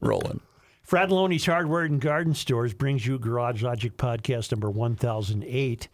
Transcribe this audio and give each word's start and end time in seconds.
Rolling. 0.00 0.40
Fratallone's 0.86 1.44
Hardware 1.44 1.82
and 1.82 2.00
Garden 2.00 2.34
Stores 2.34 2.72
brings 2.72 3.06
you 3.06 3.18
Garage 3.18 3.62
Logic 3.62 3.96
Podcast 3.96 4.50
number 4.52 4.70
1008, 4.70 5.88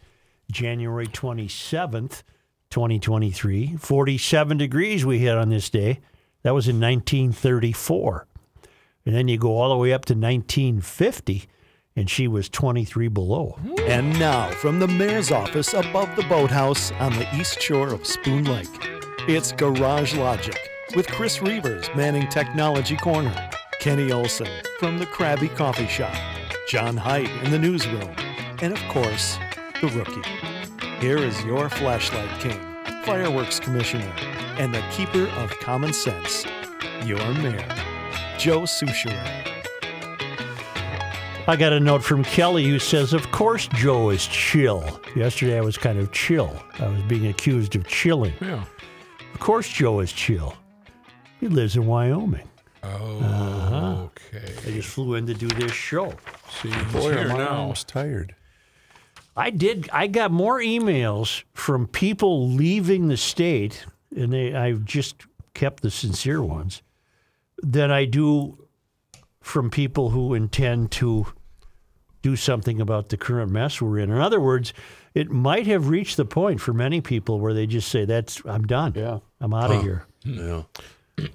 January 0.51 1.07
27th, 1.07 2.23
2023. 2.71 3.77
47 3.77 4.57
degrees 4.57 5.05
we 5.05 5.19
hit 5.19 5.37
on 5.37 5.49
this 5.49 5.69
day. 5.69 6.01
That 6.43 6.55
was 6.55 6.69
in 6.69 6.79
1934. 6.81 8.27
And 9.07 9.15
then 9.15 9.29
you 9.29 9.37
go 9.37 9.57
all 9.59 9.71
the 9.71 9.77
way 9.77 9.93
up 9.93 10.05
to 10.07 10.15
1950, 10.15 11.45
and 11.97 12.09
she 12.09 12.29
was 12.29 12.49
23 12.49 13.09
below. 13.09 13.59
And 13.83 14.19
now, 14.19 14.51
from 14.51 14.79
the 14.79 14.89
mayor's 14.89 15.31
office 15.31 15.75
above 15.75 16.15
the 16.17 16.23
boathouse 16.25 16.93
on 16.93 17.13
the 17.13 17.27
east 17.37 17.61
shore 17.61 17.89
of 17.89 18.07
Spoon 18.07 18.45
Lake, 18.45 18.69
it's 19.27 19.53
Garage 19.53 20.15
Logic 20.15 20.59
with 20.95 21.07
Chris 21.09 21.39
Reavers 21.39 21.95
manning 21.97 22.29
Technology 22.29 22.97
Corner, 22.97 23.51
Kenny 23.85 24.13
Olson 24.13 24.49
from 24.79 24.97
the 24.97 25.05
Krabby 25.05 25.55
Coffee 25.55 25.87
Shop, 25.87 26.17
John 26.67 26.97
Height 26.97 27.29
in 27.45 27.51
the 27.51 27.59
newsroom, 27.59 28.17
and 28.63 28.73
of 28.73 28.83
course, 28.89 29.37
the 29.83 29.89
rookie. 29.89 30.27
Here 31.01 31.19
is 31.19 31.45
your 31.45 31.69
flashlight 31.69 32.41
king, 32.41 32.59
fireworks 33.05 33.61
commissioner, 33.61 34.11
and 34.57 34.75
the 34.75 34.83
keeper 34.91 35.29
of 35.37 35.51
common 35.61 35.93
sense, 35.93 36.47
your 37.05 37.19
mayor, 37.35 37.69
Joe 38.39 38.63
Soucheray. 38.63 39.53
I 41.47 41.55
got 41.55 41.75
a 41.75 41.79
note 41.79 42.03
from 42.03 42.25
Kelly 42.25 42.65
who 42.65 42.79
says, 42.79 43.13
Of 43.13 43.31
course, 43.33 43.69
Joe 43.75 44.09
is 44.09 44.27
chill. 44.27 44.99
Yesterday 45.15 45.59
I 45.59 45.61
was 45.61 45.77
kind 45.77 45.99
of 45.99 46.11
chill. 46.11 46.59
I 46.79 46.89
was 46.89 47.03
being 47.03 47.27
accused 47.27 47.77
of 47.77 47.87
chilling. 47.87 48.33
Yeah. 48.41 48.65
Of 49.35 49.41
course, 49.41 49.69
Joe 49.69 50.01
is 50.01 50.11
chill. 50.11 50.57
He 51.39 51.49
lives 51.49 51.77
in 51.77 51.85
Wyoming. 51.85 52.49
Oh, 52.85 54.11
okay. 54.11 54.53
I 54.67 54.71
just 54.73 54.89
flew 54.89 55.15
in 55.15 55.27
to 55.27 55.35
do 55.35 55.49
this 55.49 55.73
show. 55.73 56.15
See, 56.61 56.71
Boy, 56.93 57.13
here 57.13 57.19
am 57.19 57.33
I 57.33 57.39
now. 57.39 57.49
almost 57.61 57.89
tired. 57.89 58.35
I 59.37 59.51
did. 59.51 59.89
I 59.93 60.07
got 60.07 60.31
more 60.31 60.61
emails 60.61 61.43
from 61.55 61.87
people 61.89 62.49
leaving 62.51 63.09
the 63.09 63.17
state, 63.17 63.87
and 64.15 64.33
they, 64.33 64.55
I've 64.55 64.85
just 64.85 65.17
kept 65.55 65.83
the 65.83 65.91
sincere 65.91 66.43
ones, 66.43 66.83
than 67.63 67.91
I 67.91 68.05
do 68.05 68.59
from 69.41 69.71
people 69.71 70.11
who 70.11 70.35
intend 70.35 70.91
to 70.93 71.27
do 72.23 72.37
something 72.37 72.81
about 72.81 73.09
the 73.11 73.17
current 73.17 73.51
mess 73.51 73.81
we're 73.83 73.99
in. 73.99 74.11
In 74.11 74.19
other 74.19 74.41
words, 74.41 74.73
it 75.15 75.31
might 75.31 75.67
have 75.67 75.89
reached 75.89 76.17
the 76.17 76.25
point 76.25 76.61
for 76.61 76.73
many 76.73 77.01
people 77.01 77.39
where 77.41 77.53
they 77.55 77.67
just 77.67 77.89
say, 77.89 78.05
"That's 78.05 78.41
I'm 78.45 78.67
done. 78.67 78.93
Yeah. 78.97 79.19
I'm 79.41 79.53
out 79.53 79.71
of 79.73 79.83
here. 79.83 80.07
Yeah. 80.25 80.63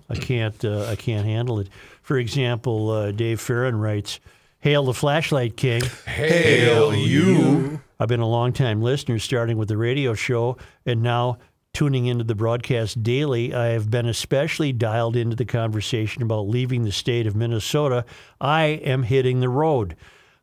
I 0.09 0.15
can't. 0.15 0.63
Uh, 0.63 0.85
I 0.85 0.95
can't 0.95 1.25
handle 1.25 1.59
it." 1.59 1.69
For 2.01 2.17
example, 2.17 2.89
uh, 2.89 3.11
Dave 3.11 3.39
Farron 3.39 3.75
writes, 3.79 4.19
"Hail 4.59 4.85
the 4.85 4.93
flashlight 4.93 5.57
king." 5.57 5.81
Hail 6.05 6.93
you. 6.93 7.81
I've 7.99 8.07
been 8.07 8.19
a 8.19 8.27
longtime 8.27 8.81
listener, 8.81 9.19
starting 9.19 9.57
with 9.57 9.67
the 9.67 9.77
radio 9.77 10.13
show 10.13 10.57
and 10.85 11.01
now 11.01 11.37
tuning 11.73 12.07
into 12.07 12.23
the 12.23 12.35
broadcast 12.35 13.03
daily. 13.03 13.53
I 13.53 13.67
have 13.67 13.89
been 13.91 14.05
especially 14.05 14.73
dialed 14.73 15.15
into 15.15 15.35
the 15.35 15.45
conversation 15.45 16.23
about 16.23 16.47
leaving 16.47 16.83
the 16.83 16.91
state 16.91 17.27
of 17.27 17.35
Minnesota. 17.35 18.05
I 18.41 18.63
am 18.63 19.03
hitting 19.03 19.39
the 19.39 19.49
road. 19.49 19.95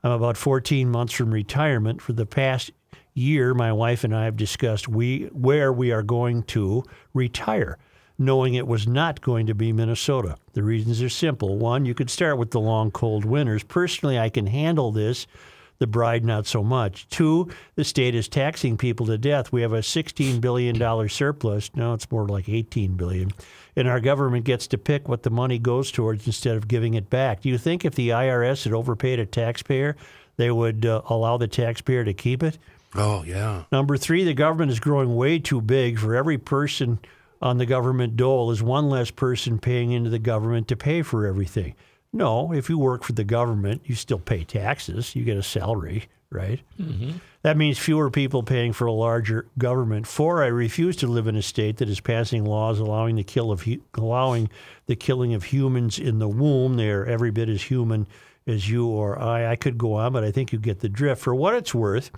I'm 0.02 0.12
about 0.12 0.36
14 0.36 0.88
months 0.88 1.12
from 1.12 1.32
retirement. 1.32 2.00
For 2.00 2.12
the 2.12 2.26
past 2.26 2.70
year, 3.14 3.54
my 3.54 3.72
wife 3.72 4.04
and 4.04 4.14
I 4.14 4.24
have 4.24 4.36
discussed 4.36 4.88
we 4.88 5.24
where 5.32 5.72
we 5.72 5.90
are 5.90 6.02
going 6.02 6.42
to 6.44 6.84
retire, 7.12 7.78
knowing 8.18 8.54
it 8.54 8.66
was 8.66 8.86
not 8.86 9.20
going 9.20 9.46
to 9.46 9.54
be 9.54 9.72
Minnesota. 9.72 10.36
The 10.54 10.62
reasons 10.62 11.02
are 11.02 11.08
simple. 11.08 11.58
One, 11.58 11.84
you 11.84 11.94
could 11.94 12.10
start 12.10 12.38
with 12.38 12.50
the 12.50 12.60
long, 12.60 12.90
cold 12.90 13.24
winters. 13.24 13.62
Personally, 13.62 14.18
I 14.18 14.28
can 14.28 14.46
handle 14.46 14.92
this 14.92 15.26
the 15.78 15.86
bride 15.86 16.24
not 16.24 16.46
so 16.46 16.62
much. 16.62 17.08
Two, 17.08 17.50
the 17.74 17.84
state 17.84 18.14
is 18.14 18.28
taxing 18.28 18.76
people 18.76 19.06
to 19.06 19.18
death. 19.18 19.52
We 19.52 19.62
have 19.62 19.72
a 19.72 19.80
$16 19.80 20.40
billion 20.40 21.08
surplus. 21.08 21.70
No, 21.74 21.94
it's 21.94 22.10
more 22.10 22.26
like 22.26 22.48
18 22.48 22.94
billion. 22.94 23.32
And 23.74 23.86
our 23.88 24.00
government 24.00 24.44
gets 24.44 24.66
to 24.68 24.78
pick 24.78 25.08
what 25.08 25.22
the 25.22 25.30
money 25.30 25.58
goes 25.58 25.90
towards 25.92 26.26
instead 26.26 26.56
of 26.56 26.68
giving 26.68 26.94
it 26.94 27.10
back. 27.10 27.42
Do 27.42 27.48
you 27.48 27.58
think 27.58 27.84
if 27.84 27.94
the 27.94 28.10
IRS 28.10 28.64
had 28.64 28.72
overpaid 28.72 29.18
a 29.18 29.26
taxpayer, 29.26 29.96
they 30.36 30.50
would 30.50 30.86
uh, 30.86 31.02
allow 31.06 31.36
the 31.36 31.48
taxpayer 31.48 32.04
to 32.04 32.14
keep 32.14 32.42
it? 32.42 32.58
Oh, 32.94 33.22
yeah. 33.24 33.64
Number 33.70 33.98
three, 33.98 34.24
the 34.24 34.32
government 34.32 34.70
is 34.70 34.80
growing 34.80 35.14
way 35.14 35.38
too 35.38 35.60
big. 35.60 35.98
For 35.98 36.14
every 36.14 36.38
person 36.38 36.98
on 37.40 37.58
the 37.58 37.66
government 37.66 38.16
dole 38.16 38.50
is 38.50 38.62
one 38.62 38.88
less 38.88 39.10
person 39.10 39.58
paying 39.58 39.92
into 39.92 40.10
the 40.10 40.18
government 40.18 40.68
to 40.68 40.76
pay 40.76 41.02
for 41.02 41.26
everything. 41.26 41.74
No, 42.12 42.52
if 42.52 42.68
you 42.68 42.78
work 42.78 43.02
for 43.02 43.12
the 43.12 43.24
government, 43.24 43.82
you 43.84 43.94
still 43.94 44.18
pay 44.18 44.44
taxes. 44.44 45.14
You 45.14 45.24
get 45.24 45.36
a 45.36 45.42
salary, 45.42 46.08
right? 46.30 46.60
Mm-hmm. 46.80 47.18
That 47.42 47.56
means 47.56 47.78
fewer 47.78 48.10
people 48.10 48.42
paying 48.42 48.72
for 48.72 48.86
a 48.86 48.92
larger 48.92 49.46
government. 49.58 50.06
Four, 50.06 50.42
I 50.42 50.46
refuse 50.46 50.96
to 50.96 51.06
live 51.06 51.26
in 51.26 51.36
a 51.36 51.42
state 51.42 51.76
that 51.76 51.88
is 51.88 52.00
passing 52.00 52.44
laws 52.44 52.78
allowing 52.78 53.16
the 53.16 53.22
kill 53.22 53.52
of 53.52 53.66
allowing 53.94 54.48
the 54.86 54.96
killing 54.96 55.34
of 55.34 55.44
humans 55.44 55.98
in 55.98 56.18
the 56.18 56.28
womb. 56.28 56.74
They 56.74 56.90
are 56.90 57.04
every 57.04 57.30
bit 57.30 57.48
as 57.48 57.62
human 57.62 58.06
as 58.46 58.68
you 58.68 58.86
or 58.86 59.18
I. 59.18 59.50
I 59.50 59.56
could 59.56 59.78
go 59.78 59.94
on, 59.94 60.12
but 60.12 60.24
I 60.24 60.30
think 60.30 60.52
you 60.52 60.58
get 60.58 60.80
the 60.80 60.88
drift. 60.88 61.22
For 61.22 61.34
what 61.34 61.54
it's 61.54 61.74
worth, 61.74 62.10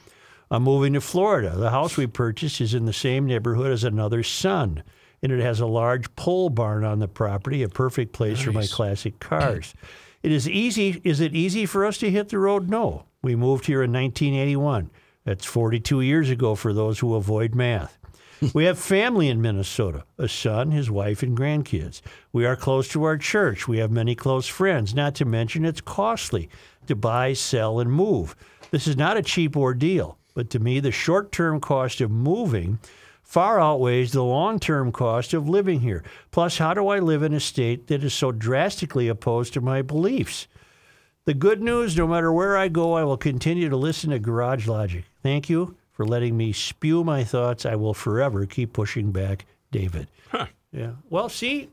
I'm 0.50 0.62
moving 0.62 0.94
to 0.94 1.00
Florida. 1.00 1.54
The 1.56 1.70
house 1.70 1.96
we 1.96 2.06
purchased 2.06 2.60
is 2.60 2.72
in 2.72 2.86
the 2.86 2.92
same 2.92 3.26
neighborhood 3.26 3.72
as 3.72 3.84
another 3.84 4.22
son, 4.22 4.82
and 5.22 5.32
it 5.32 5.40
has 5.40 5.60
a 5.60 5.66
large 5.66 6.14
pole 6.16 6.50
barn 6.50 6.84
on 6.84 6.98
the 6.98 7.08
property, 7.08 7.62
a 7.62 7.68
perfect 7.68 8.12
place 8.12 8.40
for 8.40 8.52
my 8.52 8.66
classic 8.66 9.18
cars. 9.20 9.74
It 10.22 10.32
is 10.32 10.48
easy. 10.48 11.00
Is 11.04 11.20
it 11.20 11.34
easy 11.34 11.66
for 11.66 11.84
us 11.84 11.98
to 11.98 12.10
hit 12.10 12.28
the 12.28 12.38
road? 12.38 12.68
No. 12.68 13.04
We 13.22 13.36
moved 13.36 13.66
here 13.66 13.82
in 13.82 13.92
1981. 13.92 14.90
That's 15.24 15.44
42 15.44 16.00
years 16.00 16.30
ago 16.30 16.54
for 16.54 16.72
those 16.72 17.00
who 17.00 17.14
avoid 17.14 17.54
math. 17.54 17.98
We 18.54 18.66
have 18.66 18.78
family 18.78 19.28
in 19.28 19.42
Minnesota 19.42 20.04
a 20.16 20.28
son, 20.28 20.70
his 20.70 20.90
wife, 20.90 21.24
and 21.24 21.36
grandkids. 21.36 22.00
We 22.32 22.46
are 22.46 22.54
close 22.54 22.86
to 22.90 23.02
our 23.02 23.18
church. 23.18 23.66
We 23.66 23.78
have 23.78 23.90
many 23.90 24.14
close 24.14 24.46
friends, 24.46 24.94
not 24.94 25.16
to 25.16 25.24
mention 25.24 25.64
it's 25.64 25.80
costly 25.80 26.48
to 26.86 26.94
buy, 26.94 27.32
sell, 27.32 27.80
and 27.80 27.90
move. 27.90 28.36
This 28.70 28.86
is 28.86 28.96
not 28.96 29.16
a 29.16 29.22
cheap 29.22 29.56
ordeal, 29.56 30.18
but 30.34 30.50
to 30.50 30.60
me, 30.60 30.78
the 30.78 30.92
short 30.92 31.32
term 31.32 31.58
cost 31.58 32.00
of 32.00 32.12
moving 32.12 32.78
far 33.28 33.60
outweighs 33.60 34.12
the 34.12 34.24
long 34.24 34.58
term 34.58 34.90
cost 34.90 35.34
of 35.34 35.48
living 35.48 35.80
here. 35.80 36.02
Plus, 36.30 36.56
how 36.56 36.72
do 36.72 36.88
I 36.88 36.98
live 36.98 37.22
in 37.22 37.34
a 37.34 37.40
state 37.40 37.86
that 37.88 38.02
is 38.02 38.14
so 38.14 38.32
drastically 38.32 39.06
opposed 39.06 39.52
to 39.52 39.60
my 39.60 39.82
beliefs? 39.82 40.48
The 41.26 41.34
good 41.34 41.60
news 41.60 41.94
no 41.94 42.06
matter 42.06 42.32
where 42.32 42.56
I 42.56 42.68
go, 42.68 42.94
I 42.94 43.04
will 43.04 43.18
continue 43.18 43.68
to 43.68 43.76
listen 43.76 44.10
to 44.10 44.18
Garage 44.18 44.66
Logic. 44.66 45.04
Thank 45.22 45.50
you 45.50 45.76
for 45.92 46.06
letting 46.06 46.38
me 46.38 46.52
spew 46.52 47.04
my 47.04 47.22
thoughts. 47.22 47.66
I 47.66 47.76
will 47.76 47.92
forever 47.92 48.46
keep 48.46 48.72
pushing 48.72 49.12
back, 49.12 49.44
David. 49.70 50.08
Yeah. 50.72 50.92
Well, 51.08 51.28
see, 51.28 51.68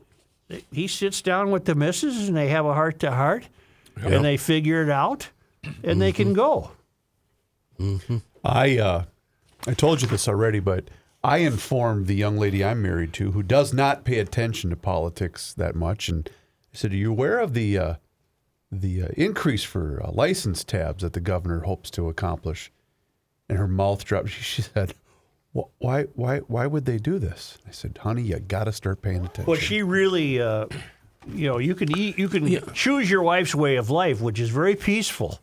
he 0.72 0.86
sits 0.86 1.22
down 1.22 1.50
with 1.50 1.64
the 1.64 1.74
missus 1.74 2.28
and 2.28 2.36
they 2.36 2.48
have 2.48 2.66
a 2.66 2.74
heart 2.74 2.98
to 3.00 3.10
heart 3.10 3.48
and 4.02 4.24
they 4.24 4.36
figure 4.36 4.82
it 4.82 4.90
out 4.90 5.28
and 5.82 6.00
they 6.00 6.12
can 6.12 6.32
go. 6.34 6.70
I 8.44 8.78
uh, 8.78 9.04
I 9.66 9.74
told 9.74 10.02
you 10.02 10.08
this 10.08 10.28
already, 10.28 10.60
but 10.60 10.84
I 11.26 11.38
informed 11.38 12.06
the 12.06 12.14
young 12.14 12.38
lady 12.38 12.64
I'm 12.64 12.80
married 12.80 13.12
to, 13.14 13.32
who 13.32 13.42
does 13.42 13.74
not 13.74 14.04
pay 14.04 14.20
attention 14.20 14.70
to 14.70 14.76
politics 14.76 15.52
that 15.54 15.74
much, 15.74 16.08
and 16.08 16.30
I 16.72 16.76
said, 16.76 16.92
"Are 16.92 16.96
you 16.96 17.10
aware 17.10 17.40
of 17.40 17.52
the 17.52 17.76
uh, 17.76 17.94
the 18.70 19.02
uh, 19.02 19.08
increase 19.16 19.64
for 19.64 20.00
uh, 20.04 20.12
license 20.12 20.62
tabs 20.62 21.02
that 21.02 21.14
the 21.14 21.20
governor 21.20 21.62
hopes 21.62 21.90
to 21.90 22.08
accomplish?" 22.08 22.70
And 23.48 23.58
her 23.58 23.66
mouth 23.66 24.04
dropped. 24.04 24.28
She, 24.36 24.42
she 24.44 24.62
said, 24.62 24.94
"Why 25.52 26.04
why 26.14 26.38
why 26.46 26.68
would 26.68 26.84
they 26.84 26.98
do 26.98 27.18
this?" 27.18 27.58
I 27.66 27.72
said, 27.72 27.98
"Honey, 28.02 28.22
you 28.22 28.38
got 28.38 28.64
to 28.64 28.72
start 28.72 29.02
paying 29.02 29.24
attention." 29.24 29.46
Well, 29.46 29.58
she 29.58 29.82
really, 29.82 30.40
uh, 30.40 30.66
you 31.26 31.48
know, 31.48 31.58
you 31.58 31.74
can 31.74 31.98
eat, 31.98 32.20
you 32.20 32.28
can 32.28 32.72
choose 32.72 33.10
your 33.10 33.22
wife's 33.22 33.52
way 33.52 33.74
of 33.74 33.90
life, 33.90 34.20
which 34.20 34.38
is 34.38 34.50
very 34.50 34.76
peaceful, 34.76 35.40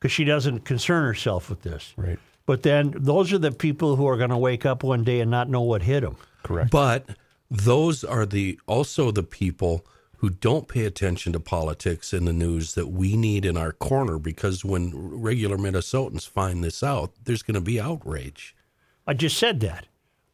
because 0.00 0.10
she 0.10 0.24
doesn't 0.24 0.64
concern 0.64 1.04
herself 1.04 1.48
with 1.48 1.62
this. 1.62 1.94
right, 1.96 2.18
But 2.52 2.64
then 2.64 2.92
those 2.94 3.32
are 3.32 3.38
the 3.38 3.50
people 3.50 3.96
who 3.96 4.06
are 4.06 4.18
going 4.18 4.28
to 4.28 4.36
wake 4.36 4.66
up 4.66 4.82
one 4.82 5.04
day 5.04 5.20
and 5.20 5.30
not 5.30 5.48
know 5.48 5.62
what 5.62 5.80
hit 5.80 6.00
them. 6.02 6.16
correct. 6.42 6.70
But 6.70 7.06
those 7.50 8.04
are 8.04 8.26
the 8.26 8.60
also 8.66 9.10
the 9.10 9.22
people 9.22 9.86
who 10.18 10.28
don't 10.28 10.68
pay 10.68 10.84
attention 10.84 11.32
to 11.32 11.40
politics 11.40 12.12
in 12.12 12.26
the 12.26 12.32
news 12.34 12.74
that 12.74 12.88
we 12.88 13.16
need 13.16 13.46
in 13.46 13.56
our 13.56 13.72
corner 13.72 14.18
because 14.18 14.66
when 14.66 14.90
regular 14.94 15.56
Minnesotans 15.56 16.28
find 16.28 16.62
this 16.62 16.82
out, 16.82 17.12
there's 17.24 17.42
going 17.42 17.54
to 17.54 17.60
be 17.62 17.80
outrage. 17.80 18.54
I 19.06 19.14
just 19.14 19.38
said 19.38 19.60
that. 19.60 19.86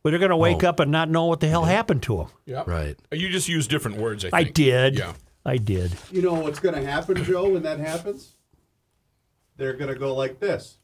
But 0.02 0.10
they're 0.10 0.18
going 0.18 0.30
to 0.30 0.36
wake 0.36 0.64
Oh. 0.64 0.68
up 0.70 0.80
and 0.80 0.90
not 0.90 1.08
know 1.08 1.26
what 1.26 1.38
the 1.38 1.46
hell 1.48 1.66
happened 1.66 2.02
to 2.02 2.16
them. 2.16 2.26
Yeah. 2.46 2.64
Right. 2.66 2.98
You 3.12 3.28
just 3.28 3.48
used 3.48 3.70
different 3.70 3.96
words, 3.98 4.24
I 4.24 4.30
I 4.32 4.42
did. 4.42 4.98
Yeah. 4.98 5.12
I 5.46 5.56
did. 5.56 5.92
You 6.10 6.22
know 6.22 6.34
what's 6.34 6.58
going 6.58 6.74
to 6.74 6.84
happen, 6.84 7.22
Joe, 7.22 7.50
when 7.50 7.62
that 7.62 7.78
happens? 7.78 8.34
They're 9.56 9.74
going 9.74 9.92
to 9.92 9.98
go 9.98 10.16
like 10.16 10.40
this. 10.40 10.78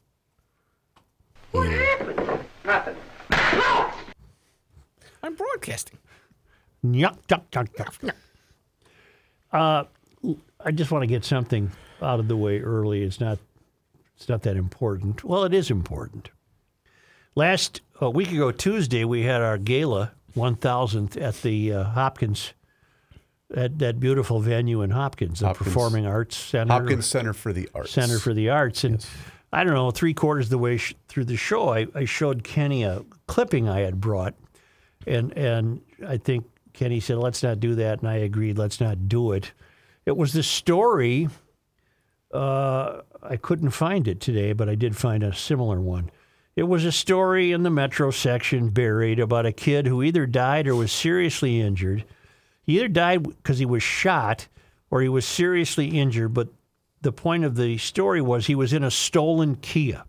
I'm 5.23 5.35
broadcasting. 5.35 5.97
Yuck, 6.85 7.17
yuck, 7.27 7.43
yuck, 7.51 7.69
yuck, 7.75 7.99
yuck. 7.99 8.13
Uh, 9.51 9.83
I 10.63 10.71
just 10.71 10.91
want 10.91 11.03
to 11.03 11.07
get 11.07 11.25
something 11.25 11.71
out 12.01 12.19
of 12.19 12.27
the 12.27 12.37
way 12.37 12.59
early. 12.59 13.03
It's 13.03 13.19
not. 13.19 13.39
It's 14.17 14.29
not 14.29 14.43
that 14.43 14.55
important. 14.55 15.23
Well, 15.23 15.43
it 15.43 15.53
is 15.53 15.69
important. 15.69 16.29
Last 17.35 17.81
a 17.99 18.09
week 18.09 18.31
ago, 18.31 18.51
Tuesday, 18.51 19.03
we 19.03 19.23
had 19.23 19.41
our 19.41 19.57
gala 19.57 20.13
1000th 20.37 21.21
at 21.21 21.41
the 21.41 21.73
uh, 21.73 21.83
Hopkins, 21.83 22.53
at 23.53 23.77
that 23.79 23.99
beautiful 23.99 24.39
venue 24.39 24.81
in 24.83 24.91
Hopkins, 24.91 25.39
the 25.41 25.47
Hopkins- 25.47 25.67
Performing 25.67 26.05
Arts 26.05 26.37
Center. 26.37 26.71
Hopkins 26.71 27.05
Center 27.07 27.33
for 27.33 27.51
the 27.51 27.67
Arts. 27.75 27.91
Center 27.91 28.19
for 28.19 28.33
the 28.33 28.49
Arts. 28.49 28.85
And 28.85 29.05
I 29.55 29.63
don't 29.63 29.73
know, 29.73 29.89
three 29.89 30.13
quarters 30.13 30.47
of 30.47 30.49
the 30.49 30.57
way 30.57 30.75
sh- 30.75 30.95
through 31.07 31.25
the 31.25 31.37
show, 31.37 31.73
I, 31.73 31.87
I 31.95 32.03
showed 32.03 32.43
Kenny 32.43 32.83
a 32.83 33.05
clipping 33.25 33.69
I 33.69 33.79
had 33.79 34.01
brought. 34.01 34.33
And, 35.07 35.31
and 35.37 35.79
I 36.05 36.17
think 36.17 36.45
Kenny 36.73 36.99
said, 36.99 37.19
let's 37.19 37.41
not 37.41 37.61
do 37.61 37.73
that. 37.75 37.99
And 37.99 38.09
I 38.09 38.15
agreed, 38.15 38.57
let's 38.57 38.81
not 38.81 39.07
do 39.07 39.31
it. 39.31 39.53
It 40.05 40.17
was 40.17 40.33
the 40.33 40.43
story. 40.43 41.29
Uh, 42.33 43.03
I 43.23 43.37
couldn't 43.37 43.69
find 43.69 44.09
it 44.09 44.19
today, 44.19 44.51
but 44.51 44.67
I 44.67 44.75
did 44.75 44.97
find 44.97 45.23
a 45.23 45.33
similar 45.33 45.79
one. 45.79 46.11
It 46.57 46.63
was 46.63 46.83
a 46.83 46.91
story 46.91 47.53
in 47.53 47.63
the 47.63 47.69
Metro 47.69 48.11
section 48.11 48.71
buried 48.71 49.21
about 49.21 49.45
a 49.45 49.53
kid 49.53 49.87
who 49.87 50.03
either 50.03 50.25
died 50.25 50.67
or 50.67 50.75
was 50.75 50.91
seriously 50.91 51.61
injured. 51.61 52.03
He 52.63 52.75
either 52.75 52.89
died 52.89 53.23
because 53.23 53.59
he 53.59 53.65
was 53.65 53.83
shot 53.83 54.49
or 54.91 55.01
he 55.01 55.07
was 55.07 55.25
seriously 55.25 55.97
injured, 55.97 56.33
but 56.33 56.49
the 57.05 57.11
point 57.13 57.45
of 57.45 57.55
the 57.55 57.77
story 57.77 58.19
was 58.19 58.47
he 58.47 58.55
was 58.55 58.73
in 58.73 58.83
a 58.83 58.89
stolen 58.91 59.55
Kia. 59.55 60.03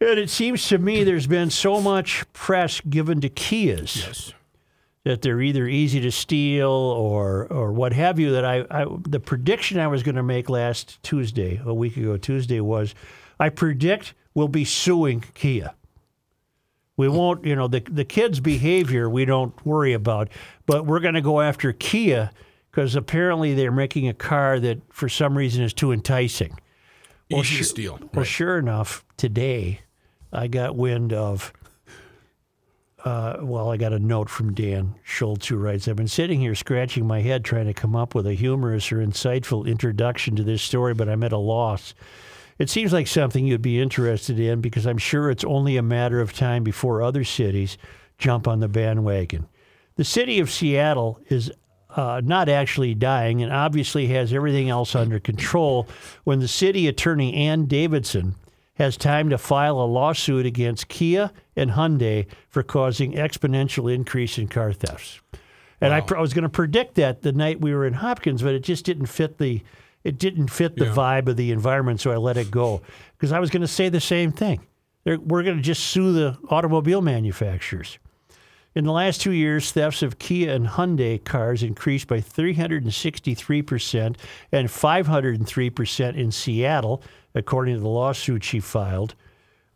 And 0.00 0.18
it 0.18 0.28
seems 0.28 0.68
to 0.68 0.78
me 0.78 1.04
there's 1.04 1.28
been 1.28 1.48
so 1.48 1.80
much 1.80 2.30
press 2.32 2.80
given 2.82 3.20
to 3.22 3.30
Kias 3.30 3.96
Yes. 3.96 4.32
that 5.04 5.22
they're 5.22 5.40
either 5.40 5.66
easy 5.68 6.00
to 6.00 6.10
steal 6.10 6.68
or 6.68 7.46
or 7.46 7.72
what 7.72 7.92
have 7.92 8.18
you. 8.18 8.32
That 8.32 8.44
I, 8.44 8.66
I 8.68 8.86
the 9.08 9.20
prediction 9.20 9.78
I 9.78 9.86
was 9.86 10.02
going 10.02 10.16
to 10.16 10.22
make 10.22 10.50
last 10.50 11.02
Tuesday, 11.02 11.62
a 11.64 11.72
week 11.72 11.96
ago 11.96 12.16
Tuesday, 12.16 12.60
was 12.60 12.94
I 13.40 13.48
predict 13.48 14.12
we'll 14.34 14.48
be 14.48 14.64
suing 14.64 15.24
Kia. 15.34 15.72
We 16.98 17.08
won't, 17.08 17.44
you 17.44 17.54
know, 17.54 17.68
the 17.68 17.80
the 17.80 18.04
kids' 18.04 18.40
behavior 18.40 19.08
we 19.08 19.24
don't 19.24 19.54
worry 19.64 19.92
about, 19.92 20.28
but 20.66 20.84
we're 20.84 21.00
going 21.00 21.14
to 21.14 21.22
go 21.22 21.40
after 21.40 21.72
Kia 21.72 22.30
because 22.76 22.94
apparently 22.94 23.54
they're 23.54 23.72
making 23.72 24.06
a 24.06 24.12
car 24.12 24.60
that 24.60 24.78
for 24.92 25.08
some 25.08 25.34
reason 25.36 25.64
is 25.64 25.72
too 25.72 25.92
enticing. 25.92 26.60
Easy 27.30 27.56
to 27.56 27.64
steal. 27.64 27.98
Well, 28.12 28.26
sure 28.26 28.58
enough, 28.58 29.02
today 29.16 29.80
I 30.30 30.46
got 30.46 30.76
wind 30.76 31.14
of. 31.14 31.54
Uh, 33.02 33.38
well, 33.40 33.72
I 33.72 33.78
got 33.78 33.94
a 33.94 33.98
note 33.98 34.28
from 34.28 34.52
Dan 34.52 34.94
Schultz 35.02 35.46
who 35.46 35.56
writes, 35.56 35.88
I've 35.88 35.96
been 35.96 36.06
sitting 36.06 36.38
here 36.38 36.54
scratching 36.54 37.06
my 37.06 37.22
head 37.22 37.46
trying 37.46 37.64
to 37.64 37.72
come 37.72 37.96
up 37.96 38.14
with 38.14 38.26
a 38.26 38.34
humorous 38.34 38.92
or 38.92 38.96
insightful 38.96 39.66
introduction 39.66 40.36
to 40.36 40.42
this 40.42 40.60
story, 40.60 40.92
but 40.92 41.08
I'm 41.08 41.22
at 41.22 41.32
a 41.32 41.38
loss. 41.38 41.94
It 42.58 42.68
seems 42.68 42.92
like 42.92 43.06
something 43.06 43.46
you'd 43.46 43.62
be 43.62 43.80
interested 43.80 44.38
in 44.38 44.60
because 44.60 44.84
I'm 44.86 44.98
sure 44.98 45.30
it's 45.30 45.44
only 45.44 45.78
a 45.78 45.82
matter 45.82 46.20
of 46.20 46.34
time 46.34 46.62
before 46.62 47.00
other 47.00 47.24
cities 47.24 47.78
jump 48.18 48.46
on 48.46 48.60
the 48.60 48.68
bandwagon. 48.68 49.46
The 49.94 50.04
city 50.04 50.40
of 50.40 50.50
Seattle 50.50 51.20
is 51.30 51.50
uh, 51.96 52.20
not 52.22 52.48
actually 52.48 52.94
dying 52.94 53.42
and 53.42 53.52
obviously 53.52 54.06
has 54.08 54.32
everything 54.32 54.68
else 54.68 54.94
under 54.94 55.18
control 55.18 55.88
when 56.24 56.38
the 56.40 56.46
city 56.48 56.86
attorney 56.86 57.34
Ann 57.34 57.66
Davison 57.66 58.34
has 58.74 58.96
time 58.96 59.30
to 59.30 59.38
file 59.38 59.80
a 59.80 59.86
lawsuit 59.86 60.44
against 60.46 60.88
Kia 60.88 61.30
and 61.56 61.70
Hyundai 61.70 62.26
for 62.48 62.62
causing 62.62 63.14
exponential 63.14 63.92
increase 63.92 64.36
in 64.36 64.46
car 64.48 64.72
thefts. 64.74 65.20
And 65.80 65.92
I, 65.94 66.02
pr- 66.02 66.18
I 66.18 66.20
was 66.20 66.34
going 66.34 66.42
to 66.42 66.48
predict 66.50 66.94
that 66.96 67.22
the 67.22 67.32
night 67.32 67.60
we 67.60 67.74
were 67.74 67.86
in 67.86 67.94
Hopkins, 67.94 68.42
but 68.42 68.54
it 68.54 68.60
just 68.62 68.84
didn't 68.84 69.06
fit 69.06 69.38
the 69.38 69.62
it 70.04 70.18
didn't 70.18 70.48
fit 70.48 70.76
the 70.76 70.84
Yeah. 70.84 70.92
vibe 70.94 71.26
of 71.28 71.36
the 71.36 71.50
environment, 71.50 72.00
so 72.00 72.12
I 72.12 72.16
let 72.16 72.36
it 72.36 72.48
go 72.50 72.80
because 73.16 73.32
I 73.32 73.40
was 73.40 73.50
going 73.50 73.62
to 73.62 73.66
say 73.66 73.88
the 73.88 74.00
same 74.00 74.30
thing. 74.30 74.60
They're, 75.02 75.18
we're 75.18 75.42
going 75.42 75.56
to 75.56 75.62
just 75.62 75.82
sue 75.84 76.12
the 76.12 76.38
automobile 76.48 77.02
manufacturers. 77.02 77.98
In 78.76 78.84
the 78.84 78.92
last 78.92 79.22
two 79.22 79.32
years, 79.32 79.72
thefts 79.72 80.02
of 80.02 80.18
Kia 80.18 80.52
and 80.52 80.66
Hyundai 80.66 81.24
cars 81.24 81.62
increased 81.62 82.08
by 82.08 82.20
363% 82.20 84.16
and 84.52 84.68
503% 84.68 86.14
in 86.14 86.30
Seattle, 86.30 87.02
according 87.34 87.76
to 87.76 87.80
the 87.80 87.88
lawsuit 87.88 88.44
she 88.44 88.60
filed. 88.60 89.14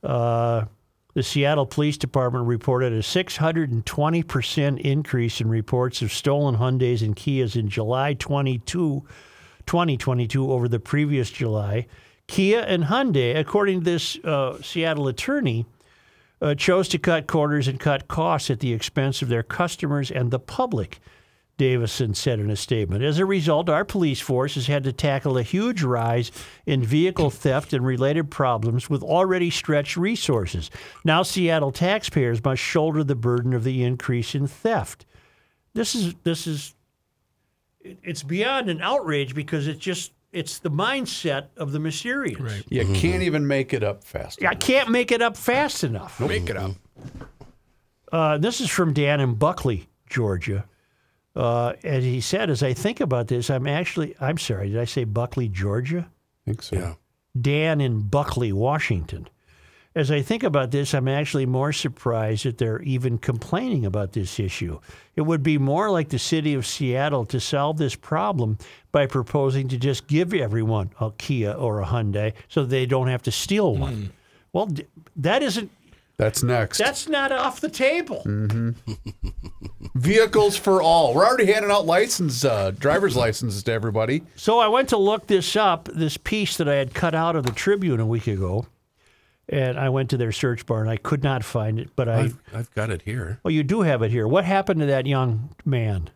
Uh, 0.03 0.67
the 1.15 1.23
Seattle 1.23 1.65
Police 1.65 1.97
Department 1.97 2.47
reported 2.47 2.93
a 2.93 2.99
620% 2.99 4.81
increase 4.81 5.41
in 5.41 5.49
reports 5.49 6.03
of 6.03 6.13
stolen 6.13 6.57
Hyundais 6.57 7.01
and 7.01 7.17
Kias 7.17 7.57
in 7.57 7.71
July 7.71 8.13
22, 8.13 9.03
2022 9.65 10.53
over 10.53 10.69
the 10.69 10.79
previous 10.79 11.31
July. 11.31 11.87
Kia 12.27 12.61
and 12.61 12.85
Hyundai, 12.85 13.35
according 13.39 13.79
to 13.79 13.85
this 13.85 14.19
uh, 14.25 14.61
Seattle 14.61 15.09
attorney, 15.09 15.65
uh, 16.41 16.55
chose 16.55 16.89
to 16.89 16.99
cut 16.99 17.27
corners 17.27 17.69
and 17.69 17.79
cut 17.79 18.09
costs 18.09 18.51
at 18.51 18.61
the 18.61 18.73
expense 18.73 19.23
of 19.23 19.29
their 19.29 19.43
customers 19.43 20.11
and 20.11 20.31
the 20.31 20.39
public, 20.39 21.01
Davison 21.59 22.15
said 22.15 22.41
in 22.41 22.49
a 22.49 22.57
statement. 22.57 23.05
As 23.05 23.19
a 23.19 23.27
result, 23.27 23.69
our 23.69 23.85
police 23.85 24.21
force 24.21 24.55
has 24.55 24.67
had 24.67 24.83
to 24.85 24.93
tackle 24.93 25.37
a 25.37 25.43
huge 25.43 25.83
rise 25.83 26.33
in 26.65 26.83
vehicle 26.83 27.29
theft 27.29 27.75
and 27.75 27.85
related 27.85 28.31
problems 28.31 28.89
with 28.89 29.03
already 29.03 29.51
stretched 29.51 29.97
resources. 29.97 30.71
Now, 31.05 31.23
Seattle 31.23 31.73
taxpayers 31.73 32.43
must 32.43 32.63
shoulder 32.63 33.05
the 33.05 33.15
burden 33.15 33.53
of 33.53 33.65
the 33.65 33.83
increase 33.83 34.35
in 34.35 34.47
theft. 34.47 35.05
This 35.75 35.95
is 35.95 36.15
this 36.25 36.47
is 36.47 36.75
it's 37.83 38.23
beyond 38.23 38.69
an 38.69 38.81
outrage 38.81 39.35
because 39.35 39.67
it's 39.67 39.79
just 39.79 40.13
it's 40.33 40.59
the 40.59 40.71
mindset 40.71 41.49
of 41.57 41.73
the 41.73 41.79
Mysterians. 41.79 42.41
Right. 42.41 42.65
You 42.69 42.85
can't 42.95 43.23
even 43.23 43.47
make 43.47 43.73
it 43.73 43.83
up 43.83 44.05
fast. 44.05 44.45
I 44.45 44.55
can't 44.55 44.91
make 44.91 45.13
it 45.13 45.23
up 45.23 45.37
fast 45.37 45.85
enough. 45.85 46.21
Make 46.21 46.51
it 46.51 46.57
up. 46.57 46.73
Uh, 48.13 48.39
this 48.39 48.61
is 48.61 48.69
from 48.71 48.93
Dan 48.93 49.21
in 49.21 49.35
Buckley, 49.35 49.89
Georgia. 50.09 50.65
Uh, 51.35 51.75
and 51.85 52.03
he 52.03 52.21
said, 52.21 52.51
as 52.51 52.63
I 52.63 52.73
think 52.73 53.01
about 53.01 53.29
this, 53.29 53.51
I'm 53.51 53.67
actually, 53.67 54.15
I'm 54.21 54.39
sorry, 54.39 54.71
did 54.71 54.79
I 54.79 54.85
say 54.85 55.05
Buckley, 55.05 55.49
Georgia? 55.49 56.09
I 56.09 56.51
think 56.51 56.63
so. 56.63 56.77
Yeah. 56.77 56.95
Dan 57.41 57.81
in 57.81 58.03
Buckley, 58.03 58.53
Washington. 58.53 59.29
As 59.97 60.09
I 60.13 60.23
think 60.23 60.45
about 60.45 60.71
this, 60.71 60.95
I'm 60.95 61.09
actually 61.09 61.47
more 61.47 61.73
surprised 61.73 62.45
that 62.45 62.59
they're 62.59 62.81
even 62.83 63.19
complaining 63.19 63.85
about 63.85 64.13
this 64.13 64.39
issue. 64.39 64.79
It 65.17 65.23
would 65.23 65.43
be 65.43 65.59
more 65.59 65.91
like 65.91 66.11
the 66.11 66.19
city 66.19 66.55
of 66.55 66.65
Seattle 66.65 67.25
to 67.27 67.41
solve 67.41 67.77
this 67.77 67.97
problem 67.97 68.57
by 68.93 69.07
proposing 69.07 69.67
to 69.69 69.77
just 69.77 70.07
give 70.07 70.33
everyone 70.33 70.91
a 71.01 71.11
Kia 71.19 71.51
or 71.51 71.81
a 71.81 71.87
Hyundai 71.87 72.35
so 72.49 72.65
they 72.65 72.87
don't 72.87 73.09
have 73.09 73.23
to 73.23 73.33
steal 73.33 73.75
one. 73.77 74.13
Well, 74.53 74.69
that 75.17 75.43
isn't, 75.43 75.73
That's 76.19 76.45
next. 76.45 76.79
that's 76.79 77.09
not 77.09 77.33
off 77.33 77.61
the 77.61 77.69
table. 77.69 78.23
Vehicles 79.97 80.57
for 80.57 80.81
all. 80.83 81.15
We're 81.15 81.27
already 81.27 81.47
handing 81.53 81.71
out 81.73 81.87
license, 81.87 82.45
uh, 82.45 82.71
driver's 82.73 83.17
licenses 83.17 83.63
to 83.65 83.73
everybody. 83.73 84.23
So 84.37 84.61
I 84.61 84.69
went 84.69 84.89
to 84.91 84.97
look 84.97 85.27
this 85.27 85.57
up, 85.57 85.89
this 85.93 86.17
piece 86.17 86.57
that 86.59 86.69
I 86.69 86.77
had 86.77 86.95
cut 86.95 87.15
out 87.15 87.35
of 87.37 87.45
the 87.45 87.53
Tribune 87.53 87.99
a 88.01 88.07
week 88.07 88.27
ago, 88.29 88.67
and 89.51 89.79
I 89.79 89.89
went 89.89 90.11
to 90.11 90.17
their 90.17 90.33
search 90.33 90.65
bar 90.65 90.81
and 90.81 90.89
I 90.89 90.97
could 90.97 91.23
not 91.23 91.45
find 91.45 91.79
it. 91.79 91.91
But 91.97 92.09
I, 92.09 92.21
I've, 92.21 92.39
I've 92.55 92.75
got 92.75 92.91
it 92.91 93.03
here. 93.03 93.41
Well, 93.43 93.53
you 93.53 93.63
do 93.63 93.83
have 93.83 94.03
it 94.03 94.11
here. 94.11 94.27
What 94.27 94.45
happened 94.45 94.81
to 94.81 94.87
that 94.87 95.07
young 95.07 95.55
man? 95.65 96.11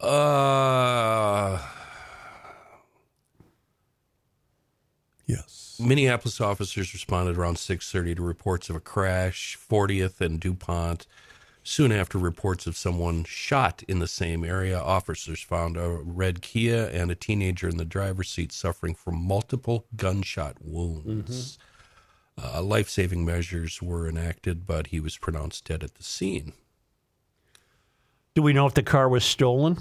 Uh, 0.00 1.58
Yes. 5.26 5.78
Minneapolis 5.80 6.40
officers 6.40 6.92
responded 6.92 7.36
around 7.38 7.56
6:30 7.56 8.16
to 8.16 8.22
reports 8.22 8.68
of 8.68 8.76
a 8.76 8.80
crash, 8.80 9.56
40th 9.58 10.20
and 10.20 10.38
DuPont. 10.38 11.06
Soon 11.66 11.92
after 11.92 12.18
reports 12.18 12.66
of 12.66 12.76
someone 12.76 13.24
shot 13.24 13.82
in 13.88 13.98
the 13.98 14.06
same 14.06 14.44
area, 14.44 14.78
officers 14.78 15.40
found 15.40 15.78
a 15.78 15.88
red 15.88 16.42
Kia 16.42 16.90
and 16.92 17.10
a 17.10 17.14
teenager 17.14 17.70
in 17.70 17.78
the 17.78 17.86
driver's 17.86 18.28
seat 18.28 18.52
suffering 18.52 18.94
from 18.94 19.16
multiple 19.26 19.86
gunshot 19.96 20.58
wounds. 20.60 21.58
Uh, 22.42 22.60
life-saving 22.62 23.24
measures 23.24 23.80
were 23.80 24.08
enacted, 24.08 24.66
but 24.66 24.88
he 24.88 24.98
was 25.00 25.16
pronounced 25.16 25.64
dead 25.66 25.84
at 25.84 25.94
the 25.94 26.02
scene. 26.02 26.52
Do 28.34 28.42
we 28.42 28.52
know 28.52 28.66
if 28.66 28.74
the 28.74 28.82
car 28.82 29.08
was 29.08 29.24
stolen? 29.24 29.78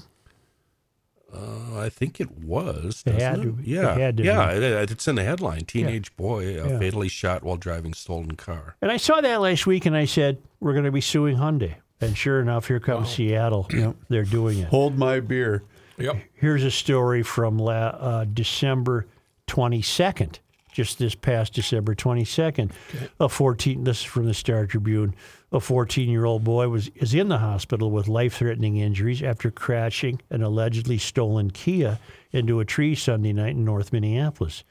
Uh, 1.33 1.79
I 1.79 1.89
think 1.89 2.19
it 2.19 2.29
was. 2.37 3.01
It 3.07 3.15
had 3.15 3.39
it? 3.39 3.41
to 3.43 3.51
be. 3.53 3.63
It 3.63 3.67
Yeah, 3.81 3.97
had 3.97 4.17
to 4.17 4.23
yeah. 4.23 4.51
It, 4.51 4.91
it's 4.91 5.07
in 5.07 5.15
the 5.15 5.23
headline: 5.23 5.65
"Teenage 5.65 6.15
boy 6.15 6.61
uh, 6.61 6.67
Yeah. 6.67 6.79
fatally 6.79 7.07
shot 7.07 7.41
while 7.41 7.57
driving 7.57 7.95
stolen 7.95 8.35
car." 8.35 8.75
And 8.83 8.91
I 8.91 8.97
saw 8.97 9.19
that 9.19 9.41
last 9.41 9.65
week, 9.65 9.87
and 9.87 9.97
I 9.97 10.05
said 10.05 10.37
we're 10.59 10.73
going 10.73 10.85
to 10.85 10.91
be 10.91 11.01
suing 11.01 11.37
Hyundai. 11.37 11.75
And 12.01 12.15
sure 12.15 12.39
enough, 12.39 12.67
here 12.67 12.79
comes 12.79 13.09
Seattle. 13.09 13.67
They're 14.09 14.25
doing 14.25 14.59
it. 14.59 14.67
Hold 14.67 14.95
my 14.97 15.19
beer. 15.21 15.63
Yep. 15.97 16.17
Here's 16.33 16.63
a 16.63 16.69
story 16.71 17.23
from 17.23 17.57
la- 17.57 17.71
uh, 17.71 18.25
December 18.25 19.07
22nd, 19.47 20.37
just 20.73 20.99
this 20.99 21.15
past 21.15 21.53
December 21.53 21.95
22nd. 21.95 22.71
A 23.19 23.29
14. 23.29 23.83
This 23.83 23.99
is 23.99 24.03
from 24.03 24.25
the 24.25 24.33
Star 24.33 24.65
Tribune. 24.65 25.15
A 25.51 25.59
14-year-old 25.59 26.43
boy 26.43 26.67
was 26.67 26.89
is 26.95 27.13
in 27.13 27.29
the 27.29 27.37
hospital 27.37 27.91
with 27.91 28.07
life-threatening 28.07 28.77
injuries 28.77 29.21
after 29.21 29.51
crashing 29.51 30.19
an 30.29 30.41
allegedly 30.41 30.97
stolen 30.97 31.51
Kia 31.51 31.99
into 32.31 32.59
a 32.59 32.65
tree 32.65 32.95
Sunday 32.95 33.31
night 33.31 33.51
in 33.51 33.63
North 33.63 33.93
Minneapolis. 33.93 34.63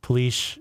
Police 0.00 0.58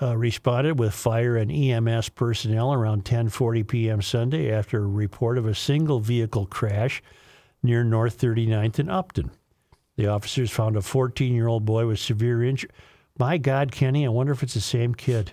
uh, 0.00 0.16
responded 0.16 0.78
with 0.78 0.94
fire 0.94 1.36
and 1.36 1.50
EMS 1.50 2.10
personnel 2.10 2.72
around 2.72 3.04
10:40 3.04 3.66
p.m. 3.66 4.00
Sunday 4.00 4.52
after 4.52 4.84
a 4.84 4.86
report 4.86 5.36
of 5.36 5.46
a 5.46 5.54
single 5.54 5.98
vehicle 5.98 6.46
crash 6.46 7.02
near 7.60 7.82
North 7.82 8.20
39th 8.20 8.78
and 8.78 8.90
Upton. 8.90 9.32
The 9.96 10.06
officers 10.06 10.52
found 10.52 10.76
a 10.76 10.80
14-year-old 10.80 11.64
boy 11.64 11.88
with 11.88 11.98
severe 11.98 12.44
injury. 12.44 12.70
My 13.18 13.36
God, 13.38 13.72
Kenny, 13.72 14.06
I 14.06 14.08
wonder 14.08 14.32
if 14.32 14.42
it's 14.42 14.54
the 14.54 14.60
same 14.60 14.94
kid. 14.94 15.32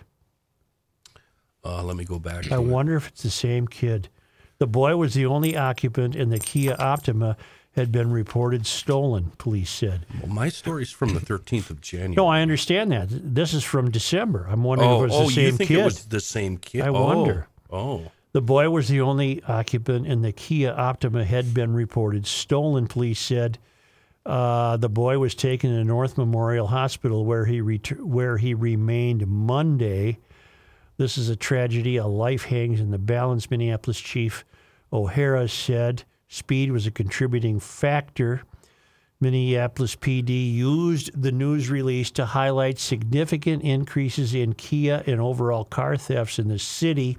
Uh, 1.64 1.84
let 1.84 1.96
me 1.96 2.06
go 2.06 2.20
back. 2.20 2.52
I 2.52 2.58
wonder 2.58 2.96
if 2.96 3.08
it's 3.08 3.24
the 3.24 3.30
same 3.30 3.68
kid. 3.68 4.10
The 4.58 4.68
boy 4.68 4.96
was 4.98 5.14
the 5.14 5.26
only 5.26 5.58
occupant, 5.58 6.16
and 6.16 6.32
the 6.32 6.40
Kia 6.40 6.76
Optima 6.80 7.38
had 7.74 7.92
been 7.92 8.12
reported 8.12 8.66
stolen. 8.66 9.32
Police 9.38 9.70
said. 9.70 10.06
Well, 10.22 10.32
my 10.32 10.50
story's 10.50 10.92
from 10.92 11.14
the 11.14 11.20
13th 11.20 11.70
of 11.70 11.82
January. 11.82 12.16
No, 12.16 12.28
I 12.28 12.42
understand 12.42 12.92
that. 12.92 13.08
This 13.10 13.54
is 13.54 13.64
from 13.64 13.92
December. 13.92 14.48
I'm 14.50 14.64
wondering 14.64 14.90
oh, 14.90 15.04
if 15.04 15.12
it 15.12 15.14
was 15.14 15.14
oh, 15.16 15.26
the 15.26 15.32
same 15.32 15.36
kid. 15.36 15.42
Oh, 15.42 15.46
you 15.46 15.58
think 15.58 15.68
kid. 15.68 15.80
it 15.80 15.84
was 15.84 16.06
the 16.06 16.20
same 16.22 16.58
kid? 16.58 16.82
I 16.82 16.88
Oh, 16.88 17.04
wonder. 17.04 17.48
Oh, 17.70 18.12
The 18.32 18.42
boy 18.42 18.70
was 18.70 18.88
the 18.88 19.02
only 19.02 19.44
occupant, 19.44 20.08
and 20.08 20.24
the 20.24 20.32
Kia 20.32 20.72
Optima 20.72 21.26
had 21.26 21.54
been 21.54 21.74
reported 21.74 22.26
stolen. 22.26 22.88
Police 22.88 23.20
said 23.20 23.58
uh, 24.26 24.78
the 24.78 24.90
boy 24.90 25.20
was 25.20 25.36
taken 25.36 25.70
to 25.72 25.84
North 25.84 26.18
Memorial 26.18 26.68
Hospital, 26.68 27.26
where 27.26 27.46
he 27.46 27.62
ret- 27.62 28.02
where 28.02 28.38
he 28.38 28.54
remained 28.54 29.28
Monday. 29.28 30.18
This 30.98 31.18
is 31.18 31.30
a 31.30 31.36
tragedy. 31.36 31.98
A 31.98 32.08
life 32.08 32.46
hangs 32.46 32.80
in 32.80 32.92
the 32.92 32.98
balance. 32.98 33.52
Minneapolis 33.52 34.00
Chief 34.00 34.44
O'Hara 34.92 35.48
said 35.48 36.04
speed 36.28 36.72
was 36.72 36.88
a 36.88 36.92
contributing 36.92 37.60
factor. 37.60 38.44
Minneapolis 39.22 39.96
PD 39.96 40.54
used 40.54 41.10
the 41.20 41.32
news 41.32 41.70
release 41.70 42.12
to 42.12 42.26
highlight 42.26 42.80
significant 42.80 43.64
increases 43.64 44.34
in 44.34 44.54
Kia 44.54 45.04
and 45.06 45.22
overall 45.22 45.64
car 45.64 45.96
thefts 45.96 46.38
in 46.38 46.48
the 46.48 46.60
city 46.60 47.18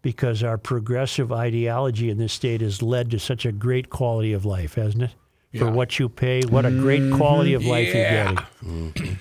because 0.00 0.42
our 0.42 0.58
progressive 0.58 1.32
ideology 1.32 2.08
in 2.08 2.18
this 2.18 2.32
state 2.32 2.60
has 2.60 2.82
led 2.82 3.10
to 3.10 3.18
such 3.18 3.44
a 3.44 3.52
great 3.52 3.90
quality 3.90 4.32
of 4.32 4.44
life, 4.44 4.74
hasn't 4.74 5.02
it? 5.02 5.14
For 5.56 5.70
what 5.70 5.98
you 5.98 6.10
pay, 6.10 6.42
what 6.42 6.66
a 6.66 6.70
great 6.70 7.10
quality 7.14 7.54
of 7.54 7.64
life 7.64 7.94
Yeah. 7.94 8.44
you're 8.62 8.90
getting. 8.92 9.18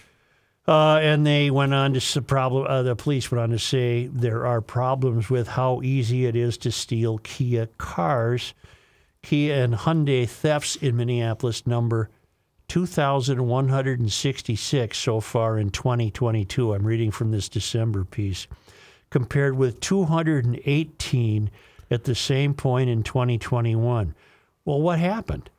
Uh, 0.67 0.99
and 1.01 1.25
they 1.25 1.49
went 1.49 1.73
on 1.73 1.93
to 1.93 1.97
s- 1.97 2.17
problem. 2.27 2.67
Uh, 2.67 2.81
the 2.83 2.97
police 2.97 3.31
went 3.31 3.41
on 3.41 3.49
to 3.51 3.59
say 3.59 4.07
there 4.07 4.45
are 4.45 4.59
problems 4.59 5.29
with 5.29 5.47
how 5.47 5.81
easy 5.81 6.25
it 6.25 6.35
is 6.35 6.57
to 6.57 6.69
steal 6.71 7.19
Kia 7.19 7.67
cars. 7.77 8.53
Kia 9.23 9.63
and 9.63 9.73
Hyundai 9.73 10.27
thefts 10.27 10.75
in 10.75 10.97
Minneapolis 10.97 11.65
number 11.65 12.09
2,166 12.67 14.97
so 14.97 15.19
far 15.19 15.57
in 15.57 15.69
2022. 15.69 16.73
I'm 16.73 16.85
reading 16.85 17.11
from 17.11 17.31
this 17.31 17.49
December 17.49 18.03
piece, 18.03 18.47
compared 19.09 19.57
with 19.57 19.79
218 19.79 21.51
at 21.89 22.03
the 22.03 22.15
same 22.15 22.53
point 22.53 22.89
in 22.89 23.03
2021. 23.03 24.13
Well, 24.65 24.81
what 24.81 24.99
happened? 24.99 25.49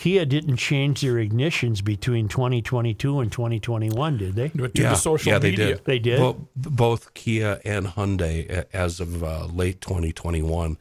Kia 0.00 0.24
didn't 0.24 0.56
change 0.56 1.02
their 1.02 1.16
ignitions 1.16 1.84
between 1.84 2.26
2022 2.26 3.20
and 3.20 3.30
2021, 3.30 4.16
did 4.16 4.34
they? 4.34 4.48
But 4.54 4.72
due 4.72 4.84
yeah, 4.84 4.90
to 4.92 4.96
social 4.96 5.32
yeah, 5.32 5.38
they 5.38 5.50
media. 5.50 5.66
did. 5.66 5.84
They 5.84 5.98
did? 5.98 6.18
Bo- 6.18 6.48
both 6.56 7.12
Kia 7.12 7.60
and 7.66 7.86
Hyundai, 7.86 8.64
as 8.72 9.00
of 9.00 9.22
uh, 9.22 9.44
late 9.44 9.82
2021, 9.82 10.78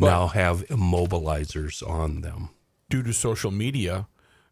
now 0.00 0.26
have 0.26 0.66
immobilizers 0.66 1.88
on 1.88 2.22
them. 2.22 2.48
due 2.90 3.04
to 3.04 3.12
social 3.12 3.52
media, 3.52 4.08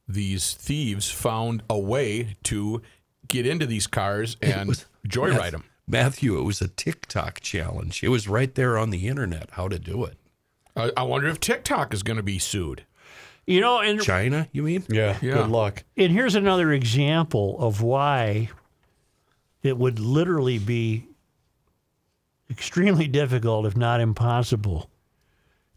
these 0.07 0.55
thieves 0.55 1.11
found 1.11 1.65
a 1.69 1.79
way 1.79 2.37
to 2.45 2.83
get 3.27 3.49
into 3.49 3.67
these 3.67 3.89
cars 3.89 4.37
and 4.41 4.69
was- 4.69 4.87
joyride 5.09 5.51
them. 5.51 5.65
Matthew, 5.89 6.39
it 6.39 6.45
was 6.45 6.61
a 6.61 6.69
TikTok 6.69 7.41
challenge. 7.41 8.05
It 8.05 8.11
was 8.11 8.29
right 8.29 8.55
there 8.55 8.79
on 8.79 8.91
the 8.91 9.09
internet 9.09 9.49
how 9.55 9.67
to 9.67 9.79
do 9.81 10.05
it. 10.05 10.19
I, 10.77 10.93
I 10.97 11.03
wonder 11.03 11.27
if 11.27 11.41
TikTok 11.41 11.93
is 11.93 12.05
going 12.05 12.17
to 12.17 12.23
be 12.23 12.39
sued. 12.39 12.85
You 13.47 13.61
know, 13.61 13.81
and 13.81 14.01
China, 14.01 14.49
you 14.53 14.63
mean? 14.63 14.85
Yeah, 14.89 15.19
Yeah. 15.21 15.35
good 15.35 15.51
luck. 15.51 15.85
And 15.97 16.11
here's 16.13 16.35
another 16.35 16.73
example 16.73 17.57
of 17.59 17.83
why 17.83 18.49
it 19.63 19.77
would 19.77 19.99
literally 19.99 20.59
be 20.59 21.07
extremely 22.51 23.07
difficult, 23.07 23.67
if 23.67 23.77
not 23.77 24.01
impossible, 24.01 24.89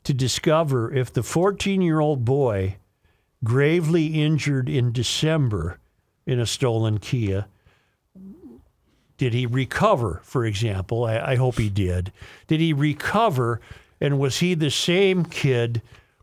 to 0.04 0.14
discover 0.14 0.94
if 0.94 1.12
the 1.12 1.24
14 1.24 1.82
year 1.82 2.00
old 2.00 2.24
boy 2.24 2.78
gravely 3.44 4.08
injured 4.22 4.70
in 4.70 4.92
December 4.92 5.80
in 6.26 6.40
a 6.40 6.46
stolen 6.46 6.98
Kia. 7.00 7.48
Did 9.18 9.34
he 9.34 9.46
recover, 9.46 10.22
for 10.24 10.46
example? 10.46 11.04
I, 11.06 11.20
I 11.20 11.36
hope 11.36 11.58
he 11.58 11.70
did. 11.70 12.12
Did 12.48 12.60
he 12.60 12.72
recover, 12.72 13.60
and 14.00 14.20
was 14.20 14.40
he 14.40 14.54
the 14.54 14.70
same 14.70 15.26
kid 15.26 15.82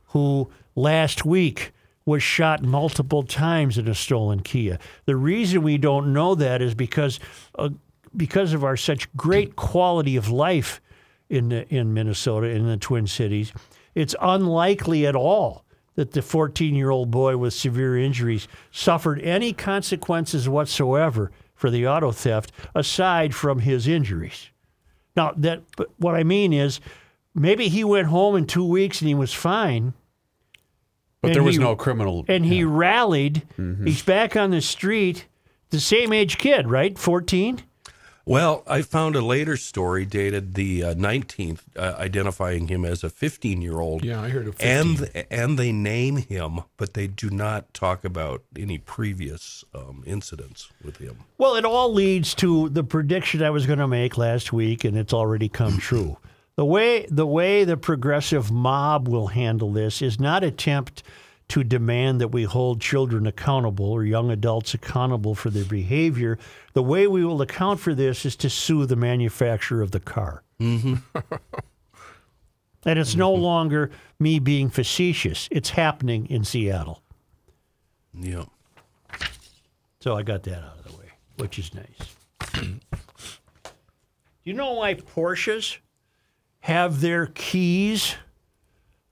who 0.09 0.49
last 0.75 1.25
week 1.25 1.73
was 2.07 2.23
shot 2.23 2.63
multiple 2.63 3.23
times 3.23 3.79
in 3.79 3.89
a 3.89 3.95
stolen 3.95 4.41
Kia? 4.41 4.79
The 5.07 5.17
reason 5.17 5.63
we 5.63 5.79
don't 5.79 6.13
know 6.13 6.35
that 6.35 6.61
is 6.61 6.75
because 6.75 7.21
uh, 7.59 7.71
because 8.17 8.53
of 8.53 8.63
our 8.63 8.77
such 8.77 9.15
great 9.17 9.57
quality 9.57 10.17
of 10.17 10.31
life 10.31 10.81
in 11.29 11.49
the, 11.49 11.69
in 11.75 11.95
Minnesota 11.95 12.49
in 12.49 12.67
the 12.67 12.77
Twin 12.77 13.07
Cities. 13.07 13.53
It's 13.95 14.15
unlikely 14.21 15.07
at 15.07 15.17
all 15.17 15.65
that 15.95 16.13
the 16.13 16.23
14 16.23 16.75
year 16.75 16.91
old 16.91 17.11
boy 17.11 17.37
with 17.37 17.55
severe 17.55 17.97
injuries 17.99 18.49
suffered 18.71 19.21
any 19.21 19.53
consequences 19.53 20.49
whatsoever 20.49 21.31
for 21.55 21.71
the 21.71 21.87
auto 21.87 22.11
theft 22.11 22.53
aside 22.75 23.35
from 23.35 23.61
his 23.61 23.87
injuries. 23.87 24.51
Now, 25.17 25.33
that 25.37 25.63
what 25.99 26.17
I 26.17 26.25
mean 26.25 26.53
is 26.53 26.81
maybe 27.35 27.69
he 27.69 27.85
went 27.85 28.09
home 28.09 28.35
in 28.37 28.47
two 28.47 28.67
weeks 28.67 29.01
and 29.01 29.09
he 29.09 29.15
was 29.15 29.33
fine. 29.33 29.95
But 31.25 31.29
And 31.29 31.35
there 31.37 31.43
was 31.43 31.57
he- 31.57 31.63
no 31.63 31.75
criminal. 31.77 32.25
And 32.29 32.45
he 32.45 32.65
rallied. 32.65 33.43
He's 33.85 34.03
back 34.03 34.37
on 34.37 34.51
the 34.51 34.61
street. 34.61 35.27
The 35.71 35.81
same 35.81 36.13
age 36.13 36.39
kid, 36.39 36.69
right? 36.69 36.97
14? 36.99 37.63
Well, 38.27 38.63
I 38.67 38.81
found 38.81 39.17
a 39.17 39.21
later 39.21 39.57
story 39.59 40.07
dated 40.07 40.55
the 40.55 40.83
uh, 40.83 40.95
19th, 40.95 41.59
uh, 41.77 41.95
identifying 41.99 42.69
him 42.69 42.83
as 42.85 43.05
a 43.05 43.11
15 43.11 43.61
year 43.61 43.81
old. 43.81 44.03
Yeah, 44.03 44.19
I 44.23 44.31
heard 44.31 44.47
of 44.49 44.55
15. 44.55 45.05
And 45.17 45.27
and 45.31 45.59
they 45.59 45.73
name 45.73 46.17
him, 46.17 46.61
but 46.79 46.95
they 46.95 47.07
do 47.07 47.29
not 47.29 47.75
talk 47.75 48.03
about 48.03 48.43
any 48.59 48.79
previous 48.79 49.63
um, 49.75 50.03
incidents 50.07 50.71
with 50.83 50.97
him. 50.99 51.19
Well, 51.37 51.55
it 51.57 51.67
all 51.67 51.93
leads 51.93 52.35
to 52.37 52.71
the 52.71 52.83
prediction 52.83 53.43
I 53.43 53.51
was 53.51 53.67
going 53.67 53.79
to 53.81 53.89
make 53.89 54.17
last 54.17 54.55
week, 54.55 54.85
and 54.85 54.97
it's 54.97 55.13
already 55.13 55.51
come 55.51 55.77
true. 55.91 56.17
The 56.57 56.65
way 56.65 57.07
the 57.11 57.27
way 57.27 57.65
the 57.65 57.77
progressive 57.77 58.51
mob 58.51 59.09
will 59.09 59.29
handle 59.29 59.73
this 59.73 60.01
is 60.01 60.21
not 60.21 60.45
attempt 60.45 61.03
to 61.49 61.65
demand 61.65 62.21
that 62.21 62.29
we 62.29 62.45
hold 62.45 62.81
children 62.81 63.27
accountable 63.27 63.91
or 63.91 64.05
young 64.05 64.31
adults 64.31 64.73
accountable 64.73 65.35
for 65.35 65.51
their 65.51 65.65
behavior. 65.65 66.39
The 66.73 66.83
way 66.83 67.07
we 67.07 67.25
will 67.25 67.43
account 67.43 67.81
for 67.81 67.95
this 67.95 68.25
is 68.25 68.37
to 68.37 68.49
sue 68.49 68.87
the 68.87 68.97
manufacturer 68.97 69.83
of 69.83 69.91
the 69.91 70.01
car. 70.01 70.43
Mm-hmm. 70.61 70.95
and 72.87 72.99
it's 72.99 73.15
no 73.15 73.33
longer 73.33 73.91
me 74.19 74.39
being 74.39 74.71
facetious. 74.71 75.49
It's 75.51 75.71
happening 75.71 76.27
in 76.31 76.45
Seattle. 76.45 77.03
Yeah. 78.15 78.45
So 80.01 80.17
I 80.17 80.23
got 80.23 80.45
that 80.45 80.59
out 80.59 80.79
of 80.79 80.85
the 80.85 80.99
way, 80.99 81.09
which 81.37 81.59
is 81.59 81.73
nice. 81.75 82.63
you 84.45 84.55
know 84.55 84.73
why 84.75 84.95
Porsches 84.95 85.79
have 86.65 87.03
their 87.03 87.27
keys 87.27 88.17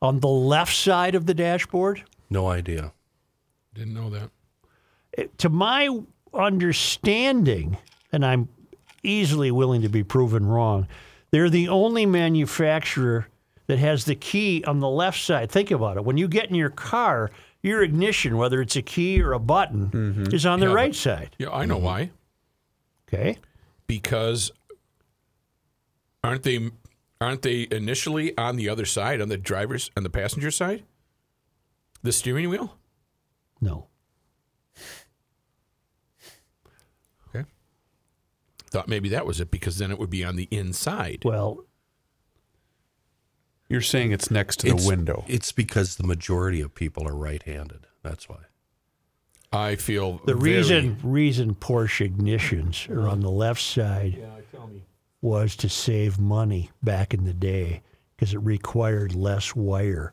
on 0.00 0.20
the 0.20 0.28
left 0.28 0.74
side 0.74 1.14
of 1.14 1.26
the 1.26 1.34
dashboard? 1.34 2.02
No 2.30 2.48
idea. 2.48 2.92
Didn't 3.74 3.92
know 3.92 4.08
that. 4.08 4.30
It- 5.12 5.36
to 5.38 5.50
my 5.50 6.00
understanding, 6.32 7.76
and 8.10 8.24
I'm 8.24 8.48
easily 9.02 9.50
willing 9.50 9.82
to 9.82 9.90
be 9.90 10.02
proven 10.02 10.46
wrong, 10.46 10.86
they're 11.30 11.50
the 11.50 11.68
only 11.68 12.06
manufacturer 12.06 13.28
that 13.66 13.78
has 13.78 14.06
the 14.06 14.14
key 14.14 14.64
on 14.64 14.80
the 14.80 14.88
left 14.88 15.20
side. 15.20 15.50
Think 15.50 15.70
about 15.70 15.98
it. 15.98 16.04
When 16.06 16.16
you 16.16 16.28
get 16.28 16.46
in 16.48 16.54
your 16.54 16.70
car, 16.70 17.30
Your 17.64 17.80
ignition, 17.84 18.38
whether 18.38 18.60
it's 18.60 18.74
a 18.74 18.82
key 18.82 19.22
or 19.22 19.32
a 19.34 19.38
button, 19.38 19.88
Mm-hmm. 19.90 20.34
is 20.34 20.44
on 20.44 20.58
the 20.58 20.66
Yeah, 20.66 20.72
right 20.72 20.90
but- 20.90 20.96
side. 20.96 21.36
Yeah, 21.38 21.50
I 21.50 21.64
know 21.64 21.78
why. 21.78 22.10
Okay. 23.06 23.38
Because 23.86 24.50
aren't 26.24 26.42
they 26.42 26.70
aren't 27.22 27.42
they 27.42 27.66
initially 27.70 28.36
on 28.36 28.56
the 28.56 28.68
other 28.68 28.84
side, 28.84 29.20
on 29.20 29.28
the 29.28 29.36
driver's 29.38 29.90
and 29.96 30.04
the 30.04 30.10
passenger 30.10 30.50
side? 30.50 30.84
The 32.02 32.12
steering 32.12 32.48
wheel? 32.48 32.76
No. 33.60 33.86
Okay. 37.28 37.44
Thought 38.70 38.88
maybe 38.88 39.08
that 39.10 39.26
was 39.26 39.40
it 39.40 39.50
because 39.50 39.78
then 39.78 39.90
it 39.90 39.98
would 39.98 40.10
be 40.10 40.24
on 40.24 40.36
the 40.36 40.48
inside. 40.50 41.22
Well, 41.24 41.64
You're 43.68 43.80
saying 43.80 44.12
it's 44.12 44.30
next 44.30 44.56
to 44.60 44.66
It's- 44.66 44.82
the 44.82 44.88
window. 44.88 45.24
It's 45.28 45.50
because 45.50 45.96
the 45.96 46.06
majority 46.06 46.60
of 46.60 46.74
people 46.74 47.08
are 47.08 47.14
right-handed. 47.16 47.86
That's 48.02 48.28
why. 48.28 48.40
I 49.50 49.76
feel 49.76 50.18
the 50.26 50.34
very- 50.34 50.56
reason 50.56 50.98
reason 51.02 51.54
Porsche 51.54 52.06
ignitions 52.14 52.90
are 52.90 53.08
on 53.08 53.20
the 53.20 53.30
left 53.30 53.62
side 53.62 54.22
was 55.22 55.56
to 55.56 55.68
save 55.68 56.18
money 56.18 56.70
back 56.82 57.14
in 57.14 57.24
the 57.24 57.32
day 57.32 57.80
because 58.14 58.34
it 58.34 58.38
required 58.38 59.14
less 59.14 59.56
wire 59.56 60.12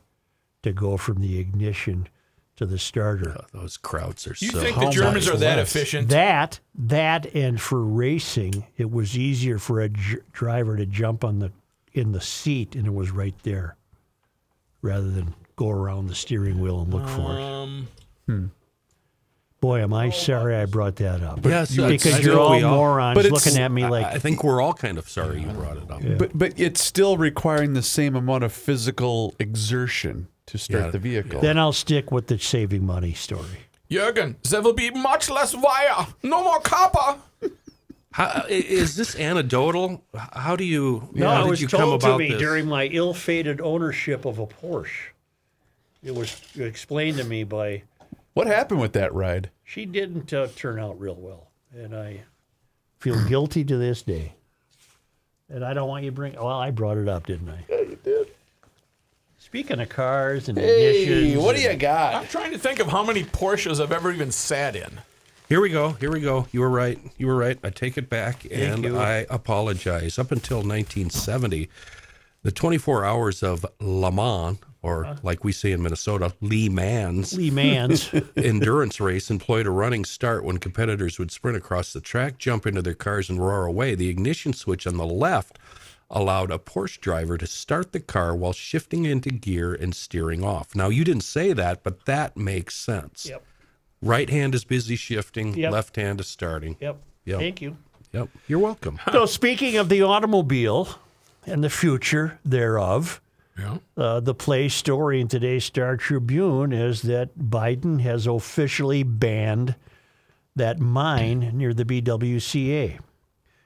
to 0.62 0.72
go 0.72 0.96
from 0.96 1.20
the 1.20 1.38
ignition 1.38 2.08
to 2.56 2.64
the 2.66 2.78
starter. 2.78 3.36
Oh, 3.40 3.58
those 3.60 3.76
crowds 3.76 4.26
are 4.26 4.34
You 4.38 4.50
so. 4.50 4.60
think 4.60 4.78
the 4.78 4.90
Germans 4.90 5.28
are 5.28 5.36
that 5.36 5.56
less? 5.58 5.74
efficient? 5.74 6.08
That 6.10 6.60
that 6.74 7.26
and 7.34 7.60
for 7.60 7.82
racing, 7.82 8.66
it 8.76 8.90
was 8.90 9.16
easier 9.18 9.58
for 9.58 9.80
a 9.80 9.88
j- 9.88 10.18
driver 10.32 10.76
to 10.76 10.86
jump 10.86 11.24
on 11.24 11.38
the 11.40 11.50
in 11.92 12.12
the 12.12 12.20
seat 12.20 12.76
and 12.76 12.86
it 12.86 12.94
was 12.94 13.10
right 13.10 13.34
there, 13.42 13.76
rather 14.82 15.10
than 15.10 15.34
go 15.56 15.70
around 15.70 16.06
the 16.06 16.14
steering 16.14 16.60
wheel 16.60 16.80
and 16.82 16.92
look 16.94 17.08
for 17.08 17.36
it. 17.36 17.42
um, 18.28 18.50
Boy, 19.60 19.82
am 19.82 19.92
I 19.92 20.06
oh, 20.06 20.10
sorry 20.10 20.56
I 20.56 20.64
brought 20.64 20.96
that 20.96 21.22
up. 21.22 21.44
Yes, 21.44 21.76
because 21.76 22.14
I 22.14 22.18
you're 22.20 22.40
all 22.40 22.52
we 22.56 22.62
all- 22.62 22.76
morons 22.76 23.14
but 23.14 23.30
looking 23.30 23.58
at 23.58 23.70
me 23.70 23.82
I- 23.84 23.88
like 23.90 24.06
I 24.06 24.18
think 24.18 24.42
we're 24.42 24.62
all 24.62 24.72
kind 24.72 24.96
of 24.96 25.06
sorry 25.08 25.42
you 25.42 25.48
brought 25.48 25.76
it 25.76 25.90
up. 25.90 26.00
But 26.18 26.30
but 26.36 26.58
it's 26.58 26.82
still 26.82 27.18
requiring 27.18 27.74
the 27.74 27.82
same 27.82 28.16
amount 28.16 28.42
of 28.44 28.52
physical 28.54 29.34
exertion 29.38 30.28
to 30.46 30.56
start 30.56 30.84
Yeah. 30.86 30.90
the 30.90 30.98
vehicle. 30.98 31.40
Then 31.42 31.58
I'll 31.58 31.74
stick 31.74 32.10
with 32.10 32.28
the 32.28 32.38
saving 32.38 32.86
money 32.86 33.12
story. 33.12 33.66
Jürgen, 33.90 34.36
there 34.48 34.62
will 34.62 34.72
be 34.72 34.90
much 34.90 35.28
less 35.28 35.54
wire, 35.54 36.06
no 36.22 36.42
more 36.42 36.60
copper. 36.60 37.20
How, 38.12 38.44
i- 38.46 38.50
is 38.50 38.96
this 38.96 39.14
anecdotal? 39.14 40.02
How 40.32 40.56
do 40.56 40.64
you? 40.64 41.10
No, 41.12 41.28
how 41.28 41.40
it 41.40 41.42
did 41.44 41.50
was 41.50 41.60
you 41.60 41.68
come 41.68 41.80
told 41.80 42.00
to 42.00 42.16
me 42.16 42.30
this? 42.30 42.38
during 42.40 42.66
my 42.66 42.86
ill-fated 42.86 43.60
ownership 43.60 44.24
of 44.24 44.38
a 44.38 44.46
Porsche. 44.46 45.10
It 46.02 46.14
was 46.14 46.40
explained 46.58 47.18
to 47.18 47.24
me 47.24 47.44
by 47.44 47.82
what 48.34 48.46
happened 48.46 48.80
with 48.80 48.92
that 48.94 49.12
ride? 49.14 49.50
she 49.64 49.84
didn't 49.86 50.32
uh, 50.32 50.48
turn 50.56 50.80
out 50.80 50.98
real 51.00 51.14
well, 51.14 51.48
and 51.72 51.94
I 51.94 52.22
feel 52.98 53.22
guilty 53.28 53.64
to 53.64 53.76
this 53.76 54.02
day. 54.02 54.34
And 55.48 55.64
I 55.64 55.74
don't 55.74 55.88
want 55.88 56.04
you 56.04 56.10
to 56.10 56.14
bring. 56.14 56.34
Well, 56.34 56.48
I 56.48 56.70
brought 56.70 56.96
it 56.96 57.08
up, 57.08 57.26
didn't 57.26 57.48
I? 57.48 57.64
Yeah, 57.68 57.80
you 57.80 57.98
did. 58.02 58.28
Speaking 59.38 59.80
of 59.80 59.88
cars 59.88 60.48
and 60.48 60.56
ignitions, 60.56 61.42
what 61.42 61.56
do 61.56 61.62
you 61.62 61.74
got? 61.74 62.14
I'm 62.14 62.26
trying 62.28 62.52
to 62.52 62.58
think 62.58 62.78
of 62.78 62.86
how 62.86 63.02
many 63.02 63.24
Porsches 63.24 63.80
I've 63.80 63.90
ever 63.90 64.12
even 64.12 64.30
sat 64.30 64.76
in. 64.76 65.00
Here 65.48 65.60
we 65.60 65.70
go. 65.70 65.90
Here 65.94 66.12
we 66.12 66.20
go. 66.20 66.46
You 66.52 66.60
were 66.60 66.70
right. 66.70 66.98
You 67.18 67.26
were 67.26 67.34
right. 67.34 67.58
I 67.64 67.70
take 67.70 67.98
it 67.98 68.08
back 68.08 68.46
and 68.48 68.84
you. 68.84 68.96
I 68.96 69.26
apologize. 69.28 70.16
Up 70.20 70.30
until 70.30 70.58
1970, 70.58 71.68
the 72.44 72.52
24 72.52 73.04
hours 73.04 73.42
of 73.42 73.66
Le 73.80 74.12
Mans, 74.12 74.58
or 74.82 75.16
like 75.22 75.44
we 75.44 75.52
say 75.52 75.72
in 75.72 75.82
Minnesota, 75.82 76.32
Le 76.40 76.70
Mans, 76.70 77.32
Lee 77.34 77.50
Mans. 77.50 78.10
endurance 78.36 79.00
race 79.00 79.30
employed 79.30 79.66
a 79.66 79.70
running 79.70 80.04
start 80.04 80.44
when 80.44 80.58
competitors 80.58 81.18
would 81.18 81.30
sprint 81.30 81.56
across 81.56 81.92
the 81.92 82.00
track, 82.00 82.38
jump 82.38 82.66
into 82.66 82.82
their 82.82 82.94
cars, 82.94 83.28
and 83.28 83.38
roar 83.44 83.66
away. 83.66 83.94
The 83.94 84.08
ignition 84.08 84.52
switch 84.52 84.86
on 84.86 84.96
the 84.96 85.06
left 85.06 85.58
allowed 86.10 86.50
a 86.50 86.58
Porsche 86.58 87.00
driver 87.00 87.38
to 87.38 87.46
start 87.46 87.92
the 87.92 88.00
car 88.00 88.34
while 88.34 88.52
shifting 88.52 89.04
into 89.04 89.30
gear 89.30 89.72
and 89.74 89.94
steering 89.94 90.42
off. 90.44 90.74
Now, 90.74 90.88
you 90.88 91.04
didn't 91.04 91.22
say 91.22 91.52
that, 91.52 91.82
but 91.84 92.04
that 92.06 92.36
makes 92.36 92.74
sense. 92.74 93.26
yep. 93.28 93.44
Right 94.02 94.30
hand 94.30 94.54
is 94.54 94.64
busy 94.64 94.96
shifting, 94.96 95.54
Yep. 95.54 95.72
left 95.72 95.96
hand 95.96 96.20
is 96.20 96.26
starting. 96.26 96.76
Yep. 96.80 97.00
Yep. 97.26 97.38
Thank 97.38 97.60
you. 97.62 97.76
Yep. 98.12 98.28
You're 98.48 98.58
welcome. 98.58 98.98
So, 99.12 99.26
speaking 99.26 99.76
of 99.76 99.88
the 99.88 100.02
automobile 100.02 100.88
and 101.46 101.62
the 101.62 101.70
future 101.70 102.38
thereof, 102.44 103.20
Yeah. 103.58 103.78
uh, 103.96 104.20
the 104.20 104.34
play 104.34 104.68
story 104.68 105.20
in 105.20 105.28
today's 105.28 105.64
Star 105.64 105.96
Tribune 105.96 106.72
is 106.72 107.02
that 107.02 107.38
Biden 107.38 108.00
has 108.00 108.26
officially 108.26 109.02
banned 109.02 109.74
that 110.56 110.78
mine 110.78 111.50
near 111.54 111.74
the 111.74 111.84
BWCA. 111.84 112.98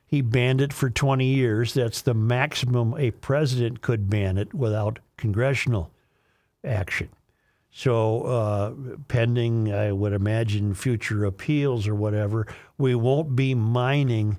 He 0.06 0.20
banned 0.20 0.60
it 0.60 0.72
for 0.72 0.90
20 0.90 1.24
years. 1.24 1.74
That's 1.74 2.02
the 2.02 2.14
maximum 2.14 2.94
a 2.98 3.10
president 3.10 3.82
could 3.82 4.08
ban 4.08 4.38
it 4.38 4.54
without 4.54 4.98
congressional 5.16 5.90
action. 6.62 7.08
So, 7.70 8.22
uh, 8.22 8.72
pending, 9.08 9.72
I 9.72 9.90
would 9.90 10.12
imagine, 10.12 10.74
future 10.74 11.24
appeals 11.24 11.88
or 11.88 11.94
whatever, 11.96 12.46
we 12.78 12.94
won't 12.94 13.34
be 13.34 13.54
mining 13.54 14.38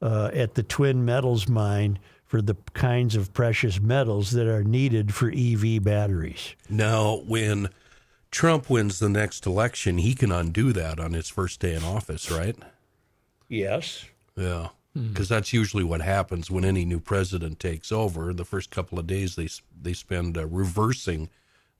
uh, 0.00 0.30
at 0.32 0.54
the 0.54 0.62
Twin 0.62 1.04
Metals 1.04 1.46
mine 1.46 1.98
for 2.30 2.40
the 2.40 2.54
kinds 2.74 3.16
of 3.16 3.32
precious 3.32 3.80
metals 3.80 4.30
that 4.30 4.46
are 4.46 4.62
needed 4.62 5.12
for 5.12 5.32
EV 5.36 5.82
batteries. 5.82 6.54
Now, 6.68 7.22
when 7.26 7.70
Trump 8.30 8.70
wins 8.70 9.00
the 9.00 9.08
next 9.08 9.46
election, 9.46 9.98
he 9.98 10.14
can 10.14 10.30
undo 10.30 10.72
that 10.72 11.00
on 11.00 11.12
his 11.12 11.28
first 11.28 11.58
day 11.58 11.74
in 11.74 11.82
office, 11.82 12.30
right? 12.30 12.54
Yes. 13.48 14.04
Yeah. 14.36 14.68
Because 14.94 15.28
that's 15.28 15.52
usually 15.52 15.82
what 15.82 16.02
happens 16.02 16.52
when 16.52 16.64
any 16.64 16.84
new 16.84 17.00
president 17.00 17.58
takes 17.58 17.90
over. 17.90 18.32
The 18.32 18.44
first 18.44 18.70
couple 18.70 19.00
of 19.00 19.08
days, 19.08 19.34
they 19.34 19.48
they 19.82 19.92
spend 19.92 20.38
uh, 20.38 20.46
reversing 20.46 21.30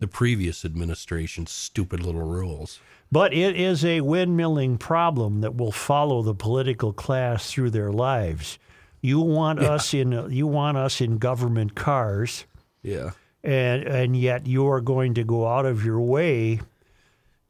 the 0.00 0.08
previous 0.08 0.64
administration's 0.64 1.52
stupid 1.52 2.02
little 2.02 2.22
rules. 2.26 2.80
But 3.12 3.32
it 3.32 3.54
is 3.54 3.84
a 3.84 4.00
windmilling 4.00 4.80
problem 4.80 5.42
that 5.42 5.56
will 5.56 5.72
follow 5.72 6.22
the 6.22 6.34
political 6.34 6.92
class 6.92 7.52
through 7.52 7.70
their 7.70 7.92
lives. 7.92 8.58
You 9.00 9.20
want 9.20 9.60
us 9.60 9.94
in 9.94 10.28
you 10.30 10.46
want 10.46 10.76
us 10.76 11.00
in 11.00 11.18
government 11.18 11.74
cars, 11.74 12.44
Yeah. 12.82 13.10
and 13.42 13.82
and 13.84 14.16
yet 14.16 14.46
you 14.46 14.68
are 14.68 14.80
going 14.80 15.14
to 15.14 15.24
go 15.24 15.46
out 15.46 15.64
of 15.66 15.84
your 15.84 16.00
way 16.00 16.60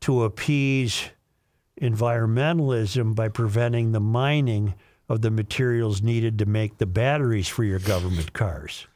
to 0.03 0.25
appease 0.25 1.11
environmentalism 1.81 3.15
by 3.15 3.29
preventing 3.29 3.93
the 3.93 4.01
mining 4.01 4.75
of 5.09 5.23
the 5.23 5.31
materials 5.31 6.03
needed 6.03 6.39
to 6.39 6.47
make 6.47 6.79
the 6.79 6.87
batteries 6.87 7.49
for 7.49 7.65
your 7.65 7.79
government 7.81 8.33
cars. 8.33 8.87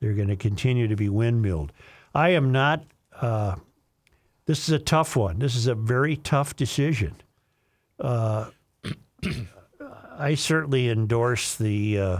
They're 0.00 0.12
going 0.14 0.28
to 0.28 0.36
continue 0.36 0.86
to 0.88 0.96
be 0.96 1.08
windmilled. 1.08 1.72
I 2.14 2.30
am 2.30 2.52
not. 2.52 2.84
Uh, 3.20 3.56
this 4.46 4.68
is 4.68 4.72
a 4.74 4.78
tough 4.78 5.16
one. 5.16 5.38
This 5.38 5.56
is 5.56 5.66
a 5.66 5.74
very 5.74 6.16
tough 6.16 6.54
decision. 6.54 7.16
Uh, 7.98 8.50
I 10.16 10.34
certainly 10.34 10.88
endorse 10.88 11.56
the 11.56 11.98
uh, 11.98 12.18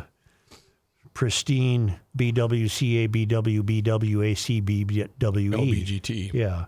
pristine 1.12 1.98
BWCA, 2.16 3.09
BW, 3.09 3.62
BWAC, 3.62 4.62
BWE. 4.62 5.09
LBGT. 5.18 6.33
Yeah. 6.33 6.66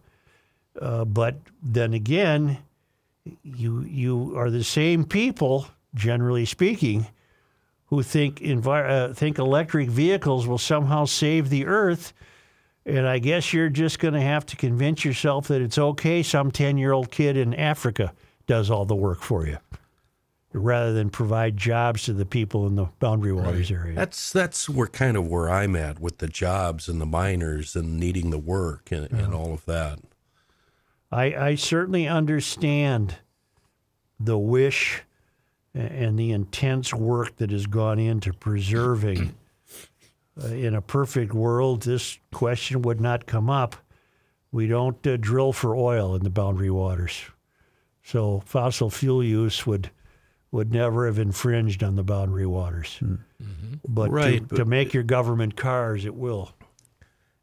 Uh, 0.80 1.04
but 1.04 1.36
then 1.62 1.94
again, 1.94 2.58
you 3.42 3.82
you 3.82 4.36
are 4.36 4.50
the 4.50 4.64
same 4.64 5.04
people, 5.04 5.66
generally 5.94 6.44
speaking, 6.44 7.06
who 7.86 8.02
think 8.02 8.40
envi- 8.40 8.88
uh, 8.88 9.14
think 9.14 9.38
electric 9.38 9.88
vehicles 9.88 10.46
will 10.46 10.58
somehow 10.58 11.04
save 11.04 11.50
the 11.50 11.66
earth. 11.66 12.12
And 12.84 13.08
I 13.08 13.18
guess 13.18 13.52
you're 13.52 13.68
just 13.68 13.98
going 13.98 14.14
to 14.14 14.20
have 14.20 14.46
to 14.46 14.56
convince 14.56 15.04
yourself 15.04 15.48
that 15.48 15.60
it's 15.60 15.78
okay. 15.78 16.22
Some 16.22 16.52
ten-year-old 16.52 17.10
kid 17.10 17.36
in 17.36 17.52
Africa 17.54 18.12
does 18.46 18.70
all 18.70 18.84
the 18.84 18.94
work 18.94 19.22
for 19.22 19.44
you, 19.46 19.58
rather 20.56 20.92
than 20.92 21.10
provide 21.10 21.56
jobs 21.56 22.04
to 22.04 22.12
the 22.12 22.24
people 22.24 22.66
in 22.66 22.76
the 22.76 22.86
Boundary 22.98 23.32
Waters 23.32 23.70
area. 23.70 23.94
That's 23.94 24.32
that's 24.32 24.68
where 24.68 24.86
kind 24.86 25.16
of 25.16 25.26
where 25.26 25.50
I'm 25.50 25.76
at 25.76 26.00
with 26.00 26.18
the 26.18 26.28
jobs 26.28 26.88
and 26.88 27.00
the 27.00 27.06
miners 27.06 27.76
and 27.76 27.98
needing 27.98 28.30
the 28.30 28.38
work 28.38 28.90
and, 28.90 29.10
and 29.12 29.34
all 29.34 29.52
of 29.52 29.64
that. 29.66 29.98
I, 31.12 31.24
I 31.34 31.54
certainly 31.54 32.08
understand 32.08 33.16
the 34.18 34.38
wish 34.38 35.02
and 35.74 36.18
the 36.18 36.32
intense 36.32 36.94
work 36.94 37.36
that 37.36 37.50
has 37.50 37.66
gone 37.66 37.98
into 37.98 38.32
preserving. 38.32 39.34
Uh, 40.42 40.48
in 40.48 40.74
a 40.74 40.82
perfect 40.82 41.32
world, 41.32 41.82
this 41.82 42.18
question 42.32 42.82
would 42.82 43.00
not 43.00 43.26
come 43.26 43.48
up. 43.48 43.76
We 44.52 44.66
don't 44.66 45.06
uh, 45.06 45.16
drill 45.16 45.52
for 45.52 45.74
oil 45.74 46.14
in 46.14 46.24
the 46.24 46.30
boundary 46.30 46.70
waters. 46.70 47.22
So 48.02 48.42
fossil 48.44 48.90
fuel 48.90 49.22
use 49.22 49.66
would 49.66 49.90
would 50.56 50.72
never 50.72 51.06
have 51.06 51.18
infringed 51.18 51.82
on 51.84 51.96
the 51.96 52.02
boundary 52.02 52.46
waters. 52.46 52.98
But, 53.86 54.10
Right, 54.10 54.40
to, 54.40 54.46
but- 54.46 54.56
to 54.56 54.64
make 54.64 54.92
your 54.94 55.02
government 55.02 55.54
cars, 55.56 56.04
it 56.04 56.14
will. 56.14 56.52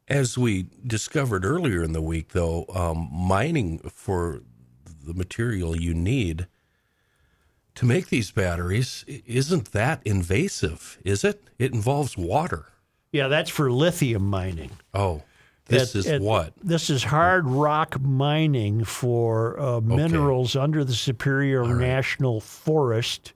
As 0.08 0.38
we 0.38 0.66
discovered 0.86 1.46
earlier 1.46 1.82
in 1.82 1.94
the 1.94 2.02
week, 2.02 2.30
though, 2.34 2.66
um, 2.76 3.08
mining 3.12 3.80
for 3.90 4.42
the 5.06 5.14
material 5.14 5.80
you 5.80 5.94
need 5.94 6.48
to 7.76 7.86
make 7.86 8.08
these 8.10 8.30
batteries 8.32 9.06
isn't 9.08 9.72
that 9.72 10.02
invasive, 10.06 10.98
is 11.06 11.24
it? 11.24 11.50
It 11.58 11.74
involves 11.74 12.18
water. 12.18 12.66
Yeah, 13.12 13.28
that's 13.30 13.50
for 13.50 13.72
lithium 13.72 14.28
mining. 14.30 14.72
Oh, 14.94 15.24
this 15.66 15.92
At- 15.92 16.00
is 16.00 16.08
at- 16.08 16.22
what? 16.22 16.54
This 16.64 16.90
is 16.90 17.04
hard 17.04 17.48
rock 17.48 18.00
mining 18.02 18.84
for 18.84 19.60
uh, 19.60 19.82
minerals 19.82 20.56
under 20.56 20.84
the 20.84 20.94
Superior 20.94 21.66
National 21.76 22.42
Forest, 22.42 23.34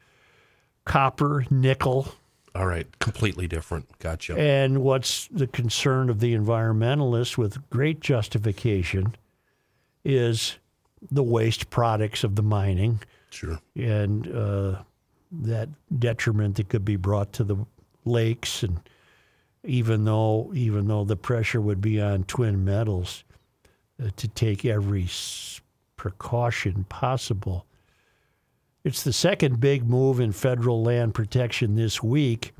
copper, 0.86 1.46
nickel. 1.50 2.14
All 2.56 2.66
right, 2.66 2.88
completely 3.00 3.48
different. 3.48 3.86
Gotcha. 4.00 4.36
And 4.38 4.82
what's 4.82 5.28
the 5.28 5.48
concern 5.48 6.10
of 6.10 6.20
the 6.20 6.36
environmentalists 6.36 7.38
with 7.38 7.70
great 7.70 8.00
justification 8.00 9.16
is 10.04 10.58
the 11.12 11.22
waste 11.24 11.70
products 11.70 12.24
of 12.24 12.36
the 12.36 12.42
mining 12.42 13.00
Sure. 13.30 13.60
and 13.76 14.28
uh, 14.36 14.82
that 15.32 15.70
detriment 16.00 16.56
that 16.56 16.70
could 16.70 16.84
be 16.84 16.96
brought 16.96 17.32
to 17.34 17.44
the 17.44 17.58
lakes 18.06 18.64
and 18.64 18.80
even 19.68 20.06
though 20.06 20.52
even 20.54 20.88
though 20.88 21.04
the 21.04 21.16
pressure 21.16 21.62
would 21.62 21.82
be 21.82 22.02
on 22.02 22.24
twin 22.24 22.64
metals 22.64 23.24
uh, 24.02 24.10
to 24.16 24.28
take 24.28 24.66
every 24.66 25.04
s- 25.04 25.62
precaution 25.96 26.86
possible. 26.90 27.66
It's 28.84 29.04
the 29.04 29.14
second 29.14 29.60
big 29.60 29.88
move 29.88 30.20
in 30.20 30.32
federal 30.32 30.82
land 30.82 31.14
protection 31.14 31.76
this 31.76 32.02
week. 32.02 32.54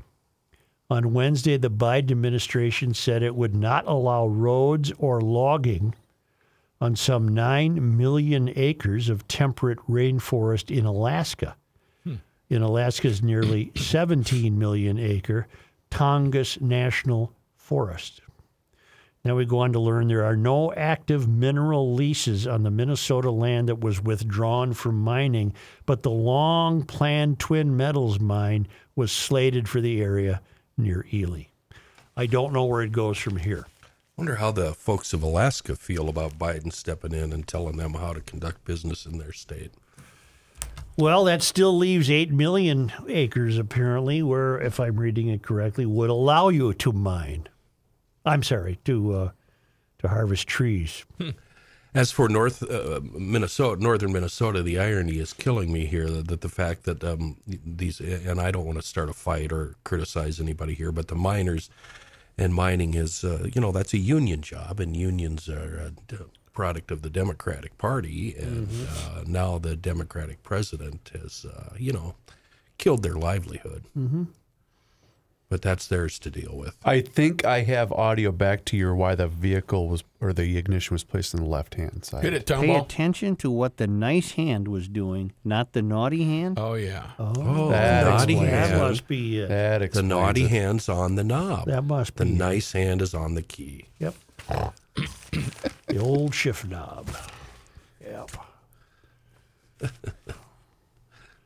On 0.90 1.12
Wednesday 1.12 1.56
the 1.56 1.70
Biden 1.70 2.10
administration 2.10 2.94
said 2.94 3.22
it 3.22 3.34
would 3.34 3.54
not 3.54 3.86
allow 3.86 4.26
roads 4.26 4.92
or 4.98 5.20
logging 5.20 5.94
on 6.80 6.94
some 6.94 7.26
9 7.28 7.96
million 7.96 8.52
acres 8.54 9.08
of 9.08 9.26
temperate 9.26 9.78
rainforest 9.88 10.76
in 10.76 10.84
Alaska. 10.84 11.56
In 12.50 12.62
Alaska's 12.62 13.22
nearly 13.22 13.72
17 13.76 14.58
million 14.58 14.98
acre 14.98 15.46
Tongass 15.90 16.60
National 16.60 17.32
Forest. 17.56 18.20
Now 19.24 19.34
we 19.36 19.44
go 19.44 19.58
on 19.58 19.72
to 19.72 19.80
learn 19.80 20.08
there 20.08 20.24
are 20.24 20.36
no 20.36 20.72
active 20.72 21.28
mineral 21.28 21.92
leases 21.92 22.46
on 22.46 22.62
the 22.62 22.70
Minnesota 22.70 23.30
land 23.30 23.68
that 23.68 23.80
was 23.80 24.00
withdrawn 24.00 24.72
from 24.72 25.00
mining, 25.00 25.52
but 25.86 26.02
the 26.02 26.10
long 26.10 26.84
planned 26.84 27.38
Twin 27.38 27.76
Metals 27.76 28.20
mine 28.20 28.68
was 28.94 29.12
slated 29.12 29.68
for 29.68 29.80
the 29.80 30.00
area 30.00 30.40
near 30.76 31.04
Ely. 31.12 31.44
I 32.16 32.26
don't 32.26 32.52
know 32.52 32.64
where 32.64 32.82
it 32.82 32.92
goes 32.92 33.18
from 33.18 33.36
here. 33.36 33.66
Wonder 34.16 34.36
how 34.36 34.50
the 34.50 34.74
folks 34.74 35.12
of 35.12 35.22
Alaska 35.22 35.76
feel 35.76 36.08
about 36.08 36.38
Biden 36.38 36.72
stepping 36.72 37.12
in 37.12 37.32
and 37.32 37.46
telling 37.46 37.76
them 37.76 37.94
how 37.94 38.12
to 38.12 38.20
conduct 38.20 38.64
business 38.64 39.06
in 39.06 39.18
their 39.18 39.32
state. 39.32 39.72
Well, 40.98 41.24
that 41.26 41.44
still 41.44 41.78
leaves 41.78 42.10
8 42.10 42.32
million 42.32 42.92
acres, 43.06 43.56
apparently, 43.56 44.20
where, 44.20 44.60
if 44.60 44.80
I'm 44.80 44.98
reading 44.98 45.28
it 45.28 45.44
correctly, 45.44 45.86
would 45.86 46.10
allow 46.10 46.48
you 46.48 46.74
to 46.74 46.92
mine. 46.92 47.48
I'm 48.26 48.42
sorry, 48.42 48.80
to, 48.84 49.14
uh, 49.14 49.30
to 50.00 50.08
harvest 50.08 50.48
trees. 50.48 51.04
As 51.94 52.10
for 52.10 52.28
North 52.28 52.64
uh, 52.64 53.00
Minnesota, 53.00 53.80
northern 53.80 54.12
Minnesota, 54.12 54.60
the 54.60 54.80
irony 54.80 55.18
is 55.18 55.32
killing 55.32 55.72
me 55.72 55.86
here. 55.86 56.10
That, 56.10 56.26
that 56.28 56.40
the 56.40 56.48
fact 56.48 56.82
that 56.82 57.04
um, 57.04 57.36
these, 57.46 58.00
and 58.00 58.40
I 58.40 58.50
don't 58.50 58.66
want 58.66 58.78
to 58.78 58.86
start 58.86 59.08
a 59.08 59.12
fight 59.12 59.52
or 59.52 59.76
criticize 59.84 60.40
anybody 60.40 60.74
here, 60.74 60.90
but 60.90 61.06
the 61.06 61.14
miners 61.14 61.70
and 62.36 62.52
mining 62.52 62.94
is, 62.94 63.22
uh, 63.22 63.46
you 63.54 63.60
know, 63.60 63.70
that's 63.70 63.94
a 63.94 63.98
union 63.98 64.42
job, 64.42 64.80
and 64.80 64.96
unions 64.96 65.48
are 65.48 65.92
d- 66.08 66.16
product 66.58 66.90
of 66.90 67.02
the 67.02 67.10
Democratic 67.10 67.78
Party, 67.78 68.34
and 68.36 68.66
uh, 68.90 69.22
now 69.28 69.58
the 69.58 69.76
Democratic 69.76 70.42
president 70.42 71.08
has, 71.14 71.46
uh, 71.46 71.72
you 71.78 71.92
know, 71.92 72.16
killed 72.78 73.04
their 73.04 73.14
livelihood. 73.14 73.84
Mm-hmm. 73.96 74.24
But 75.50 75.62
that's 75.62 75.86
theirs 75.86 76.18
to 76.18 76.30
deal 76.30 76.56
with. 76.56 76.74
I 76.84 77.00
think 77.00 77.44
I 77.44 77.60
have 77.62 77.92
audio 77.92 78.32
back 78.32 78.64
to 78.66 78.76
your 78.76 78.94
why 78.96 79.14
the 79.14 79.28
vehicle 79.28 79.86
was 79.88 80.02
or 80.20 80.32
the 80.32 80.58
ignition 80.58 80.94
was 80.96 81.04
placed 81.04 81.32
on 81.32 81.40
the 81.42 81.46
left 81.46 81.76
hand 81.76 82.04
side. 82.04 82.24
Hit 82.24 82.34
it, 82.34 82.44
Tom 82.46 82.62
Pay 82.64 82.74
attention 82.74 83.36
to 83.36 83.50
what 83.52 83.76
the 83.76 83.86
nice 83.86 84.32
hand 84.32 84.66
was 84.66 84.88
doing, 84.88 85.30
not 85.44 85.72
the 85.74 85.80
naughty 85.80 86.24
hand. 86.24 86.58
Oh 86.58 86.74
yeah. 86.74 87.06
Oh, 87.20 87.68
That 87.70 88.04
naughty 88.04 88.32
explains 88.34 88.50
That 88.52 88.68
hand. 88.70 88.80
must 88.82 89.06
be 89.06 89.38
it. 89.40 89.48
That 89.48 89.92
The 89.92 90.02
naughty 90.02 90.44
it. 90.46 90.50
hand's 90.50 90.88
on 90.88 91.14
the 91.14 91.24
knob. 91.24 91.66
That 91.66 91.84
must 91.84 92.16
The 92.16 92.24
be 92.26 92.32
it. 92.32 92.36
nice 92.36 92.72
hand 92.72 93.00
is 93.00 93.14
on 93.14 93.34
the 93.34 93.42
key. 93.42 93.84
Yep. 94.00 94.14
The 95.86 95.98
old 95.98 96.34
shift 96.34 96.66
knob. 96.66 97.08
Yep. 98.00 98.30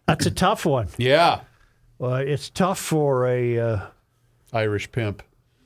That's 0.07 0.27
a 0.27 0.31
tough 0.31 0.65
one. 0.67 0.89
Yeah, 0.99 1.41
Uh, 2.01 2.15
it's 2.27 2.51
tough 2.51 2.79
for 2.79 3.27
a. 3.27 3.59
Uh, 3.59 3.81
Irish 4.53 4.91
pimp. 4.93 5.23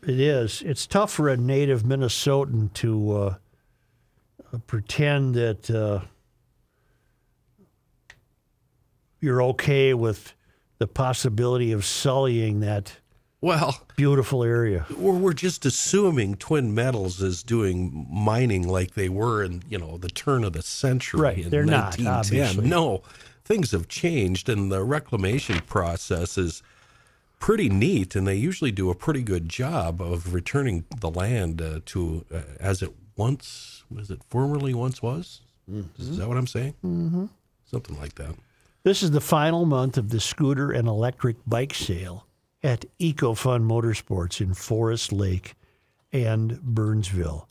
It 0.06 0.20
is. 0.20 0.62
It's 0.62 0.86
tough 0.86 1.10
for 1.12 1.28
a 1.28 1.36
native 1.36 1.82
Minnesotan 1.82 2.72
to 2.74 3.12
uh, 3.12 3.34
uh, 4.52 4.58
pretend 4.66 5.34
that 5.34 5.68
uh, 5.70 6.00
you're 9.20 9.42
okay 9.42 9.94
with 9.94 10.34
the 10.78 10.86
possibility 10.86 11.72
of 11.72 11.84
sullying 11.84 12.60
that 12.60 12.98
Well, 13.40 13.78
beautiful 13.96 14.42
area. 14.42 14.86
we're, 14.96 15.12
we're 15.12 15.32
just 15.34 15.66
assuming 15.66 16.36
Twin 16.36 16.74
Metals 16.74 17.20
is 17.20 17.42
doing 17.42 18.06
mining 18.10 18.66
like 18.66 18.94
they 18.94 19.08
were 19.08 19.44
in, 19.44 19.62
you 19.68 19.78
know, 19.78 19.98
the 19.98 20.08
turn 20.08 20.42
of 20.42 20.54
the 20.54 20.62
century 20.62 21.20
Right, 21.20 21.38
in 21.38 21.50
they're 21.50 21.66
not, 21.66 22.04
obviously. 22.04 22.66
No, 22.66 23.02
things 23.44 23.72
have 23.72 23.88
changed, 23.88 24.48
and 24.48 24.72
the 24.72 24.82
reclamation 24.82 25.60
process 25.60 26.38
is 26.38 26.62
pretty 27.38 27.68
neat, 27.68 28.16
and 28.16 28.26
they 28.26 28.36
usually 28.36 28.72
do 28.72 28.90
a 28.90 28.94
pretty 28.94 29.22
good 29.22 29.48
job 29.48 30.00
of 30.00 30.32
returning 30.32 30.84
the 30.98 31.10
land 31.10 31.60
uh, 31.60 31.80
to 31.86 32.24
uh, 32.34 32.40
as 32.58 32.82
it 32.82 32.94
once 33.16 33.84
was. 33.90 34.10
It 34.10 34.20
formerly 34.30 34.72
once 34.72 35.02
was. 35.02 35.42
Is 35.98 36.16
that 36.18 36.28
what 36.28 36.36
I'm 36.36 36.46
saying? 36.46 36.74
Mm-hmm. 36.84 37.26
Something 37.64 37.98
like 37.98 38.14
that. 38.14 38.34
This 38.84 39.02
is 39.02 39.10
the 39.10 39.20
final 39.20 39.66
month 39.66 39.98
of 39.98 40.10
the 40.10 40.20
scooter 40.20 40.70
and 40.70 40.86
electric 40.86 41.36
bike 41.46 41.74
sale 41.74 42.25
at 42.66 42.84
EcoFun 42.98 43.62
Motorsports 43.62 44.40
in 44.40 44.52
Forest 44.52 45.12
Lake 45.12 45.54
and 46.12 46.60
Burnsville. 46.62 47.48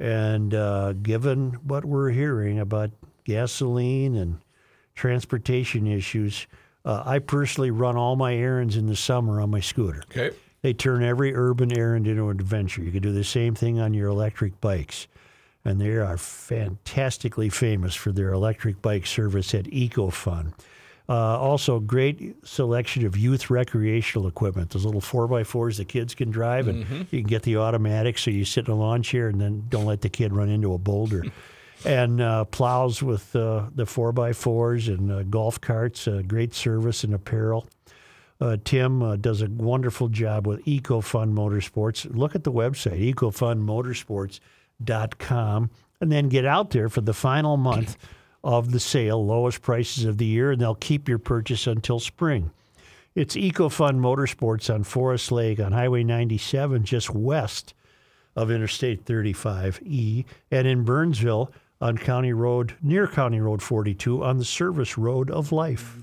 And 0.00 0.52
uh, 0.52 0.94
given 0.94 1.52
what 1.62 1.84
we're 1.84 2.10
hearing 2.10 2.58
about 2.58 2.90
gasoline 3.22 4.16
and 4.16 4.40
transportation 4.96 5.86
issues, 5.86 6.48
uh, 6.84 7.04
I 7.06 7.20
personally 7.20 7.70
run 7.70 7.96
all 7.96 8.16
my 8.16 8.34
errands 8.34 8.76
in 8.76 8.86
the 8.86 8.96
summer 8.96 9.40
on 9.40 9.48
my 9.50 9.60
scooter. 9.60 10.02
Okay. 10.10 10.34
They 10.62 10.72
turn 10.72 11.04
every 11.04 11.36
urban 11.36 11.76
errand 11.78 12.08
into 12.08 12.28
an 12.28 12.40
adventure. 12.40 12.82
You 12.82 12.90
can 12.90 13.02
do 13.02 13.12
the 13.12 13.22
same 13.22 13.54
thing 13.54 13.78
on 13.78 13.94
your 13.94 14.08
electric 14.08 14.60
bikes. 14.60 15.06
And 15.64 15.80
they 15.80 15.90
are 15.90 16.18
fantastically 16.18 17.48
famous 17.48 17.94
for 17.94 18.10
their 18.10 18.32
electric 18.32 18.82
bike 18.82 19.06
service 19.06 19.54
at 19.54 19.66
EcoFun. 19.66 20.52
Uh, 21.08 21.38
also, 21.38 21.80
great 21.80 22.36
selection 22.46 23.06
of 23.06 23.16
youth 23.16 23.48
recreational 23.48 24.28
equipment. 24.28 24.68
Those 24.70 24.84
little 24.84 25.00
4x4s 25.00 25.78
the 25.78 25.86
kids 25.86 26.14
can 26.14 26.30
drive, 26.30 26.68
and 26.68 26.80
you 27.10 27.20
can 27.20 27.28
get 27.28 27.44
the 27.44 27.56
automatic 27.56 28.18
so 28.18 28.30
you 28.30 28.44
sit 28.44 28.66
in 28.66 28.72
a 28.72 28.76
lawn 28.76 29.02
chair 29.02 29.28
and 29.28 29.40
then 29.40 29.64
don't 29.70 29.86
let 29.86 30.02
the 30.02 30.10
kid 30.10 30.34
run 30.34 30.50
into 30.50 30.74
a 30.74 30.78
boulder. 30.78 31.24
and 31.84 32.20
uh, 32.20 32.44
plows 32.44 33.02
with 33.02 33.34
uh, 33.34 33.64
the 33.74 33.84
4x4s 33.84 34.88
and 34.88 35.10
uh, 35.10 35.22
golf 35.24 35.58
carts, 35.60 36.06
uh, 36.08 36.22
great 36.26 36.52
service 36.52 37.04
and 37.04 37.14
apparel. 37.14 37.66
Uh, 38.40 38.56
Tim 38.62 39.02
uh, 39.02 39.16
does 39.16 39.42
a 39.42 39.48
wonderful 39.48 40.08
job 40.08 40.46
with 40.46 40.64
EcoFun 40.64 41.32
Motorsports. 41.32 42.06
Look 42.14 42.34
at 42.34 42.44
the 42.44 42.52
website, 42.52 43.14
ecofunmotorsports.com, 43.14 45.70
and 46.00 46.12
then 46.12 46.28
get 46.28 46.44
out 46.44 46.70
there 46.70 46.88
for 46.88 47.00
the 47.00 47.14
final 47.14 47.56
month 47.56 47.96
of 48.42 48.72
the 48.72 48.80
sale, 48.80 49.24
lowest 49.24 49.62
prices 49.62 50.04
of 50.04 50.18
the 50.18 50.26
year, 50.26 50.52
and 50.52 50.60
they'll 50.60 50.74
keep 50.74 51.08
your 51.08 51.18
purchase 51.18 51.66
until 51.66 52.00
spring. 52.00 52.50
It's 53.14 53.34
EcoFun 53.34 53.98
Motorsports 53.98 54.72
on 54.72 54.84
Forest 54.84 55.32
Lake 55.32 55.58
on 55.58 55.72
Highway 55.72 56.04
97, 56.04 56.84
just 56.84 57.10
west 57.10 57.74
of 58.36 58.50
Interstate 58.50 59.04
35E, 59.04 60.24
and 60.50 60.68
in 60.68 60.84
Burnsville 60.84 61.50
on 61.80 61.98
County 61.98 62.32
Road, 62.32 62.74
near 62.82 63.06
County 63.08 63.40
Road 63.40 63.62
42, 63.62 64.22
on 64.22 64.38
the 64.38 64.44
Service 64.44 64.96
Road 64.96 65.30
of 65.30 65.50
Life. 65.50 65.96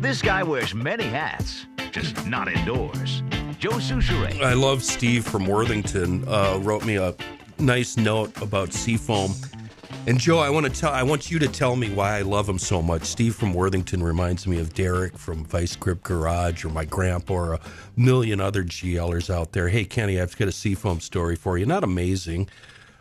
This 0.00 0.22
guy 0.22 0.42
wears 0.42 0.74
many 0.74 1.04
hats, 1.04 1.66
just 1.90 2.26
not 2.26 2.48
indoors. 2.48 3.22
Joe 3.58 3.70
Soucheray. 3.70 4.40
I 4.40 4.52
love 4.52 4.84
Steve 4.84 5.26
from 5.26 5.44
Worthington 5.44 6.24
uh, 6.28 6.60
wrote 6.62 6.84
me 6.84 6.94
a 6.94 7.12
nice 7.58 7.96
note 7.96 8.40
about 8.40 8.72
Seafoam. 8.72 9.32
And 10.06 10.20
Joe, 10.20 10.38
I 10.38 10.48
want 10.48 10.66
to 10.66 10.72
tell 10.72 10.92
I 10.92 11.02
want 11.02 11.28
you 11.28 11.40
to 11.40 11.48
tell 11.48 11.74
me 11.74 11.92
why 11.92 12.18
I 12.18 12.22
love 12.22 12.48
him 12.48 12.60
so 12.60 12.80
much. 12.80 13.02
Steve 13.02 13.34
from 13.34 13.52
Worthington 13.52 14.00
reminds 14.00 14.46
me 14.46 14.60
of 14.60 14.74
Derek 14.74 15.18
from 15.18 15.44
Vice 15.44 15.74
Grip 15.74 16.04
Garage 16.04 16.64
or 16.64 16.68
my 16.68 16.84
grandpa 16.84 17.34
or 17.34 17.54
a 17.54 17.60
million 17.96 18.40
other 18.40 18.62
GLers 18.62 19.28
out 19.28 19.50
there. 19.50 19.68
Hey 19.68 19.84
Kenny, 19.84 20.20
I've 20.20 20.36
got 20.36 20.46
a 20.46 20.52
seafoam 20.52 21.00
story 21.00 21.34
for 21.34 21.58
you. 21.58 21.66
Not 21.66 21.82
amazing. 21.82 22.48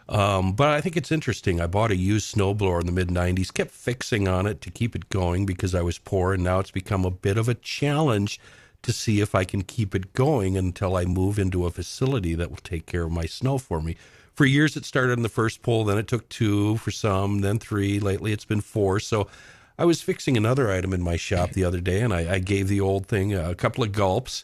Um, 0.09 0.53
but 0.53 0.69
I 0.69 0.81
think 0.81 0.97
it's 0.97 1.11
interesting. 1.11 1.61
I 1.61 1.67
bought 1.67 1.91
a 1.91 1.95
used 1.95 2.33
snowblower 2.33 2.79
in 2.79 2.87
the 2.87 2.91
mid 2.91 3.09
90s, 3.09 3.53
kept 3.53 3.69
fixing 3.69 4.27
on 4.27 4.47
it 4.47 4.61
to 4.61 4.71
keep 4.71 4.95
it 4.95 5.09
going 5.09 5.45
because 5.45 5.75
I 5.75 5.83
was 5.83 5.99
poor, 5.99 6.33
and 6.33 6.43
now 6.43 6.57
it's 6.57 6.71
become 6.71 7.05
a 7.05 7.11
bit 7.11 7.37
of 7.37 7.47
a 7.47 7.53
challenge 7.53 8.39
to 8.83 8.93
see 8.93 9.19
if 9.21 9.35
I 9.35 9.43
can 9.43 9.63
keep 9.63 9.93
it 9.95 10.13
going 10.13 10.57
until 10.57 10.95
I 10.95 11.05
move 11.05 11.39
into 11.39 11.65
a 11.65 11.71
facility 11.71 12.35
that 12.35 12.49
will 12.49 12.57
take 12.57 12.85
care 12.85 13.03
of 13.03 13.11
my 13.11 13.25
snow 13.25 13.57
for 13.57 13.81
me. 13.81 13.97
For 14.33 14.45
years, 14.45 14.77
it 14.77 14.85
started 14.85 15.13
in 15.13 15.23
the 15.23 15.29
first 15.29 15.61
pull, 15.61 15.83
then 15.83 15.97
it 15.97 16.07
took 16.07 16.29
two 16.29 16.77
for 16.77 16.91
some, 16.91 17.41
then 17.41 17.57
three. 17.57 17.99
Lately, 17.99 18.31
it's 18.31 18.45
been 18.45 18.61
four. 18.61 18.99
So 18.99 19.27
I 19.79 19.85
was 19.85 20.01
fixing 20.01 20.37
another 20.37 20.71
item 20.71 20.93
in 20.93 21.01
my 21.01 21.17
shop 21.17 21.51
the 21.51 21.63
other 21.63 21.79
day, 21.79 22.01
and 22.01 22.13
I, 22.13 22.35
I 22.35 22.39
gave 22.39 22.67
the 22.67 22.81
old 22.81 23.07
thing 23.07 23.33
a 23.33 23.55
couple 23.55 23.83
of 23.83 23.91
gulps. 23.91 24.43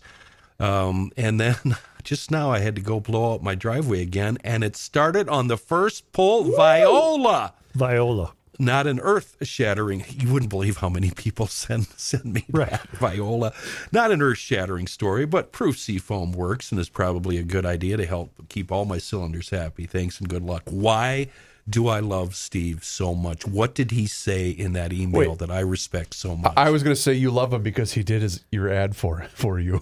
Um, 0.59 1.11
and 1.15 1.39
then 1.39 1.55
just 2.03 2.31
now 2.31 2.51
I 2.51 2.59
had 2.59 2.75
to 2.75 2.81
go 2.81 2.99
blow 2.99 3.33
out 3.33 3.43
my 3.43 3.55
driveway 3.55 4.01
again, 4.01 4.37
and 4.43 4.63
it 4.63 4.75
started 4.75 5.29
on 5.29 5.47
the 5.47 5.57
first 5.57 6.11
pull 6.11 6.55
Viola. 6.55 7.53
Viola. 7.73 8.33
Not 8.59 8.85
an 8.87 8.99
earth 8.99 9.35
shattering. 9.41 10.05
You 10.09 10.31
wouldn't 10.31 10.49
believe 10.51 10.77
how 10.77 10.89
many 10.89 11.09
people 11.11 11.47
send 11.63 11.85
send 11.97 12.25
me 12.33 12.45
Right. 12.51 12.69
that 12.69 12.87
Viola. 12.91 13.53
Not 13.91 14.11
an 14.11 14.21
earth 14.21 14.37
shattering 14.37 14.87
story, 14.87 15.25
but 15.25 15.51
proof 15.51 15.79
seafoam 15.79 16.31
works 16.33 16.71
and 16.71 16.79
is 16.79 16.89
probably 16.89 17.37
a 17.37 17.43
good 17.43 17.65
idea 17.65 17.97
to 17.97 18.05
help 18.05 18.31
keep 18.49 18.71
all 18.71 18.85
my 18.85 18.97
cylinders 18.99 19.49
happy. 19.49 19.85
Thanks 19.85 20.19
and 20.19 20.29
good 20.29 20.43
luck. 20.43 20.63
Why 20.69 21.27
do 21.69 21.87
I 21.87 21.99
love 22.01 22.35
Steve 22.35 22.83
so 22.83 23.15
much? 23.15 23.47
What 23.47 23.73
did 23.73 23.91
he 23.91 24.05
say 24.05 24.49
in 24.49 24.73
that 24.73 24.91
email 24.93 25.31
Wait. 25.31 25.39
that 25.39 25.49
I 25.49 25.61
respect 25.61 26.13
so 26.13 26.35
much? 26.35 26.53
I 26.57 26.69
was 26.69 26.83
going 26.83 26.95
to 26.95 27.01
say 27.01 27.13
you 27.13 27.31
love 27.31 27.53
him 27.53 27.63
because 27.63 27.93
he 27.93 28.03
did 28.03 28.21
his 28.21 28.43
your 28.51 28.69
ad 28.69 28.95
for 28.95 29.25
for 29.33 29.59
you. 29.59 29.79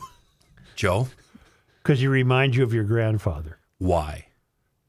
Joe, 0.75 1.09
Because 1.83 1.99
he 1.99 2.07
reminds 2.07 2.55
you 2.55 2.63
of 2.63 2.73
your 2.73 2.83
grandfather. 2.85 3.57
why? 3.79 4.27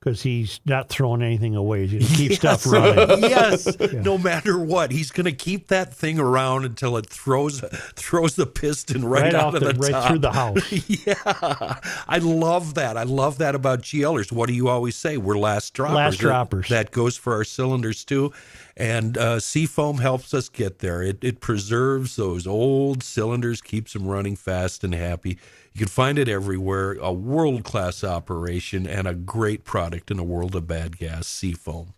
Because 0.03 0.21
he's 0.23 0.59
not 0.65 0.89
throwing 0.89 1.23
anything 1.23 1.55
away. 1.55 1.87
He's 1.87 2.01
going 2.01 2.11
to 2.11 2.17
keep 2.17 2.33
stuff 2.41 2.67
running. 2.67 3.21
yes, 3.21 3.79
no 3.93 4.19
matter 4.19 4.59
what, 4.59 4.91
he's 4.91 5.13
going 5.13 5.27
to 5.27 5.33
keep 5.33 5.69
that 5.69 5.95
thing 5.95 6.19
around 6.19 6.65
until 6.65 6.97
it 6.97 7.07
throws 7.07 7.61
throws 7.95 8.35
the 8.35 8.47
piston 8.47 9.05
right, 9.05 9.23
Right 9.23 9.35
out 9.35 9.55
of 9.55 9.61
the- 9.61 9.73
the, 9.73 9.79
right 9.79 9.93
top. 9.93 10.09
through 10.09 10.19
the 10.19 10.33
house. 10.33 10.73
yeah, 11.07 11.79
I 12.09 12.19
love 12.19 12.75
that. 12.75 12.97
I 12.97 13.05
love 13.05 13.39
that 13.39 13.55
about 13.55 13.83
GLers. 13.83 14.33
What 14.33 14.49
do 14.49 14.55
you 14.55 14.69
always 14.69 14.97
say? 14.97 15.19
We're 15.19 15.39
last 15.39 15.73
droppers. 15.73 15.95
Last 15.95 16.13
That- 16.19 16.23
droppers. 16.23 16.69
That, 16.69 16.91
goes 16.91 17.17
for 17.17 17.35
our 17.35 17.45
cylinders 17.45 18.05
too. 18.05 18.33
And 18.77 19.17
uh, 19.17 19.39
Seafoam 19.39 19.99
helps 19.99 20.35
us 20.35 20.49
get 20.49 20.81
there. 20.81 21.03
It, 21.03 21.23
it 21.23 21.41
preserves 21.41 22.17
those 22.17 22.47
old 22.47 23.03
cylinders, 23.05 23.61
keeps 23.61 23.93
them 23.93 24.07
running 24.09 24.35
fast 24.35 24.83
and 24.83 24.95
happy. 24.95 25.39
You 25.75 25.79
can 25.79 25.89
find 25.89 26.19
it 26.19 26.29
everywhere. 26.29 26.97
A 27.01 27.13
world 27.13 27.65
class 27.65 28.05
operation 28.05 28.87
and 28.87 29.09
a 29.09 29.15
great 29.15 29.65
product 29.65 30.11
in 30.11 30.19
a 30.19 30.25
world 30.25 30.55
of 30.55 30.67
bad 30.67 30.99
gas. 30.99 31.27
Seafoam. 31.27 31.95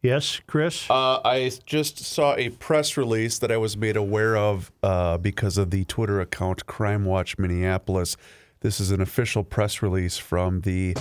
Yes, 0.00 0.40
Chris? 0.48 0.90
Uh, 0.90 1.20
I 1.24 1.52
just 1.64 1.98
saw 1.98 2.34
a 2.34 2.48
press 2.48 2.96
release 2.96 3.38
that 3.38 3.52
I 3.52 3.56
was 3.56 3.76
made 3.76 3.96
aware 3.96 4.36
of 4.36 4.72
uh, 4.82 5.16
because 5.18 5.56
of 5.58 5.70
the 5.70 5.84
Twitter 5.84 6.20
account 6.20 6.66
Crime 6.66 7.04
Watch 7.04 7.38
Minneapolis. 7.38 8.16
This 8.60 8.80
is 8.80 8.90
an 8.90 9.00
official 9.00 9.44
press 9.44 9.80
release 9.80 10.18
from 10.18 10.62
the 10.62 10.96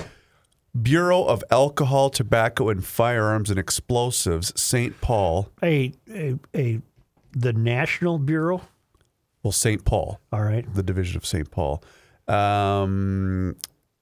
Bureau 0.79 1.23
of 1.23 1.43
Alcohol, 1.49 2.11
Tobacco, 2.11 2.69
and 2.69 2.85
Firearms 2.85 3.49
and 3.49 3.57
Explosives, 3.57 4.53
St. 4.59 4.99
Paul. 5.01 5.49
a, 5.63 5.93
a, 6.09 6.35
a, 6.55 6.81
the 7.31 7.53
National 7.53 8.19
Bureau? 8.19 8.61
Well, 9.43 9.51
St. 9.51 9.83
Paul. 9.85 10.19
All 10.31 10.43
right. 10.43 10.65
the 10.73 10.83
division 10.83 11.17
of 11.17 11.25
St. 11.25 11.49
Paul. 11.49 11.83
Um, 12.27 13.55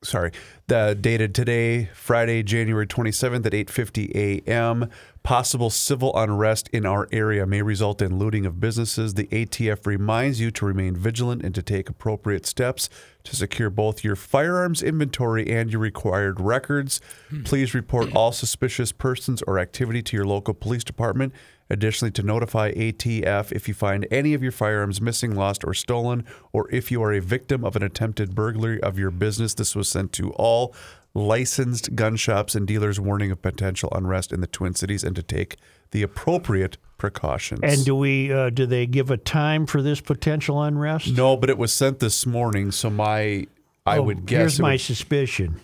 sorry, 0.03 0.31
the 0.67 0.97
dated 0.99 1.33
today, 1.33 1.85
Friday, 1.93 2.43
January 2.43 2.85
27th 2.85 3.45
at 3.45 3.53
8:50 3.53 4.15
a.m. 4.15 4.89
Possible 5.23 5.69
civil 5.69 6.15
unrest 6.15 6.69
in 6.69 6.85
our 6.85 7.07
area 7.11 7.45
may 7.45 7.61
result 7.61 8.01
in 8.01 8.17
looting 8.17 8.45
of 8.45 8.59
businesses. 8.59 9.13
The 9.15 9.27
ATF 9.27 9.85
reminds 9.85 10.39
you 10.39 10.51
to 10.51 10.65
remain 10.65 10.95
vigilant 10.95 11.43
and 11.43 11.53
to 11.55 11.61
take 11.61 11.89
appropriate 11.89 12.45
steps 12.45 12.89
to 13.25 13.35
secure 13.35 13.69
both 13.69 14.03
your 14.03 14.15
firearms 14.15 14.81
inventory 14.81 15.49
and 15.49 15.69
your 15.71 15.81
required 15.81 16.39
records. 16.39 17.01
Please 17.43 17.73
report 17.73 18.15
all 18.15 18.31
suspicious 18.31 18.91
persons 18.91 19.41
or 19.43 19.59
activity 19.59 20.01
to 20.03 20.15
your 20.15 20.25
local 20.25 20.53
police 20.53 20.83
department. 20.83 21.33
Additionally, 21.69 22.11
to 22.11 22.23
notify 22.23 22.71
ATF 22.71 23.51
if 23.51 23.67
you 23.67 23.73
find 23.75 24.07
any 24.09 24.33
of 24.33 24.41
your 24.41 24.51
firearms 24.51 24.99
missing, 24.99 25.35
lost, 25.35 25.63
or 25.63 25.73
stolen, 25.73 26.25
or 26.51 26.67
if 26.71 26.89
you 26.91 27.03
are 27.03 27.13
a 27.13 27.19
victim 27.21 27.63
of 27.63 27.75
an 27.75 27.83
attempted 27.83 28.33
burglary 28.33 28.81
of 28.81 28.97
your 28.97 29.11
business. 29.11 29.53
This 29.53 29.75
was 29.75 29.87
sent 29.87 30.11
to 30.13 30.31
all 30.31 30.73
licensed 31.13 31.95
gun 31.95 32.15
shops 32.15 32.55
and 32.55 32.65
dealers 32.67 32.99
warning 32.99 33.29
of 33.31 33.41
potential 33.41 33.89
unrest 33.93 34.31
in 34.31 34.41
the 34.41 34.47
Twin 34.47 34.73
Cities 34.73 35.03
and 35.03 35.15
to 35.15 35.21
take 35.23 35.57
the 35.91 36.01
appropriate 36.01 36.77
precautions. 36.97 37.59
And 37.63 37.85
do 37.85 37.95
we? 37.95 38.31
Uh, 38.33 38.49
do 38.49 38.65
they 38.65 38.85
give 38.87 39.11
a 39.11 39.17
time 39.17 39.65
for 39.67 39.81
this 39.83 40.01
potential 40.01 40.61
unrest? 40.63 41.15
no, 41.15 41.37
but 41.37 41.49
it 41.51 41.57
was 41.59 41.71
sent 41.71 41.99
this 41.99 42.25
morning, 42.25 42.71
so 42.71 42.89
my 42.89 43.45
I 43.85 43.97
Oh, 43.97 44.03
would 44.03 44.25
guess 44.25 44.37
Here's 44.39 44.59
my 44.59 44.71
would- 44.73 44.81
suspicion: 44.81 45.59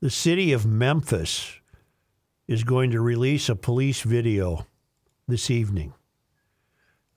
the 0.00 0.10
city 0.10 0.52
of 0.52 0.66
Memphis 0.66 1.52
is 2.48 2.64
going 2.64 2.90
to 2.92 3.00
release 3.00 3.48
a 3.48 3.54
police 3.56 4.02
video 4.02 4.66
this 5.28 5.50
evening 5.50 5.92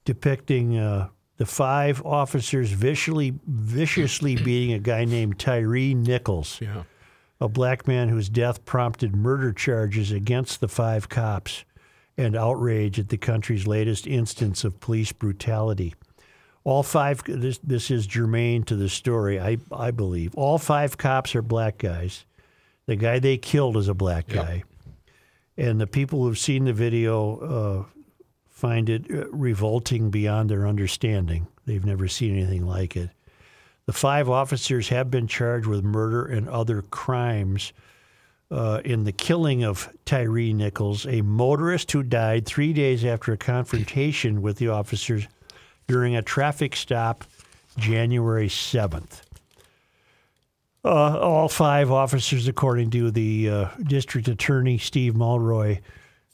depicting 0.05 0.77
uh, 0.77 1.07
the 1.37 1.45
five 1.45 2.03
officers 2.05 2.71
viciously 2.71 3.33
viciously 3.47 4.35
beating 4.43 4.73
a 4.73 4.79
guy 4.79 5.05
named 5.05 5.39
Tyre 5.39 5.93
Nichols, 5.95 6.59
Yeah. 6.61 6.83
a 7.39 7.47
black 7.47 7.87
man 7.87 8.09
whose 8.09 8.29
death 8.29 8.65
prompted 8.65 9.15
murder 9.15 9.51
charges 9.53 10.11
against 10.11 10.59
the 10.59 10.67
five 10.67 11.09
cops 11.09 11.63
and 12.17 12.35
outrage 12.35 12.99
at 12.99 13.09
the 13.09 13.17
country's 13.17 13.65
latest 13.67 14.05
instance 14.05 14.63
of 14.63 14.79
police 14.79 15.11
brutality. 15.11 15.95
All 16.63 16.83
five. 16.83 17.23
This 17.25 17.57
this 17.59 17.89
is 17.89 18.05
germane 18.05 18.61
to 18.65 18.75
the 18.75 18.89
story. 18.89 19.39
I 19.39 19.57
I 19.71 19.89
believe 19.89 20.35
all 20.35 20.59
five 20.59 20.95
cops 20.95 21.33
are 21.33 21.41
black 21.41 21.79
guys. 21.79 22.25
The 22.85 22.95
guy 22.95 23.17
they 23.17 23.37
killed 23.37 23.77
is 23.77 23.87
a 23.87 23.95
black 23.95 24.27
guy, 24.27 24.63
and 25.57 25.81
the 25.81 25.87
people 25.87 26.21
who've 26.23 26.37
seen 26.37 26.65
the 26.65 26.73
video 26.73 27.37
uh, 27.87 28.00
find 28.61 28.89
it 28.89 29.09
uh, 29.11 29.27
revolting 29.31 30.11
beyond 30.11 30.47
their 30.47 30.67
understanding. 30.67 31.47
They've 31.65 31.83
never 31.83 32.07
seen 32.07 32.37
anything 32.37 32.67
like 32.67 32.95
it. 32.95 33.09
The 33.87 33.93
five 33.93 34.29
officers 34.29 34.89
have 34.89 35.09
been 35.09 35.27
charged 35.27 35.65
with 35.65 35.83
murder 35.83 36.23
and 36.25 36.47
other 36.47 36.83
crimes 36.83 37.73
uh, 38.51 38.81
in 38.85 39.03
the 39.03 39.11
killing 39.11 39.63
of 39.63 39.89
Tyre 40.05 40.53
Nichols, 40.53 41.07
a 41.07 41.21
motorist 41.21 41.91
who 41.91 42.03
died 42.03 42.45
three 42.45 42.71
days 42.71 43.03
after 43.03 43.33
a 43.33 43.37
confrontation 43.37 44.43
with 44.43 44.57
the 44.57 44.67
officers 44.67 45.27
during 45.87 46.15
a 46.15 46.21
traffic 46.21 46.75
stop 46.75 47.23
January 47.79 48.47
7th. 48.47 49.21
Uh, 50.85 51.17
all 51.17 51.49
five 51.49 51.91
officers, 51.91 52.47
according 52.47 52.91
to 52.91 53.09
the 53.09 53.49
uh, 53.49 53.67
district 53.83 54.27
attorney, 54.27 54.77
Steve 54.77 55.15
Mulroy, 55.15 55.79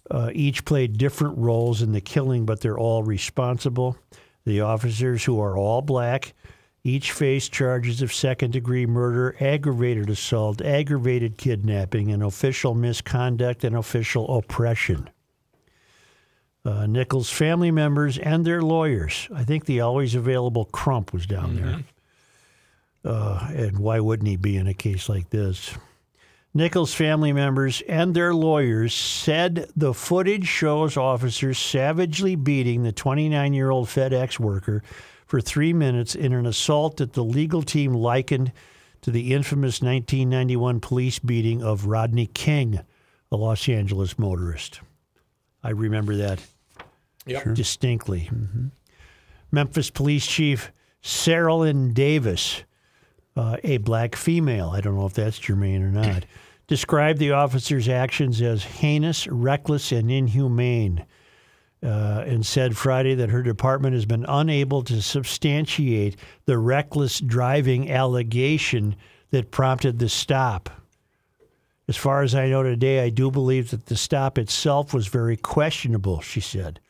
uh, 0.10 0.32
each 0.34 0.66
played 0.66 0.98
different 0.98 1.38
roles 1.38 1.82
in 1.82 1.92
the 1.92 2.02
killing, 2.02 2.46
but 2.46 2.62
they're 2.62 2.78
all 2.78 3.04
responsible. 3.04 3.98
The 4.46 4.62
officers, 4.62 5.24
who 5.26 5.40
are 5.42 5.58
all 5.58 5.82
black, 5.82 6.34
each 6.84 7.12
face 7.12 7.50
charges 7.50 8.02
of 8.02 8.14
second 8.14 8.52
degree 8.52 8.86
murder, 8.86 9.36
aggravated 9.42 10.10
assault, 10.10 10.62
aggravated 10.62 11.38
kidnapping, 11.38 12.12
and 12.12 12.24
official 12.24 12.74
misconduct 12.74 13.66
and 13.66 13.76
official 13.76 14.38
oppression. 14.38 15.10
Uh, 16.64 16.86
Nichols' 16.86 17.30
family 17.30 17.72
members 17.72 18.18
and 18.18 18.46
their 18.46 18.62
lawyers. 18.62 19.28
I 19.34 19.44
think 19.44 19.66
the 19.66 19.82
always 19.82 20.16
available 20.16 20.66
Crump 20.66 21.14
was 21.14 21.26
down 21.26 21.56
there. 21.56 21.84
Uh, 23.06 23.50
and 23.54 23.80
why 23.80 24.00
wouldn't 24.00 24.28
he 24.28 24.36
be 24.36 24.58
in 24.58 24.68
a 24.68 24.74
case 24.74 25.08
like 25.08 25.30
this? 25.30 25.74
Nichols' 26.58 26.94
family 26.94 27.32
members 27.32 27.82
and 27.88 28.16
their 28.16 28.34
lawyers 28.34 28.94
said 28.94 29.70
the 29.76 29.94
footage 29.94 30.48
shows 30.48 30.98
officers 30.98 31.60
savagely 31.60 32.36
beating 32.36 32.82
the 32.82 32.92
29 32.92 33.54
year 33.54 33.70
old 33.70 33.88
FedEx 33.88 34.40
worker 34.40 34.82
for 35.28 35.40
three 35.40 35.72
minutes 35.72 36.16
in 36.16 36.34
an 36.34 36.48
assault 36.48 36.98
that 36.98 37.14
the 37.14 37.24
legal 37.24 37.62
team 37.62 37.94
likened 37.94 38.52
to 39.02 39.12
the 39.12 39.34
infamous 39.34 39.82
1991 39.84 40.80
police 40.80 41.20
beating 41.20 41.62
of 41.62 41.86
Rodney 41.86 42.26
King, 42.26 42.80
a 43.32 43.36
Los 43.36 43.70
Angeles 43.70 44.18
motorist. 44.18 44.82
I 45.64 45.70
remember 45.70 46.16
that 46.16 46.42
Yep. 47.28 47.54
distinctly. 47.54 48.32
Memphis 49.52 49.90
Police 49.92 50.26
Chief 50.26 50.72
Cerelyn 51.04 51.94
Davis, 51.94 52.64
uh, 53.36 53.58
a 53.64 53.78
black 53.78 54.16
female, 54.16 54.70
I 54.70 54.82
don't 54.82 54.96
know 54.96 55.06
if 55.06 55.14
that's 55.14 55.38
germane 55.38 55.84
or 55.84 55.92
not, 55.92 56.26
described 56.68 57.20
the 57.20 57.32
officer's 57.32 57.88
actions 57.88 58.42
as 58.42 58.64
heinous, 58.64 59.28
reckless, 59.28 59.92
and 59.92 60.12
inhumane, 60.12 61.06
uh, 61.82 62.24
and 62.26 62.46
said 62.46 62.76
Friday 62.76 63.16
that 63.16 63.30
her 63.30 63.42
department 63.42 63.94
has 63.94 64.06
been 64.06 64.26
unable 64.28 64.84
to 64.84 65.02
substantiate 65.02 66.18
the 66.46 66.58
reckless 66.58 67.20
driving 67.20 67.90
allegation 67.90 68.96
that 69.32 69.52
prompted 69.52 70.00
the 70.00 70.10
stop. 70.10 70.70
As 71.88 71.96
far 71.96 72.22
as 72.22 72.36
I 72.36 72.50
know 72.50 72.64
today, 72.64 73.00
I 73.00 73.10
do 73.10 73.32
believe 73.32 73.72
that 73.72 73.86
the 73.86 73.96
stop 73.96 74.38
itself 74.38 74.94
was 74.94 75.08
very 75.08 75.38
questionable, 75.38 76.20
she 76.20 76.42
said. 76.42 76.82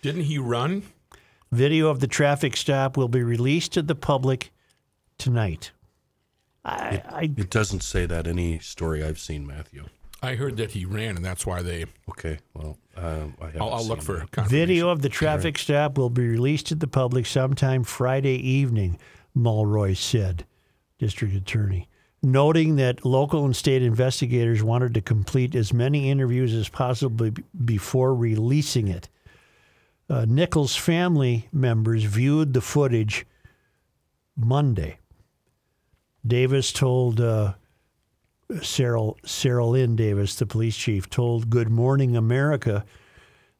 Didn't 0.00 0.24
he 0.24 0.38
run? 0.38 0.82
Video 1.52 1.88
of 1.88 2.00
the 2.00 2.06
traffic 2.06 2.56
stop 2.56 2.96
will 2.96 3.08
be 3.08 3.22
released 3.22 3.72
to 3.72 3.82
the 3.82 3.94
public 3.94 4.50
tonight. 5.18 5.72
I, 6.66 7.02
I 7.08 7.22
It 7.22 7.50
doesn't 7.50 7.82
say 7.82 8.06
that 8.06 8.26
any 8.26 8.58
story 8.58 9.04
I've 9.04 9.20
seen, 9.20 9.46
Matthew. 9.46 9.84
I 10.20 10.34
heard 10.34 10.56
that 10.56 10.72
he 10.72 10.84
ran, 10.84 11.16
and 11.16 11.24
that's 11.24 11.46
why 11.46 11.62
they. 11.62 11.84
Okay, 12.10 12.38
well, 12.54 12.76
um, 12.96 13.34
I 13.40 13.52
I'll, 13.60 13.74
I'll 13.74 13.86
look 13.86 14.02
for 14.02 14.26
that. 14.32 14.48
Video 14.48 14.88
of 14.88 15.02
the 15.02 15.08
traffic 15.08 15.58
stop 15.58 15.96
will 15.96 16.10
be 16.10 16.26
released 16.26 16.66
to 16.68 16.74
the 16.74 16.88
public 16.88 17.26
sometime 17.26 17.84
Friday 17.84 18.36
evening, 18.36 18.98
Mulroy 19.34 19.94
said, 19.94 20.44
district 20.98 21.34
attorney, 21.34 21.88
noting 22.22 22.76
that 22.76 23.04
local 23.04 23.44
and 23.44 23.54
state 23.54 23.82
investigators 23.82 24.62
wanted 24.62 24.94
to 24.94 25.00
complete 25.00 25.54
as 25.54 25.72
many 25.72 26.10
interviews 26.10 26.52
as 26.52 26.68
possible 26.68 27.30
before 27.64 28.14
releasing 28.14 28.88
it. 28.88 29.08
Uh, 30.08 30.24
Nichols' 30.26 30.74
family 30.74 31.48
members 31.52 32.02
viewed 32.02 32.54
the 32.54 32.60
footage 32.60 33.26
Monday. 34.36 34.98
Davis 36.26 36.72
told 36.72 37.20
uh, 37.20 37.54
Sarah, 38.62 39.10
Cerelyn 39.24 39.96
Davis, 39.96 40.36
the 40.36 40.46
police 40.46 40.76
chief, 40.76 41.08
told 41.08 41.50
Good 41.50 41.68
Morning 41.68 42.16
America 42.16 42.84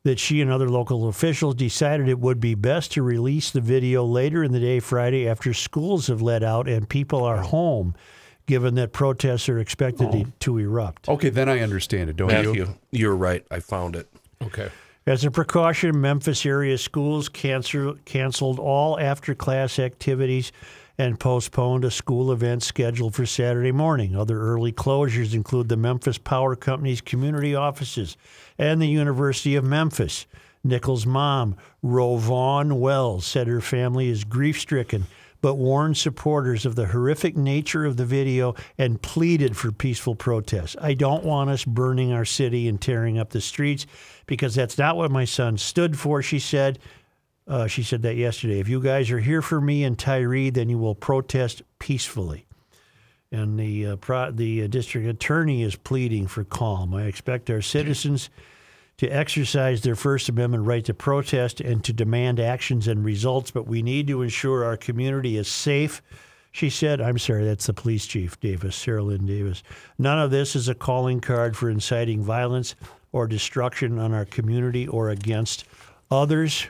that 0.04 0.20
she 0.20 0.40
and 0.40 0.50
other 0.50 0.68
local 0.68 1.08
officials 1.08 1.56
decided 1.56 2.08
it 2.08 2.20
would 2.20 2.38
be 2.38 2.54
best 2.54 2.92
to 2.92 3.02
release 3.02 3.50
the 3.50 3.60
video 3.60 4.04
later 4.04 4.44
in 4.44 4.52
the 4.52 4.60
day 4.60 4.78
Friday 4.78 5.28
after 5.28 5.52
schools 5.52 6.06
have 6.06 6.22
let 6.22 6.44
out 6.44 6.68
and 6.68 6.88
people 6.88 7.24
are 7.24 7.42
home, 7.42 7.94
given 8.46 8.76
that 8.76 8.92
protests 8.92 9.48
are 9.48 9.58
expected 9.58 10.12
to, 10.12 10.24
to 10.38 10.58
erupt. 10.58 11.08
Okay, 11.08 11.28
then 11.28 11.48
I 11.48 11.58
understand 11.58 12.08
it, 12.08 12.16
don't 12.16 12.30
you? 12.30 12.36
Matthew, 12.36 12.74
you're 12.92 13.16
right. 13.16 13.44
I 13.50 13.58
found 13.58 13.96
it. 13.96 14.08
Okay. 14.42 14.70
As 15.08 15.24
a 15.24 15.30
precaution, 15.30 16.00
Memphis 16.00 16.46
area 16.46 16.78
schools 16.78 17.28
cancel, 17.28 17.96
canceled 18.04 18.60
all 18.60 18.98
after 19.00 19.34
class 19.34 19.78
activities 19.80 20.52
and 20.98 21.20
postponed 21.20 21.84
a 21.84 21.90
school 21.90 22.32
event 22.32 22.62
scheduled 22.62 23.14
for 23.14 23.26
Saturday 23.26 23.72
morning. 23.72 24.16
Other 24.16 24.40
early 24.40 24.72
closures 24.72 25.34
include 25.34 25.68
the 25.68 25.76
Memphis 25.76 26.18
Power 26.18 26.56
Company's 26.56 27.00
community 27.00 27.54
offices 27.54 28.16
and 28.58 28.80
the 28.80 28.88
University 28.88 29.56
of 29.56 29.64
Memphis. 29.64 30.26
Nichols' 30.64 31.06
mom, 31.06 31.56
RowVaughn 31.84 32.78
Wells, 32.78 33.26
said 33.26 33.46
her 33.46 33.60
family 33.60 34.08
is 34.08 34.24
grief 34.24 34.58
stricken 34.58 35.06
but 35.40 35.54
warned 35.54 35.96
supporters 35.96 36.66
of 36.66 36.74
the 36.74 36.86
horrific 36.86 37.36
nature 37.36 37.84
of 37.84 37.96
the 37.96 38.04
video 38.04 38.54
and 38.78 39.00
pleaded 39.00 39.56
for 39.56 39.70
peaceful 39.70 40.14
protests. 40.14 40.74
I 40.80 40.94
don't 40.94 41.24
want 41.24 41.50
us 41.50 41.64
burning 41.64 42.12
our 42.12 42.24
city 42.24 42.66
and 42.66 42.80
tearing 42.80 43.18
up 43.18 43.30
the 43.30 43.40
streets 43.40 43.86
because 44.26 44.54
that's 44.54 44.78
not 44.78 44.96
what 44.96 45.10
my 45.10 45.24
son 45.24 45.56
stood 45.56 45.98
for, 45.98 46.22
she 46.22 46.38
said. 46.38 46.78
Uh, 47.48 47.66
she 47.66 47.82
said 47.82 48.02
that 48.02 48.16
yesterday. 48.16 48.58
If 48.58 48.68
you 48.68 48.80
guys 48.80 49.10
are 49.10 49.20
here 49.20 49.42
for 49.42 49.60
me 49.60 49.84
and 49.84 49.98
Tyre, 49.98 50.50
then 50.50 50.68
you 50.68 50.78
will 50.78 50.94
protest 50.94 51.62
peacefully. 51.78 52.46
And 53.30 53.58
the 53.58 53.86
uh, 53.86 53.96
pro- 53.96 54.30
the 54.30 54.64
uh, 54.64 54.66
district 54.66 55.06
attorney 55.06 55.62
is 55.62 55.76
pleading 55.76 56.26
for 56.26 56.44
calm. 56.44 56.94
I 56.94 57.04
expect 57.04 57.50
our 57.50 57.62
citizens 57.62 58.30
to 58.98 59.08
exercise 59.08 59.82
their 59.82 59.96
First 59.96 60.28
Amendment 60.28 60.64
right 60.64 60.84
to 60.84 60.94
protest 60.94 61.60
and 61.60 61.84
to 61.84 61.92
demand 61.92 62.40
actions 62.40 62.88
and 62.88 63.04
results, 63.04 63.50
but 63.50 63.66
we 63.66 63.82
need 63.82 64.06
to 64.06 64.22
ensure 64.22 64.64
our 64.64 64.76
community 64.76 65.36
is 65.36 65.48
safe. 65.48 66.02
She 66.50 66.70
said, 66.70 67.02
I'm 67.02 67.18
sorry, 67.18 67.44
that's 67.44 67.66
the 67.66 67.74
police 67.74 68.06
chief, 68.06 68.40
Davis, 68.40 68.82
Cerelyn 68.82 69.26
Davis. 69.26 69.62
None 69.98 70.18
of 70.18 70.30
this 70.30 70.56
is 70.56 70.68
a 70.68 70.74
calling 70.74 71.20
card 71.20 71.54
for 71.54 71.68
inciting 71.68 72.22
violence 72.22 72.74
or 73.12 73.26
destruction 73.26 73.98
on 73.98 74.14
our 74.14 74.24
community 74.24 74.88
or 74.88 75.10
against 75.10 75.66
others. 76.10 76.68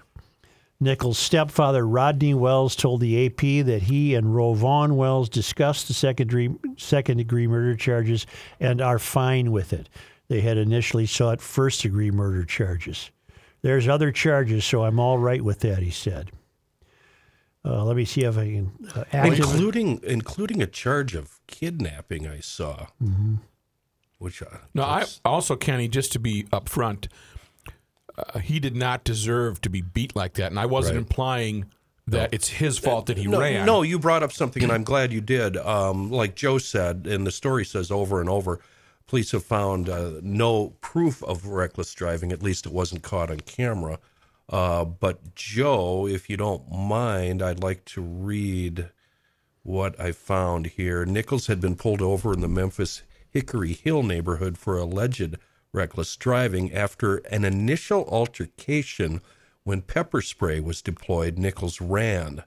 Nichols' 0.78 1.18
stepfather, 1.18 1.86
Rodney 1.86 2.34
Wells, 2.34 2.76
told 2.76 3.00
the 3.00 3.26
AP 3.26 3.64
that 3.66 3.82
he 3.84 4.14
and 4.14 4.26
RowVaughn 4.26 4.96
Wells 4.96 5.28
discussed 5.28 5.88
the 5.88 5.94
second 5.94 6.28
degree, 6.28 6.54
second 6.76 7.16
degree 7.16 7.46
murder 7.46 7.74
charges 7.76 8.26
and 8.60 8.80
are 8.80 8.98
fine 8.98 9.52
with 9.52 9.72
it. 9.72 9.88
They 10.28 10.40
had 10.42 10.58
initially 10.58 11.06
sought 11.06 11.40
first 11.40 11.82
degree 11.82 12.10
murder 12.10 12.44
charges. 12.44 13.10
There's 13.62 13.88
other 13.88 14.12
charges, 14.12 14.64
so 14.64 14.84
I'm 14.84 15.00
all 15.00 15.18
right 15.18 15.42
with 15.42 15.60
that, 15.60 15.78
he 15.78 15.90
said. 15.90 16.30
Uh, 17.64 17.82
let 17.84 17.96
me 17.96 18.04
see 18.04 18.22
if 18.22 18.36
I 18.38 18.44
can. 18.44 18.72
Uh, 18.94 19.04
including 19.24 19.98
including 20.04 20.62
a 20.62 20.66
charge 20.68 21.14
of 21.16 21.40
kidnapping. 21.48 22.28
I 22.28 22.38
saw, 22.40 22.86
Mm-hmm. 23.02 23.36
which 24.18 24.40
uh, 24.42 24.46
No, 24.74 24.82
I 24.84 25.06
also, 25.24 25.56
Kenny, 25.56 25.88
just 25.88 26.12
to 26.12 26.20
be 26.20 26.44
upfront, 26.52 27.08
uh, 28.18 28.38
he 28.38 28.58
did 28.60 28.76
not 28.76 29.04
deserve 29.04 29.60
to 29.62 29.68
be 29.70 29.80
beat 29.80 30.14
like 30.16 30.34
that, 30.34 30.50
and 30.50 30.58
I 30.58 30.66
wasn't 30.66 30.96
Right. 30.96 31.02
implying 31.02 31.66
that 32.08 32.32
it's 32.32 32.48
his 32.48 32.78
fault 32.78 33.06
that 33.06 33.18
he 33.18 33.26
no, 33.26 33.40
ran. 33.40 33.66
no, 33.66 33.82
you 33.82 33.98
brought 33.98 34.22
up 34.22 34.32
something, 34.32 34.62
and 34.62 34.70
I'm 34.70 34.84
glad 34.84 35.12
you 35.12 35.20
did. 35.20 35.56
Um, 35.56 36.10
like 36.10 36.36
Joe 36.36 36.58
said, 36.58 37.06
and 37.08 37.26
the 37.26 37.32
story 37.32 37.64
says 37.64 37.90
over 37.90 38.20
and 38.20 38.30
over, 38.30 38.60
police 39.08 39.32
have 39.32 39.42
found 39.44 39.88
uh, 39.88 40.12
no 40.22 40.70
proof 40.80 41.22
of 41.24 41.46
reckless 41.46 41.92
driving. 41.94 42.30
At 42.30 42.42
least 42.42 42.64
it 42.66 42.72
wasn't 42.72 43.02
caught 43.02 43.30
on 43.30 43.40
camera. 43.40 43.98
Uh, 44.48 44.84
but 44.84 45.34
Joe, 45.34 46.06
if 46.06 46.30
you 46.30 46.36
don't 46.36 46.70
mind, 46.70 47.42
I'd 47.42 47.62
like 47.62 47.84
to 47.86 48.00
read 48.00 48.90
what 49.64 49.98
I 50.00 50.12
found 50.12 50.66
here. 50.68 51.04
Nichols 51.04 51.48
had 51.48 51.60
been 51.60 51.74
pulled 51.74 52.00
over 52.00 52.32
in 52.32 52.40
the 52.40 52.46
Memphis 52.48 53.02
Hickory 53.28 53.72
Hill 53.72 54.04
neighborhood 54.04 54.56
for 54.56 54.78
alleged 54.78 55.36
reckless 55.72 56.16
driving 56.16 56.72
after 56.72 57.16
an 57.30 57.44
initial 57.44 58.04
altercation 58.08 59.20
when 59.64 59.82
pepper 59.82 60.22
spray 60.22 60.60
was 60.60 60.80
deployed. 60.82 61.38
Nichols 61.38 61.80
ran. 61.80 62.44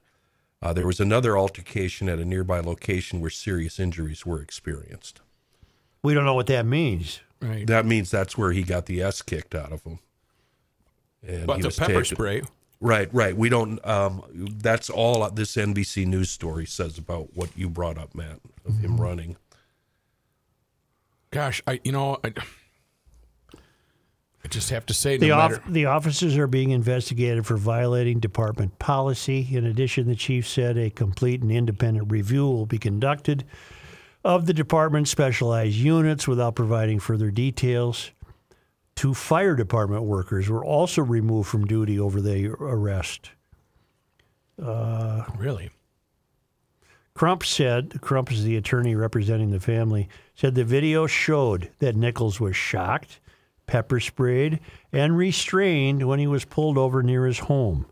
Uh, 0.62 0.72
there 0.72 0.86
was 0.86 1.00
another 1.00 1.38
altercation 1.38 2.08
at 2.08 2.18
a 2.18 2.24
nearby 2.24 2.60
location 2.60 3.20
where 3.20 3.30
serious 3.30 3.78
injuries 3.80 4.26
were 4.26 4.40
experienced. 4.42 5.20
we 6.02 6.12
don't 6.14 6.24
know 6.26 6.34
what 6.34 6.46
that 6.48 6.66
means. 6.66 7.20
Right. 7.40 7.66
That 7.66 7.86
means 7.86 8.10
that's 8.10 8.36
where 8.36 8.52
he 8.52 8.62
got 8.62 8.84
the 8.86 9.00
S 9.02 9.22
kicked 9.22 9.54
out 9.54 9.72
of 9.72 9.82
him. 9.84 9.98
And 11.26 11.46
but 11.46 11.56
he 11.56 11.62
the 11.62 11.68
was 11.68 11.78
pepper 11.78 11.92
taken- 12.02 12.16
spray. 12.16 12.42
Right, 12.82 13.12
right. 13.12 13.36
We 13.36 13.50
don't. 13.50 13.78
Um, 13.86 14.22
that's 14.62 14.88
all 14.88 15.28
this 15.30 15.54
NBC 15.56 16.06
News 16.06 16.30
story 16.30 16.64
says 16.64 16.96
about 16.96 17.34
what 17.36 17.50
you 17.54 17.68
brought 17.68 17.98
up, 17.98 18.14
Matt, 18.14 18.40
of 18.66 18.78
him 18.78 18.92
Mm-hmm. 18.92 19.00
running. 19.02 19.36
Gosh, 21.30 21.62
I 21.66 21.80
you 21.84 21.92
know 21.92 22.18
I, 22.24 22.32
I 24.44 24.48
just 24.48 24.70
have 24.70 24.86
to 24.86 24.94
say, 24.94 25.18
no 25.18 25.20
The, 25.20 25.28
matter. 25.36 25.54
off- 25.56 25.72
the 25.72 25.84
officers 25.86 26.36
are 26.38 26.46
being 26.46 26.70
investigated 26.70 27.44
for 27.46 27.56
violating 27.56 28.20
department 28.20 28.78
policy. 28.78 29.46
In 29.50 29.66
addition, 29.66 30.06
the 30.08 30.16
chief 30.16 30.48
said 30.48 30.78
a 30.78 30.88
complete 30.90 31.42
and 31.42 31.52
independent 31.52 32.10
review 32.10 32.46
will 32.48 32.66
be 32.66 32.78
conducted 32.78 33.44
of 34.24 34.46
the 34.46 34.54
department's 34.54 35.10
specialized 35.10 35.76
units 35.76 36.26
without 36.26 36.54
providing 36.54 36.98
further 37.00 37.30
details. 37.30 38.10
Two 38.96 39.14
fire 39.14 39.54
department 39.54 40.04
workers 40.04 40.48
were 40.48 40.64
also 40.64 41.02
removed 41.02 41.48
from 41.48 41.66
duty 41.66 41.98
over 41.98 42.20
the 42.20 42.48
arrest. 42.48 43.30
Uh, 44.62 45.24
really, 45.38 45.70
Crump 47.14 47.44
said, 47.44 48.00
Crump 48.02 48.30
is 48.30 48.44
the 48.44 48.56
attorney 48.56 48.94
representing 48.94 49.50
the 49.50 49.60
family, 49.60 50.08
said 50.34 50.54
the 50.54 50.64
video 50.64 51.06
showed 51.06 51.70
that 51.78 51.96
Nichols 51.96 52.40
was 52.40 52.56
shocked, 52.56 53.20
pepper 53.70 54.00
sprayed, 54.00 54.58
and 54.92 55.16
restrained 55.16 56.08
when 56.08 56.18
he 56.18 56.26
was 56.26 56.44
pulled 56.44 56.76
over 56.76 57.04
near 57.04 57.24
his 57.24 57.38
home. 57.38 57.86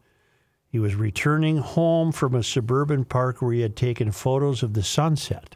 He 0.68 0.80
was 0.80 0.96
returning 0.96 1.58
home 1.58 2.10
from 2.10 2.34
a 2.34 2.42
suburban 2.42 3.04
park 3.04 3.40
where 3.40 3.52
he 3.52 3.60
had 3.60 3.76
taken 3.76 4.10
photos 4.10 4.64
of 4.64 4.74
the 4.74 4.82
sunset. 4.82 5.54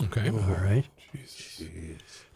okay. 0.00 0.30
All 0.30 0.38
right. 0.38 0.84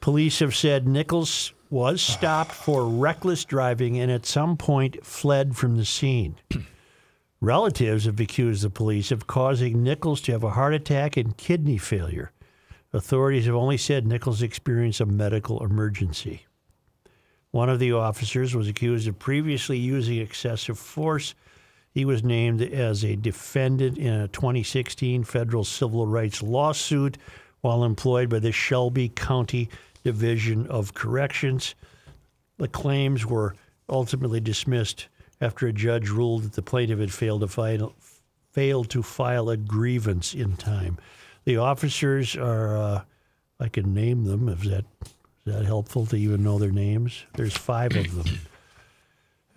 Police 0.01 0.41
have 0.41 0.57
said 0.57 0.89
Nichols 0.89 1.53
was 1.70 2.03
stopped 2.03 2.53
for 2.53 2.89
reckless 2.89 3.45
driving 3.45 3.99
and 3.99 4.11
at 4.11 4.26
some 4.26 4.57
point 4.57 5.05
fled 5.07 5.57
from 5.57 5.76
the 5.76 5.84
scene. 5.84 6.36
Relatives 7.41 8.07
have 8.07 8.18
accused 8.18 8.64
the 8.64 8.70
police 8.70 9.12
of 9.12 9.28
causing 9.28 9.84
Nichols 9.84 10.20
to 10.22 10.32
have 10.32 10.43
a 10.43 10.51
heart 10.51 10.74
attack 10.74 11.16
and 11.16 11.36
kidney 11.36 11.78
failure. 11.78 12.32
Authorities 12.93 13.47
have 13.47 13.55
only 13.55 13.76
said 13.76 14.07
Nichols 14.07 14.43
experienced 14.43 15.01
a 15.01 15.07
medical 15.07 15.64
emergency. 15.64 16.47
One 17.51 17.70
of 17.70 17.78
the 17.78 17.92
officers 17.92 18.55
was 18.55 18.68
accused 18.68 19.09
of 19.09 19.18
previously 19.18 19.78
using 19.78 20.18
excessive 20.18 20.78
force. 20.78 21.34
He 21.92 22.05
was 22.05 22.22
named 22.22 22.61
as 22.62 23.05
a 23.05 23.16
defendant 23.16 23.96
in 23.96 24.12
a 24.12 24.28
2016 24.28 25.24
federal 25.24 25.64
civil 25.64 26.07
rights 26.07 26.42
lawsuit 26.42 27.16
while 27.61 27.84
employed 27.84 28.28
by 28.28 28.38
the 28.38 28.53
Shelby 28.53 29.09
County 29.09 29.68
Division 30.05 30.66
of 30.66 30.94
Corrections. 30.94 31.74
The 32.59 32.68
claims 32.68 33.24
were 33.24 33.55
ultimately 33.88 34.40
dismissed 34.40 35.09
after 35.40 35.66
a 35.66 35.72
judge 35.72 36.09
ruled 36.11 36.42
that 36.42 36.53
the 36.53 36.62
plaintiff 36.62 36.99
had 36.99 37.12
failed 37.12 37.40
to 37.40 37.49
file, 37.49 37.94
failed 38.53 38.90
to 38.90 39.03
file 39.03 39.49
a 39.49 39.57
grievance 39.57 40.34
in 40.34 40.57
time. 40.57 40.99
The 41.44 41.57
officers 41.57 42.36
are, 42.36 42.76
uh, 42.76 43.03
I 43.59 43.68
can 43.68 43.94
name 43.94 44.24
them. 44.24 44.49
if 44.49 44.61
that 44.64 44.84
that 45.49 45.64
helpful 45.64 46.07
to 46.07 46.16
even 46.16 46.42
know 46.42 46.59
their 46.59 46.72
names? 46.72 47.24
There's 47.34 47.57
five 47.57 47.96
of 47.96 48.14
them, 48.14 48.38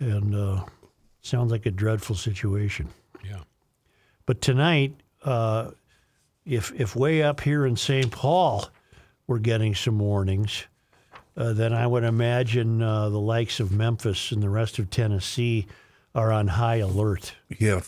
and 0.00 0.34
uh, 0.34 0.64
sounds 1.20 1.50
like 1.50 1.66
a 1.66 1.70
dreadful 1.70 2.16
situation. 2.16 2.88
Yeah. 3.24 3.40
But 4.26 4.40
tonight, 4.40 4.94
uh, 5.24 5.70
if 6.44 6.72
if 6.78 6.96
way 6.96 7.22
up 7.22 7.40
here 7.40 7.66
in 7.66 7.76
St. 7.76 8.10
Paul, 8.10 8.68
we're 9.26 9.38
getting 9.38 9.74
some 9.74 9.98
warnings, 9.98 10.66
uh, 11.36 11.52
then 11.52 11.72
I 11.72 11.86
would 11.86 12.04
imagine 12.04 12.82
uh, 12.82 13.08
the 13.08 13.20
likes 13.20 13.60
of 13.60 13.72
Memphis 13.72 14.32
and 14.32 14.42
the 14.42 14.50
rest 14.50 14.78
of 14.78 14.90
Tennessee 14.90 15.66
are 16.14 16.32
on 16.32 16.48
high 16.48 16.76
alert. 16.76 17.34
Yeah, 17.58 17.80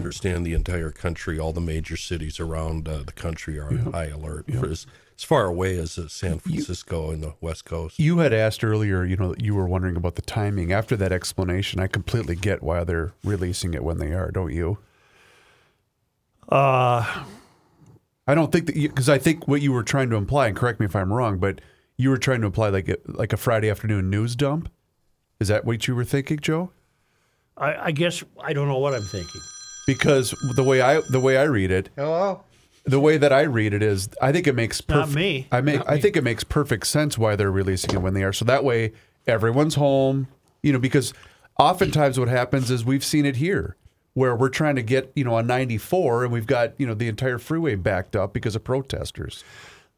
understand 0.00 0.46
the 0.46 0.54
entire 0.54 0.90
country, 0.90 1.38
all 1.38 1.52
the 1.52 1.60
major 1.60 1.96
cities 1.96 2.40
around 2.40 2.88
uh, 2.88 3.02
the 3.04 3.12
country 3.12 3.58
are 3.58 3.68
on 3.68 3.92
high 3.92 4.06
alert 4.06 4.50
for 4.52 4.66
as, 4.70 4.86
as 5.16 5.24
far 5.24 5.44
away 5.44 5.78
as 5.78 5.98
uh, 5.98 6.08
San 6.08 6.38
Francisco 6.38 7.10
and 7.10 7.22
the 7.22 7.34
West 7.40 7.64
Coast. 7.64 7.98
You 7.98 8.18
had 8.18 8.32
asked 8.32 8.64
earlier, 8.64 9.04
you 9.04 9.16
know, 9.16 9.34
you 9.38 9.54
were 9.54 9.66
wondering 9.66 9.96
about 9.96 10.14
the 10.14 10.22
timing. 10.22 10.72
After 10.72 10.96
that 10.96 11.12
explanation, 11.12 11.80
I 11.80 11.86
completely 11.86 12.34
get 12.34 12.62
why 12.62 12.84
they're 12.84 13.12
releasing 13.22 13.74
it 13.74 13.84
when 13.84 13.98
they 13.98 14.12
are, 14.12 14.30
don't 14.30 14.52
you? 14.52 14.78
Uh, 16.48 17.24
I 18.26 18.34
don't 18.34 18.50
think 18.50 18.66
that 18.66 18.74
because 18.74 19.08
I 19.08 19.18
think 19.18 19.46
what 19.46 19.60
you 19.62 19.72
were 19.72 19.82
trying 19.82 20.10
to 20.10 20.16
imply, 20.16 20.48
and 20.48 20.56
correct 20.56 20.80
me 20.80 20.86
if 20.86 20.96
I'm 20.96 21.12
wrong, 21.12 21.38
but 21.38 21.60
you 21.96 22.10
were 22.10 22.18
trying 22.18 22.40
to 22.40 22.46
imply 22.46 22.70
like 22.70 22.88
a, 22.88 22.96
like 23.06 23.32
a 23.32 23.36
Friday 23.36 23.70
afternoon 23.70 24.08
news 24.08 24.34
dump. 24.34 24.70
Is 25.38 25.48
that 25.48 25.64
what 25.64 25.86
you 25.86 25.94
were 25.94 26.04
thinking, 26.04 26.38
Joe? 26.38 26.70
I, 27.56 27.86
I 27.86 27.90
guess 27.90 28.24
I 28.42 28.52
don't 28.52 28.68
know 28.68 28.78
what 28.78 28.94
I'm 28.94 29.02
thinking. 29.02 29.40
Because 29.94 30.34
the 30.54 30.62
way 30.62 30.80
I 30.80 31.00
the 31.00 31.20
way 31.20 31.36
I 31.36 31.44
read 31.44 31.70
it, 31.70 31.88
Hello. 31.96 32.42
the 32.84 33.00
way 33.00 33.16
that 33.18 33.32
I 33.32 33.42
read 33.42 33.74
it 33.74 33.82
is, 33.82 34.08
I 34.22 34.30
think 34.32 34.46
it 34.46 34.54
makes 34.54 34.86
Not 34.88 35.08
perf- 35.08 35.14
me. 35.14 35.46
I 35.50 35.60
make 35.60 35.82
I 35.88 35.98
think 36.00 36.16
it 36.16 36.22
makes 36.24 36.44
perfect 36.44 36.86
sense 36.86 37.18
why 37.18 37.34
they're 37.36 37.50
releasing 37.50 37.90
it 37.94 38.00
when 38.02 38.14
they 38.14 38.22
are. 38.22 38.32
So 38.32 38.44
that 38.44 38.62
way 38.62 38.92
everyone's 39.26 39.74
home, 39.74 40.28
you 40.62 40.72
know, 40.72 40.78
because 40.78 41.12
oftentimes 41.58 42.18
what 42.18 42.28
happens 42.28 42.70
is 42.70 42.84
we've 42.84 43.04
seen 43.04 43.26
it 43.26 43.36
here 43.36 43.76
where 44.14 44.34
we're 44.36 44.48
trying 44.48 44.76
to 44.76 44.82
get, 44.82 45.10
you 45.14 45.24
know, 45.24 45.34
on 45.34 45.46
94 45.46 46.24
and 46.24 46.32
we've 46.32 46.46
got, 46.46 46.72
you 46.78 46.86
know, 46.86 46.94
the 46.94 47.08
entire 47.08 47.38
freeway 47.38 47.74
backed 47.74 48.14
up 48.16 48.32
because 48.32 48.56
of 48.56 48.64
protesters. 48.64 49.44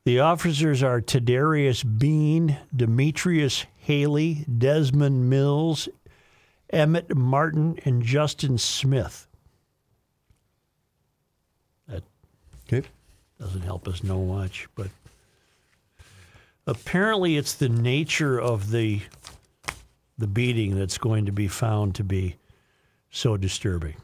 The 0.05 0.20
officers 0.20 0.82
are 0.82 1.01
Tadarrius 1.01 1.84
Bean, 1.99 2.59
Demetrius 2.74 3.66
Haley, 3.76 4.45
Desmond 4.59 5.30
Mills, 5.30 5.88
Emmitt 6.72 7.14
Martin, 7.14 7.78
and 7.84 8.03
Justin 8.03 8.59
Smith. 8.59 9.28
That 11.88 12.03
Okay. 12.72 12.88
doesn't 13.38 13.62
help 13.62 13.86
us 13.86 14.02
know 14.02 14.24
much, 14.24 14.68
but 14.74 14.88
apparently 16.66 17.36
it's 17.36 17.54
the 17.54 17.68
nature 17.68 18.40
of 18.40 18.70
the 18.70 19.00
the 20.18 20.26
beating 20.26 20.76
that's 20.76 20.98
going 20.98 21.26
to 21.26 21.32
be 21.32 21.48
found 21.48 21.94
to 21.96 22.04
be 22.04 22.36
so 23.10 23.36
disturbing. 23.36 23.96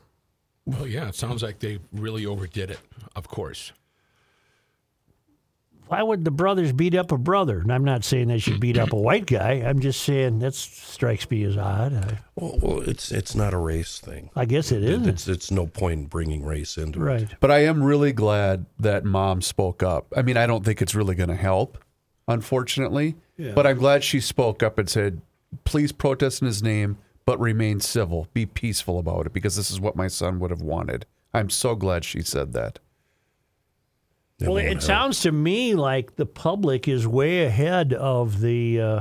Well, 0.66 0.86
yeah, 0.86 1.08
it 1.08 1.14
sounds 1.14 1.42
like 1.42 1.60
they 1.60 1.78
really 1.92 2.26
overdid 2.26 2.70
it, 2.70 2.80
of 3.14 3.28
course. 3.28 3.72
Why 5.89 6.03
would 6.03 6.24
the 6.24 6.30
brothers 6.30 6.72
beat 6.72 6.95
up 6.95 7.12
a 7.12 7.18
brother? 7.18 7.61
And 7.61 7.72
I'm 7.72 7.84
not 7.84 8.05
saying 8.05 8.28
they 8.28 8.39
should 8.39 8.61
beat 8.61 8.78
up 8.78 8.93
a 8.93 8.97
white 8.97 9.26
guy. 9.26 9.62
I'm 9.64 9.80
just 9.80 10.03
saying 10.03 10.39
that 10.41 10.55
strikes 10.55 11.28
me 11.30 11.45
as 11.45 11.57
odd. 11.57 11.95
I, 11.95 12.18
Well, 12.34 12.59
well, 12.61 12.80
it's 12.89 13.11
it's 13.11 13.34
not 13.34 13.55
a 13.55 13.59
race 13.59 13.99
thing. 13.99 14.30
I 14.36 14.45
guess 14.45 14.70
it 14.70 14.84
is. 14.84 15.07
It's 15.07 15.28
it's 15.28 15.51
no 15.51 15.66
point 15.66 16.01
in 16.01 16.07
bringing 16.07 16.45
race 16.45 16.76
into 16.76 17.01
it. 17.01 17.05
Right. 17.05 17.28
But 17.41 17.51
I 17.51 17.64
am 17.64 17.82
really 17.82 18.12
glad 18.12 18.66
that 18.78 19.05
mom 19.05 19.43
spoke 19.43 19.82
up. 19.82 20.12
I 20.16 20.22
mean, 20.22 20.36
I 20.36 20.47
don't 20.47 20.64
think 20.64 20.82
it's 20.82 20.95
really 20.95 21.14
going 21.14 21.30
to 21.30 21.34
help, 21.36 21.78
unfortunately. 22.26 23.16
Yeah. 23.36 23.53
But 23.55 23.66
I'm 23.66 23.78
glad 23.78 24.05
she 24.05 24.20
spoke 24.20 24.62
up 24.62 24.78
and 24.78 24.89
said, 24.89 25.22
please 25.64 25.93
protest 25.93 26.43
in 26.43 26.47
his 26.47 26.62
name, 26.62 26.99
but 27.24 27.41
remain 27.41 27.80
civil. 27.80 28.28
Be 28.34 28.47
peaceful 28.47 28.99
about 28.99 29.26
it 29.26 29.32
because 29.32 29.57
this 29.57 29.70
is 29.70 29.80
what 29.80 29.97
my 29.97 30.09
son 30.09 30.39
would 30.41 30.51
have 30.51 30.62
wanted. 30.62 31.07
I'm 31.32 31.51
so 31.51 31.74
glad 31.74 32.05
she 32.05 32.22
said 32.22 32.53
that. 32.55 32.78
It 34.41 34.47
Well, 34.49 34.57
it 34.59 34.66
help. 34.68 34.82
sounds 34.82 35.20
to 35.20 35.32
me 35.32 35.74
like 35.74 36.16
the 36.16 36.26
public 36.26 36.86
is 36.86 37.07
way 37.07 37.45
ahead 37.45 37.93
of 37.93 38.41
the. 38.41 38.80
Uh, 38.80 39.01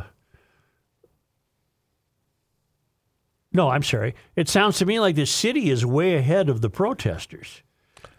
no, 3.53 3.69
I'm 3.69 3.83
sorry. 3.83 4.13
It 4.35 4.49
sounds 4.49 4.77
to 4.79 4.85
me 4.85 4.99
like 4.99 5.15
the 5.15 5.25
city 5.25 5.69
is 5.69 5.85
way 5.85 6.15
ahead 6.15 6.49
of 6.49 6.61
the 6.61 6.69
protesters. 6.69 7.61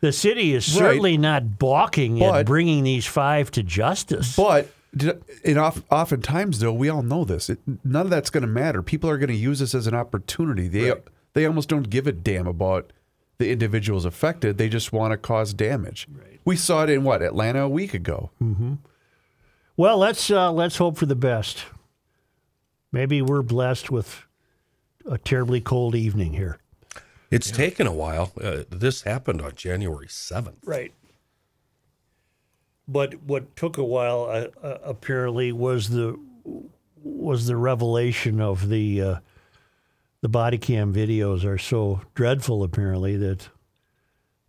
The 0.00 0.12
city 0.12 0.54
is 0.54 0.68
Right. 0.74 0.78
certainly 0.78 1.16
not 1.18 1.58
balking 1.58 2.22
at 2.22 2.46
bringing 2.46 2.84
these 2.84 3.04
five 3.06 3.50
to 3.52 3.62
justice. 3.62 4.36
But 4.36 4.70
and 5.44 5.58
oft, 5.58 5.84
oftentimes, 5.90 6.60
though, 6.60 6.72
we 6.72 6.88
all 6.88 7.02
know 7.02 7.24
this. 7.24 7.50
It, 7.50 7.58
none 7.84 8.06
of 8.06 8.10
that's 8.10 8.30
going 8.30 8.42
to 8.42 8.46
matter. 8.48 8.80
People 8.82 9.10
are 9.10 9.18
going 9.18 9.28
to 9.28 9.34
use 9.36 9.58
this 9.58 9.74
as 9.74 9.86
an 9.86 9.94
opportunity. 9.94 10.68
They 10.68 10.92
they 11.34 11.44
almost 11.46 11.68
don't 11.68 11.90
give 11.90 12.06
a 12.06 12.12
damn 12.12 12.46
about 12.46 12.92
the 13.38 13.50
individuals 13.50 14.04
affected. 14.04 14.56
They 14.58 14.68
just 14.68 14.92
want 14.92 15.12
to 15.12 15.16
cause 15.18 15.52
damage. 15.52 16.08
We 16.48 16.56
saw 16.56 16.84
it 16.84 16.88
in 16.88 17.04
what 17.04 17.20
Atlanta 17.20 17.64
a 17.64 17.68
week 17.68 17.92
ago. 17.92 18.30
well, 19.76 19.98
let's 19.98 20.30
uh, 20.30 20.50
let's 20.50 20.78
hope 20.78 20.96
for 20.96 21.04
the 21.04 21.14
best. 21.14 21.66
Maybe 22.90 23.20
we're 23.20 23.42
blessed 23.42 23.90
with 23.90 24.24
a 25.04 25.18
terribly 25.18 25.60
cold 25.60 25.94
evening 25.94 26.32
here. 26.32 26.58
It's 27.30 27.50
taken 27.50 27.86
a 27.86 27.92
while. 27.92 28.32
Uh, 28.42 28.62
this 28.70 29.02
happened 29.02 29.42
on 29.42 29.56
January 29.56 30.06
seventh. 30.08 30.56
Right. 30.64 30.94
But 32.88 33.22
what 33.24 33.54
took 33.54 33.76
a 33.76 33.84
while, 33.84 34.22
uh, 34.30 34.66
uh, 34.66 34.78
apparently, 34.82 35.52
was 35.52 35.90
the 35.90 36.18
was 36.96 37.46
the 37.46 37.56
revelation 37.56 38.40
of 38.40 38.70
the 38.70 39.02
uh, 39.02 39.16
the 40.22 40.30
body 40.30 40.56
cam 40.56 40.94
videos 40.94 41.44
are 41.44 41.58
so 41.58 42.00
dreadful, 42.14 42.62
apparently, 42.62 43.18
that 43.18 43.50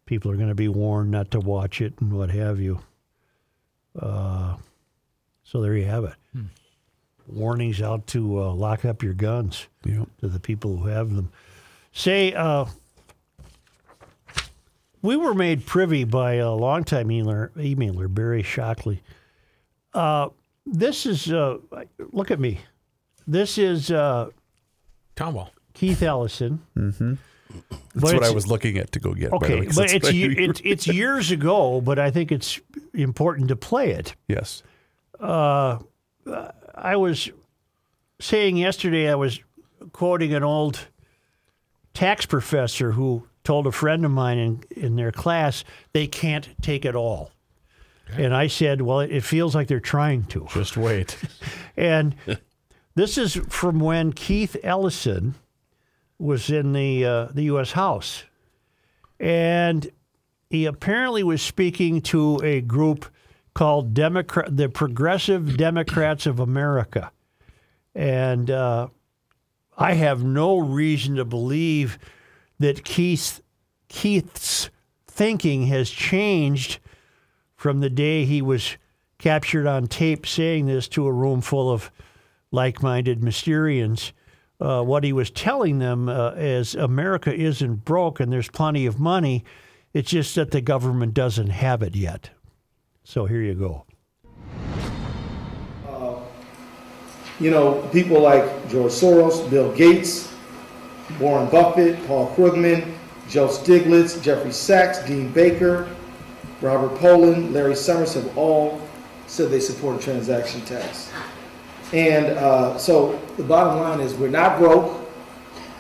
people 0.09 0.31
are 0.31 0.35
going 0.35 0.49
to 0.49 0.55
be 0.55 0.67
warned 0.67 1.11
not 1.11 1.29
to 1.29 1.39
watch 1.39 1.81
it 1.81 1.93
and 2.01 2.11
what 2.11 2.31
have 2.31 2.59
you. 2.59 2.79
Uh, 3.97 4.55
so 5.43 5.61
there 5.61 5.77
you 5.77 5.85
have 5.85 6.03
it. 6.03 6.13
Warnings 7.27 7.79
out 7.79 8.07
to 8.07 8.41
uh, 8.41 8.51
lock 8.53 8.85
up 8.85 9.03
your 9.03 9.13
guns 9.13 9.67
Yeah. 9.85 10.05
to 10.21 10.27
the 10.27 10.39
people 10.39 10.77
who 10.77 10.87
have 10.87 11.13
them. 11.15 11.31
Say, 11.93 12.33
uh, 12.33 12.65
we 15.03 15.15
were 15.15 15.35
made 15.35 15.63
privy 15.67 16.05
by 16.05 16.33
a 16.35 16.51
longtime 16.51 17.09
emailer, 17.09 17.51
emailer 17.51 18.11
Barry 18.11 18.41
Shockley. 18.41 19.03
Uh, 19.93 20.29
this 20.65 21.05
is, 21.05 21.31
uh, 21.31 21.59
look 22.11 22.31
at 22.31 22.39
me. 22.39 22.61
This 23.27 23.59
is 23.59 23.91
uh, 23.91 24.29
Tomwell. 25.15 25.49
Keith 25.75 26.01
Ellison. 26.01 26.61
Mm-hmm. 26.75 27.13
That's 27.95 28.13
what 28.13 28.23
I 28.23 28.29
was 28.31 28.47
looking 28.47 28.77
at 28.77 28.91
to 28.93 28.99
go 28.99 29.13
get. 29.13 29.31
by 29.31 29.37
the 29.39 29.45
Okay, 29.45 29.59
way, 29.61 29.67
but 29.75 29.91
it's 29.93 30.05
what 30.05 30.05
I 30.05 30.09
ye- 30.15 30.27
knew 30.27 30.33
you 30.35 30.35
were- 30.47 30.49
it's 30.51 30.61
it's 30.63 30.87
years 30.87 31.31
ago, 31.31 31.81
but 31.81 31.97
I 31.99 32.11
think 32.11 32.31
it's 32.31 32.59
important 32.93 33.47
to 33.49 33.55
play 33.55 33.91
it. 33.91 34.15
yes. 34.27 34.63
Uh, 35.19 35.79
I 36.75 36.95
was 36.95 37.29
saying 38.21 38.55
yesterday, 38.57 39.09
I 39.11 39.15
was 39.15 39.39
quoting 39.91 40.33
an 40.33 40.43
old 40.43 40.87
tax 41.93 42.25
professor 42.25 42.91
who 42.91 43.27
told 43.43 43.67
a 43.67 43.71
friend 43.71 44.05
of 44.05 44.11
mine 44.11 44.37
in, 44.37 44.63
in 44.77 44.95
their 44.95 45.11
class 45.11 45.63
they 45.93 46.07
can't 46.07 46.47
take 46.61 46.85
it 46.85 46.95
all. 46.95 47.31
And 48.11 48.33
I 48.35 48.47
said, 48.47 48.81
well, 48.81 49.01
it 49.01 49.21
feels 49.21 49.53
like 49.53 49.67
they're 49.67 49.79
trying 49.79 50.23
to. 50.25 50.47
Just 50.53 50.77
wait. 50.77 51.17
And 51.77 52.15
this 52.95 53.17
is 53.17 53.35
from 53.49 53.79
when 53.79 54.11
Keith 54.13 54.57
Ellison 54.63 55.35
was 56.19 56.49
in 56.49 56.73
the 56.73 57.05
uh, 57.05 57.25
the 57.33 57.43
U.S. 57.43 57.71
House, 57.71 58.25
and 59.19 59.89
he 60.49 60.65
apparently 60.65 61.23
was 61.23 61.41
speaking 61.41 62.01
to 62.01 62.39
a 62.43 62.61
group 62.61 63.05
called 63.55 63.93
Democrat, 63.93 64.55
the 64.55 64.69
Progressive 64.69 65.57
Democrats 65.57 66.25
of 66.25 66.39
America, 66.39 67.11
and 67.95 68.51
uh, 68.51 68.89
I 69.77 69.93
have 69.93 70.23
no 70.23 70.57
reason 70.57 71.15
to 71.15 71.25
believe 71.25 71.97
that 72.59 72.83
Keith 72.83 73.41
Keith's 73.87 74.69
thinking 75.07 75.67
has 75.67 75.89
changed 75.89 76.79
from 77.55 77.79
the 77.79 77.89
day 77.89 78.25
he 78.25 78.41
was 78.41 78.77
captured 79.17 79.67
on 79.67 79.87
tape 79.87 80.25
saying 80.25 80.65
this 80.65 80.87
to 80.87 81.05
a 81.05 81.11
room 81.11 81.41
full 81.41 81.71
of 81.71 81.91
like-minded 82.51 83.19
Mysterians. 83.19 84.11
Uh, 84.59 84.83
what 84.83 85.03
he 85.03 85.13
was 85.13 85.31
telling 85.31 85.79
them 85.79 86.09
uh, 86.09 86.31
is 86.31 86.75
America 86.75 87.33
isn't 87.33 87.85
broke 87.85 88.19
and 88.19 88.31
there's 88.31 88.49
plenty 88.49 88.85
of 88.85 88.99
money. 88.99 89.45
It's 89.93 90.11
just 90.11 90.35
that 90.35 90.51
the 90.51 90.61
government 90.61 91.13
doesn't 91.13 91.49
have 91.49 91.81
it 91.81 91.95
yet. 91.95 92.31
So 93.03 93.25
here 93.25 93.41
you 93.41 93.55
go. 93.55 93.85
you 97.39 97.49
know, 97.49 97.81
people 97.93 98.21
like 98.21 98.69
George 98.69 98.91
Soros, 98.91 99.49
Bill 99.49 99.71
Gates, 99.73 100.33
Warren 101.19 101.49
Buffett, 101.49 102.05
Paul 102.05 102.33
Krugman, 102.35 102.93
Joe 103.29 103.47
Stiglitz, 103.47 104.21
Jeffrey 104.21 104.51
Sachs, 104.51 104.99
Dean 105.05 105.31
Baker, 105.31 105.87
Robert 106.61 106.97
Pollin, 106.99 107.53
Larry 107.53 107.75
Summers 107.75 108.13
have 108.15 108.37
all 108.37 108.81
said 109.27 109.49
they 109.49 109.59
support 109.59 109.99
a 109.99 110.03
transaction 110.03 110.61
tax. 110.61 111.11
And 111.93 112.27
uh, 112.37 112.77
so 112.77 113.19
the 113.37 113.43
bottom 113.43 113.79
line 113.79 113.99
is 113.99 114.13
we're 114.13 114.29
not 114.29 114.59
broke. 114.59 115.09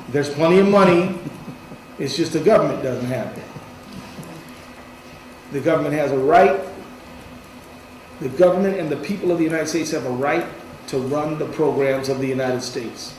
There's 0.09 0.29
plenty 0.29 0.59
of 0.59 0.67
money. 0.67 1.19
It's 1.99 2.15
just 2.17 2.33
the 2.33 2.39
government 2.39 2.81
doesn't 2.81 3.05
have 3.05 3.37
it. 3.37 3.43
The 5.51 5.59
government 5.59 5.93
has 5.95 6.11
a 6.11 6.17
right. 6.17 6.59
The 8.21 8.29
government 8.29 8.79
and 8.79 8.89
the 8.89 8.97
people 8.97 9.31
of 9.31 9.37
the 9.37 9.43
United 9.43 9.67
States 9.67 9.91
have 9.91 10.05
a 10.05 10.11
right 10.11 10.45
to 10.87 10.97
run 10.97 11.37
the 11.37 11.45
programs 11.47 12.09
of 12.09 12.19
the 12.19 12.27
United 12.27 12.61
States 12.61 13.15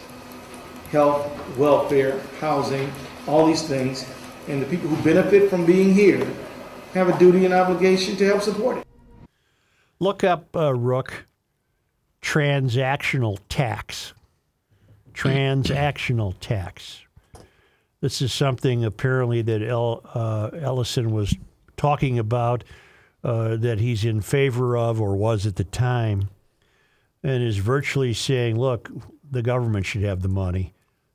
health, 0.90 1.30
welfare, 1.56 2.20
housing, 2.40 2.92
all 3.28 3.46
these 3.46 3.62
things. 3.62 4.04
And 4.48 4.60
the 4.60 4.66
people 4.66 4.88
who 4.88 5.00
benefit 5.04 5.48
from 5.48 5.64
being 5.64 5.94
here 5.94 6.26
have 6.94 7.08
a 7.08 7.16
duty 7.18 7.44
and 7.44 7.54
obligation 7.54 8.16
to 8.16 8.26
help 8.26 8.42
support 8.42 8.78
it. 8.78 8.86
Look 10.00 10.24
up, 10.24 10.56
uh, 10.56 10.74
Rook, 10.74 11.26
transactional 12.22 13.38
tax. 13.48 14.12
Transactional 15.12 16.34
tax. 16.40 17.02
This 18.00 18.22
is 18.22 18.32
something 18.32 18.84
apparently 18.84 19.42
that 19.42 19.62
El, 19.62 20.02
uh, 20.14 20.50
Ellison 20.58 21.10
was 21.10 21.34
talking 21.76 22.18
about 22.18 22.64
uh, 23.22 23.56
that 23.56 23.80
he's 23.80 24.04
in 24.04 24.20
favor 24.22 24.76
of 24.76 25.00
or 25.00 25.14
was 25.16 25.44
at 25.44 25.56
the 25.56 25.64
time, 25.64 26.30
and 27.22 27.42
is 27.42 27.58
virtually 27.58 28.14
saying, 28.14 28.58
look, 28.58 28.90
the 29.30 29.42
government 29.42 29.84
should 29.84 30.02
have 30.02 30.22
the 30.22 30.28
money 30.28 30.72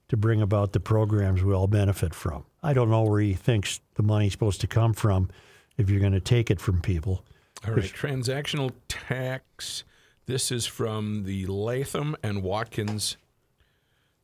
to 0.08 0.16
bring 0.16 0.42
about 0.42 0.74
the 0.74 0.80
programs 0.80 1.42
we 1.42 1.54
all 1.54 1.68
benefit 1.68 2.14
from. 2.14 2.46
I 2.62 2.74
don't 2.74 2.92
know 2.92 3.04
where 3.04 3.22
he 3.22 3.34
thinks 3.34 3.80
the 3.96 4.04
money's 4.04 4.34
supposed 4.34 4.62
to 4.62 4.68
come 4.68 4.94
from 4.94 5.30
if 5.78 5.90
you're 5.90 6.00
going 6.00 6.14
to 6.14 6.20
take 6.20 6.52
it 6.52 6.60
from 6.60 6.82
people. 6.82 7.26
All 7.66 7.74
right, 7.74 7.84
transactional 7.84 8.72
tax. 8.88 9.84
This 10.28 10.52
is 10.52 10.66
from 10.66 11.24
the 11.26 11.46
Latham 11.46 12.16
and 12.24 12.42
Watkins 12.42 13.18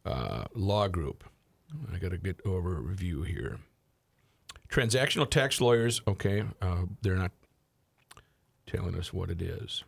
uh, 0.04 0.45
Law 0.56 0.88
Group. 0.88 1.24
I 1.93 1.99
got 1.99 2.10
to 2.10 2.18
get 2.18 2.39
over 2.43 2.78
a 2.78 2.82
review 2.82 3.22
here. 3.22 3.60
Transactional 4.68 5.30
tax 5.30 5.62
lawyers, 5.62 6.02
okay, 6.08 6.43
uh, 6.62 6.84
they're 7.02 7.16
not 7.16 7.32
telling 8.66 8.95
us 8.95 9.14
what 9.14 9.30
it 9.30 9.41
is. 9.41 9.84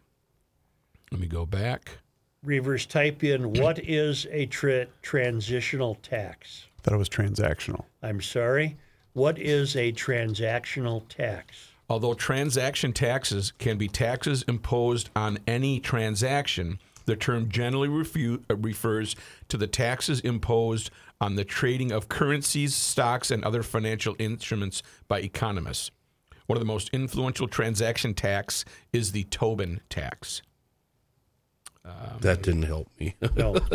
Let 1.11 1.19
me 1.19 1.27
go 1.27 1.45
back. 1.45 1.97
Reavers, 2.45 2.87
type 2.87 3.23
in 3.23 3.53
what 3.53 3.79
is 3.79 4.27
a 4.29 4.45
tra- 4.47 4.87
transitional 5.01 5.95
tax? 5.95 6.67
Thought 6.81 6.93
it 6.93 6.97
was 6.97 7.09
transactional. 7.09 7.85
I'm 8.03 8.21
sorry. 8.21 8.77
What 9.13 9.39
is 9.39 9.75
a 9.75 9.93
transactional 9.93 11.07
tax? 11.07 11.72
Although 11.93 12.15
transaction 12.15 12.91
taxes 12.91 13.53
can 13.59 13.77
be 13.77 13.87
taxes 13.87 14.41
imposed 14.47 15.11
on 15.15 15.37
any 15.45 15.79
transaction, 15.79 16.79
the 17.05 17.15
term 17.15 17.49
generally 17.49 17.87
refu- 17.87 18.43
uh, 18.49 18.55
refers 18.55 19.15
to 19.49 19.57
the 19.57 19.67
taxes 19.67 20.19
imposed 20.21 20.89
on 21.21 21.35
the 21.35 21.43
trading 21.43 21.91
of 21.91 22.09
currencies, 22.09 22.73
stocks, 22.73 23.29
and 23.29 23.45
other 23.45 23.61
financial 23.61 24.15
instruments 24.17 24.81
by 25.07 25.19
economists. 25.19 25.91
One 26.47 26.57
of 26.57 26.61
the 26.61 26.65
most 26.65 26.89
influential 26.93 27.47
transaction 27.47 28.15
tax 28.15 28.65
is 28.91 29.11
the 29.11 29.25
Tobin 29.25 29.79
tax. 29.87 30.41
Um, 31.85 32.17
that 32.21 32.41
didn't 32.41 32.63
help 32.63 32.87
me. 32.97 33.15
No. 33.35 33.57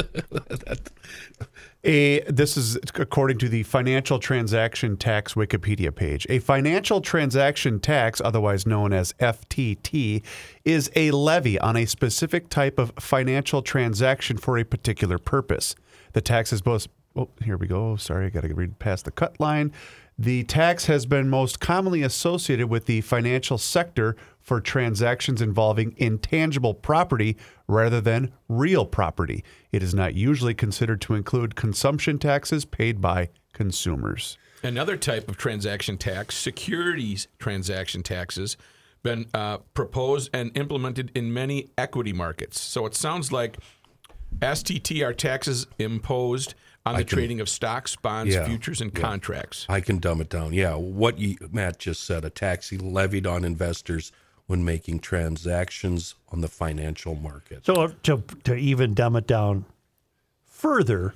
A 1.85 2.21
this 2.23 2.57
is 2.57 2.77
according 2.95 3.39
to 3.39 3.49
the 3.49 3.63
Financial 3.65 4.19
Transaction 4.19 4.97
Tax 4.97 5.35
Wikipedia 5.35 5.95
page. 5.95 6.27
A 6.31 6.39
financial 6.39 7.01
transaction 7.01 7.81
tax, 7.81 8.21
otherwise 8.25 8.67
known 8.67 8.93
as 8.93 9.13
FTT, 9.15 10.23
is 10.65 10.91
a 10.97 11.11
levy 11.11 11.59
on 11.61 11.77
a 11.77 11.85
specific 11.85 12.49
type 12.49 12.79
of 12.79 12.93
financial 12.99 13.63
transaction 13.63 14.39
for 14.39 14.59
a 14.59 14.65
particular 14.65 15.19
purpose. 15.19 15.77
The 16.15 16.21
tax 16.21 16.53
is 16.53 16.63
both 16.63 16.89
Oh, 17.17 17.29
here 17.43 17.57
we 17.57 17.67
go. 17.67 17.97
Sorry, 17.97 18.27
I 18.27 18.29
got 18.29 18.43
to 18.43 18.55
read 18.55 18.79
past 18.79 19.05
the 19.05 19.11
cut 19.11 19.41
line. 19.41 19.73
The 20.17 20.45
tax 20.45 20.87
has 20.87 21.05
been 21.05 21.29
most 21.29 21.59
commonly 21.59 22.03
associated 22.03 22.69
with 22.69 22.87
the 22.87 23.01
financial 23.01 23.59
sector 23.59 24.15
for 24.41 24.61
transactions 24.61 25.43
involving 25.43 25.95
intangible 25.97 26.75
property 26.75 27.37
rather 27.69 28.01
than 28.01 28.33
real 28.49 28.85
property. 28.87 29.45
It 29.71 29.83
is 29.83 29.95
not 29.95 30.15
usually 30.15 30.55
considered 30.55 31.01
to 31.03 31.15
include 31.15 31.55
consumption 31.55 32.19
taxes 32.19 32.65
paid 32.65 33.01
by 33.01 33.29
consumers. 33.53 34.39
Another 34.63 34.97
type 34.97 35.29
of 35.29 35.37
transaction 35.37 35.99
tax, 35.99 36.35
securities 36.37 37.29
transaction 37.39 38.03
taxes, 38.03 38.57
been 39.05 39.27
uh, 39.33 39.59
proposed 39.75 40.31
and 40.33 40.57
implemented 40.57 41.13
in 41.15 41.33
many 41.33 41.71
equity 41.79 42.13
markets. 42.13 42.61
So 42.61 42.85
it 42.87 42.95
sounds 42.97 43.31
like 43.31 43.59
STT 44.41 45.07
are 45.07 45.13
taxes 45.15 45.67
imposed 45.79 46.55
on 46.85 46.97
the 46.97 47.05
can- 47.05 47.17
trading 47.19 47.41
of 47.41 47.49
stocks, 47.49 47.95
bonds, 47.97 48.35
Yeah, 48.35 48.47
futures, 48.47 48.81
and 48.81 48.93
contracts. 48.93 49.67
I 49.69 49.81
can 49.81 49.99
dumb 49.99 50.21
it 50.21 50.29
down. 50.29 50.53
Yeah, 50.53 50.75
what 50.75 51.19
you, 51.19 51.37
Matt 51.53 51.79
just 51.79 52.03
said 52.03 52.25
a 52.25 52.31
tax 52.31 52.73
levied 52.73 53.27
on 53.27 53.45
investors 53.45 54.11
when 54.49 54.65
making 54.65 54.99
transactions 54.99 56.15
on 56.33 56.41
the 56.41 56.49
financial 56.49 57.15
market. 57.15 57.65
So 57.65 57.89
to 58.03 58.25
to 58.45 58.55
even 58.57 58.95
dumb 58.95 59.15
it 59.15 59.27
down 59.27 59.67
further, 60.47 61.15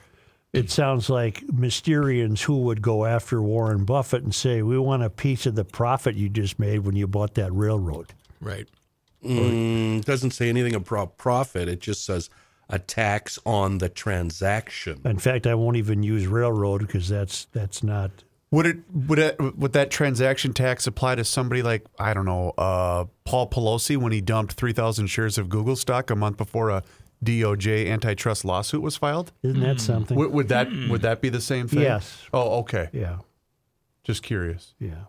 it 0.53 0.71
sounds 0.71 1.11
like 1.11 1.41
Mysterians 1.47 2.43
who 2.43 2.59
would 2.59 2.83
go 2.83 3.07
after 3.07 3.43
Warren 3.43 3.85
Buffett 3.85 4.23
and 4.23 4.35
say, 4.35 4.63
"We 4.63 4.79
want 4.79 5.03
a 5.03 5.11
piece 5.11 5.47
of 5.47 5.55
the 5.55 5.65
profit 5.65 6.15
you 6.15 6.29
just 6.29 6.59
made 6.59 6.81
when 6.81 6.95
you 6.95 7.07
bought 7.09 7.35
that 7.35 7.53
railroad." 7.53 8.13
Right. 8.41 8.69
Mm, 9.25 10.01
it 10.01 10.05
doesn't 10.05 10.33
say 10.33 10.49
anything 10.49 10.75
about 10.75 11.17
profit. 11.17 11.69
It 11.69 11.81
just 11.81 12.05
says 12.05 12.29
a 12.69 12.79
tax 12.79 13.39
on 13.47 13.79
the 13.79 13.89
transaction. 13.89 15.01
In 15.05 15.19
fact, 15.19 15.47
I 15.47 15.55
won't 15.55 15.77
even 15.77 16.03
use 16.03 16.27
railroad 16.27 16.83
because 16.83 17.09
that's 17.09 17.47
that's 17.47 17.83
not. 17.83 18.11
Would 18.53 18.67
it 18.67 18.77
would 18.93 19.19
it, 19.19 19.41
would 19.59 19.73
that 19.73 19.91
transaction 19.91 20.53
tax 20.53 20.87
apply 20.87 21.17
to 21.17 21.25
somebody 21.25 21.63
like 21.63 21.85
I 21.99 22.13
don't 22.15 22.27
know 22.27 22.51
uh, 22.59 23.07
Paul 23.25 23.49
Pelosi 23.49 23.97
when 23.97 24.13
he 24.13 24.21
dumped 24.21 24.53
three 24.53 24.73
thousand 24.75 25.09
shares 25.09 25.39
of 25.39 25.49
Google 25.49 25.75
stock 25.75 26.11
a 26.11 26.15
month 26.15 26.37
before 26.37 26.69
a 26.71 26.83
DOJ 27.25 27.89
antitrust 27.89 28.45
lawsuit 28.45 28.83
was 28.83 28.97
filed? 28.97 29.33
Isn't 29.43 29.61
that 29.63 29.81
something? 29.81 30.17
Would, 30.19 30.33
would 30.33 30.49
that 30.49 30.69
would 30.91 31.03
that 31.03 31.21
be 31.23 31.31
the 31.31 31.41
same 31.41 31.67
thing? 31.67 31.81
Yes. 31.81 32.19
Oh, 32.35 32.59
okay. 32.61 32.89
yeah, 32.93 33.19
Just 34.05 34.23
curious. 34.23 34.75
yeah. 34.79 35.05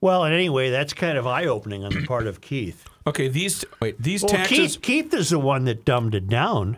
Well, 0.00 0.24
and 0.24 0.34
anyway, 0.34 0.68
that's 0.68 0.92
kind 0.92 1.16
of 1.16 1.26
eye 1.26 1.46
opening 1.46 1.84
on 1.84 1.94
the 1.94 2.02
part 2.06 2.26
of 2.26 2.42
Keith. 2.42 2.84
Okay. 3.06 3.28
These 3.28 3.64
wait. 3.80 4.02
These 4.02 4.22
Well, 4.24 4.32
taxes. 4.32 4.76
Keith, 4.76 4.82
Keith 4.82 5.14
is 5.14 5.30
the 5.30 5.38
one 5.38 5.64
that 5.64 5.86
dumbed 5.86 6.14
it 6.14 6.28
down. 6.28 6.76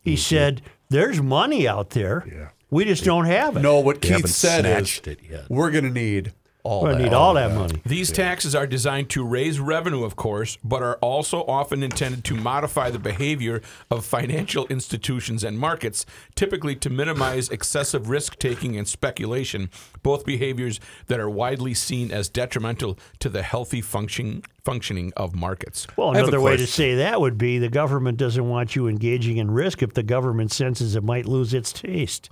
He 0.00 0.16
said, 0.16 0.62
"There's 0.88 1.20
money 1.20 1.68
out 1.68 1.90
there. 1.90 2.24
Yeah. 2.26 2.48
We 2.72 2.86
just 2.86 3.04
don't 3.04 3.26
have 3.26 3.56
it. 3.56 3.60
No, 3.60 3.78
what 3.80 4.00
They 4.00 4.08
Keith 4.08 4.16
haven't 4.16 4.30
said 4.30 4.64
is 4.64 4.88
snatched 4.88 5.06
it 5.06 5.20
yet. 5.30 5.44
we're 5.50 5.70
going 5.70 5.84
to 5.84 5.90
need 5.90 6.32
all 6.64 6.84
we 6.84 6.92
that. 6.92 7.02
need 7.02 7.12
all 7.12 7.34
that 7.34 7.52
money." 7.52 7.82
These 7.84 8.10
taxes 8.12 8.54
are 8.54 8.66
designed 8.66 9.10
to 9.10 9.22
raise 9.24 9.60
revenue, 9.60 10.04
of 10.04 10.16
course, 10.16 10.56
but 10.64 10.82
are 10.82 10.94
also 11.02 11.44
often 11.44 11.82
intended 11.82 12.24
to 12.24 12.34
modify 12.34 12.88
the 12.88 12.98
behavior 12.98 13.60
of 13.90 14.06
financial 14.06 14.66
institutions 14.68 15.44
and 15.44 15.58
markets, 15.58 16.06
typically 16.34 16.74
to 16.76 16.88
minimize 16.88 17.50
excessive 17.50 18.08
risk 18.08 18.38
taking 18.38 18.76
and 18.78 18.88
speculation, 18.88 19.68
both 20.02 20.24
behaviors 20.24 20.80
that 21.08 21.20
are 21.20 21.28
widely 21.28 21.74
seen 21.74 22.10
as 22.10 22.30
detrimental 22.30 22.98
to 23.18 23.28
the 23.28 23.42
healthy 23.42 23.82
function, 23.82 24.42
functioning 24.64 25.12
of 25.14 25.34
markets. 25.34 25.86
Well, 25.96 26.12
I 26.12 26.16
have 26.16 26.24
a 26.24 26.28
another 26.28 26.40
way 26.40 26.52
to 26.52 26.58
question. 26.58 26.72
say 26.72 26.94
that 26.94 27.20
would 27.20 27.36
be 27.36 27.58
the 27.58 27.68
government 27.68 28.16
doesn't 28.16 28.48
want 28.48 28.74
you 28.76 28.88
engaging 28.88 29.36
in 29.36 29.50
risk 29.50 29.82
if 29.82 29.92
the 29.92 30.02
government 30.02 30.52
senses 30.52 30.96
it 30.96 31.02
might 31.02 31.26
lose 31.26 31.52
its 31.52 31.70
taste. 31.70 32.30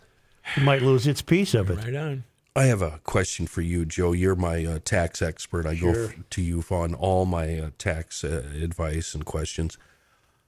It 0.57 0.63
might 0.63 0.83
lose 0.83 1.07
its 1.07 1.23
piece 1.23 1.55
of 1.55 1.71
it. 1.71 1.79
Right 1.79 1.95
on. 1.95 2.25
I 2.57 2.65
have 2.65 2.83
a 2.83 3.01
question 3.05 3.47
for 3.47 3.63
you, 3.63 3.85
Joe. 3.85 4.13
You're 4.13 4.35
my 4.35 4.65
uh, 4.65 4.81
tax 4.85 5.23
expert. 5.23 5.67
I 5.67 5.77
go 5.77 5.91
f- 5.91 6.15
to 6.31 6.43
you 6.43 6.65
on 6.71 6.95
all 6.95 7.25
my 7.25 7.59
uh, 7.59 7.71
tax 7.79 8.25
uh, 8.25 8.43
advice 8.61 9.15
and 9.15 9.25
questions. 9.25 9.79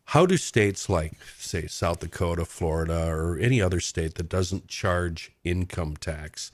How 0.07 0.27
do 0.27 0.37
states 0.37 0.89
like, 0.89 1.13
say, 1.39 1.69
South 1.69 2.01
Dakota, 2.01 2.45
Florida, 2.45 3.07
or 3.07 3.39
any 3.39 3.63
other 3.63 3.79
state 3.79 4.15
that 4.15 4.29
doesn't 4.29 4.67
charge 4.67 5.31
income 5.45 5.97
tax, 5.97 6.51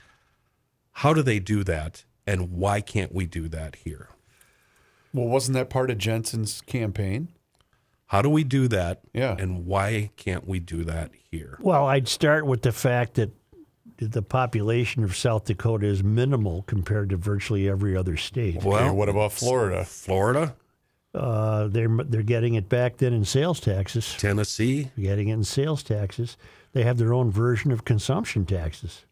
how 0.91 1.13
do 1.13 1.23
they 1.23 1.39
do 1.39 1.63
that, 1.63 2.03
and 2.27 2.51
why 2.51 2.79
can't 2.79 3.13
we 3.13 3.25
do 3.25 3.47
that 3.47 3.77
here? 3.77 4.09
Well, 5.13 5.27
wasn't 5.27 5.55
that 5.55 5.71
part 5.71 5.89
of 5.89 5.97
Jensen's 5.97 6.61
campaign? 6.61 7.29
How 8.09 8.23
do 8.23 8.29
we 8.29 8.43
do 8.43 8.67
that? 8.69 9.01
Yeah. 9.13 9.35
And 9.37 9.67
why 9.67 10.09
can't 10.17 10.47
we 10.47 10.59
do 10.59 10.83
that 10.83 11.11
here? 11.29 11.59
Well, 11.61 11.85
I'd 11.85 12.07
start 12.07 12.47
with 12.47 12.63
the 12.63 12.71
fact 12.71 13.13
that 13.13 13.31
the 13.97 14.23
population 14.23 15.03
of 15.03 15.15
South 15.15 15.45
Dakota 15.45 15.85
is 15.85 16.03
minimal 16.03 16.63
compared 16.63 17.11
to 17.11 17.17
virtually 17.17 17.69
every 17.69 17.95
other 17.95 18.17
state. 18.17 18.57
Okay, 18.57 18.89
what 18.89 19.09
about 19.09 19.31
Florida? 19.31 19.85
Florida? 19.85 20.55
Uh, 21.13 21.67
they're 21.67 21.89
they're 22.03 22.23
getting 22.23 22.55
it 22.55 22.67
back 22.67 22.97
then 22.97 23.13
in 23.13 23.25
sales 23.25 23.59
taxes. 23.59 24.15
Tennessee. 24.17 24.89
They're 24.95 25.05
getting 25.05 25.27
it 25.27 25.33
in 25.33 25.43
sales 25.43 25.83
taxes. 25.83 26.35
They 26.71 26.83
have 26.83 26.97
their 26.97 27.13
own 27.13 27.29
version 27.29 27.71
of 27.71 27.85
consumption 27.85 28.43
taxes. 28.45 29.05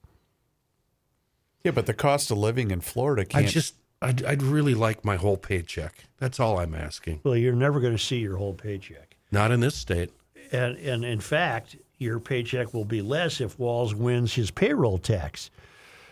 Yeah, 1.63 1.71
but 1.71 1.85
the 1.85 1.93
cost 1.93 2.31
of 2.31 2.39
living 2.39 2.71
in 2.71 2.81
Florida 2.81 3.21
I 3.21 3.25
can't. 3.25 3.47
just, 3.47 3.75
I'd, 4.01 4.23
I'd 4.23 4.43
really 4.43 4.73
like 4.73 5.03
my 5.03 5.15
whole 5.15 5.37
paycheck. 5.37 6.05
That's 6.19 6.39
all 6.39 6.59
I'm 6.59 6.75
asking. 6.75 7.21
Well, 7.23 7.35
you're 7.35 7.55
never 7.55 7.79
going 7.79 7.95
to 7.97 8.03
see 8.03 8.17
your 8.17 8.37
whole 8.37 8.53
paycheck. 8.53 9.17
Not 9.31 9.51
in 9.51 9.59
this 9.59 9.75
state. 9.75 10.11
And, 10.51 10.77
and 10.77 11.03
in 11.03 11.19
fact, 11.19 11.75
your 11.97 12.19
paycheck 12.19 12.73
will 12.73 12.85
be 12.85 13.01
less 13.01 13.41
if 13.41 13.57
Walz 13.59 13.95
wins 13.95 14.33
his 14.35 14.51
payroll 14.51 14.97
tax 14.97 15.49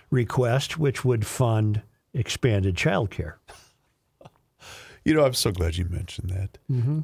request, 0.09 0.77
which 0.77 1.05
would 1.05 1.25
fund 1.25 1.81
expanded 2.13 2.75
child 2.75 3.11
care. 3.11 3.38
You 5.03 5.13
know, 5.13 5.23
I'm 5.23 5.33
so 5.33 5.51
glad 5.51 5.77
you 5.77 5.86
mentioned 5.86 6.31
that. 6.31 6.57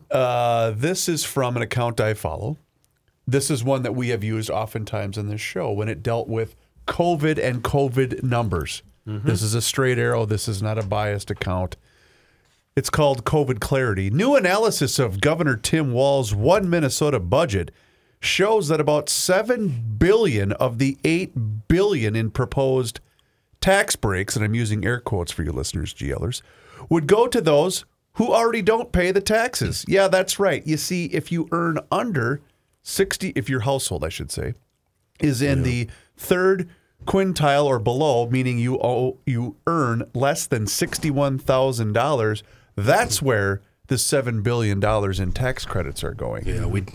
Uh, 0.10 0.72
this 0.72 1.08
is 1.08 1.24
from 1.24 1.56
an 1.56 1.62
account 1.62 2.02
I 2.02 2.16
follow. 2.16 2.58
This 3.28 3.52
is 3.52 3.64
one 3.64 3.84
that 3.84 3.94
we 3.94 4.10
have 4.10 4.24
used 4.24 4.50
oftentimes 4.50 5.20
in 5.20 5.30
this 5.30 5.40
show 5.40 5.72
when 5.72 5.88
it 5.88 6.02
dealt 6.02 6.28
with 6.28 6.56
COVID 6.88 7.38
and 7.38 7.64
COVID 7.64 8.24
numbers. 8.24 8.82
Mm-hmm. 9.08 9.28
This 9.28 9.42
is 9.42 9.54
a 9.54 9.62
straight 9.62 9.98
arrow. 9.98 10.26
This 10.26 10.48
is 10.48 10.62
not 10.62 10.78
a 10.78 10.84
biased 10.84 11.32
account. 11.32 11.76
It's 12.76 12.90
called 12.90 13.26
COVID 13.26 13.60
Clarity. 13.60 14.10
New 14.10 14.36
analysis 14.36 15.00
of 15.00 15.20
Governor 15.20 15.58
Tim 15.58 15.92
Walz' 15.92 16.34
one 16.34 16.70
Minnesota 16.70 17.20
budget 17.20 17.72
shows 18.20 18.68
that 18.68 18.80
about 18.80 19.10
7 19.10 19.96
billion 19.98 20.52
of 20.54 20.78
the 20.78 20.98
8 21.04 21.68
billion 21.68 22.16
in 22.16 22.32
proposed 22.32 23.00
tax 23.60 23.96
breaks, 23.96 24.36
and 24.36 24.46
I'm 24.46 24.56
using 24.56 24.86
air 24.86 25.00
quotes 25.00 25.32
for 25.32 25.44
you 25.44 25.52
listeners, 25.52 25.94
GLers, 25.94 26.42
would 26.90 27.08
go 27.08 27.28
to 27.28 27.42
those 27.42 27.86
who 28.14 28.34
already 28.34 28.62
don't 28.62 28.92
pay 28.92 29.12
the 29.12 29.22
taxes. 29.22 29.86
Yeah, 29.88 30.08
that's 30.08 30.40
right. 30.40 30.66
You 30.66 30.78
see, 30.78 31.06
if 31.06 31.32
you 31.32 31.48
earn 31.52 31.80
under 31.92 32.42
60, 32.84 33.30
if 33.36 33.50
your 33.50 33.62
household, 33.62 34.04
I 34.04 34.10
should 34.10 34.32
say, 34.32 34.54
is 35.20 35.42
in 35.42 35.64
the 35.64 35.90
third 36.18 36.70
quintile 37.06 37.66
or 37.66 37.80
below, 37.80 38.28
meaning 38.30 38.58
you 38.58 38.80
owe, 38.82 39.18
you 39.26 39.58
earn 39.68 40.04
less 40.14 40.46
than 40.48 40.66
$61,000, 40.66 42.44
that's 42.76 43.22
where 43.22 43.62
the 43.88 43.96
$7 43.96 44.44
billion 44.44 44.84
in 45.22 45.32
tax 45.32 45.66
credits 45.66 46.04
are 46.04 46.14
going. 46.14 46.48
Yeah, 46.48 46.66
we 46.66 46.86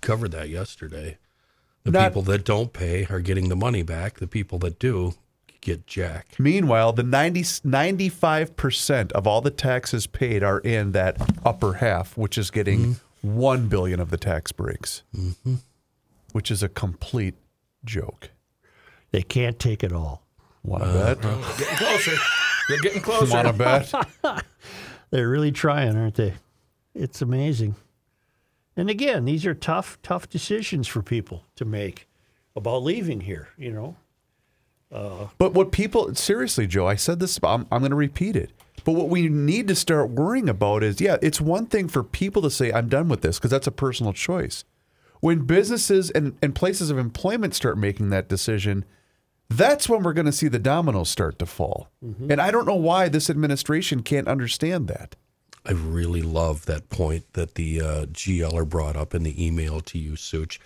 covered 0.00 0.32
that 0.32 0.48
yesterday. 0.48 1.18
The 1.84 1.92
Not- 1.92 2.08
people 2.10 2.22
that 2.22 2.44
don't 2.44 2.72
pay 2.72 3.06
are 3.10 3.20
getting 3.20 3.48
the 3.48 3.56
money 3.56 3.82
back. 3.82 4.18
The 4.18 4.26
people 4.26 4.58
that 4.60 4.78
do 4.78 5.14
get 5.60 5.86
jacked. 5.86 6.38
Meanwhile, 6.38 6.92
the 6.92 7.02
90, 7.02 7.42
95% 7.42 9.12
of 9.12 9.26
all 9.26 9.40
the 9.40 9.50
taxes 9.50 10.06
paid 10.06 10.42
are 10.42 10.58
in 10.58 10.92
that 10.92 11.16
upper 11.44 11.74
half, 11.74 12.16
which 12.16 12.36
is 12.36 12.50
getting 12.50 12.96
mm-hmm. 12.96 13.34
1 13.34 13.68
billion 13.68 14.00
of 14.00 14.10
the 14.10 14.16
tax 14.18 14.52
breaks, 14.52 15.02
mm-hmm. 15.16 15.54
which 16.32 16.50
is 16.50 16.62
a 16.62 16.68
complete 16.68 17.36
joke. 17.84 18.30
They 19.12 19.22
can't 19.22 19.58
take 19.58 19.84
it 19.84 19.92
all. 19.92 20.22
Want 20.64 20.84
to 20.84 20.90
uh, 20.90 21.14
bet? 21.14 21.22
Getting 21.58 21.76
closer. 21.76 22.16
They're 22.68 22.80
getting 22.80 23.02
closer. 23.02 23.34
Want 23.34 23.46
to 23.46 23.52
bet? 23.52 24.44
They're 25.10 25.28
really 25.28 25.52
trying, 25.52 25.96
aren't 25.96 26.14
they? 26.14 26.34
It's 26.94 27.22
amazing. 27.22 27.76
And 28.76 28.88
again, 28.88 29.24
these 29.24 29.44
are 29.44 29.54
tough, 29.54 29.98
tough 30.02 30.28
decisions 30.28 30.88
for 30.88 31.02
people 31.02 31.44
to 31.56 31.64
make 31.64 32.08
about 32.56 32.82
leaving 32.82 33.20
here, 33.20 33.48
you 33.58 33.70
know. 33.70 33.96
Uh, 34.90 35.28
but 35.38 35.54
what 35.54 35.72
people, 35.72 36.14
seriously, 36.14 36.66
Joe, 36.66 36.86
I 36.86 36.96
said 36.96 37.18
this, 37.18 37.38
I'm, 37.42 37.66
I'm 37.70 37.80
going 37.80 37.90
to 37.90 37.96
repeat 37.96 38.36
it. 38.36 38.50
But 38.84 38.92
what 38.92 39.08
we 39.08 39.28
need 39.28 39.68
to 39.68 39.74
start 39.74 40.10
worrying 40.10 40.48
about 40.48 40.82
is 40.82 41.00
yeah, 41.00 41.16
it's 41.22 41.40
one 41.40 41.66
thing 41.66 41.88
for 41.88 42.02
people 42.02 42.42
to 42.42 42.50
say, 42.50 42.72
I'm 42.72 42.88
done 42.88 43.08
with 43.08 43.22
this, 43.22 43.38
because 43.38 43.50
that's 43.50 43.66
a 43.66 43.72
personal 43.72 44.12
choice. 44.12 44.64
When 45.20 45.44
businesses 45.44 46.10
and, 46.10 46.36
and 46.42 46.54
places 46.54 46.90
of 46.90 46.98
employment 46.98 47.54
start 47.54 47.78
making 47.78 48.10
that 48.10 48.28
decision, 48.28 48.84
that's 49.56 49.88
when 49.88 50.02
we're 50.02 50.12
going 50.12 50.26
to 50.26 50.32
see 50.32 50.48
the 50.48 50.58
dominoes 50.58 51.08
start 51.10 51.38
to 51.40 51.46
fall. 51.46 51.88
And 52.02 52.40
I 52.40 52.50
don't 52.50 52.66
know 52.66 52.74
why 52.74 53.08
this 53.08 53.28
administration 53.30 54.02
can't 54.02 54.28
understand 54.28 54.88
that. 54.88 55.16
I 55.64 55.72
really 55.72 56.22
love 56.22 56.66
that 56.66 56.88
point 56.90 57.24
that 57.34 57.54
the 57.54 57.80
uh, 57.80 58.06
GLer 58.06 58.68
brought 58.68 58.96
up 58.96 59.14
in 59.14 59.22
the 59.22 59.44
email 59.46 59.80
to 59.80 59.98
you, 59.98 60.16
Such. 60.16 60.58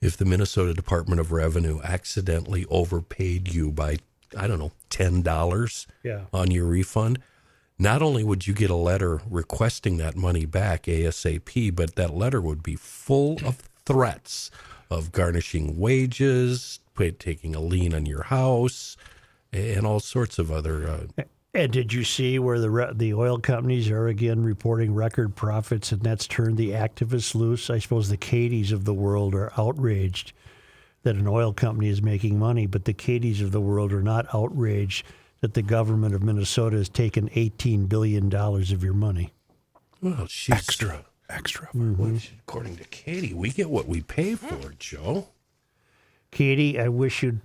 If 0.00 0.16
the 0.16 0.24
Minnesota 0.24 0.72
Department 0.74 1.20
of 1.20 1.32
Revenue 1.32 1.80
accidentally 1.82 2.64
overpaid 2.70 3.52
you 3.52 3.72
by, 3.72 3.98
I 4.36 4.46
don't 4.46 4.58
know, 4.58 4.72
$10 4.90 5.86
Yeah. 6.04 6.20
on 6.32 6.50
your 6.50 6.66
refund, 6.66 7.18
not 7.78 8.02
only 8.02 8.22
would 8.22 8.46
you 8.46 8.54
get 8.54 8.70
a 8.70 8.74
letter 8.76 9.20
requesting 9.28 9.96
that 9.96 10.16
money 10.16 10.44
back 10.46 10.84
ASAP, 10.84 11.74
but 11.74 11.94
that 11.96 12.14
letter 12.14 12.40
would 12.40 12.62
be 12.62 12.76
full 12.76 13.38
of 13.44 13.56
threats 13.84 14.50
of 14.90 15.12
garnishing 15.12 15.78
wages, 15.78 16.78
pa- 16.78 16.85
taking 16.96 17.54
a 17.54 17.60
lien 17.60 17.94
on 17.94 18.06
your 18.06 18.24
house, 18.24 18.96
and 19.52 19.86
all 19.86 20.00
sorts 20.00 20.38
of 20.38 20.50
other. 20.50 20.88
Uh, 21.18 21.22
And 21.54 21.72
did 21.72 21.90
you 21.92 22.04
see 22.04 22.38
where 22.38 22.60
the 22.60 22.68
re- 22.70 22.92
the 22.94 23.14
oil 23.14 23.38
companies 23.38 23.88
are 23.88 24.08
again 24.08 24.42
reporting 24.42 24.94
record 24.94 25.34
profits, 25.34 25.90
and 25.90 26.02
that's 26.02 26.26
turned 26.26 26.58
the 26.58 26.72
activists 26.72 27.34
loose? 27.34 27.70
I 27.70 27.78
suppose 27.78 28.08
the 28.10 28.18
Cadies 28.18 28.72
of 28.72 28.84
the 28.84 28.92
world 28.92 29.34
are 29.34 29.50
outraged 29.56 30.32
that 31.02 31.16
an 31.16 31.26
oil 31.26 31.54
company 31.54 31.88
is 31.88 32.02
making 32.02 32.38
money, 32.38 32.66
but 32.66 32.84
the 32.84 32.92
Cadies 32.92 33.40
of 33.40 33.52
the 33.52 33.60
world 33.60 33.92
are 33.92 34.02
not 34.02 34.26
outraged 34.34 35.06
that 35.40 35.54
the 35.54 35.62
government 35.62 36.14
of 36.14 36.22
Minnesota 36.22 36.76
has 36.76 36.88
taken 36.90 37.30
eighteen 37.34 37.86
billion 37.86 38.28
dollars 38.28 38.70
of 38.70 38.84
your 38.84 38.92
money. 38.94 39.32
well, 40.02 40.26
she's 40.26 40.54
Extra, 40.56 41.06
extra. 41.30 41.68
According 41.72 42.76
to 42.76 42.84
Katie, 42.84 43.32
we 43.32 43.48
get 43.50 43.70
what 43.70 43.86
we 43.88 44.02
pay 44.02 44.34
for, 44.34 44.74
Joe. 44.78 45.28
Katie, 46.36 46.78
I 46.78 46.88
wish 46.88 47.22
you 47.22 47.40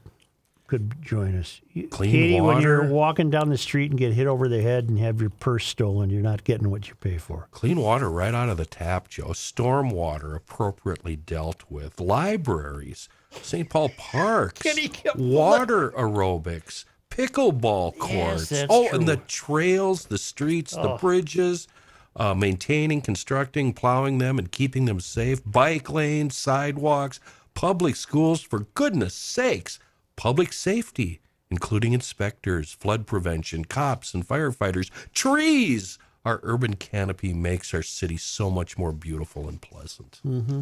could 0.68 1.02
join 1.02 1.38
us. 1.38 1.62
Clean 1.92 2.12
Katie, 2.12 2.42
when 2.42 2.62
you're 2.62 2.89
walking 2.89 3.30
down 3.30 3.48
the 3.48 3.58
street 3.58 3.89
and 3.89 3.98
get 3.98 4.12
hit 4.12 4.28
over 4.28 4.50
the 4.50 4.62
head 4.62 4.89
and 4.89 5.00
have 5.00 5.22
your 5.22 5.30
purse 5.30 5.66
stolen, 5.66 6.10
you're 6.10 6.22
not 6.22 6.44
getting 6.44 6.70
what 6.70 6.89
you 6.89 6.96
pay 6.96 7.18
for. 7.18 7.48
Clean 7.52 7.80
water 7.80 8.10
right 8.10 8.34
out 8.34 8.50
of 8.50 8.58
the 8.58 8.66
tap, 8.66 9.08
Joe. 9.08 9.32
Storm 9.32 9.92
water 9.92 10.36
appropriately 10.36 11.16
dealt 11.16 11.64
with. 11.70 12.02
Libraries, 12.02 13.08
St. 13.42 13.70
Paul 13.70 13.92
Parks, 13.98 14.62
water 15.16 15.92
aerobics, 15.92 16.84
pickleball 17.10 17.98
courts. 17.98 18.50
that's 18.50 18.68
oh, 18.70 18.89
true. 18.89 19.00
and 19.00 19.08
the 19.08 19.16
trails, 19.16 20.08
the 20.08 20.18
streets, 20.18 20.76
the 20.76 20.98
bridges, 21.00 21.70
uh, 22.18 22.34
maintaining, 22.34 23.00
constructing, 23.00 23.72
plowing 23.72 24.18
them, 24.18 24.38
and 24.38 24.52
keeping 24.52 24.84
them 24.84 25.00
safe. 25.00 25.39
Bike 25.46 25.89
lanes, 25.89 26.36
sidewalks, 26.36 27.22
public 27.54 27.95
schools. 27.95 28.41
For 28.41 28.68
goodness 28.74 29.14
sakes, 29.14 29.80
public 30.16 30.54
safety. 30.54 31.20
Including 31.54 31.91
inspectors, 31.91 32.72
flood 32.72 33.06
prevention, 33.06 33.66
cops, 33.66 34.14
and 34.14 34.26
firefighters, 34.26 34.89
trees. 35.14 35.99
Our 36.24 36.39
urban 36.43 36.78
canopy 36.78 37.34
makes 37.34 37.74
our 37.74 37.84
city 37.84 38.16
so 38.16 38.49
much 38.49 38.78
more 38.78 38.93
beautiful 38.93 39.49
and 39.49 39.62
pleasant. 39.62 40.22
Mm-hmm. 40.26 40.62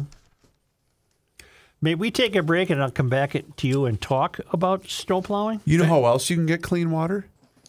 May 1.80 1.94
we 1.94 2.10
take 2.10 2.34
a 2.34 2.42
break 2.42 2.70
and 2.70 2.82
I'll 2.82 2.90
come 2.90 3.08
back 3.08 3.36
to 3.56 3.68
you 3.68 3.86
and 3.86 4.00
talk 4.00 4.40
about 4.52 4.88
snow 4.88 5.22
plowing? 5.22 5.60
You 5.64 5.78
know 5.78 5.84
how 5.84 6.06
else 6.06 6.28
you 6.28 6.34
can 6.34 6.46
get 6.46 6.60
clean 6.60 6.90
water? 6.90 7.26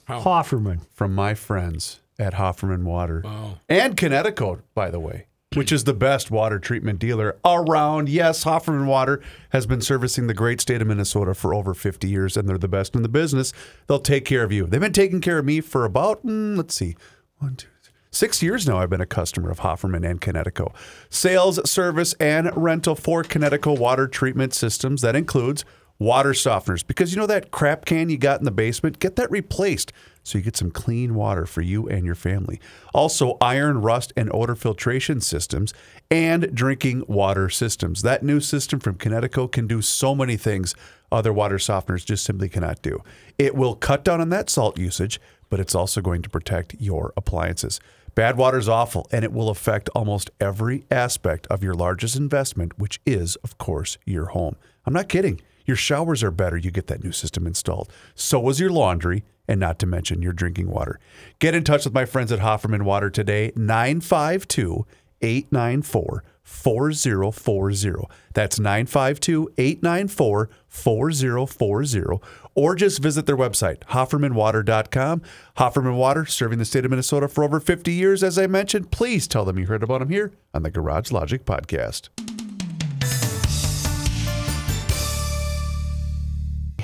Haferman. 0.08 0.82
From 0.92 1.14
my 1.14 1.36
friends 1.36 2.00
at 2.18 2.34
Haferman 2.34 2.84
Water. 2.84 3.22
Wow. 3.24 3.60
And 3.70 3.96
Kinetico, 3.96 4.62
by 4.74 4.90
the 4.90 5.00
way, 5.00 5.28
which 5.56 5.72
is 5.72 5.84
the 5.84 5.94
best 5.94 6.32
water 6.32 6.60
treatment 6.60 6.98
dealer 6.98 7.38
around. 7.44 8.08
Yes, 8.08 8.46
Haferman 8.46 8.86
Water 8.86 9.22
has 9.50 9.66
been 9.66 9.82
servicing 9.82 10.28
the 10.28 10.34
great 10.34 10.62
state 10.62 10.82
of 10.82 10.88
Minnesota 10.88 11.34
for 11.34 11.54
over 11.54 11.74
50 11.74 12.08
years, 12.08 12.38
and 12.38 12.48
they're 12.48 12.58
the 12.58 12.70
best 12.70 12.96
in 12.96 13.02
the 13.02 13.10
business. 13.10 13.52
They'll 13.88 14.00
take 14.00 14.24
care 14.24 14.44
of 14.44 14.54
you. 14.54 14.66
They've 14.66 14.80
been 14.80 14.94
taking 14.94 15.20
care 15.20 15.40
of 15.40 15.46
me 15.46 15.60
for 15.60 15.84
about, 15.84 16.26
mm, 16.26 16.56
let's 16.56 16.76
see, 16.76 16.96
one, 17.40 17.58
two, 17.58 17.68
six 18.12 18.42
years 18.42 18.66
now. 18.66 18.78
I've 18.78 18.90
been 18.90 19.02
a 19.02 19.06
customer 19.06 19.52
of 19.52 19.60
Haferman 19.60 20.10
and 20.10 20.22
Kinetico. 20.22 20.74
Sales, 21.10 21.70
service, 21.70 22.14
and 22.14 22.50
rental 22.56 22.96
for 22.96 23.22
Kinetico 23.22 23.78
water 23.78 24.08
treatment 24.08 24.54
systems. 24.54 25.02
That 25.02 25.18
includes 25.18 25.66
water 26.00 26.32
softeners 26.32 26.86
because 26.88 27.14
you 27.14 27.20
know 27.20 27.28
that 27.28 27.52
crap 27.52 27.86
can 27.86 28.10
you 28.10 28.18
got 28.18 28.40
in 28.40 28.46
the 28.46 28.52
basement 28.52 28.98
get 28.98 29.18
that 29.18 29.30
replaced 29.30 29.92
so 30.24 30.38
you 30.38 30.44
get 30.44 30.58
some 30.58 30.72
clean 30.72 31.16
water 31.16 31.46
for 31.46 31.62
you 31.62 31.88
and 31.88 32.06
your 32.06 32.16
family 32.16 32.60
also 32.94 33.38
iron 33.42 33.82
rust 33.82 34.14
and 34.16 34.30
odor 34.34 34.56
filtration 34.56 35.22
systems 35.22 35.74
and 36.10 36.54
drinking 36.54 37.04
water 37.08 37.50
systems 37.50 38.02
that 38.02 38.24
new 38.24 38.40
system 38.40 38.80
from 38.80 38.96
Kinetico 38.96 39.52
can 39.52 39.68
do 39.68 39.82
so 39.82 40.16
many 40.16 40.38
things 40.38 40.76
other 41.12 41.34
water 41.34 41.58
softeners 41.58 42.06
just 42.06 42.24
simply 42.24 42.50
cannot 42.50 42.82
do 42.82 43.00
it 43.38 43.56
will 43.56 43.76
cut 43.76 44.04
down 44.04 44.22
on 44.22 44.30
that 44.30 44.50
salt 44.50 44.78
usage 44.78 45.20
but 45.50 45.60
it's 45.60 45.76
also 45.76 46.02
going 46.02 46.22
to 46.22 46.30
protect 46.30 46.76
your 46.80 47.14
appliances 47.18 47.80
Bad 48.14 48.36
water 48.36 48.58
is 48.58 48.68
awful, 48.68 49.08
and 49.14 49.24
it 49.24 49.32
will 49.32 49.50
affect 49.50 49.90
almost 49.96 50.32
every 50.42 50.84
aspect 50.92 51.48
of 51.48 51.64
your 51.64 51.74
largest 51.74 52.18
investment, 52.18 52.78
which 52.78 53.00
is, 53.06 53.38
of 53.38 53.58
course, 53.58 53.98
your 54.06 54.28
home. 54.28 54.58
I'm 54.86 54.94
not 54.94 55.08
kidding. 55.08 55.40
Your 55.66 55.78
showers 55.78 56.22
are 56.22 56.32
better. 56.32 56.58
You 56.58 56.72
get 56.72 56.88
that 56.88 57.04
new 57.04 57.14
system 57.14 57.48
installed. 57.48 57.90
So 58.14 58.50
is 58.50 58.60
your 58.60 58.70
laundry 58.70 59.24
and 59.48 59.60
not 59.60 59.80
to 59.80 59.86
mention 59.86 60.22
your 60.22 60.34
drinking 60.34 60.70
water. 60.70 61.00
Get 61.40 61.56
in 61.56 61.64
touch 61.64 61.86
with 61.86 61.94
my 61.94 62.06
friends 62.06 62.32
at 62.32 62.40
Haferman 62.40 62.84
Water 62.84 63.10
today, 63.10 63.52
952 63.56 64.86
894 65.22 66.24
4040. 66.44 68.08
That's 68.34 68.60
952 68.60 69.54
894 69.58 70.50
4040. 70.68 72.20
Or 72.54 72.76
just 72.76 73.02
visit 73.02 73.26
their 73.26 73.38
website, 73.38 73.80
HafermanWater.com. 73.86 75.22
Haferman 75.58 75.96
Water, 75.96 76.26
serving 76.26 76.60
the 76.60 76.66
state 76.66 76.84
of 76.84 76.92
Minnesota 76.92 77.28
for 77.28 77.44
over 77.44 77.60
50 77.60 77.94
years, 77.94 78.24
as 78.24 78.38
I 78.38 78.48
mentioned. 78.48 78.92
Please 78.92 79.28
tell 79.28 79.46
them 79.46 79.58
you 79.58 79.68
heard 79.68 79.84
about 79.84 80.00
them 80.00 80.10
here 80.10 80.34
on 80.54 80.64
the 80.64 80.72
Garage 80.72 81.12
Logic 81.12 81.46
Podcast. 81.46 82.10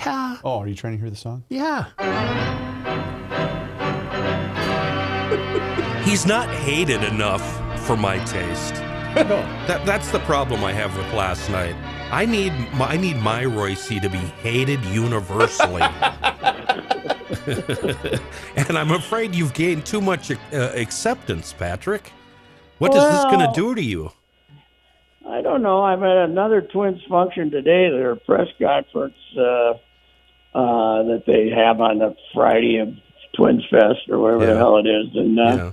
Yeah. 0.06 0.38
Oh, 0.44 0.60
are 0.60 0.68
you 0.68 0.76
trying 0.76 0.94
to 0.94 1.00
hear 1.00 1.10
the 1.10 1.16
song? 1.16 1.44
Yeah. 1.50 1.86
He's 6.04 6.26
not 6.26 6.50
hated 6.50 7.04
enough 7.04 7.44
for 7.86 7.98
my 7.98 8.24
taste. 8.26 8.76
That 9.68 9.84
that's 9.84 10.12
the 10.12 10.20
problem 10.20 10.64
I 10.64 10.72
have 10.74 10.96
with 10.96 11.12
last 11.14 11.50
night. 11.50 11.76
I 12.12 12.26
need 12.26 12.54
my, 12.74 12.90
I 12.90 12.98
need 12.98 13.18
my 13.18 13.46
Royce 13.46 13.88
to 13.88 14.10
be 14.10 14.18
hated 14.18 14.84
universally. 14.86 15.82
and 18.56 18.78
I'm 18.78 18.92
afraid 18.92 19.34
you've 19.34 19.54
gained 19.54 19.86
too 19.86 20.02
much 20.02 20.32
uh, 20.32 20.36
acceptance, 20.76 21.54
Patrick. 21.54 22.12
What 22.78 22.94
is 22.94 23.02
this 23.02 23.24
going 23.26 23.40
to 23.40 23.52
do 23.56 23.74
to 23.74 23.82
you? 23.82 24.12
I 25.30 25.42
don't 25.42 25.62
know. 25.62 25.84
I'm 25.84 26.04
at 26.04 26.18
another 26.30 26.62
Twins 26.62 27.02
function 27.10 27.52
today. 27.52 27.90
Their 27.90 28.16
press 28.16 28.48
conference 28.62 29.16
uh, 29.38 29.74
uh, 30.56 31.04
that 31.04 31.24
they 31.28 31.50
have 31.50 31.82
on 31.82 32.00
the 32.00 32.16
Friday 32.34 32.78
of 32.78 32.90
Twins 33.36 33.64
Fest 33.70 34.10
or 34.10 34.20
whatever 34.20 34.46
Yeah. 34.46 34.54
the 34.54 34.58
hell 34.58 34.78
it 34.78 34.88
is, 34.88 35.08
and 35.16 35.40
uh, 35.40 35.44
Yeah. 35.44 35.72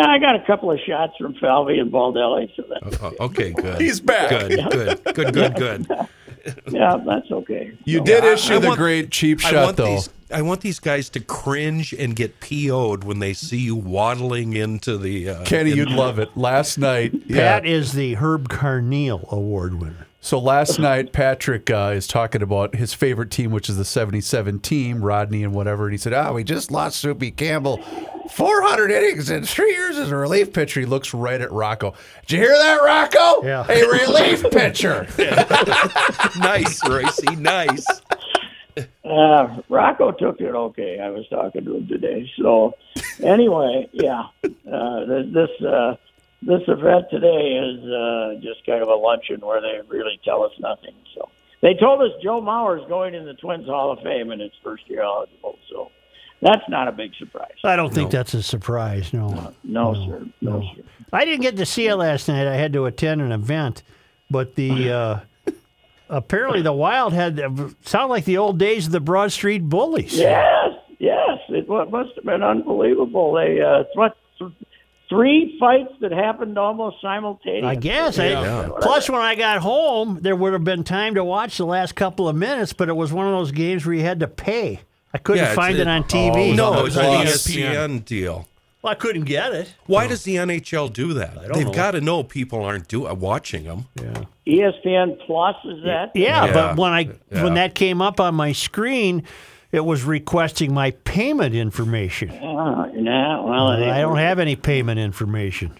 yeah. 0.00 0.06
I 0.08 0.18
got 0.18 0.36
a 0.36 0.44
couple 0.46 0.70
of 0.72 0.78
shots 0.86 1.12
from 1.18 1.34
Falvey 1.34 1.78
and 1.78 1.92
Baldelli, 1.92 2.50
so 2.56 2.62
that, 2.68 3.02
Uh, 3.02 3.24
okay, 3.26 3.52
good. 3.56 3.80
He's 3.80 4.00
back. 4.00 4.30
Good, 4.30 4.50
good, 4.70 5.04
good, 5.14 5.34
good, 5.34 5.54
good. 5.56 5.86
yeah, 6.70 6.96
that's 7.04 7.30
okay. 7.30 7.72
You 7.84 7.98
So- 7.98 8.04
did 8.04 8.24
I- 8.24 8.32
issue 8.32 8.54
I 8.54 8.58
the 8.58 8.68
want- 8.68 8.78
great 8.78 9.10
cheap 9.10 9.44
I 9.44 9.50
shot, 9.50 9.64
want 9.64 9.76
though. 9.76 9.86
these. 9.94 10.08
I 10.32 10.42
want 10.42 10.62
these 10.62 10.80
guys 10.80 11.08
to 11.10 11.20
cringe 11.20 11.92
and 11.92 12.16
get 12.16 12.40
PO'd 12.40 13.04
when 13.04 13.18
they 13.20 13.34
see 13.34 13.58
you 13.58 13.76
waddling 13.76 14.54
into 14.54 14.96
the. 14.98 15.28
Uh, 15.28 15.44
Kenny, 15.44 15.72
in- 15.72 15.76
you'd 15.76 15.90
love 15.90 16.18
it. 16.18 16.36
Last 16.36 16.76
night, 16.78 17.12
yeah. 17.26 17.36
Pat 17.60 17.66
is 17.66 17.92
the 17.92 18.14
Herb 18.14 18.48
Carneal 18.48 19.30
Award 19.30 19.80
winner. 19.80 20.06
So 20.24 20.38
last 20.38 20.78
night, 20.78 21.12
Patrick 21.12 21.70
uh, 21.70 21.92
is 21.94 22.06
talking 22.06 22.40
about 22.40 22.76
his 22.76 22.94
favorite 22.94 23.30
team, 23.30 23.50
which 23.50 23.68
is 23.68 23.76
the 23.76 23.84
77 23.84 24.58
team, 24.60 25.04
Rodney 25.04 25.44
and 25.44 25.52
whatever. 25.52 25.84
And 25.84 25.92
he 25.92 25.98
said, 25.98 26.14
Oh, 26.14 26.32
we 26.32 26.44
just 26.44 26.70
lost 26.70 26.98
Soupy 26.98 27.30
Campbell 27.30 27.76
400 28.30 28.90
innings 28.90 29.28
in 29.28 29.44
three 29.44 29.72
years 29.72 29.98
as 29.98 30.10
a 30.10 30.16
relief 30.16 30.54
pitcher. 30.54 30.80
He 30.80 30.86
looks 30.86 31.12
right 31.12 31.38
at 31.38 31.52
Rocco. 31.52 31.92
Did 32.26 32.36
you 32.36 32.38
hear 32.38 32.56
that, 32.56 32.76
Rocco? 32.76 33.46
Yeah. 33.46 33.66
A 33.68 33.86
relief 33.86 34.50
pitcher. 34.50 35.06
nice, 36.38 36.80
Royce. 36.88 37.22
Nice. 37.36 37.84
Uh, 39.04 39.60
Rocco 39.68 40.10
took 40.12 40.40
it 40.40 40.54
okay. 40.54 41.00
I 41.00 41.10
was 41.10 41.28
talking 41.28 41.66
to 41.66 41.76
him 41.76 41.86
today. 41.86 42.30
So, 42.40 42.72
anyway, 43.22 43.90
yeah, 43.92 44.22
uh, 44.42 45.04
this 45.04 45.50
uh, 45.60 45.96
this 46.46 46.62
event 46.68 47.06
today 47.10 47.56
is 47.58 47.80
uh, 47.84 48.34
just 48.42 48.64
kind 48.66 48.82
of 48.82 48.88
a 48.88 48.94
luncheon 48.94 49.40
where 49.40 49.60
they 49.60 49.80
really 49.88 50.18
tell 50.24 50.42
us 50.42 50.52
nothing. 50.60 50.94
So 51.14 51.28
they 51.62 51.74
told 51.74 52.00
us 52.02 52.10
Joe 52.22 52.40
Mauer 52.40 52.80
is 52.80 52.88
going 52.88 53.14
in 53.14 53.24
the 53.24 53.34
Twins 53.34 53.66
Hall 53.66 53.92
of 53.92 54.00
Fame 54.02 54.30
and 54.30 54.40
it's 54.42 54.54
first 54.62 54.88
year 54.88 55.02
eligible. 55.02 55.58
So 55.70 55.90
that's 56.42 56.68
not 56.68 56.88
a 56.88 56.92
big 56.92 57.12
surprise. 57.18 57.54
I 57.64 57.76
don't 57.76 57.92
think 57.92 58.10
that's 58.10 58.34
a 58.34 58.42
surprise. 58.42 59.12
No. 59.12 59.54
No, 59.64 59.94
sir. 59.94 60.26
No, 60.40 60.60
sir. 60.76 60.82
I 61.12 61.24
didn't 61.24 61.42
get 61.42 61.56
to 61.56 61.66
see 61.66 61.86
it 61.86 61.96
last 61.96 62.28
night. 62.28 62.46
I 62.46 62.56
had 62.56 62.72
to 62.74 62.84
attend 62.84 63.22
an 63.22 63.32
event, 63.32 63.82
but 64.30 64.54
the 64.54 64.90
uh, 65.48 65.52
apparently 66.10 66.60
the 66.62 66.72
Wild 66.72 67.12
had 67.12 67.40
sound 67.82 68.10
like 68.10 68.24
the 68.24 68.38
old 68.38 68.58
days 68.58 68.86
of 68.86 68.92
the 68.92 69.00
Broad 69.00 69.32
Street 69.32 69.62
Bullies. 69.68 70.14
Yes, 70.14 70.72
yes. 70.98 71.38
It 71.48 71.68
wa- 71.68 71.86
must 71.86 72.14
have 72.16 72.24
been 72.24 72.42
unbelievable. 72.42 73.32
They 73.34 73.60
uh, 73.60 73.84
th- 73.96 74.52
three 75.08 75.56
fights 75.60 75.92
that 76.00 76.12
happened 76.12 76.58
almost 76.58 77.00
simultaneously. 77.00 77.68
I 77.68 77.74
guess. 77.74 78.18
I, 78.18 78.68
Plus, 78.80 79.08
when 79.10 79.20
I 79.20 79.34
got 79.34 79.58
home, 79.60 80.18
there 80.22 80.36
would 80.36 80.52
have 80.52 80.64
been 80.64 80.84
time 80.84 81.14
to 81.14 81.24
watch 81.24 81.58
the 81.58 81.66
last 81.66 81.94
couple 81.94 82.28
of 82.28 82.36
minutes, 82.36 82.72
but 82.72 82.88
it 82.88 82.94
was 82.96 83.12
one 83.12 83.26
of 83.26 83.32
those 83.32 83.52
games 83.52 83.84
where 83.86 83.94
you 83.94 84.02
had 84.02 84.20
to 84.20 84.28
pay. 84.28 84.80
I 85.12 85.18
couldn't 85.18 85.44
Yeah, 85.44 85.54
find 85.54 85.76
it 85.76 85.82
it- 85.82 85.88
on 85.88 86.04
TV. 86.04 86.54
No, 86.56 86.72
on 86.72 86.86
it's 86.86 86.94
the 86.96 87.02
an 87.02 87.26
ESPN 87.26 88.04
deal. 88.04 88.48
Well, 88.82 88.90
I 88.90 88.96
couldn't 88.96 89.24
get 89.24 89.54
it. 89.54 89.74
Why 89.86 90.06
does 90.06 90.24
the 90.24 90.36
NHL 90.36 90.92
do 90.92 91.14
that? 91.14 91.54
They've 91.54 91.64
know. 91.66 91.72
got 91.72 91.92
to 91.92 92.02
know 92.02 92.22
people 92.22 92.62
aren't 92.62 92.86
do, 92.88 93.06
uh, 93.06 93.14
watching 93.14 93.64
them. 93.64 93.86
Yeah. 93.98 94.24
ESPN 94.46 95.18
Plus 95.24 95.56
is 95.64 95.82
that? 95.84 96.10
Yeah, 96.14 96.44
Yeah. 96.44 96.52
but 96.52 96.76
when 96.76 96.92
I 96.92 97.08
Yeah. 97.32 97.44
when 97.44 97.54
that 97.54 97.74
came 97.74 98.02
up 98.02 98.20
on 98.20 98.34
my 98.34 98.52
screen, 98.52 99.22
it 99.74 99.84
was 99.84 100.04
requesting 100.04 100.72
my 100.72 100.92
payment 100.92 101.54
information. 101.54 102.30
Uh, 102.30 102.90
yeah, 102.94 103.40
well, 103.40 103.72
it 103.72 103.82
I 103.88 104.00
don't 104.00 104.18
have 104.18 104.38
any 104.38 104.54
payment 104.54 105.00
information. 105.00 105.72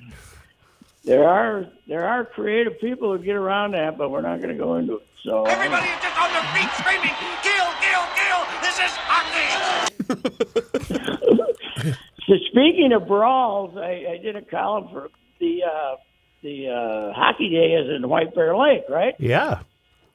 There 1.04 1.28
are 1.28 1.66
there 1.86 2.04
are 2.08 2.24
creative 2.24 2.80
people 2.80 3.16
who 3.16 3.22
get 3.22 3.36
around 3.36 3.72
that, 3.72 3.96
but 3.96 4.10
we're 4.10 4.22
not 4.22 4.40
going 4.40 4.56
to 4.56 4.62
go 4.62 4.74
into 4.76 4.96
it. 4.96 5.06
So 5.22 5.44
Everybody 5.44 5.86
is 5.86 6.02
just 6.02 6.20
on 6.20 6.32
their 6.32 6.42
feet 6.54 6.70
screaming, 6.76 7.14
kill, 7.42 7.70
kill, 7.80 8.04
kill. 8.18 8.40
This 8.62 8.78
is 8.78 8.92
hockey. 9.06 10.40
So 12.26 12.32
speaking 12.50 12.92
of 12.94 13.06
brawls, 13.06 13.76
I, 13.76 14.06
I 14.12 14.16
did 14.16 14.34
a 14.34 14.40
column 14.40 14.88
for 14.90 15.10
the 15.40 15.62
uh, 15.62 15.96
the 16.42 16.68
uh, 16.70 17.12
hockey 17.12 17.50
day 17.50 17.74
is 17.74 17.94
in 17.94 18.08
White 18.08 18.34
Bear 18.34 18.56
Lake, 18.56 18.84
right? 18.88 19.14
Yeah. 19.18 19.60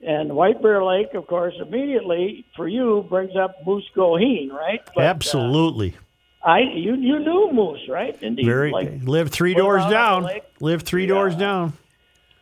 And 0.02 0.34
White 0.34 0.62
Bear 0.62 0.84
Lake, 0.84 1.14
of 1.14 1.28
course, 1.28 1.54
immediately 1.62 2.46
for 2.56 2.68
you 2.68 3.06
brings 3.10 3.36
up 3.36 3.56
Moose 3.66 3.84
Goheen, 3.96 4.52
right? 4.52 4.80
But, 4.96 5.04
uh, 5.04 5.08
Absolutely. 5.08 5.96
I 6.42 6.60
you 6.60 6.96
you 6.96 7.20
knew 7.20 7.52
Moose, 7.52 7.82
right? 7.90 8.18
Indeed. 8.22 8.46
Very 8.46 8.72
like 8.72 9.02
live 9.04 9.30
three 9.30 9.54
doors 9.54 9.82
out 9.82 9.94
on 9.94 10.24
the 10.24 10.30
down. 10.30 10.42
Live 10.62 10.84
three 10.84 11.06
doors 11.06 11.36
down. 11.36 11.74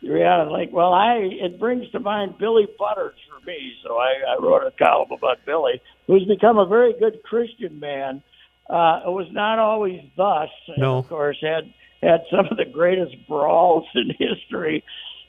Yeah, 0.02 0.44
like 0.44 0.72
well, 0.72 0.94
I 0.94 1.16
it 1.16 1.60
brings 1.60 1.90
to 1.92 2.00
mind 2.00 2.38
Billy 2.38 2.68
Butters 2.78 3.16
for 3.28 3.44
me, 3.48 3.74
so 3.84 3.98
I, 3.98 4.14
I 4.30 4.38
wrote 4.40 4.62
a 4.68 4.72
column 4.72 5.12
about 5.12 5.44
Billy, 5.46 5.82
who's 6.06 6.26
become 6.26 6.60
a 6.60 6.66
very 6.68 6.94
good 7.00 7.24
Christian 7.24 7.80
man. 7.80 8.22
Uh, 8.70 9.02
it 9.08 9.10
was 9.12 9.28
not 9.32 9.58
always 9.58 10.02
thus. 10.16 10.50
and 10.68 10.78
No. 10.78 11.00
of 11.00 11.10
course, 11.10 11.38
had 11.42 11.74
had 12.04 12.22
some 12.30 12.46
of 12.52 12.58
the 12.58 12.66
greatest 12.66 13.16
brawls 13.28 13.86
in 13.96 14.12
history. 14.20 14.84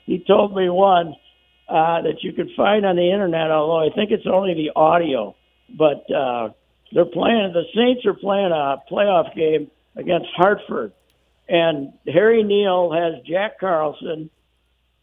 He 0.05 0.19
told 0.19 0.55
me 0.55 0.69
one 0.69 1.15
uh, 1.69 2.01
that 2.01 2.23
you 2.23 2.33
could 2.33 2.49
find 2.55 2.85
on 2.85 2.95
the 2.95 3.11
internet, 3.11 3.51
although 3.51 3.87
I 3.87 3.93
think 3.93 4.11
it's 4.11 4.27
only 4.27 4.53
the 4.53 4.71
audio. 4.75 5.35
But 5.69 6.09
uh, 6.11 6.49
they're 6.91 7.05
playing. 7.05 7.53
The 7.53 7.65
Saints 7.75 8.05
are 8.05 8.13
playing 8.13 8.51
a 8.51 8.77
playoff 8.91 9.35
game 9.35 9.69
against 9.95 10.27
Hartford, 10.35 10.93
and 11.47 11.93
Harry 12.07 12.43
Neale 12.43 12.91
has 12.91 13.23
Jack 13.25 13.59
Carlson 13.59 14.29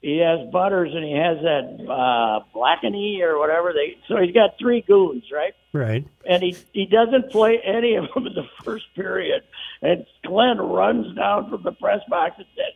he 0.06 0.18
has 0.18 0.48
Butters 0.52 0.92
and 0.94 1.04
he 1.04 1.12
has 1.12 1.38
that 1.42 1.90
uh 1.90 2.44
Blackeny 2.54 3.20
or 3.22 3.38
whatever 3.38 3.72
they 3.72 3.98
so 4.06 4.16
he's 4.18 4.32
got 4.32 4.58
three 4.58 4.82
goons, 4.82 5.24
right? 5.32 5.54
Right. 5.72 6.06
And 6.24 6.42
he 6.42 6.56
he 6.72 6.86
doesn't 6.86 7.32
play 7.32 7.60
any 7.64 7.96
of 7.96 8.04
them 8.14 8.26
in 8.26 8.34
the 8.34 8.46
first 8.64 8.86
period. 8.94 9.42
And 9.82 10.06
Glenn 10.24 10.58
runs 10.58 11.14
down 11.16 11.50
from 11.50 11.64
the 11.64 11.72
press 11.72 12.02
box 12.08 12.36
and 12.38 12.46
um, 12.46 12.72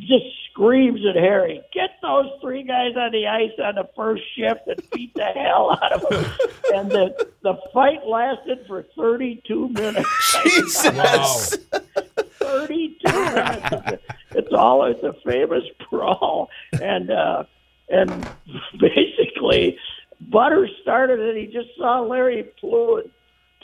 just 0.00 0.24
screams 0.50 1.00
at 1.08 1.16
Harry, 1.16 1.62
get 1.72 1.90
those 2.02 2.26
three 2.40 2.62
guys 2.62 2.94
on 2.96 3.12
the 3.12 3.26
ice 3.26 3.52
on 3.62 3.74
the 3.76 3.88
first 3.96 4.22
shift 4.36 4.60
and 4.66 4.82
beat 4.90 5.14
the 5.14 5.24
hell 5.24 5.78
out 5.82 5.92
of 5.92 6.08
them. 6.08 6.32
and 6.74 6.90
the 6.90 7.28
the 7.42 7.54
fight 7.72 8.06
lasted 8.06 8.60
for 8.66 8.84
32 8.96 9.68
minutes. 9.68 10.38
Jesus. 10.44 11.56
32 12.38 13.12
minutes. 13.12 14.02
It's 14.34 14.48
all 14.54 14.86
it's 14.86 15.02
a 15.02 15.12
famous 15.26 15.62
brawl, 15.90 16.48
and 16.80 17.10
uh, 17.10 17.44
and 17.90 18.08
basically 18.80 19.76
Butter 20.22 20.66
started 20.80 21.20
it. 21.20 21.36
He 21.36 21.52
just 21.52 21.68
saw 21.76 22.00
Larry 22.00 22.50
Pleau 22.58 23.02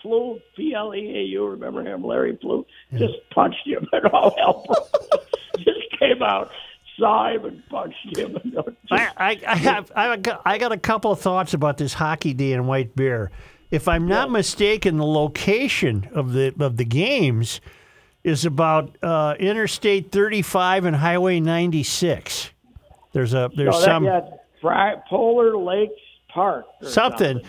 Pleau 0.03 0.39
P 0.55 0.75
L 0.75 0.95
E 0.95 0.99
A 0.99 1.23
U. 1.23 1.47
Remember 1.47 1.83
him, 1.83 2.05
Larry 2.05 2.35
Pleau? 2.35 2.67
Just 2.99 3.15
punched 3.31 3.67
him, 3.67 3.87
and 3.93 4.05
all 4.07 4.35
hell 4.37 4.65
broke. 4.67 5.38
just 5.65 5.99
came 5.99 6.23
out, 6.23 6.51
saw 6.99 7.31
him, 7.31 7.45
and 7.45 7.69
punched 7.69 8.17
him. 8.17 8.37
I, 8.91 9.09
I, 9.17 9.41
I 9.47 9.57
have 9.57 9.93
I 9.95 10.17
got, 10.17 10.43
I 10.45 10.59
got 10.59 10.73
a 10.73 10.79
couple 10.79 11.13
of 11.13 11.21
thoughts 11.21 11.55
about 11.55 11.79
this 11.79 11.95
hockey 11.95 12.35
day 12.35 12.53
in 12.53 12.67
White 12.67 12.95
Bear. 12.97 13.31
If 13.71 13.87
I'm 13.87 14.07
not 14.09 14.31
mistaken, 14.31 14.97
the 14.97 15.07
location 15.07 16.09
of 16.15 16.33
the 16.33 16.55
of 16.59 16.79
the 16.79 16.85
games 16.87 17.61
is 18.25 18.45
about 18.45 18.97
uh, 19.03 19.35
Interstate 19.39 20.11
35 20.11 20.87
and 20.87 20.97
Highway 20.97 21.41
96. 21.41 22.51
There's 23.13 23.35
a 23.35 23.51
there's 23.55 23.73
no, 23.73 23.79
that, 23.81 23.85
some 23.85 24.05
yeah, 24.05 24.21
Fri- 24.61 25.03
Polar 25.09 25.57
Lakes 25.57 26.01
Park. 26.33 26.67
or 26.83 26.89
something. 26.89 27.41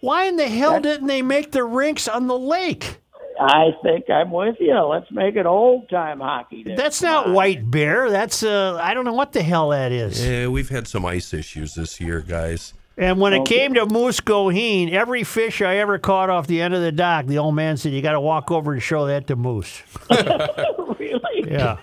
Why 0.00 0.24
in 0.24 0.36
the 0.36 0.48
hell 0.48 0.80
didn't 0.80 1.06
they 1.06 1.22
make 1.22 1.52
the 1.52 1.64
rinks 1.64 2.08
on 2.08 2.26
the 2.26 2.38
lake? 2.38 2.99
I 3.40 3.70
think 3.82 4.10
I'm 4.10 4.30
with 4.30 4.56
you. 4.60 4.78
Let's 4.80 5.10
make 5.10 5.36
it 5.36 5.46
old 5.46 5.88
time 5.88 6.20
hockey. 6.20 6.62
There. 6.62 6.76
That's 6.76 7.00
not 7.00 7.30
White 7.30 7.70
Bear. 7.70 8.10
That's 8.10 8.42
uh, 8.42 8.78
I 8.82 8.92
don't 8.94 9.04
know 9.06 9.14
what 9.14 9.32
the 9.32 9.42
hell 9.42 9.70
that 9.70 9.92
is. 9.92 10.24
Yeah, 10.24 10.48
we've 10.48 10.68
had 10.68 10.86
some 10.86 11.06
ice 11.06 11.32
issues 11.32 11.74
this 11.74 12.00
year, 12.00 12.20
guys. 12.20 12.74
And 12.98 13.18
when 13.18 13.32
it 13.32 13.40
Okay. 13.40 13.56
came 13.60 13.74
to 13.74 13.86
Moose 13.86 14.20
Goheen, 14.20 14.92
every 14.92 15.24
fish 15.24 15.62
I 15.62 15.76
ever 15.76 15.98
caught 15.98 16.28
off 16.28 16.46
the 16.48 16.60
end 16.60 16.74
of 16.74 16.82
the 16.82 16.92
dock, 16.92 17.26
the 17.26 17.38
old 17.38 17.54
man 17.54 17.78
said, 17.78 17.92
"You 17.92 18.02
got 18.02 18.12
to 18.12 18.20
walk 18.20 18.50
over 18.50 18.74
and 18.74 18.82
show 18.82 19.06
that 19.06 19.26
to 19.28 19.36
Moose." 19.36 19.82
really. 20.10 21.44
Yeah. 21.50 21.78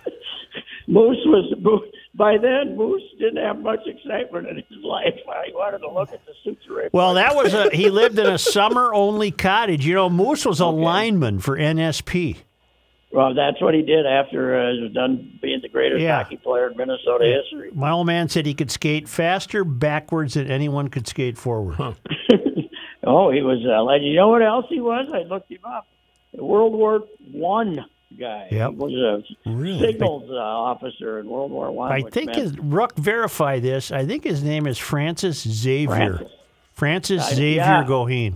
Moose 0.87 1.17
was 1.25 1.53
Moose, 1.59 1.89
by 2.17 2.37
then. 2.37 2.75
Moose 2.75 3.03
didn't 3.19 3.43
have 3.43 3.59
much 3.59 3.79
excitement 3.85 4.47
in 4.47 4.55
his 4.57 4.65
life. 4.83 5.13
He 5.45 5.53
wanted 5.53 5.77
to 5.79 5.89
look 5.89 6.11
at 6.11 6.25
the 6.25 6.33
suture. 6.43 6.89
Well, 6.91 7.13
that 7.13 7.35
was 7.35 7.53
a 7.53 7.69
he 7.69 7.89
lived 8.01 8.17
in 8.19 8.25
a 8.27 8.37
summer 8.37 8.93
only 8.93 9.31
cottage. 9.31 9.85
You 9.85 9.93
know, 9.93 10.09
Moose 10.09 10.45
was 10.45 10.59
a 10.59 10.65
lineman 10.67 11.39
for 11.39 11.57
NSP. 11.57 12.37
Well, 13.09 13.33
that's 13.33 13.61
what 13.61 13.73
he 13.73 13.83
did 13.83 14.05
after 14.05 14.59
uh, 14.59 14.73
he 14.73 14.81
was 14.81 14.91
done 14.91 15.39
being 15.41 15.61
the 15.61 15.69
greatest 15.69 16.01
Yeah. 16.01 16.21
hockey 16.21 16.35
player 16.35 16.69
in 16.69 16.75
Minnesota 16.75 17.23
history. 17.41 17.71
My 17.73 17.91
old 17.91 18.05
man 18.07 18.27
said 18.27 18.45
he 18.45 18.53
could 18.53 18.69
skate 18.71 19.07
faster 19.07 19.63
backwards 19.63 20.33
than 20.33 20.47
anyone 20.51 20.89
could 20.89 21.07
skate 21.07 21.37
forward. 21.37 21.77
Oh, 23.09 23.31
he 23.31 23.41
was 23.41 23.63
a 23.63 23.81
legend. 23.83 24.07
You 24.11 24.17
know 24.17 24.27
what 24.27 24.41
else 24.41 24.65
he 24.67 24.81
was? 24.81 25.07
I 25.13 25.19
looked 25.19 25.49
him 25.49 25.59
up. 25.63 25.87
World 26.33 26.73
War 26.73 27.05
One 27.31 27.85
guy. 28.19 28.47
Yep. 28.51 28.69
He 28.71 28.75
was 28.77 29.23
a 29.45 29.49
Really? 29.49 29.79
signals 29.91 30.29
uh, 30.29 30.35
officer 30.35 31.19
in 31.19 31.27
World 31.29 31.51
War 31.51 31.71
One. 31.71 31.91
I 31.91 31.99
which 32.01 32.13
think 32.13 32.27
meant- 32.27 32.39
his 32.39 32.57
Rook 32.59 32.95
verify 32.97 33.59
this. 33.59 33.91
I 33.91 34.05
think 34.05 34.23
his 34.23 34.43
name 34.43 34.67
is 34.67 34.77
Francis 34.77 35.41
Xavier. 35.47 35.87
Francis. 36.17 36.31
Francis 36.73 37.23
I- 37.23 37.33
Xavier 37.35 37.55
yeah. 37.61 37.83
Goheen. 37.85 38.35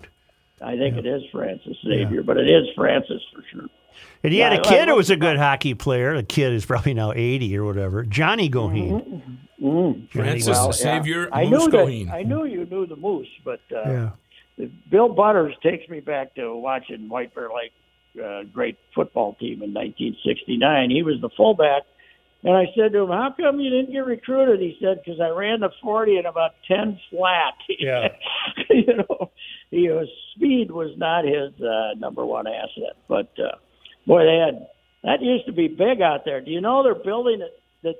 I 0.62 0.78
think 0.78 0.96
it 0.98 1.06
is 1.08 1.24
Francis 1.32 1.76
Xavier, 1.84 2.22
but 2.24 2.38
it 2.38 2.48
is 2.48 2.68
Francis 2.76 3.22
for 3.34 3.44
sure. 3.52 3.68
And 4.24 4.32
he 4.32 4.40
Yeah, 4.40 4.52
had 4.52 4.60
a 4.60 4.64
kid 4.64 4.88
who 4.88 4.96
was 4.96 5.10
a 5.10 5.16
good 5.16 5.38
hockey 5.38 5.74
player. 5.74 6.16
The 6.16 6.24
kid 6.24 6.54
is 6.54 6.66
probably 6.66 6.94
now 6.94 7.12
80 7.14 7.58
or 7.58 7.66
whatever. 7.66 8.04
Johnny 8.04 8.48
Goheen. 8.50 9.22
Mm. 9.60 10.10
Francis 10.12 10.48
Well, 10.50 10.68
yeah. 10.68 10.72
Xavier 11.02 11.30
I 11.34 11.46
Moose 11.46 11.52
knew 11.66 11.72
that- 11.72 11.78
Goheen. 11.88 12.12
I 12.12 12.22
knew 12.24 12.46
you 12.46 12.66
knew 12.66 12.86
the 12.86 12.96
Moose, 12.96 13.28
but 13.44 13.60
uh, 13.76 14.12
Yeah. 14.58 14.66
Bill 14.92 15.10
Butters 15.10 15.56
takes 15.64 15.90
me 15.90 16.00
back 16.02 16.36
to 16.36 16.56
watching 16.56 17.10
White 17.10 17.34
Bear 17.34 17.50
Lake, 17.56 17.72
uh, 18.20 18.44
great 18.52 18.78
football 18.96 19.36
team 19.40 19.64
in 19.64 19.74
1969. 19.74 20.90
He 20.90 21.04
was 21.04 21.20
the 21.22 21.30
fullback, 21.36 21.84
and 22.44 22.56
I 22.56 22.66
said 22.76 22.94
to 22.94 23.04
him, 23.04 23.10
"How 23.10 23.34
come 23.38 23.60
you 23.60 23.70
didn't 23.70 23.92
get 23.92 24.06
recruited?" 24.06 24.60
He 24.60 24.78
said, 24.82 25.02
"Because 25.04 25.20
I 25.22 25.30
ran 25.30 25.60
the 25.60 25.70
40 25.82 26.18
in 26.18 26.26
about 26.26 26.52
10 26.68 27.00
flat." 27.10 27.54
Yeah. 27.80 28.10
you 28.70 28.98
know, 28.98 29.32
he 29.70 29.90
was 29.90 30.08
speed 30.36 30.72
was 30.72 30.92
not 30.98 31.26
his 31.26 31.54
uh, 31.62 31.96
number 31.98 32.26
one 32.26 32.48
asset, 32.48 32.96
but 33.08 33.32
uh, 33.40 33.58
boy, 34.06 34.24
they 34.26 34.38
had 34.38 34.68
that 35.04 35.22
used 35.22 35.46
to 35.48 35.52
be 35.52 35.68
big 35.68 36.02
out 36.02 36.26
there. 36.26 36.42
Do 36.42 36.52
you 36.52 36.62
know 36.62 36.84
they're 36.84 36.96
building 36.96 37.42
it? 37.42 37.60
That 37.84 37.96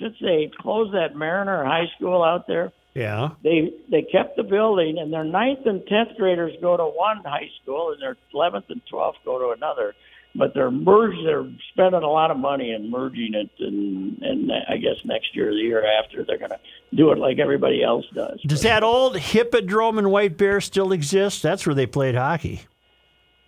since 0.00 0.16
they 0.20 0.50
closed 0.60 0.94
that 0.94 1.14
Mariner 1.14 1.64
High 1.64 1.86
School 1.96 2.22
out 2.22 2.46
there 2.46 2.72
Yeah. 2.94 3.30
they 3.42 3.72
they 3.90 4.02
kept 4.02 4.36
the 4.36 4.42
building, 4.42 4.98
and 4.98 5.12
their 5.12 5.24
ninth 5.24 5.66
and 5.66 5.86
tenth 5.86 6.16
graders 6.18 6.52
go 6.60 6.76
to 6.76 6.84
one 6.84 7.18
high 7.24 7.48
school, 7.62 7.92
and 7.92 8.02
their 8.02 8.16
eleventh 8.34 8.66
and 8.68 8.82
twelfth 8.88 9.18
go 9.24 9.38
to 9.38 9.50
another. 9.56 9.94
But 10.34 10.54
they're 10.54 10.70
merged. 10.70 11.26
They're 11.26 11.46
spending 11.72 12.02
a 12.02 12.08
lot 12.10 12.30
of 12.30 12.38
money 12.38 12.72
in 12.72 12.90
merging 12.90 13.34
it, 13.34 13.50
and 13.58 14.20
and 14.22 14.50
I 14.52 14.76
guess 14.78 15.04
next 15.04 15.34
year, 15.36 15.50
or 15.50 15.52
the 15.52 15.60
year 15.60 15.84
after, 15.98 16.24
they're 16.24 16.38
going 16.38 16.52
to 16.52 16.60
do 16.94 17.12
it 17.12 17.18
like 17.18 17.38
everybody 17.38 17.82
else 17.82 18.06
does. 18.14 18.40
Does 18.46 18.62
that 18.62 18.82
old 18.82 19.18
Hippodrome 19.18 19.98
in 19.98 20.08
White 20.10 20.36
Bear 20.38 20.60
still 20.60 20.92
exist? 20.92 21.42
That's 21.42 21.66
where 21.66 21.74
they 21.74 21.86
played 21.86 22.14
hockey. 22.14 22.62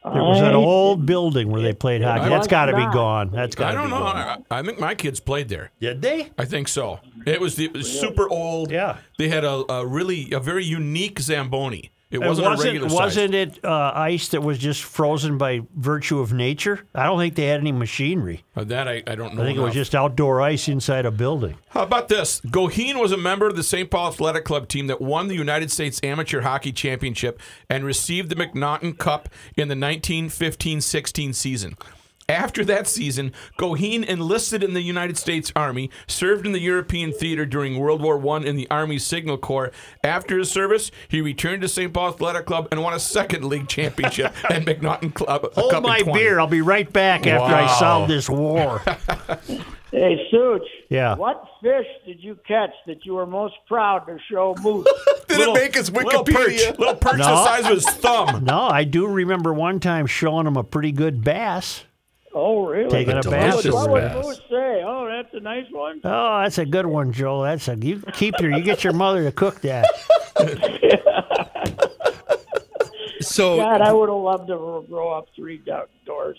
There 0.05 0.23
was 0.23 0.41
an 0.41 0.55
old 0.55 1.07
building 1.07 1.51
where 1.51 1.63
they 1.63 1.73
played 1.73 2.03
hockey. 2.03 2.29
That's 2.29 2.47
got 2.47 2.67
to 2.67 2.77
be 2.77 2.85
gone. 2.93 3.31
That's 3.31 3.55
got 3.57 3.69
I 3.69 3.71
to 3.71 3.77
don't 3.79 3.87
be 3.87 3.91
know. 3.91 4.01
gone. 4.01 4.45
I, 4.51 4.59
I 4.59 4.63
think 4.63 4.79
my 4.79 4.95
kids 4.95 5.19
played 5.19 5.49
there. 5.49 5.71
Did 5.81 6.03
they? 6.03 6.31
I 6.37 6.45
think 6.45 6.69
so. 6.69 7.01
It 7.27 7.41
was, 7.41 7.57
the, 7.57 7.65
it 7.65 7.73
was 7.73 8.01
super 8.01 8.29
old. 8.29 8.71
Yeah. 8.71 8.99
They 9.19 9.29
had 9.29 9.45
a, 9.45 9.65
a 9.73 9.87
really 9.87 10.31
a 10.33 10.41
very 10.41 10.65
unique 10.65 11.21
zamboni. 11.21 11.91
It 12.15 12.21
wasn't, 12.21 12.49
wasn't, 12.49 12.73
regular 12.75 12.95
wasn't 12.95 13.35
it 13.35 13.65
uh, 13.65 13.93
ice 13.95 14.29
that 14.29 14.41
was 14.41 14.57
just 14.59 14.85
frozen 14.85 15.37
by 15.37 15.63
virtue 15.75 16.21
of 16.21 16.33
nature? 16.33 16.87
I 16.95 17.07
don't 17.07 17.19
think 17.19 17.35
they 17.35 17.47
had 17.47 17.61
any 17.61 17.73
machinery. 17.73 18.45
Uh, 18.55 18.63
that 18.65 18.87
I, 18.87 19.03
I 19.07 19.17
don't 19.17 19.35
know. 19.35 19.43
I 19.43 19.47
think 19.47 19.59
it 19.59 19.63
was 19.63 19.75
just 19.75 19.95
outdoor 19.95 20.41
ice 20.41 20.69
inside 20.69 21.07
a 21.07 21.11
building. 21.11 21.57
How 21.71 21.83
about 21.83 22.09
this? 22.09 22.41
Goheen 22.43 23.01
was 23.01 23.11
a 23.11 23.17
member 23.17 23.49
of 23.49 23.57
the 23.57 23.65
St. 23.65 23.91
Paul 23.91 24.09
Athletic 24.09 24.45
Club 24.45 24.69
team 24.69 24.87
that 24.87 25.01
won 25.01 25.27
the 25.27 25.35
United 25.35 25.73
States 25.73 25.99
Amateur 26.05 26.43
Hockey 26.43 26.71
Championship 26.71 27.41
and 27.69 27.85
received 27.85 28.29
the 28.29 28.37
McNaughton 28.37 28.97
Cup 28.97 29.29
in 29.57 29.67
the 29.67 29.75
1915-16 29.75 31.35
season. 31.35 31.77
After 32.29 32.65
that 32.65 32.87
season, 32.87 33.33
Goheen 33.59 34.03
enlisted 34.05 34.63
in 34.63 34.73
the 34.73 34.81
United 34.81 35.19
States 35.19 35.53
Army, 35.55 35.91
served 36.07 36.47
in 36.47 36.53
the 36.53 36.61
European 36.61 37.13
theater 37.13 37.45
during 37.45 37.79
World 37.79 38.01
War 38.03 38.17
I 38.37 38.41
in 38.45 38.57
the 38.57 38.67
Army 38.71 38.99
Signal 38.99 39.37
Corps. 39.39 39.71
After 40.03 40.39
his 40.39 40.51
service, 40.51 40.91
he 41.09 41.21
returned 41.21 41.63
to 41.63 41.69
St. 41.69 41.93
Paul 41.93 42.09
Athletic 42.09 42.47
Club 42.47 42.69
and 42.71 42.83
won 42.83 42.95
a 42.95 42.99
second 43.01 43.45
league 43.45 43.69
championship 43.69 44.35
and 44.51 44.67
McNaughton 44.67 45.13
Club. 45.13 45.53
Hold 45.55 45.71
Cup 45.73 45.83
my 45.83 46.03
beer. 46.03 46.41
I'll 46.41 46.47
be 46.47 46.63
right 46.63 46.91
back 46.91 47.27
after 47.27 47.55
I 47.55 47.67
solve 47.79 48.09
this 48.09 48.29
war. 48.31 48.83
Hey, 49.91 50.27
Such. 50.29 50.67
Yeah. 50.89 51.15
What 51.15 51.45
fish 51.63 51.87
did 52.05 52.21
you 52.21 52.37
catch 52.49 52.73
that 52.89 53.07
you 53.07 53.15
were 53.15 53.27
most 53.27 53.55
proud 53.69 54.01
to 54.07 54.19
show 54.29 54.57
Moose? 54.61 54.89
Did 55.29 55.39
it 55.39 55.53
make 55.55 55.75
his 55.77 55.89
Little 55.89 56.25
perch, 56.25 56.61
little 56.79 56.97
perch 56.97 57.19
No. 57.19 57.25
the 57.27 57.45
size 57.45 57.65
of 57.67 57.71
his 57.77 57.87
thumb. 57.87 58.43
no, 58.45 58.63
I 58.63 58.83
do 58.83 59.07
remember 59.07 59.55
one 59.55 59.79
time 59.79 60.07
showing 60.07 60.49
him 60.49 60.57
a 60.57 60.65
pretty 60.65 60.91
good 60.91 61.23
bass. 61.23 61.85
Oh, 62.35 62.67
really? 62.67 62.91
Taking 62.91 63.15
a 63.15 63.17
what 63.17 63.31
bass 63.31 63.65
would, 63.65 63.73
what 63.73 63.91
would. 63.91 64.13
Moose 64.13 64.41
say? 64.51 64.83
Oh, 64.85 65.07
that's 65.09 65.33
a 65.35 65.41
nice 65.41 65.67
one. 65.71 66.01
Oh, 66.05 66.41
that's 66.43 66.59
a 66.59 66.67
good 66.67 66.87
one, 66.87 67.13
Joel. 67.13 67.43
That's 67.43 67.69
a 67.69 67.77
you 67.77 68.03
keep 68.13 68.35
your 68.41 68.57
you 68.57 68.63
get 68.63 68.85
your 68.85 68.93
mother 68.93 69.25
to 69.25 69.33
cook 69.33 69.61
that. 69.63 69.87
So 73.21 73.57
God, 73.57 73.81
I 73.81 73.91
would 73.91 74.11
have 74.11 74.19
loved 74.19 74.49
to 74.49 74.85
grow 74.87 75.11
up 75.11 75.29
three 75.35 75.57
do- 75.57 75.89
doors 76.05 76.37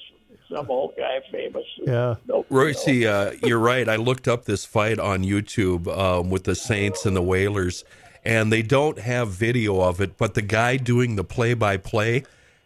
some 0.51 0.69
old 0.69 0.95
guy 0.97 1.19
famous. 1.31 1.65
Yeah. 1.81 2.15
Nope. 2.27 2.45
Royce, 2.49 2.87
uh, 2.87 3.35
you're 3.43 3.59
right. 3.59 3.87
I 3.87 3.95
looked 3.95 4.27
up 4.27 4.45
this 4.45 4.65
fight 4.65 4.99
on 4.99 5.23
YouTube 5.23 5.87
um, 5.87 6.29
with 6.29 6.43
the 6.43 6.55
Saints 6.55 7.05
and 7.05 7.15
the 7.15 7.21
Whalers, 7.21 7.83
and 8.23 8.51
they 8.51 8.61
don't 8.61 8.99
have 8.99 9.29
video 9.29 9.81
of 9.81 10.01
it. 10.01 10.17
But 10.17 10.33
the 10.33 10.41
guy 10.41 10.77
doing 10.77 11.15
the 11.15 11.23
play-by-play, 11.23 12.23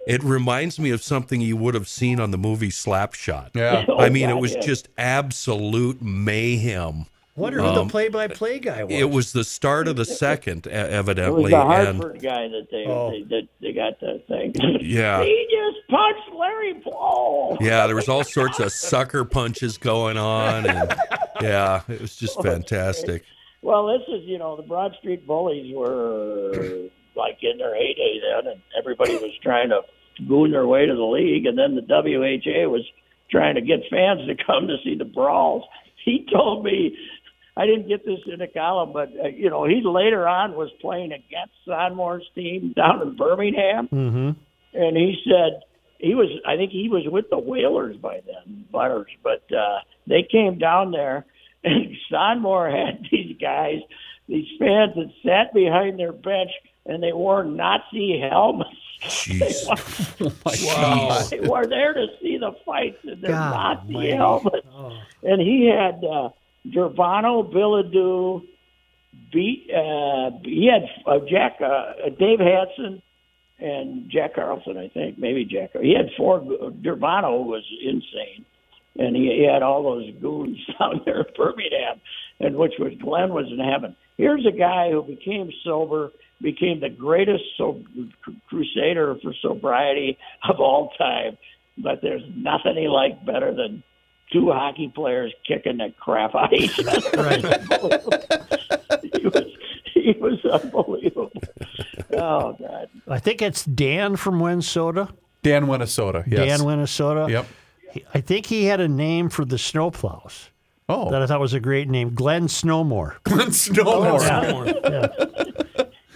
it 0.09 0.23
reminds 0.23 0.79
me 0.79 0.89
of 0.89 1.03
something 1.03 1.39
you 1.39 1.55
would 1.55 1.75
have 1.75 1.87
seen 1.87 2.19
on 2.19 2.31
the 2.31 2.37
movie 2.37 2.69
Slapshot. 2.69 3.51
Yeah. 3.53 3.85
I 3.97 4.07
oh, 4.07 4.09
mean, 4.09 4.29
it 4.29 4.37
was 4.37 4.55
yeah. 4.55 4.61
just 4.61 4.89
absolute 4.97 6.01
mayhem. 6.01 7.05
Wonder 7.35 7.61
who 7.61 7.73
the 7.73 7.81
um, 7.81 7.87
play-by-play 7.87 8.59
guy 8.59 8.83
was. 8.83 8.93
It 8.93 9.09
was 9.09 9.31
the 9.31 9.45
start 9.45 9.87
of 9.87 9.95
the 9.95 10.03
second, 10.03 10.67
e- 10.67 10.71
It 10.71 10.73
was 10.73 10.91
evidently, 10.91 11.51
the 11.51 11.57
and 11.57 11.97
Hartford 12.01 12.21
guy 12.21 12.47
that 12.49 12.67
they 12.69 12.85
Oh. 12.85 13.11
they, 13.11 13.21
that 13.23 13.47
they 13.61 13.71
got 13.71 13.99
the 14.01 14.21
thing. 14.27 14.53
Yeah. 14.81 15.23
he 15.23 15.47
just 15.49 15.87
punched 15.87 16.35
Larry 16.37 16.81
Paul. 16.83 17.57
yeah, 17.61 17.87
there 17.87 17.95
was 17.95 18.09
all 18.09 18.25
sorts 18.25 18.59
of 18.59 18.73
sucker 18.73 19.23
punches 19.23 19.77
going 19.77 20.17
on, 20.17 20.65
and 20.65 20.93
yeah, 21.41 21.81
it 21.87 22.01
was 22.01 22.15
just 22.17 22.41
fantastic. 22.41 23.23
Well, 23.61 23.87
this 23.87 24.01
is 24.09 24.23
you 24.25 24.37
know 24.37 24.57
the 24.57 24.63
Broad 24.63 24.93
Street 24.99 25.25
Bullies 25.25 25.73
were 25.73 26.89
like 27.15 27.37
in 27.41 27.57
their 27.57 27.75
heyday 27.75 28.19
then, 28.21 28.51
and 28.51 28.61
everybody 28.77 29.13
was 29.13 29.31
trying 29.41 29.69
to 29.69 29.81
goon 30.27 30.51
their 30.51 30.67
way 30.67 30.85
to 30.85 30.95
the 30.95 31.03
league, 31.03 31.45
and 31.45 31.57
then 31.57 31.75
the 31.75 31.81
WHA 31.81 32.69
was 32.69 32.85
trying 33.31 33.55
to 33.55 33.61
get 33.61 33.79
fans 33.89 34.21
to 34.27 34.35
come 34.43 34.67
to 34.67 34.77
see 34.83 34.95
the 34.95 35.05
brawls. 35.05 35.63
He 36.03 36.25
told 36.31 36.63
me. 36.63 36.97
I 37.57 37.65
didn't 37.65 37.89
get 37.89 38.05
this 38.05 38.19
in 38.31 38.39
a 38.39 38.47
column, 38.47 38.93
but 38.93 39.09
uh, 39.21 39.27
you 39.27 39.49
know 39.49 39.65
he 39.65 39.81
later 39.83 40.25
on 40.25 40.53
was 40.53 40.69
playing 40.79 41.11
against 41.11 41.51
Sonmor's 41.67 42.23
team 42.33 42.71
down 42.73 43.01
in 43.01 43.17
Birmingham, 43.17 43.89
Mm-hmm. 43.91 44.29
and 44.79 44.95
he 44.97 45.17
said 45.25 45.59
he 45.97 46.15
was 46.15 46.29
I 46.47 46.55
think 46.55 46.71
he 46.71 46.87
was 46.87 47.03
with 47.07 47.29
the 47.29 47.37
Whalers 47.37 47.97
by 47.97 48.21
then, 48.25 48.63
Butters, 48.71 49.11
but 49.23 49.43
uh 49.51 49.79
they 50.07 50.25
came 50.31 50.57
down 50.57 50.91
there 50.91 51.25
and 51.65 51.93
Sonmore 52.11 52.71
had 52.71 53.03
these 53.11 53.35
guys, 53.41 53.81
these 54.29 54.47
fans 54.57 54.93
that 54.95 55.11
sat 55.25 55.53
behind 55.53 55.99
their 55.99 56.13
bench 56.13 56.51
and 56.89 57.01
they 57.03 57.13
wore 57.13 57.43
Nazi 57.43 58.19
helmets. 58.19 58.69
Jeez. 59.03 59.65
Wow. 60.65 61.21
They 61.29 61.39
were 61.39 61.65
there 61.67 61.93
to 61.93 62.07
see 62.21 62.37
the 62.37 62.51
fights 62.65 62.97
in 63.03 63.21
their 63.21 63.31
God 63.31 63.89
Nazi 63.89 63.93
almighty. 63.93 64.11
helmets. 64.11 64.67
Oh. 64.75 64.97
And 65.23 65.41
he 65.41 65.67
had 65.67 66.03
uh 66.03 66.29
Gervano 66.67 67.49
Bilodeau 67.49 68.43
beat 69.31 69.69
uh 69.73 70.31
he 70.43 70.67
had 70.71 70.83
uh, 71.05 71.19
Jack 71.29 71.59
uh, 71.61 72.09
Dave 72.19 72.39
Hanson 72.39 73.01
and 73.59 74.09
Jack 74.09 74.35
Carlson, 74.35 74.77
I 74.77 74.87
think, 74.89 75.17
maybe 75.17 75.45
Jack. 75.45 75.71
He 75.81 75.93
had 75.93 76.09
four. 76.17 76.39
Gervano 76.41 77.45
was 77.45 77.63
insane, 77.83 78.45
and 78.97 79.15
he, 79.15 79.23
he 79.39 79.43
had 79.51 79.63
all 79.63 79.83
those 79.83 80.09
goons 80.21 80.57
down 80.79 81.01
there 81.05 81.21
in 81.21 81.33
Birmingham, 81.35 81.99
and 82.39 82.55
which 82.55 82.73
was 82.79 82.93
Glenn 83.01 83.33
was 83.33 83.47
in 83.51 83.59
heaven. 83.59 83.95
Here's 84.17 84.45
a 84.45 84.51
guy 84.57 84.91
who 84.91 85.03
became 85.03 85.51
sober, 85.63 86.11
became 86.41 86.79
the 86.79 86.89
greatest 86.89 87.43
so, 87.57 87.81
crusader 88.47 89.17
for 89.21 89.33
sobriety 89.41 90.17
of 90.47 90.59
all 90.59 90.91
time. 90.97 91.37
But 91.77 92.01
there's 92.01 92.23
nothing 92.35 92.75
he 92.75 92.87
liked 92.87 93.25
better 93.25 93.53
than 93.53 93.83
two 94.31 94.51
hockey 94.51 94.91
players 94.93 95.33
kicking 95.47 95.77
the 95.77 95.93
crap 95.99 96.35
out 96.35 96.53
of 96.53 96.59
each 96.59 96.79
other. 96.79 96.99
he 99.13 99.27
was 99.27 99.45
he 99.93 100.15
was 100.19 100.43
unbelievable. 100.45 101.31
Oh 102.13 102.53
God. 102.53 102.89
I 103.07 103.19
think 103.19 103.41
it's 103.41 103.63
Dan 103.63 104.15
from 104.15 104.39
Minnesota. 104.39 105.09
Dan 105.41 105.67
Minnesota. 105.67 106.23
Yes. 106.27 106.59
Dan 106.59 106.67
Minnesota. 106.67 107.27
Yep. 107.29 107.47
I 108.13 108.21
think 108.21 108.45
he 108.45 108.65
had 108.65 108.79
a 108.79 108.87
name 108.87 109.29
for 109.29 109.45
the 109.45 109.55
snowplows 109.55 110.49
Oh, 110.89 111.09
that 111.11 111.21
I 111.21 111.27
thought 111.27 111.39
was 111.39 111.53
a 111.53 111.59
great 111.59 111.87
name, 111.87 112.15
Glenn 112.15 112.47
Snowmore. 112.47 113.21
Glenn 113.23 113.41
oh, 113.41 113.51
Snowmore. 113.51 114.23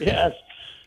Yes, 0.07 0.33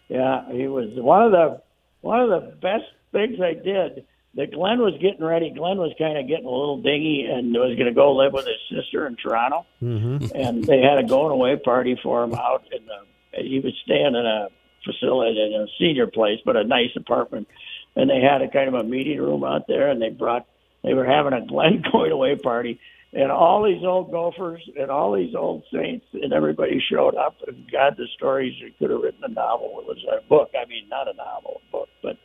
yeah, 0.09 0.51
he 0.53 0.69
was 0.69 0.89
one 0.95 1.23
of 1.25 1.33
the 1.33 1.63
one 2.01 2.21
of 2.21 2.31
the 2.31 2.57
best 2.57 2.85
things 3.13 3.41
I 3.41 3.55
did. 3.55 4.07
That 4.35 4.53
Glenn 4.53 4.81
was 4.81 4.93
getting 5.01 5.25
ready. 5.25 5.49
Glenn 5.49 5.79
was 5.79 5.95
kind 5.97 6.19
of 6.19 6.29
getting 6.29 6.45
a 6.45 6.51
little 6.51 6.83
dingy 6.83 7.27
and 7.27 7.55
was 7.55 7.75
going 7.75 7.89
to 7.89 7.95
go 7.95 8.13
live 8.13 8.35
with 8.35 8.45
his 8.45 8.61
sister 8.69 9.07
in 9.07 9.17
Toronto. 9.17 9.65
Mm-hmm. 9.83 10.27
And 10.35 10.63
they 10.63 10.83
had 10.83 10.99
a 10.99 11.05
going 11.05 11.33
away 11.33 11.57
party 11.57 11.99
for 12.03 12.23
him 12.23 12.35
out 12.35 12.65
in 12.71 12.85
the. 12.85 13.43
He 13.43 13.61
was 13.61 13.73
staying 13.83 14.15
in 14.15 14.27
a 14.27 14.49
facility, 14.85 15.41
in 15.41 15.61
a 15.61 15.67
senior 15.79 16.07
place, 16.07 16.39
but 16.45 16.57
a 16.57 16.65
nice 16.65 16.95
apartment. 16.97 17.49
And 17.97 18.11
they 18.11 18.21
had 18.21 18.43
a 18.43 18.49
kind 18.49 18.69
of 18.69 18.75
a 18.75 18.85
meeting 18.85 19.19
room 19.19 19.43
out 19.43 19.67
there, 19.69 19.91
and 19.91 20.01
they 20.03 20.11
brought. 20.11 20.47
They 20.85 20.93
were 20.93 21.07
having 21.07 21.33
a 21.33 21.45
Glenn 21.45 21.83
going 21.93 22.13
away 22.13 22.37
party, 22.37 22.79
and 23.17 23.33
all 23.33 23.65
these 23.65 23.83
old 23.83 24.11
Gophers 24.13 24.61
and 24.79 24.91
all 24.91 25.15
these 25.15 25.35
old 25.35 25.63
Saints 25.73 26.05
and 26.13 26.33
everybody 26.33 26.81
showed 26.93 27.15
up. 27.17 27.37
And 27.47 27.65
God, 27.73 27.95
the 27.97 28.07
stories 28.17 28.53
you 28.61 28.71
could 28.79 28.91
have 28.91 29.01
written 29.01 29.25
a 29.25 29.29
novel. 29.29 29.79
It 29.81 29.87
was 29.87 30.05
a 30.13 30.21
book. 30.29 30.51
I 30.55 30.69
mean, 30.69 30.89
not 30.89 31.09
a 31.09 31.15
novel, 31.15 31.61
a 31.69 31.73
book, 31.73 31.89
but 32.03 32.17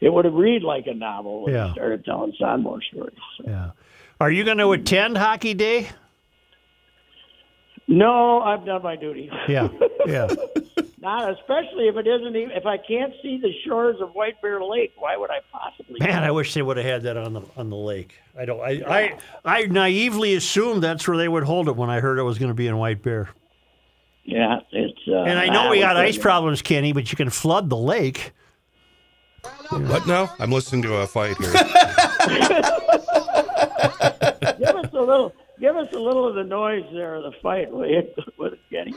it 0.00 0.08
would 0.12 0.24
have 0.24 0.34
read 0.34 0.62
like 0.62 0.86
a 0.88 0.94
novel 0.94 1.44
when 1.44 1.54
Yeah. 1.54 1.68
he 1.68 1.72
started 1.74 2.04
telling 2.04 2.32
Sonmor 2.40 2.80
stories. 2.92 3.14
So. 3.38 3.44
Yeah. 3.46 3.70
Are 4.20 4.30
you 4.30 4.42
going 4.44 4.58
to 4.58 4.72
attend 4.72 5.16
Hockey 5.16 5.54
Day? 5.54 5.88
No, 7.88 8.40
I've 8.40 8.64
done 8.66 8.82
my 8.82 8.96
duty. 8.96 9.30
Yeah. 9.48 9.68
Yeah. 10.06 10.28
Not 11.02 11.30
especially 11.30 11.88
if 11.88 11.96
it 11.96 12.06
isn't 12.06 12.36
even 12.36 12.50
if 12.50 12.66
I 12.66 12.76
can't 12.76 13.14
see 13.22 13.38
the 13.40 13.50
shores 13.66 13.96
of 14.02 14.10
White 14.14 14.40
Bear 14.42 14.62
Lake. 14.62 14.92
Why 14.98 15.16
would 15.16 15.30
I 15.30 15.38
possibly? 15.50 15.98
Man, 15.98 16.22
I 16.22 16.30
wish 16.30 16.52
they 16.52 16.60
would 16.60 16.76
have 16.76 16.84
had 16.84 17.02
that 17.04 17.16
on 17.16 17.32
the 17.32 17.40
on 17.56 17.70
the 17.70 17.76
lake. 17.76 18.14
I 18.38 18.44
don't. 18.44 18.60
I 18.60 18.82
I, 18.86 19.18
I 19.44 19.62
naively 19.66 20.34
assumed 20.34 20.82
that's 20.82 21.08
where 21.08 21.16
they 21.16 21.28
would 21.28 21.44
hold 21.44 21.68
it 21.68 21.76
when 21.76 21.88
I 21.88 22.00
heard 22.00 22.18
it 22.18 22.22
was 22.22 22.38
going 22.38 22.50
to 22.50 22.54
be 22.54 22.66
in 22.66 22.76
White 22.76 23.02
Bear. 23.02 23.30
Yeah, 24.24 24.60
it's. 24.72 24.98
Uh, 25.08 25.22
And 25.22 25.38
I 25.38 25.46
know 25.46 25.70
we 25.70 25.80
got 25.80 25.96
ice 25.96 26.18
problems, 26.18 26.60
Kenny, 26.60 26.92
but 26.92 27.10
you 27.10 27.16
can 27.16 27.30
flood 27.30 27.70
the 27.70 27.78
lake. 27.78 28.32
What 29.70 30.06
now? 30.06 30.30
I'm 30.38 30.52
listening 30.52 30.82
to 30.82 30.96
a 30.96 31.06
fight 31.06 31.38
here. 31.38 31.52
Give 34.58 34.76
us 34.76 34.92
a 34.92 35.00
little. 35.00 35.32
Give 35.58 35.76
us 35.76 35.88
a 35.94 35.98
little 35.98 36.28
of 36.28 36.34
the 36.34 36.44
noise 36.44 36.84
there 36.92 37.14
of 37.16 37.22
the 37.22 37.32
fight, 37.42 37.70
will 37.70 37.86
you, 37.86 38.02
with 38.38 38.54
Kenny? 38.70 38.92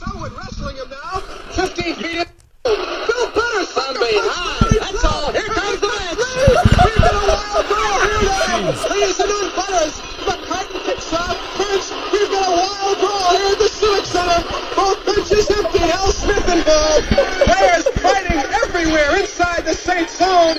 Two 0.00 0.18
right 0.18 0.32
hands, 0.32 0.32
Selwood 0.32 0.32
wrestling 0.32 0.76
him 0.76 0.88
now. 0.90 1.20
15 1.52 1.94
feet 1.96 2.16
in. 2.16 2.26
Phil 2.64 3.26
Pettis 3.36 3.72
from 3.72 3.94
behind. 3.94 4.80
That's 4.80 5.04
all. 5.04 5.32
Here 5.32 5.44
comes 5.44 5.80
the 5.80 5.88
match. 5.88 6.16
We've 6.16 6.96
got 6.96 7.12
a 7.12 7.26
wild 7.28 7.66
brawl 7.68 8.00
here 8.00 8.22
now. 8.24 8.72
Ladies 8.88 9.20
and 9.20 9.28
gentlemen, 9.28 9.52
Pettis. 9.60 10.00
McCartan 10.24 10.84
kicks 10.84 11.12
off. 11.12 11.36
Prince. 11.56 11.92
We've 12.12 12.30
got 12.30 12.48
a 12.48 12.52
wild 12.56 12.98
brawl 13.00 13.30
here 13.36 13.52
at 13.52 13.58
the 13.58 13.68
Civic 13.68 14.06
Center. 14.06 14.40
Both 14.76 15.04
benches 15.04 15.50
empty. 15.50 15.84
Al 15.92 16.12
Smith 16.12 16.48
involved. 16.48 17.06
Players 17.44 17.88
fighting 18.00 18.40
everywhere 18.64 19.20
inside 19.20 19.64
the 19.64 19.74
Saint 19.74 20.08
zone. 20.08 20.56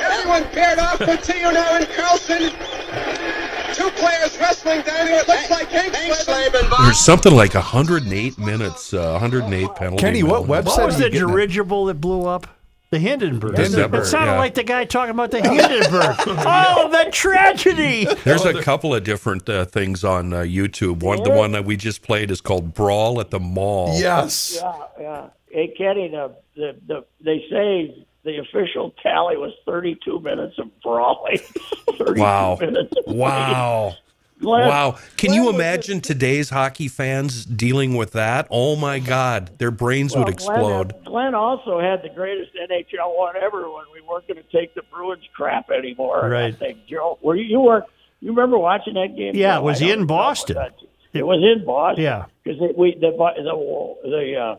Everyone 0.00 0.44
paired 0.52 0.78
off. 0.78 0.98
Coutinho 0.98 1.52
now 1.52 1.76
and 1.76 1.88
Carlson. 1.88 2.52
Two 3.74 3.90
players 3.90 4.38
wrestling 4.38 4.82
down 4.82 5.06
here. 5.06 5.16
It 5.16 5.28
looks 5.28 5.50
like 5.50 5.68
Hank 5.68 5.94
Slavin. 6.14 6.66
There's 6.82 7.00
something 7.00 7.34
like 7.34 7.54
108 7.54 8.38
minutes, 8.38 8.92
uh, 8.94 9.10
108 9.12 9.74
penalty. 9.74 10.00
Kenny, 10.00 10.22
what 10.22 10.46
minutes. 10.46 10.68
website 10.70 10.76
What 10.78 10.86
was 10.86 10.94
are 10.96 10.98
the 10.98 11.04
getting 11.10 11.26
that? 11.26 11.32
dirigible 11.32 11.84
that 11.86 11.94
blew 11.94 12.26
up? 12.26 12.46
The 12.90 12.98
Hindenburg. 12.98 13.56
Hindenburg, 13.56 14.02
It 14.02 14.06
sounded 14.06 14.32
yeah. 14.32 14.38
like 14.38 14.52
the 14.52 14.64
guy 14.64 14.84
talking 14.84 15.12
about 15.12 15.30
the 15.30 15.40
Hindenburg. 15.40 16.14
oh, 16.26 16.90
the 16.90 17.10
tragedy! 17.10 18.04
There's 18.22 18.44
a 18.44 18.60
couple 18.62 18.94
of 18.94 19.02
different 19.02 19.48
uh, 19.48 19.64
things 19.64 20.04
on 20.04 20.34
uh, 20.34 20.40
YouTube. 20.40 21.02
One, 21.02 21.22
the 21.22 21.30
one 21.30 21.52
that 21.52 21.64
we 21.64 21.78
just 21.78 22.02
played 22.02 22.30
is 22.30 22.42
called 22.42 22.74
"Brawl 22.74 23.18
at 23.20 23.30
the 23.30 23.40
Mall." 23.40 23.98
Yes. 23.98 24.58
Yeah, 24.60 24.82
yeah. 25.00 25.26
Hey, 25.48 25.68
Kenny, 25.76 26.08
the, 26.08 26.34
the, 26.54 26.76
the, 26.86 27.04
they 27.24 27.46
say 27.50 28.06
the 28.24 28.38
official 28.38 28.94
tally 29.02 29.36
was 29.36 29.52
32 29.66 30.20
minutes 30.20 30.58
of 30.58 30.68
brawling. 30.82 31.38
32 31.98 32.20
Wow. 32.20 32.56
Minutes 32.60 32.92
of 33.06 33.14
Wow. 33.14 33.94
Glenn- 34.40 34.68
Wow. 34.68 34.98
Can 35.16 35.28
Glenn 35.30 35.34
you 35.40 35.46
was 35.46 35.54
imagine 35.54 36.00
today's 36.00 36.50
hockey 36.50 36.88
fans 36.88 37.44
dealing 37.44 37.94
with 37.94 38.12
that? 38.12 38.46
Oh 38.50 38.74
my 38.76 38.98
God. 38.98 39.56
Their 39.58 39.70
brains 39.70 40.14
Well, 40.14 40.24
would 40.24 40.32
explode. 40.32 40.90
Glenn, 40.92 41.04
Glenn 41.04 41.34
also 41.34 41.80
had 41.80 42.02
the 42.02 42.08
greatest 42.08 42.50
NHL 42.54 43.16
one 43.16 43.36
ever 43.36 43.62
when 43.70 43.84
we 43.94 44.00
weren't 44.00 44.26
going 44.26 44.42
to 44.42 44.50
take 44.56 44.74
the 44.74 44.82
Bruins 44.92 45.22
crap 45.34 45.70
anymore. 45.70 46.28
Right. 46.28 46.44
I 46.46 46.52
think 46.52 46.86
Joe, 46.86 47.18
were 47.22 47.36
you, 47.36 47.44
you 47.44 47.60
were 47.60 47.84
you 48.20 48.30
remember 48.30 48.58
watching 48.58 48.94
that 48.94 49.14
game? 49.16 49.32
Yeah, 49.34 49.54
Joe? 49.54 49.60
it 49.60 49.64
was 49.64 49.82
I 49.82 49.86
don't 49.88 50.00
in 50.00 50.06
Boston. 50.06 50.56
It 51.12 51.26
was 51.26 51.42
in 51.42 51.64
Boston. 51.66 52.02
Yeah. 52.04 52.24
because 52.42 52.60
we 52.76 52.94
the 53.00 53.10
the 53.10 53.94
the 54.10 54.36
uh, 54.36 54.56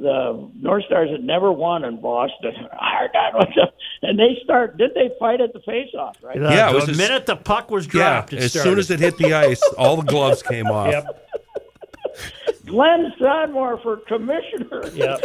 the 0.00 0.50
North 0.60 0.84
Stars 0.86 1.10
had 1.10 1.24
never 1.24 1.50
won 1.52 1.84
in 1.84 2.00
Boston. 2.00 2.52
and 4.02 4.18
they 4.18 4.38
start 4.44 4.76
did 4.76 4.92
they 4.94 5.10
fight 5.18 5.40
at 5.40 5.52
the 5.52 5.60
face-off 5.60 6.16
right? 6.22 6.38
The, 6.38 6.48
Yeah, 6.50 6.68
it 6.68 6.72
the 6.72 6.76
was 6.76 6.86
just- 6.86 6.98
minute 6.98 7.26
the 7.26 7.36
puck 7.36 7.70
was 7.70 7.86
dropped, 7.86 8.32
it 8.32 8.40
As 8.40 8.50
started. 8.52 8.68
soon 8.70 8.78
as 8.78 8.90
it 8.90 9.00
hit 9.00 9.16
the 9.18 9.32
ice, 9.34 9.62
all 9.78 9.96
the 9.96 10.02
gloves 10.02 10.42
came 10.42 10.66
off. 10.66 10.90
Yep. 10.92 11.22
Glenn 12.66 13.12
Sonmor 13.20 13.80
for 13.82 13.98
commissioner. 14.08 14.82
Yep. 14.94 15.20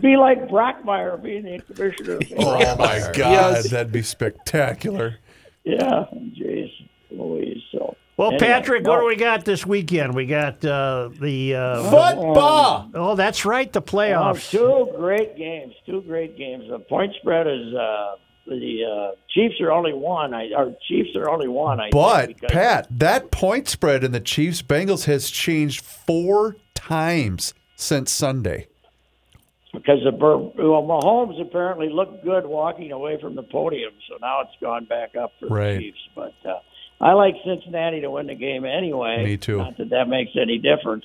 Be 0.00 0.16
like 0.16 0.48
Brockmeyer 0.48 1.20
being 1.22 1.42
the 1.44 1.58
commissioner. 1.74 2.14
of 2.16 2.22
Oh 2.38 2.76
my 2.76 3.10
God, 3.14 3.64
that'd 3.64 3.92
be 3.92 4.02
spectacular. 4.02 5.16
Yeah, 5.64 6.04
jeez, 6.38 6.70
Louise. 7.10 7.62
So 7.72 7.96
Well, 8.20 8.32
Anyway, 8.34 8.46
Patrick, 8.48 8.86
what 8.86 9.00
do 9.00 9.06
we 9.06 9.16
got 9.16 9.46
this 9.46 9.64
weekend? 9.64 10.14
We 10.14 10.26
got 10.26 10.62
uh, 10.62 11.08
the 11.18 11.54
uh, 11.54 11.82
Football. 11.84 12.90
Oh, 12.94 13.14
that's 13.16 13.46
right, 13.46 13.72
the 13.72 13.80
Oh, 13.80 13.82
playoffs. 13.82 14.50
two 14.50 14.88
great 14.94 15.38
games. 15.38 15.72
Two 15.86 16.02
great 16.02 16.36
games. 16.36 16.64
The 16.68 16.80
point 16.80 17.14
spread 17.18 17.46
is 17.46 17.72
uh, 17.74 18.16
the 18.46 18.84
uh, 18.84 19.14
Chiefs 19.30 19.54
are 19.62 19.72
only 19.72 19.94
one. 19.94 20.34
I 20.34 20.50
or 20.54 20.74
Chiefs 20.86 21.16
are 21.16 21.30
only 21.30 21.48
one. 21.48 21.80
I 21.80 21.88
But 21.90 22.26
think, 22.26 22.42
Pat, 22.42 22.88
that 22.90 23.30
point 23.30 23.68
spread 23.68 24.04
in 24.04 24.12
the 24.12 24.20
Chiefs 24.20 24.60
Bengals 24.60 25.06
has 25.06 25.30
changed 25.30 25.80
four 25.82 26.56
times 26.74 27.54
since 27.76 28.12
Sunday. 28.12 28.66
because 29.72 30.00
the 30.04 30.12
Bur- 30.12 30.36
well, 30.36 30.82
Mahomes 30.82 31.40
apparently 31.40 31.88
looked 31.88 32.22
good 32.22 32.44
walking 32.44 32.92
away 32.92 33.18
from 33.18 33.34
the 33.34 33.44
podium, 33.44 33.92
so 34.10 34.16
now 34.20 34.42
it's 34.42 34.50
gone 34.60 34.84
back 34.84 35.16
up 35.16 35.32
for 35.40 35.46
Right. 35.48 35.78
the 35.78 35.84
Chiefs. 35.84 36.08
But 36.14 36.34
uh, 36.44 36.58
I 37.00 37.12
like 37.12 37.34
Cincinnati 37.44 38.00
to 38.02 38.10
win 38.10 38.26
the 38.26 38.34
game 38.34 38.64
anyway. 38.64 39.24
Me 39.24 39.36
too. 39.36 39.58
Not 39.58 39.78
that 39.78 39.90
that 39.90 40.08
makes 40.08 40.32
any 40.40 40.58
difference. 40.58 41.04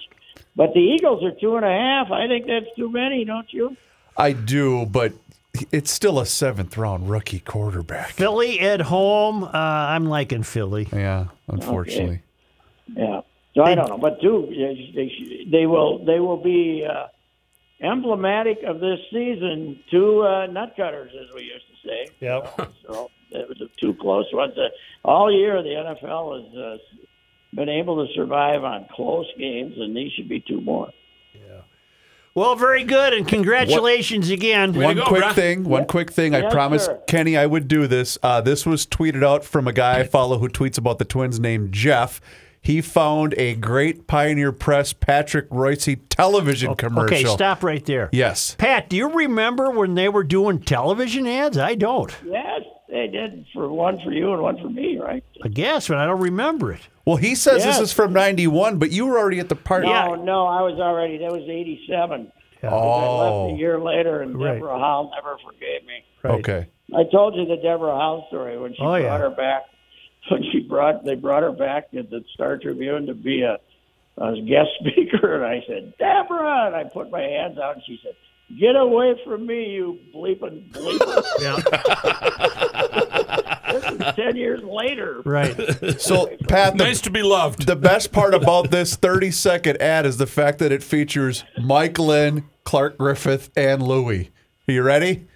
But 0.55 0.73
the 0.73 0.79
Eagles 0.79 1.23
are 1.23 1.31
two 1.31 1.55
and 1.55 1.65
a 1.65 1.69
half. 1.69 2.11
I 2.11 2.27
think 2.27 2.47
that's 2.47 2.73
too 2.75 2.89
many, 2.89 3.25
don't 3.25 3.51
you? 3.51 3.75
I 4.17 4.33
do, 4.33 4.85
but 4.85 5.13
it's 5.71 5.91
still 5.91 6.19
a 6.19 6.25
seventh 6.25 6.77
round 6.77 7.09
rookie 7.09 7.39
quarterback. 7.39 8.11
Philly 8.11 8.59
at 8.59 8.81
home. 8.81 9.43
Uh, 9.43 9.49
I'm 9.53 10.05
liking 10.05 10.43
Philly. 10.43 10.87
Yeah, 10.91 11.27
unfortunately. 11.47 12.21
Yeah. 12.93 13.21
So 13.53 13.63
I 13.63 13.73
don't 13.73 13.89
know, 13.89 13.97
but 13.97 14.21
two, 14.21 14.47
they 14.49 14.91
they, 14.93 15.49
they 15.49 15.65
will 15.65 16.03
they 16.03 16.19
will 16.19 16.41
be 16.41 16.85
uh, 16.85 17.07
emblematic 17.81 18.63
of 18.63 18.81
this 18.81 18.99
season. 19.11 19.79
Two 19.89 20.23
uh, 20.23 20.47
nut 20.47 20.73
cutters, 20.75 21.11
as 21.13 21.33
we 21.33 21.43
used 21.43 21.65
to 21.67 21.87
say. 21.87 22.07
Yep. 22.19 22.71
So 22.85 23.09
it 23.36 23.49
was 23.49 23.69
two 23.79 23.93
close 23.95 24.25
ones. 24.33 24.53
Uh, 24.57 24.69
all 25.07 25.31
year, 25.31 25.61
the 25.61 25.69
NFL 25.69 26.43
has 26.43 26.57
uh, 26.57 26.77
been 27.53 27.69
able 27.69 28.05
to 28.05 28.13
survive 28.13 28.63
on 28.63 28.88
close 28.93 29.27
games, 29.38 29.73
and 29.77 29.95
these 29.95 30.11
should 30.13 30.29
be 30.29 30.41
two 30.41 30.61
more. 30.61 30.89
Yeah. 31.33 31.61
Well, 32.33 32.55
very 32.55 32.83
good, 32.83 33.13
and 33.13 33.25
congratulations 33.25 34.29
again. 34.29 34.73
One 34.73 34.97
go, 34.97 35.05
quick 35.05 35.23
brah. 35.23 35.33
thing. 35.33 35.63
One 35.63 35.86
quick 35.86 36.11
thing. 36.11 36.36
I 36.36 36.39
Yes, 36.39 36.53
promised 36.53 36.86
sir. 36.88 37.01
Kenny 37.07 37.38
I 37.38 37.45
would 37.45 37.67
do 37.69 37.88
this. 37.88 38.17
Uh, 38.21 38.41
this 38.41 38.65
was 38.65 38.86
tweeted 38.86 39.23
out 39.23 39.45
from 39.45 39.67
a 39.69 39.73
guy 39.73 39.99
I 39.99 40.03
follow 40.03 40.38
who 40.39 40.49
tweets 40.49 40.77
about 40.77 40.99
the 40.99 41.05
Twins 41.05 41.39
named 41.39 41.71
Jeff. 41.71 42.19
He 42.65 42.81
found 42.81 43.36
a 43.38 43.53
great 43.55 44.07
Pioneer 44.07 44.51
Press 44.51 44.91
Patrick 44.91 45.47
Reusse 45.49 45.99
television 46.09 46.73
commercial. 46.75 47.15
Okay, 47.15 47.23
stop 47.25 47.63
right 47.63 47.86
there. 47.86 48.09
Yes. 48.11 48.55
Pat, 48.57 48.89
do 48.89 48.97
you 48.97 49.07
remember 49.13 49.69
when 49.69 49.93
they 49.93 50.09
were 50.09 50.23
doing 50.23 50.59
television 50.59 51.27
ads? 51.27 51.59
I 51.59 51.75
don't. 51.75 52.11
Yes, 52.25 52.61
they 52.95 53.07
did 53.07 53.45
for 53.53 53.67
one 53.71 53.99
for 54.03 54.11
you 54.11 54.31
and 54.33 54.41
one 54.41 54.57
for 54.57 54.69
me, 54.69 54.97
right? 54.97 55.23
I 55.43 55.47
guess, 55.49 55.87
but 55.87 55.97
I 55.97 56.05
don't 56.05 56.21
remember 56.21 56.71
it. 56.71 56.87
Well, 57.05 57.17
he 57.17 57.35
says 57.35 57.63
Yes. 57.65 57.77
this 57.79 57.89
is 57.89 57.93
from 57.93 58.13
'91, 58.13 58.79
but 58.79 58.91
you 58.91 59.05
were 59.05 59.19
already 59.19 59.39
at 59.39 59.49
the 59.49 59.55
party. 59.55 59.87
No, 59.87 60.15
no, 60.15 60.47
I 60.47 60.61
was 60.61 60.79
already. 60.79 61.17
That 61.19 61.31
was 61.31 61.43
'87. 61.47 62.31
I 62.63 62.67
Oh, 62.67 63.17
left 63.17 63.51
a 63.51 63.53
oh. 63.53 63.55
year 63.57 63.79
later, 63.79 64.21
and 64.21 64.39
Right. 64.39 64.53
Deborah 64.53 64.79
Howell 64.79 65.11
never 65.15 65.37
forgave 65.45 65.85
me. 65.85 66.03
Right. 66.23 66.33
okay. 66.39 66.67
I 66.95 67.03
told 67.11 67.35
you 67.35 67.45
the 67.45 67.57
Deborah 67.57 67.95
Howell 67.95 68.25
story 68.29 68.57
when 68.57 68.73
she 68.73 68.79
Oh, 68.81 68.85
brought 68.85 69.01
yeah. 69.01 69.17
her 69.19 69.29
back. 69.29 69.63
When 70.31 70.41
she 70.51 70.61
brought, 70.61 71.05
they 71.05 71.13
brought 71.13 71.43
her 71.43 71.51
back 71.51 71.89
at 71.95 72.09
the 72.09 72.23
Star 72.33 72.57
Tribune 72.57 73.05
to 73.05 73.13
be 73.13 73.43
a, 73.43 73.59
a 74.17 74.41
guest 74.41 74.69
speaker, 74.79 75.35
and 75.35 75.45
I 75.45 75.63
said, 75.67 75.93
Deborah, 75.99 76.65
and 76.65 76.75
I 76.75 76.83
put 76.85 77.11
my 77.11 77.21
hands 77.21 77.59
out, 77.59 77.75
and 77.75 77.83
she 77.85 77.99
said, 78.01 78.13
"Get 78.59 78.75
away 78.75 79.19
from 79.25 79.45
me, 79.45 79.65
you 79.71 79.99
bleeping 80.13 80.71
bleeper!" 80.71 81.23
this 83.71 83.85
is 83.91 84.15
ten 84.15 84.35
years 84.35 84.63
later. 84.63 85.21
Right. 85.25 85.55
So, 85.99 86.27
Pat, 86.47 86.77
the, 86.77 86.83
Nice 86.85 87.01
to 87.01 87.09
be 87.09 87.23
loved. 87.23 87.65
the 87.65 87.75
best 87.75 88.11
part 88.11 88.33
about 88.33 88.71
this 88.71 88.95
30 88.95 89.31
second 89.31 89.81
ad 89.81 90.05
is 90.05 90.17
the 90.17 90.27
fact 90.27 90.59
that 90.59 90.71
it 90.71 90.83
features 90.83 91.43
Mike 91.61 91.97
Lynn, 91.99 92.45
Clark 92.63 92.97
Griffith, 92.97 93.49
and 93.55 93.81
Louie. 93.81 94.29
Are 94.67 94.71
you 94.71 94.81
ready? 94.83 95.27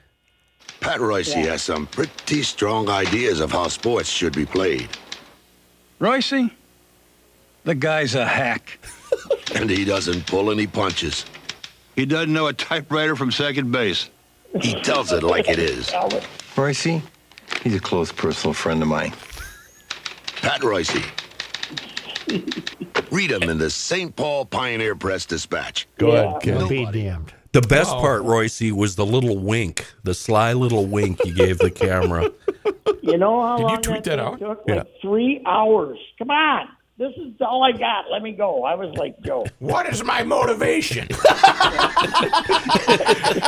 Pat 0.79 0.99
Reusse 0.99 1.33
has 1.45 1.61
some 1.61 1.87
pretty 1.87 2.41
strong 2.43 2.89
ideas 2.89 3.41
of 3.41 3.51
how 3.51 3.67
sports 3.67 4.07
should 4.09 4.33
be 4.33 4.45
played. 4.45 4.87
Reusse, 5.99 6.49
the 7.65 7.75
guy's 7.75 8.15
a 8.15 8.25
hack. 8.25 8.79
And 9.55 9.69
he 9.69 9.83
doesn't 9.83 10.25
pull 10.27 10.51
any 10.51 10.67
punches. 10.67 11.25
He 11.99 12.05
doesn't 12.05 12.31
know 12.31 12.47
a 12.47 12.53
typewriter 12.53 13.13
from 13.17 13.29
second 13.29 13.73
base. 13.73 14.09
He 14.61 14.73
tells 14.83 15.11
it 15.11 15.21
like 15.21 15.49
it 15.49 15.59
is. 15.59 15.89
Reusse, 16.55 17.01
he's 17.61 17.75
a 17.75 17.79
close 17.81 18.09
personal 18.09 18.53
friend 18.53 18.81
of 18.81 18.87
mine. 18.87 19.11
Pat 20.37 20.61
Reusse. 20.61 21.03
Read 23.11 23.31
him 23.31 23.49
in 23.49 23.57
the 23.57 23.69
St. 23.69 24.15
Paul 24.15 24.45
Pioneer 24.45 24.95
Press 24.95 25.25
Dispatch. 25.25 25.89
Go 25.97 26.13
Yeah. 26.13 26.21
ahead, 26.37 26.41
Ken. 26.41 26.67
Be 26.69 26.85
damned. 26.85 27.33
The 27.51 27.63
best 27.63 27.91
part, 27.91 28.23
Reusse, 28.23 28.71
was 28.71 28.95
the 28.95 29.05
little 29.05 29.37
wink, 29.37 29.85
the 30.03 30.13
sly 30.13 30.53
little 30.53 30.85
wink 30.85 31.19
you 31.25 31.33
gave 31.33 31.57
the 31.57 31.69
camera. 31.69 32.31
You 33.01 33.17
know 33.17 33.41
how 33.41 33.57
Did 33.57 33.69
you 33.71 33.77
tweet 33.77 34.03
that, 34.03 34.17
that 34.17 34.19
out? 34.19 34.39
took? 34.39 34.63
Like 34.67 34.85
three 35.01 35.41
hours. 35.45 35.97
Come 36.19 36.29
on. 36.29 36.67
This 36.99 37.13
is 37.15 37.31
all 37.39 37.63
I 37.63 37.71
got. 37.71 38.11
Let 38.11 38.21
me 38.21 38.33
go. 38.33 38.65
I 38.65 38.75
was 38.75 38.93
like, 38.97 39.21
Joe. 39.21 39.45
What 39.59 39.87
is 39.87 40.03
my 40.03 40.21
motivation? 40.21 41.07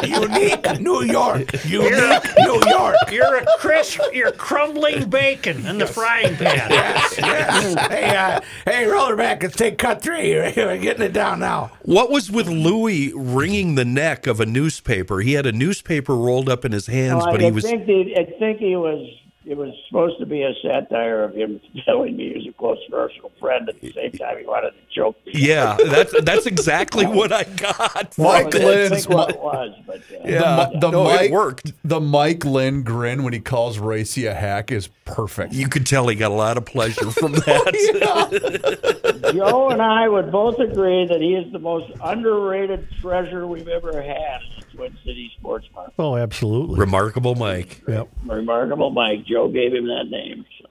Unique 0.05 0.79
New 0.79 1.03
York. 1.03 1.51
Unique 1.65 2.23
New 2.39 2.61
York. 2.69 2.95
You're 3.11 3.35
a 3.39 3.45
crisp, 3.59 3.99
you're 4.13 4.31
crumbling 4.31 5.09
bacon 5.09 5.65
in 5.65 5.79
the 5.79 5.85
frying 5.85 6.37
pan. 6.37 6.69
Yes, 6.71 7.15
yes. 7.17 7.89
Hey, 7.89 8.15
uh, 8.15 8.39
hey, 8.63 8.85
rollerback, 8.85 9.43
let's 9.43 9.57
take 9.57 9.77
cut 9.77 10.01
three. 10.01 10.33
We're 10.55 10.77
getting 10.77 11.03
it 11.03 11.11
down 11.11 11.39
now. 11.39 11.71
What 11.81 12.09
was 12.09 12.31
with 12.31 12.47
Louis 12.47 13.11
wringing 13.13 13.75
the 13.75 13.83
neck 13.83 14.27
of 14.27 14.39
a 14.39 14.45
newspaper? 14.45 15.19
He 15.19 15.33
had 15.33 15.45
a 15.45 15.51
newspaper 15.51 16.15
rolled 16.15 16.47
up 16.47 16.63
in 16.63 16.71
his 16.71 16.87
hands, 16.87 17.23
Well, 17.25 17.33
but 17.33 17.41
I 17.41 17.45
he 17.47 17.51
was 17.51 17.65
think 17.65 17.83
he, 17.83 18.15
I 18.17 18.23
think 18.39 18.59
he 18.59 18.77
was. 18.77 19.09
It 19.43 19.57
was 19.57 19.73
supposed 19.87 20.19
to 20.19 20.27
be 20.27 20.43
a 20.43 20.53
satire 20.61 21.23
of 21.23 21.33
him 21.33 21.59
telling 21.85 22.15
me 22.15 22.29
he 22.29 22.35
was 22.35 22.47
a 22.47 22.51
close 22.53 22.77
personal 22.89 23.31
friend. 23.39 23.67
At 23.67 23.81
the 23.81 23.91
same 23.91 24.11
time, 24.11 24.37
he 24.37 24.45
wanted 24.45 24.71
to 24.71 24.95
joke. 24.95 25.15
me. 25.25 25.33
yeah. 25.35 25.77
That's 25.83 26.13
that's 26.21 26.45
exactly 26.45 27.05
what 27.07 27.31
I 27.33 27.43
got. 27.45 28.13
from 28.13 28.23
Mike 28.23 28.55
I 28.55 28.59
it. 28.59 28.65
Lynn's 28.65 29.05
think 29.05 29.09
what 29.09 29.29
it 29.31 29.39
was, 29.41 29.75
but 29.87 29.97
uh, 29.97 30.17
Yeah, 30.23 30.69
The, 30.73 30.79
the 30.79 30.91
no, 30.91 31.03
Mike, 31.05 31.21
it 31.21 31.31
worked. 31.31 31.73
The 31.83 31.99
Mike 31.99 32.45
Lynn 32.45 32.83
grin 32.83 33.23
when 33.23 33.33
he 33.33 33.39
calls 33.39 33.79
Reusse 33.79 34.27
a 34.27 34.33
hack 34.35 34.71
is 34.71 34.89
perfect. 35.05 35.53
You 35.53 35.67
could 35.67 35.85
tell 35.87 36.07
he 36.07 36.15
got 36.15 36.31
a 36.31 36.35
lot 36.35 36.57
of 36.57 36.65
pleasure 36.65 37.09
from 37.09 37.31
that. 37.33 39.31
Joe 39.33 39.69
and 39.69 39.81
I 39.81 40.07
would 40.07 40.31
both 40.31 40.59
agree 40.59 41.07
that 41.07 41.19
he 41.21 41.33
is 41.35 41.51
the 41.51 41.59
most 41.59 41.91
underrated 42.03 42.87
treasure 43.01 43.47
we've 43.47 43.67
ever 43.67 44.01
had 44.01 44.41
in 44.70 44.70
the 44.70 44.70
Twin 44.75 44.97
City 45.05 45.31
sports 45.39 45.67
market. 45.73 45.93
Oh, 45.99 46.15
absolutely. 46.15 46.79
Remarkable, 46.79 47.35
Mike. 47.35 47.81
Yep. 47.87 48.09
Remarkable 48.25 48.89
Mike. 48.91 49.25
Joe 49.25 49.47
gave 49.49 49.73
him 49.73 49.87
that 49.87 50.05
name. 50.09 50.45
So. 50.61 50.67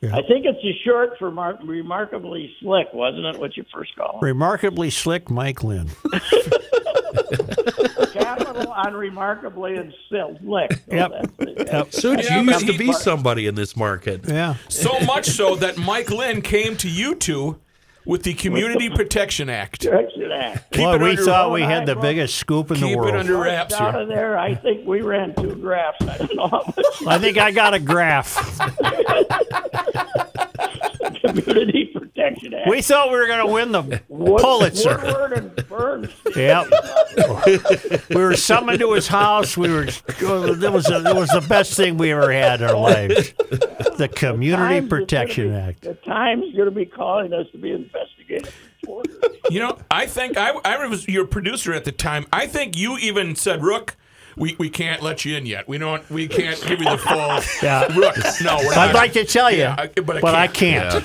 Yeah. 0.00 0.16
I 0.16 0.22
think 0.22 0.44
it's 0.46 0.58
a 0.64 0.72
short 0.84 1.10
for 1.18 1.30
mar- 1.30 1.58
remarkably 1.64 2.52
slick, 2.60 2.88
wasn't 2.92 3.24
it? 3.26 3.38
What 3.38 3.56
you 3.56 3.64
first 3.72 3.94
called? 3.96 4.16
him? 4.16 4.20
Remarkably 4.24 4.90
slick 4.90 5.30
Mike 5.30 5.62
Lynn. 5.62 5.88
Capital 8.12 8.70
on 8.72 8.94
remarkably 8.94 9.76
and 9.76 9.92
slick. 10.08 10.72
So 10.72 10.78
Yep. 10.90 11.10
that's. 11.38 11.72
Yep. 11.72 11.92
Suits, 11.92 12.24
Yeah, 12.28 12.40
you 12.40 12.46
but 12.46 12.52
used 12.54 12.66
to 12.66 12.72
he- 12.72 12.78
be 12.78 12.92
somebody 12.92 13.46
in 13.46 13.54
this 13.54 13.76
market. 13.76 14.22
Yeah. 14.26 14.56
So 14.68 14.98
much 15.00 15.26
so 15.26 15.54
that 15.56 15.78
Mike 15.78 16.10
Lynn 16.10 16.42
came 16.42 16.76
to 16.78 16.88
you 16.88 17.14
two 17.14 17.58
with 18.04 18.22
the 18.24 18.34
Community 18.34 18.88
Protection 18.94 19.48
Act. 19.50 19.80
Protection 19.84 20.30
Act. 20.32 20.72
Keep 20.72 20.80
Well, 20.84 20.94
it 20.94 21.00
we 21.02 21.10
under- 21.10 21.24
thought 21.24 21.52
we 21.52 21.62
had 21.62 21.86
the 21.86 21.96
biggest 21.96 22.36
scoop 22.36 22.70
in 22.70 22.80
the 22.80 22.86
Keep 22.86 22.96
it 22.96 23.00
world. 23.00 23.14
under 23.14 23.36
wraps 23.36 23.74
Out 23.74 23.94
here. 23.94 24.02
of 24.02 24.08
there, 24.08 24.38
I 24.38 24.54
think 24.54 24.86
we 24.86 25.00
ran 25.02 25.34
two 25.34 25.54
drafts. 25.54 26.06
I 26.06 26.18
don't 26.18 26.34
know 26.36 26.46
how 26.48 26.64
much 26.76 26.86
I 27.06 27.18
think 27.18 27.38
I 27.38 27.50
got 27.50 27.74
a 27.74 27.78
graph. 27.78 28.36
Community 31.26 31.86
Protection 31.94 32.54
Act. 32.54 32.68
We 32.68 32.82
thought 32.82 33.10
we 33.10 33.16
were 33.18 33.26
going 33.26 33.46
to 33.46 33.52
win 33.52 33.72
the 33.72 34.00
Wood- 34.08 34.40
Pulitzer. 34.40 34.98
Woodward 34.98 35.32
and 35.32 35.68
Burns. 35.68 36.10
Yep. 36.36 36.66
we 38.10 38.16
were 38.16 38.34
summoned 38.36 38.80
to 38.80 38.92
his 38.92 39.08
house. 39.08 39.56
We 39.56 39.70
were. 39.70 39.84
It 39.84 40.72
was. 40.72 40.90
A, 40.90 40.96
it 41.04 41.14
was 41.16 41.28
the 41.30 41.44
best 41.48 41.74
thing 41.74 41.96
we 41.98 42.12
ever 42.12 42.32
had 42.32 42.60
in 42.60 42.68
our 42.68 42.76
lives. 42.76 43.32
The 43.98 44.10
Community 44.14 44.62
Times 44.62 44.84
is 44.84 44.88
Protection 44.90 45.48
be- 45.50 45.54
Act. 45.56 45.82
The 45.82 45.94
Times 45.94 46.44
going 46.54 46.66
to 46.66 46.70
be 46.70 46.86
calling 46.86 47.32
us 47.32 47.46
to 47.52 47.58
be 47.58 47.70
investigated. 47.72 48.52
You 49.50 49.60
know, 49.60 49.78
I 49.90 50.06
think 50.06 50.36
I, 50.36 50.50
I 50.64 50.86
was 50.86 51.06
your 51.06 51.26
producer 51.26 51.72
at 51.72 51.84
the 51.84 51.92
time. 51.92 52.26
I 52.32 52.46
think 52.46 52.76
you 52.76 52.98
even 52.98 53.36
said, 53.36 53.62
Rook, 53.62 53.96
we, 54.36 54.56
we 54.58 54.68
can't 54.70 55.02
let 55.02 55.24
you 55.24 55.36
in 55.36 55.46
yet. 55.46 55.68
We 55.68 55.78
don't. 55.78 56.08
We 56.10 56.28
can't 56.28 56.60
give 56.66 56.80
you 56.80 56.88
the 56.90 56.98
full. 56.98 57.40
Yeah. 57.62 57.84
Rook, 57.96 58.16
no, 58.42 58.56
we're 58.58 58.72
I'd 58.74 58.86
not. 58.86 58.94
like 58.94 59.12
to 59.14 59.24
tell 59.24 59.50
you, 59.50 59.58
Yeah, 59.58 59.76
I- 59.78 59.86
but 59.88 60.16
I 60.16 60.20
but 60.20 60.34
I 60.34 60.46
can't. 60.48 61.04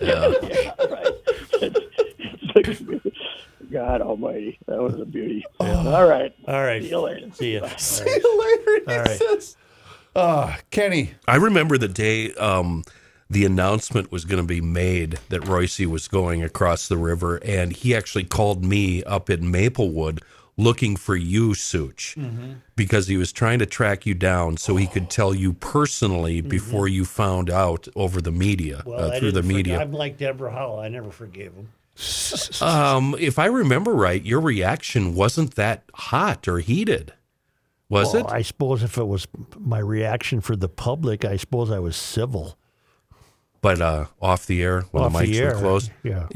can't. 0.00 0.78
right. 0.90 1.14
God 3.70 4.00
Almighty, 4.00 4.58
that 4.66 4.80
was 4.80 4.94
a 4.98 5.04
beauty. 5.04 5.44
All 5.60 6.08
right. 6.08 6.34
All 6.46 6.62
right. 6.62 6.82
See 6.82 6.88
you 6.88 7.00
later. 7.00 7.30
See 7.34 7.52
you. 7.52 7.62
See 7.76 8.04
you 8.08 8.40
later. 8.40 8.84
he 8.86 8.92
All 8.98 9.04
right. 9.04 9.18
says. 9.18 9.56
Uh, 10.16 10.56
Kenny, 10.70 11.12
I 11.28 11.36
remember 11.36 11.76
the 11.76 11.86
day 11.88 12.32
um, 12.34 12.82
the 13.28 13.44
announcement 13.44 14.10
was 14.10 14.24
going 14.24 14.40
to 14.42 14.46
be 14.46 14.62
made 14.62 15.18
that 15.28 15.42
Reusse 15.42 15.84
was 15.86 16.08
going 16.08 16.42
across 16.42 16.88
the 16.88 16.96
river, 16.96 17.36
and 17.44 17.72
he 17.72 17.94
actually 17.94 18.24
called 18.24 18.64
me 18.64 19.04
up 19.04 19.28
in 19.28 19.50
Maplewood 19.50 20.22
looking 20.58 20.96
for 20.96 21.16
you, 21.16 21.54
Such, 21.54 22.14
Mm-hmm. 22.18 22.52
because 22.76 23.06
he 23.06 23.16
was 23.16 23.32
trying 23.32 23.60
to 23.60 23.66
track 23.66 24.04
you 24.04 24.12
down 24.12 24.56
so 24.58 24.76
he 24.76 24.86
could 24.86 25.08
tell 25.08 25.32
you 25.34 25.54
personally 25.54 26.40
before 26.42 26.86
you 26.88 27.04
found 27.06 27.48
out 27.48 27.88
over 27.96 28.20
the 28.20 28.32
media, 28.32 28.78
Mm-hmm. 28.78 28.90
Well, 28.90 29.12
uh, 29.12 29.18
through 29.18 29.32
the 29.32 29.42
media. 29.42 29.80
I'm 29.80 29.92
like 29.92 30.18
Deborah 30.18 30.52
Howell. 30.52 30.80
I 30.80 30.88
never 30.88 31.10
forgave 31.10 31.52
him. 31.54 31.68
Um, 32.60 33.14
if 33.18 33.38
I 33.38 33.46
remember 33.46 33.92
right, 33.94 34.22
your 34.24 34.40
reaction 34.40 35.14
wasn't 35.14 35.54
that 35.56 35.84
hot 35.94 36.46
or 36.46 36.58
heated, 36.60 37.12
was 37.88 38.12
Well, 38.12 38.26
it? 38.26 38.32
I 38.32 38.42
suppose 38.42 38.82
if 38.82 38.98
it 38.98 39.06
was 39.06 39.26
my 39.58 39.78
reaction 39.78 40.40
for 40.40 40.54
the 40.56 40.68
public, 40.68 41.24
I 41.24 41.36
suppose 41.36 41.70
I 41.70 41.78
was 41.78 41.96
civil. 41.96 42.56
But 43.60 43.80
uh, 43.80 44.06
off 44.22 44.46
the 44.46 44.62
air 44.62 44.82
when 44.92 45.02
Off 45.04 45.12
the 45.12 45.18
mics 45.18 45.26
the 45.26 45.38
air, 45.40 45.54
were 45.54 45.60
closed. 45.60 45.90
Yeah. 46.04 46.28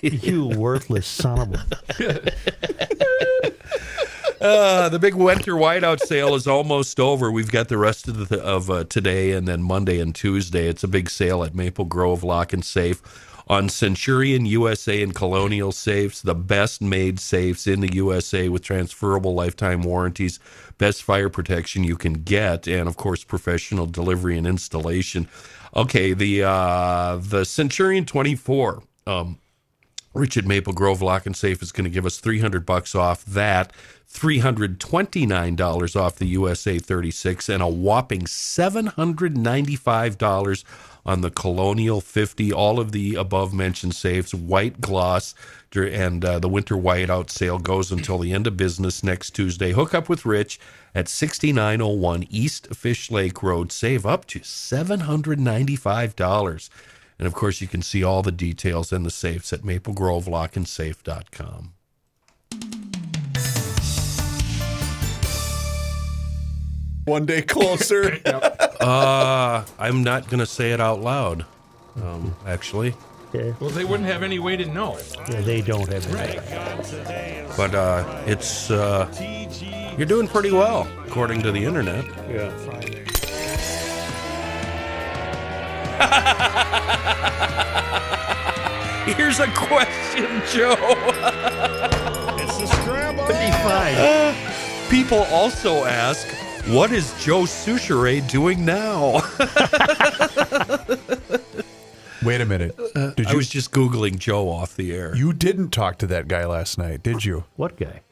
you 0.02 0.46
worthless 0.46 1.06
son 1.06 1.38
of 1.40 1.54
a. 1.54 2.32
Uh, 4.40 4.88
the 4.88 4.98
big 4.98 5.14
winter 5.14 5.52
whiteout 5.52 6.00
sale 6.00 6.34
is 6.34 6.46
almost 6.46 6.98
over. 6.98 7.30
We've 7.30 7.50
got 7.50 7.68
the 7.68 7.76
rest 7.76 8.08
of 8.08 8.28
the, 8.28 8.42
of 8.42 8.70
uh, 8.70 8.84
today 8.84 9.32
and 9.32 9.46
then 9.46 9.62
Monday 9.62 10.00
and 10.00 10.14
Tuesday. 10.14 10.66
It's 10.66 10.82
a 10.82 10.88
big 10.88 11.10
sale 11.10 11.44
at 11.44 11.54
Maple 11.54 11.84
Grove 11.84 12.24
Lock 12.24 12.52
and 12.54 12.64
Safe 12.64 13.02
on 13.50 13.68
Centurion 13.68 14.46
USA 14.46 15.02
and 15.02 15.12
Colonial 15.12 15.72
Safes, 15.72 16.22
the 16.22 16.36
best 16.36 16.80
made 16.80 17.18
safes 17.18 17.66
in 17.66 17.80
the 17.80 17.92
USA 17.94 18.48
with 18.48 18.62
transferable 18.62 19.34
lifetime 19.34 19.82
warranties, 19.82 20.38
best 20.78 21.02
fire 21.02 21.28
protection 21.28 21.82
you 21.82 21.96
can 21.96 22.12
get, 22.12 22.68
and 22.68 22.86
of 22.86 22.96
course 22.96 23.24
professional 23.24 23.86
delivery 23.86 24.38
and 24.38 24.46
installation. 24.46 25.28
Okay, 25.74 26.12
the 26.12 26.44
uh, 26.44 27.18
the 27.20 27.44
Centurion 27.44 28.04
24. 28.06 28.84
Um, 29.08 29.40
Rich 30.12 30.36
at 30.36 30.44
Maple 30.44 30.72
Grove 30.72 31.00
Lock 31.00 31.24
and 31.24 31.36
Safe 31.36 31.62
is 31.62 31.70
going 31.70 31.84
to 31.84 31.90
give 31.90 32.04
us 32.04 32.18
300 32.18 32.66
bucks 32.66 32.96
off 32.96 33.24
that, 33.26 33.72
$329 34.12 35.96
off 35.96 36.16
the 36.16 36.26
USA 36.26 36.80
36, 36.80 37.48
and 37.48 37.62
a 37.62 37.68
whopping 37.68 38.22
$795 38.22 40.64
on 41.06 41.20
the 41.20 41.30
Colonial 41.30 42.00
50. 42.00 42.52
All 42.52 42.80
of 42.80 42.90
the 42.90 43.14
above 43.14 43.54
mentioned 43.54 43.94
safes, 43.94 44.34
white 44.34 44.80
gloss, 44.80 45.32
and 45.74 46.24
uh, 46.24 46.40
the 46.40 46.48
winter 46.48 46.74
whiteout 46.74 47.30
sale 47.30 47.60
goes 47.60 47.92
until 47.92 48.18
the 48.18 48.32
end 48.32 48.48
of 48.48 48.56
business 48.56 49.04
next 49.04 49.30
Tuesday. 49.30 49.70
Hook 49.70 49.94
up 49.94 50.08
with 50.08 50.26
Rich 50.26 50.58
at 50.92 51.08
6901 51.08 52.26
East 52.30 52.74
Fish 52.74 53.12
Lake 53.12 53.44
Road. 53.44 53.70
Save 53.70 54.04
up 54.04 54.26
to 54.26 54.40
$795. 54.40 56.68
And 57.20 57.26
of 57.26 57.34
course, 57.34 57.60
you 57.60 57.68
can 57.68 57.82
see 57.82 58.02
all 58.02 58.22
the 58.22 58.32
details 58.32 58.94
in 58.94 59.02
the 59.02 59.10
safes 59.10 59.52
at 59.52 59.60
maplegrovelockandsafe.com. 59.60 61.74
One 67.04 67.26
day 67.26 67.42
closer. 67.42 68.16
Uh, 68.80 69.62
I'm 69.78 70.02
not 70.02 70.30
going 70.30 70.40
to 70.40 70.46
say 70.46 70.72
it 70.72 70.80
out 70.80 71.02
loud, 71.02 71.44
um, 72.02 72.34
actually. 72.46 72.94
Okay. 73.28 73.54
Well, 73.60 73.68
they 73.68 73.84
wouldn't 73.84 74.08
have 74.08 74.22
any 74.22 74.38
way 74.38 74.56
to 74.56 74.64
know. 74.64 74.98
Yeah, 75.28 75.42
they 75.42 75.60
don't 75.60 75.86
have 75.92 76.06
it. 76.06 76.14
Right. 76.14 76.36
But 77.58 77.74
uh, 77.74 78.22
it's 78.24 78.70
uh, 78.70 79.06
you're 79.98 80.06
doing 80.06 80.28
pretty 80.28 80.50
well 80.50 80.88
according 81.06 81.42
to 81.42 81.52
the 81.52 81.62
internet. 81.62 82.06
Yeah. 82.26 82.99
Here's 89.16 89.40
a 89.40 89.46
question, 89.52 90.26
Joe. 90.52 90.76
It's 92.38 92.58
the 92.58 92.66
scramble. 92.66 93.26
People 94.90 95.20
also 95.32 95.84
ask, 95.84 96.26
what 96.68 96.92
is 96.92 97.12
Joe 97.24 97.42
Soucheray 97.42 98.28
doing 98.30 98.64
now? 98.64 99.14
Wait 102.22 102.40
a 102.40 102.44
minute. 102.46 102.78
Uh, 102.94 103.10
did 103.12 103.28
I 103.28 103.30
you? 103.30 103.36
was 103.38 103.48
just 103.48 103.72
googling 103.72 104.18
Joe 104.18 104.48
off 104.50 104.76
the 104.76 104.92
air. 104.92 105.14
you 105.16 105.32
didn't 105.32 105.70
talk 105.70 105.96
to 105.98 106.06
that 106.08 106.28
guy 106.28 106.44
last 106.44 106.76
night, 106.76 107.02
did 107.02 107.24
you? 107.24 107.44
What 107.56 107.76
guy? 107.76 108.02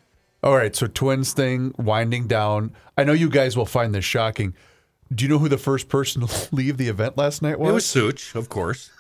All 0.42 0.56
right. 0.56 0.74
So 0.74 0.86
twins 0.86 1.32
thing 1.32 1.74
winding 1.76 2.26
down. 2.26 2.72
I 2.96 3.04
know 3.04 3.12
you 3.12 3.28
guys 3.28 3.56
will 3.56 3.66
find 3.66 3.94
this 3.94 4.04
shocking. 4.04 4.54
Do 5.14 5.24
you 5.24 5.28
know 5.28 5.38
who 5.38 5.48
the 5.48 5.58
first 5.58 5.88
person 5.88 6.26
to 6.26 6.48
leave 6.54 6.76
the 6.76 6.88
event 6.88 7.16
last 7.16 7.42
night 7.42 7.58
was? 7.58 7.70
It 7.70 7.74
was 7.74 7.86
Such, 7.86 8.34
of 8.34 8.48
course. 8.48 8.90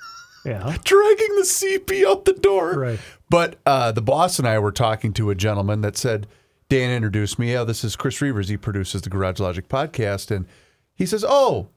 Yeah. 0.44 0.76
dragging 0.84 1.34
the 1.36 1.42
CP 1.42 2.04
out 2.06 2.24
the 2.24 2.32
door. 2.32 2.78
Right. 2.78 3.00
But 3.28 3.58
uh, 3.66 3.92
the 3.92 4.00
boss 4.02 4.38
and 4.38 4.48
I 4.48 4.58
were 4.58 4.72
talking 4.72 5.12
to 5.14 5.30
a 5.30 5.34
gentleman 5.34 5.82
that 5.82 5.96
said, 5.96 6.26
Dan 6.68 6.90
introduced 6.90 7.38
me. 7.38 7.52
Yeah, 7.52 7.64
this 7.64 7.84
is 7.84 7.96
Chris 7.96 8.18
Reavers. 8.18 8.48
He 8.48 8.56
produces 8.56 9.02
the 9.02 9.10
Garage 9.10 9.40
Logic 9.40 9.68
podcast. 9.68 10.30
And 10.34 10.46
he 10.94 11.06
says, 11.06 11.24
Oh, 11.26 11.68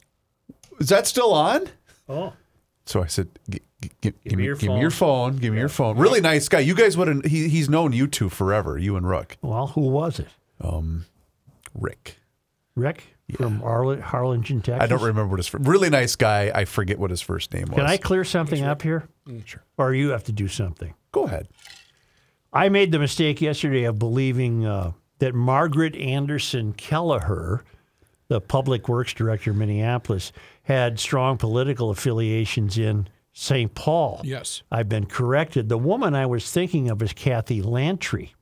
is 0.79 0.89
that 0.89 1.07
still 1.07 1.33
on? 1.33 1.67
Oh. 2.07 2.33
So 2.85 3.01
I 3.03 3.07
said, 3.07 3.29
"G- 3.49 3.61
g- 3.81 3.91
g- 4.01 4.13
give, 4.23 4.31
me 4.31 4.35
me, 4.37 4.43
your 4.45 4.55
give 4.55 4.69
me 4.69 4.79
your 4.79 4.89
phone. 4.91 5.37
Give 5.37 5.53
me 5.53 5.59
your 5.59 5.69
phone. 5.69 5.97
Really 5.97 6.19
nice 6.19 6.49
guy. 6.49 6.59
You 6.59 6.75
guys 6.75 6.97
would 6.97 7.07
have, 7.07 7.23
he, 7.25 7.47
he's 7.47 7.69
known 7.69 7.93
you 7.93 8.07
two 8.07 8.27
forever, 8.27 8.77
you 8.77 8.95
and 8.95 9.07
Rook. 9.07 9.37
Well, 9.41 9.67
who 9.67 9.81
was 9.81 10.19
it? 10.19 10.27
Um, 10.59 11.05
Rick. 11.73 12.17
Rick 12.75 13.15
from 13.37 13.61
Arlen, 13.63 14.01
Harlingen, 14.01 14.61
Texas. 14.61 14.83
I 14.83 14.87
don't 14.87 15.01
remember 15.01 15.27
what 15.27 15.39
his 15.39 15.47
fir- 15.47 15.59
really 15.59 15.89
nice 15.89 16.15
guy. 16.15 16.51
I 16.53 16.65
forget 16.65 16.99
what 16.99 17.09
his 17.09 17.21
first 17.21 17.53
name 17.53 17.65
was. 17.67 17.75
Can 17.75 17.85
I 17.85 17.97
clear 17.97 18.23
something 18.23 18.63
up 18.63 18.81
here? 18.81 19.07
Sure. 19.45 19.63
Or 19.77 19.93
you 19.93 20.09
have 20.09 20.23
to 20.25 20.31
do 20.31 20.47
something? 20.47 20.93
Go 21.11 21.25
ahead. 21.25 21.47
I 22.53 22.69
made 22.69 22.91
the 22.91 22.99
mistake 22.99 23.41
yesterday 23.41 23.83
of 23.85 23.97
believing 23.97 24.65
uh, 24.65 24.91
that 25.19 25.33
Margaret 25.33 25.95
Anderson 25.95 26.73
Kelleher, 26.73 27.63
the 28.27 28.41
public 28.41 28.89
works 28.89 29.13
director 29.13 29.51
in 29.51 29.57
Minneapolis, 29.57 30.31
had 30.63 30.99
strong 30.99 31.37
political 31.37 31.89
affiliations 31.89 32.77
in 32.77 33.07
St. 33.33 33.73
Paul. 33.73 34.21
Yes. 34.23 34.63
I've 34.71 34.89
been 34.89 35.05
corrected. 35.05 35.69
The 35.69 35.77
woman 35.77 36.15
I 36.15 36.25
was 36.25 36.51
thinking 36.51 36.89
of 36.89 37.01
is 37.01 37.13
Kathy 37.13 37.61
Lantry. 37.61 38.33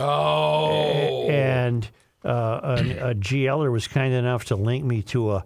Oh. 0.00 1.28
And 1.28 1.88
uh, 2.24 2.76
an, 2.78 2.90
a 2.98 3.14
GLer 3.14 3.70
was 3.70 3.86
kind 3.86 4.14
enough 4.14 4.44
to 4.46 4.56
link 4.56 4.84
me 4.84 5.02
to 5.02 5.32
a 5.32 5.44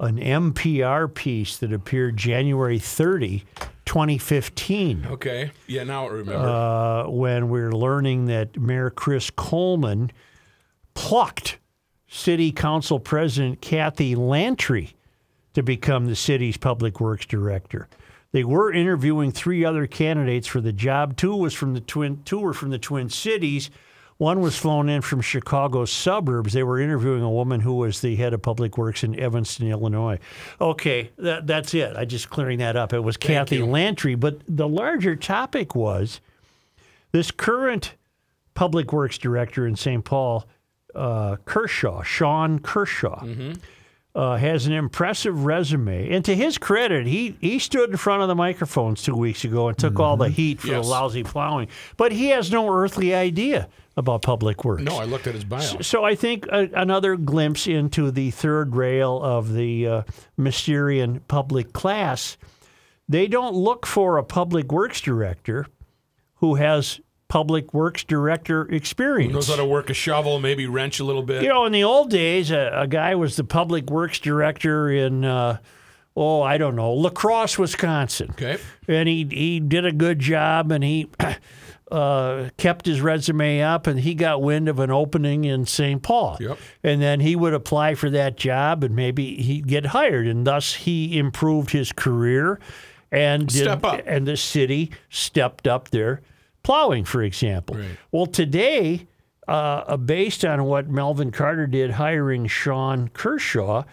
an 0.00 0.16
NPR 0.18 1.12
piece 1.14 1.56
that 1.58 1.72
appeared 1.72 2.16
January 2.16 2.80
30, 2.80 3.44
2015 3.84 5.06
Okay. 5.06 5.50
Yeah, 5.68 5.84
now 5.84 6.06
I 6.06 6.10
remember. 6.10 6.48
uh, 6.48 7.08
when 7.08 7.48
we're 7.48 7.70
learning 7.72 8.26
that 8.26 8.58
Mayor 8.58 8.90
Chris 8.90 9.30
Coleman 9.30 10.10
plucked 10.94 11.58
City 12.08 12.52
Council 12.52 12.98
President 12.98 13.60
Kathy 13.60 14.14
Lantry 14.14 14.94
to 15.54 15.62
become 15.62 16.06
the 16.06 16.16
city's 16.16 16.56
public 16.56 17.00
works 17.00 17.26
director. 17.26 17.88
They 18.32 18.42
were 18.44 18.72
interviewing 18.72 19.30
three 19.30 19.64
other 19.64 19.86
candidates 19.86 20.48
for 20.48 20.60
the 20.60 20.72
job. 20.72 21.16
Two 21.16 21.36
was 21.36 21.54
from 21.54 21.74
the 21.74 21.80
twin. 21.80 22.20
Two 22.24 22.40
were 22.40 22.52
from 22.52 22.70
the 22.70 22.78
Twin 22.78 23.08
Cities. 23.08 23.70
One 24.18 24.40
was 24.40 24.56
flown 24.56 24.88
in 24.88 25.02
from 25.02 25.20
Chicago's 25.20 25.90
suburbs. 25.90 26.52
They 26.52 26.62
were 26.62 26.78
interviewing 26.78 27.22
a 27.22 27.30
woman 27.30 27.60
who 27.60 27.74
was 27.74 28.00
the 28.00 28.14
head 28.16 28.32
of 28.32 28.42
public 28.42 28.78
works 28.78 29.02
in 29.02 29.18
Evanston, 29.18 29.68
Illinois. 29.68 30.18
Okay, 30.60 31.10
that, 31.18 31.46
that's 31.46 31.74
it. 31.74 31.96
I 31.96 32.04
just 32.04 32.30
clearing 32.30 32.58
that 32.60 32.76
up. 32.76 32.92
It 32.92 33.00
was 33.00 33.16
Kathy 33.16 33.58
Lantry, 33.58 34.14
but 34.14 34.38
the 34.48 34.68
larger 34.68 35.16
topic 35.16 35.74
was 35.74 36.20
this 37.10 37.30
current 37.32 37.94
public 38.54 38.92
works 38.92 39.18
director 39.18 39.66
in 39.66 39.74
St. 39.74 40.04
Paul, 40.04 40.46
uh, 40.94 41.36
Kershaw, 41.44 42.02
Sean 42.02 42.60
Kershaw, 42.60 43.24
uh, 44.14 44.36
has 44.36 44.66
an 44.66 44.72
impressive 44.72 45.44
resume. 45.44 46.10
And 46.14 46.24
to 46.24 46.34
his 46.36 46.56
credit, 46.58 47.06
he, 47.06 47.36
he 47.40 47.58
stood 47.58 47.90
in 47.90 47.96
front 47.96 48.22
of 48.22 48.28
the 48.28 48.34
microphones 48.36 49.02
two 49.02 49.16
weeks 49.16 49.44
ago 49.44 49.68
and 49.68 49.76
took 49.76 49.98
all 49.98 50.16
the 50.16 50.28
heat 50.28 50.60
for 50.60 50.68
Yes. 50.68 50.84
the 50.84 50.90
lousy 50.90 51.24
plowing. 51.24 51.68
But 51.96 52.12
he 52.12 52.28
has 52.28 52.50
no 52.52 52.72
earthly 52.72 53.12
idea 53.14 53.68
about 53.96 54.22
public 54.22 54.64
works. 54.64 54.82
no, 54.82 54.96
I 54.96 55.04
looked 55.04 55.26
at 55.26 55.34
his 55.34 55.44
bio. 55.44 55.80
So 55.80 56.04
I 56.04 56.14
think 56.14 56.46
a, 56.46 56.68
another 56.74 57.16
glimpse 57.16 57.66
into 57.66 58.10
the 58.10 58.30
third 58.30 58.76
rail 58.76 59.20
of 59.22 59.52
the 59.52 59.86
uh, 59.88 60.02
Mysterian 60.38 61.20
public 61.28 61.72
class. 61.72 62.36
They 63.08 63.26
don't 63.26 63.54
look 63.54 63.84
for 63.86 64.16
a 64.18 64.24
public 64.24 64.70
works 64.72 65.00
director 65.00 65.66
who 66.36 66.54
has 66.56 67.00
public 67.34 67.74
works 67.74 68.04
director 68.04 68.62
experience. 68.72 69.32
Knows 69.32 69.48
how 69.48 69.56
to 69.56 69.64
work 69.64 69.90
a 69.90 69.92
shovel, 69.94 70.38
maybe 70.38 70.68
wrench 70.68 71.00
a 71.00 71.04
little 71.04 71.24
bit. 71.24 71.42
You 71.42 71.48
know, 71.48 71.64
in 71.64 71.72
the 71.72 71.82
old 71.82 72.08
days, 72.08 72.52
a, 72.52 72.70
a 72.72 72.86
guy 72.86 73.16
was 73.16 73.34
the 73.34 73.42
public 73.42 73.90
works 73.90 74.20
director 74.20 74.88
in, 74.88 75.24
uh, 75.24 75.58
oh, 76.14 76.42
I 76.42 76.58
don't 76.58 76.76
know, 76.76 76.92
La 76.92 77.10
Crosse, 77.10 77.58
Wisconsin. 77.58 78.30
Okay. 78.30 78.58
And 78.86 79.08
he, 79.08 79.26
he 79.28 79.58
did 79.58 79.84
a 79.84 79.90
good 79.90 80.20
job 80.20 80.70
and 80.70 80.84
he 80.84 81.10
uh, 81.90 82.50
kept 82.56 82.86
his 82.86 83.00
resume 83.00 83.60
up 83.62 83.88
and 83.88 83.98
he 83.98 84.14
got 84.14 84.40
wind 84.40 84.68
of 84.68 84.78
an 84.78 84.92
opening 84.92 85.44
in 85.44 85.66
St. 85.66 86.04
Paul. 86.04 86.36
Yep. 86.38 86.56
And 86.84 87.02
then 87.02 87.18
he 87.18 87.34
would 87.34 87.52
apply 87.52 87.96
for 87.96 88.10
that 88.10 88.36
job 88.36 88.84
and 88.84 88.94
maybe 88.94 89.42
he'd 89.42 89.66
get 89.66 89.86
hired. 89.86 90.28
And 90.28 90.46
thus 90.46 90.72
he 90.74 91.18
improved 91.18 91.70
his 91.72 91.90
career 91.90 92.60
and 93.10 93.48
did- 93.48 93.62
Step 93.64 93.84
up. 93.84 94.02
and 94.06 94.24
the 94.24 94.36
city 94.36 94.92
stepped 95.10 95.66
up 95.66 95.90
their 95.90 96.20
plowing, 96.64 97.04
for 97.04 97.22
example. 97.22 97.76
Right. 97.76 97.96
Well, 98.10 98.26
today, 98.26 99.06
uh, 99.46 99.96
based 99.96 100.44
on 100.44 100.64
what 100.64 100.88
Melvin 100.88 101.30
Carter 101.30 101.68
did 101.68 101.92
hiring 101.92 102.48
Sean 102.48 103.08
Kershaw, 103.08 103.84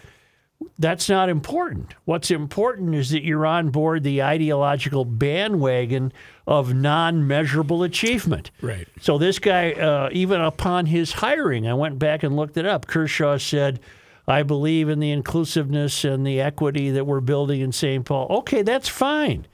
that's 0.78 1.08
not 1.08 1.28
important. 1.28 1.94
What's 2.04 2.30
important 2.30 2.94
is 2.94 3.10
that 3.10 3.24
you're 3.24 3.46
on 3.46 3.70
board 3.70 4.02
the 4.02 4.22
ideological 4.22 5.04
bandwagon 5.04 6.12
of 6.46 6.74
non 6.74 7.26
measurable 7.26 7.82
achievement. 7.82 8.50
Right. 8.60 8.88
So 9.00 9.18
this 9.18 9.38
guy, 9.38 9.72
uh, 9.72 10.08
even 10.12 10.40
upon 10.40 10.86
his 10.86 11.12
hiring, 11.12 11.66
I 11.66 11.74
went 11.74 11.98
back 11.98 12.22
and 12.22 12.36
looked 12.36 12.56
it 12.56 12.66
up. 12.66 12.86
Kershaw 12.86 13.38
said, 13.38 13.80
I 14.26 14.42
believe 14.42 14.88
in 14.88 15.00
the 15.00 15.10
inclusiveness 15.10 16.04
and 16.04 16.26
the 16.26 16.40
equity 16.40 16.90
that 16.90 17.06
we're 17.06 17.20
building 17.20 17.60
in 17.60 17.72
St. 17.72 18.04
Paul. 18.04 18.26
Okay, 18.30 18.62
that's 18.62 18.88
fine. 18.88 19.46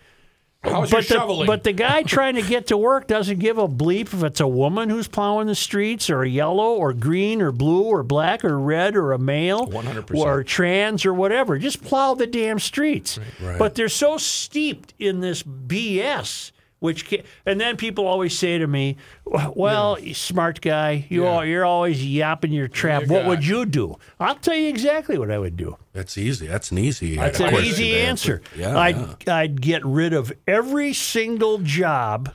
How's 0.62 0.90
but 0.90 1.08
your 1.08 1.26
the. 1.26 1.44
But 1.46 1.62
the 1.62 1.72
guy 1.72 2.02
trying 2.02 2.34
to 2.34 2.42
get 2.42 2.66
to 2.68 2.76
work 2.76 3.06
doesn't 3.06 3.38
give 3.38 3.58
a 3.58 3.68
bleep 3.68 4.12
if 4.12 4.22
it's 4.22 4.40
a 4.40 4.48
woman 4.48 4.90
who's 4.90 5.06
plowing 5.06 5.46
the 5.46 5.54
streets, 5.54 6.10
or 6.10 6.24
yellow, 6.24 6.74
or 6.74 6.92
green, 6.92 7.40
or 7.40 7.52
blue, 7.52 7.84
or 7.84 8.02
black, 8.02 8.44
or 8.44 8.58
red, 8.58 8.96
or 8.96 9.12
a 9.12 9.18
male, 9.18 9.68
100%. 9.68 10.14
or 10.16 10.42
trans, 10.42 11.06
or 11.06 11.14
whatever. 11.14 11.58
Just 11.58 11.82
plow 11.82 12.14
the 12.14 12.26
damn 12.26 12.58
streets. 12.58 13.20
right. 13.40 13.58
But 13.58 13.76
they're 13.76 13.88
so 13.88 14.18
steeped 14.18 14.94
in 14.98 15.20
this 15.20 15.42
BS. 15.44 16.50
Which 16.80 17.12
and 17.44 17.60
then 17.60 17.76
people 17.76 18.06
always 18.06 18.38
say 18.38 18.56
to 18.58 18.66
me, 18.68 18.96
"Well, 19.26 19.98
you 19.98 20.14
smart 20.14 20.60
guy, 20.60 21.06
you 21.08 21.24
Yeah. 21.24 21.28
all, 21.28 21.44
you're 21.44 21.64
always 21.64 22.06
yapping 22.06 22.52
your 22.52 22.68
trap. 22.68 23.06
what 23.08 23.26
would 23.26 23.44
you 23.44 23.66
do?" 23.66 23.96
I'll 24.20 24.36
tell 24.36 24.54
you 24.54 24.68
exactly 24.68 25.18
what 25.18 25.30
I 25.30 25.38
would 25.38 25.56
do. 25.56 25.76
That's 25.92 26.16
easy. 26.16 26.46
That's 26.46 26.70
an 26.70 26.78
easy. 26.78 27.16
That's 27.16 27.40
an 27.40 27.54
easy 27.56 27.96
answer. 27.96 28.42
Yeah, 28.56 28.78
I'd 28.78 28.96
yeah. 29.26 29.36
I'd 29.36 29.60
get 29.60 29.84
rid 29.84 30.12
of 30.12 30.32
every 30.46 30.92
single 30.92 31.58
job 31.58 32.30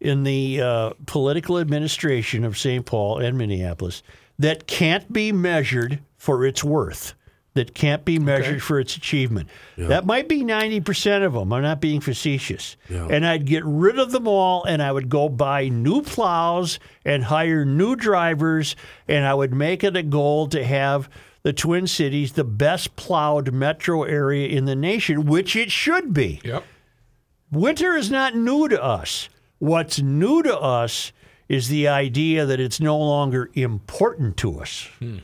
in 0.00 0.24
the 0.24 0.60
uh, 0.60 0.90
political 1.06 1.58
administration 1.58 2.44
of 2.44 2.58
St. 2.58 2.84
Paul 2.84 3.18
and 3.20 3.38
Minneapolis 3.38 4.02
that 4.38 4.66
can't 4.66 5.10
be 5.12 5.32
measured 5.32 6.00
for 6.18 6.44
its 6.44 6.62
worth, 6.64 7.14
that 7.54 7.74
can't 7.74 8.04
be 8.04 8.18
measured 8.18 8.62
for 8.62 8.80
its 8.80 8.96
achievement. 8.96 9.48
That 9.76 10.06
might 10.06 10.28
be 10.28 10.42
90% 10.42 11.24
of 11.24 11.34
them. 11.34 11.52
I'm 11.52 11.62
not 11.62 11.80
being 11.80 12.00
facetious. 12.00 12.76
Yeah. 12.88 13.08
And 13.10 13.26
I'd 13.26 13.44
get 13.44 13.64
rid 13.64 13.98
of 13.98 14.10
them 14.10 14.26
all 14.26 14.64
and 14.64 14.82
I 14.82 14.90
would 14.90 15.08
go 15.08 15.28
buy 15.28 15.68
new 15.68 16.02
plows 16.02 16.78
and 17.04 17.24
hire 17.24 17.64
new 17.64 17.94
drivers 17.96 18.74
and 19.06 19.26
I 19.26 19.34
would 19.34 19.52
make 19.52 19.84
it 19.84 19.96
a 19.96 20.02
goal 20.02 20.48
to 20.48 20.64
have 20.64 21.10
the 21.42 21.52
Twin 21.52 21.86
Cities 21.86 22.32
the 22.32 22.44
best 22.44 22.96
plowed 22.96 23.52
metro 23.52 24.04
area 24.04 24.48
in 24.48 24.64
the 24.64 24.76
nation, 24.76 25.26
which 25.26 25.56
it 25.56 25.70
should 25.70 26.14
be. 26.14 26.40
Yep. 26.44 26.64
Winter 27.50 27.96
is 27.96 28.10
not 28.10 28.34
new 28.34 28.68
to 28.68 28.82
us. 28.82 29.28
What's 29.58 30.00
new 30.00 30.42
to 30.42 30.58
us 30.58 31.12
is 31.48 31.68
the 31.68 31.86
idea 31.86 32.46
that 32.46 32.60
it's 32.60 32.80
no 32.80 32.96
longer 32.96 33.50
important 33.52 34.36
to 34.38 34.58
us. 34.60 34.88
Hmm. 35.00 35.18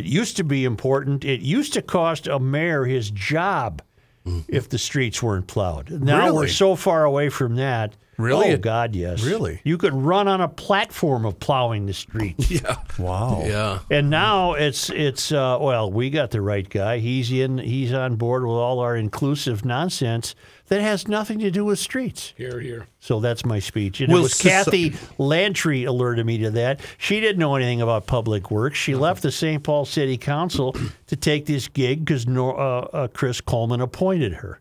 It 0.00 0.06
used 0.06 0.38
to 0.38 0.44
be 0.44 0.64
important. 0.64 1.26
It 1.26 1.42
used 1.42 1.74
to 1.74 1.82
cost 1.82 2.26
a 2.26 2.38
mayor 2.38 2.86
his 2.86 3.10
job 3.10 3.82
mm-hmm. 4.24 4.40
if 4.48 4.66
the 4.66 4.78
streets 4.78 5.22
weren't 5.22 5.46
plowed. 5.46 5.90
Now 5.90 6.32
we're 6.32 6.48
so 6.48 6.74
far 6.74 7.04
away 7.04 7.28
from 7.28 7.56
that. 7.56 7.96
Really? 8.20 8.52
Oh, 8.52 8.56
God, 8.56 8.94
yes. 8.94 9.22
Really? 9.22 9.60
You 9.64 9.78
could 9.78 9.94
run 9.94 10.28
on 10.28 10.40
a 10.40 10.48
platform 10.48 11.24
of 11.24 11.38
plowing 11.40 11.86
the 11.86 11.94
streets. 11.94 12.50
Yeah. 12.60 12.76
Wow. 12.98 13.42
Yeah. 13.44 13.78
And 13.90 14.10
now 14.10 14.54
it's 14.54 14.90
it's 14.90 15.30
uh, 15.30 15.56
well, 15.60 15.90
we 15.90 16.10
got 16.10 16.30
the 16.32 16.40
right 16.40 16.68
guy. 16.68 16.98
He's 16.98 17.30
in. 17.30 17.58
He's 17.58 17.92
on 17.92 18.16
board 18.16 18.42
with 18.42 18.56
all 18.56 18.80
our 18.80 18.96
inclusive 18.96 19.64
nonsense 19.64 20.34
that 20.70 20.80
has 20.80 21.08
nothing 21.08 21.40
to 21.40 21.50
do 21.50 21.64
with 21.64 21.78
streets. 21.78 22.32
Here, 22.36 22.60
here. 22.60 22.86
So 23.00 23.18
that's 23.20 23.44
my 23.44 23.58
speech. 23.58 24.00
And 24.00 24.12
Will 24.12 24.20
it 24.20 24.22
was 24.22 24.40
Kathy 24.40 24.94
Lantry 25.18 25.84
alerted 25.84 26.24
me 26.24 26.38
to 26.38 26.50
that. 26.52 26.80
She 26.96 27.20
didn't 27.20 27.38
know 27.38 27.56
anything 27.56 27.82
about 27.82 28.06
public 28.06 28.50
works. 28.50 28.78
She 28.78 28.94
left 28.94 29.22
the 29.22 29.32
St. 29.32 29.62
Paul 29.62 29.84
City 29.84 30.16
Council 30.16 30.74
to 31.08 31.16
take 31.16 31.46
this 31.46 31.66
gig 31.68 32.04
because 32.04 32.26
uh, 32.26 32.46
uh, 32.50 33.08
Chris 33.08 33.40
Coleman 33.40 33.80
appointed 33.80 34.34
her. 34.34 34.60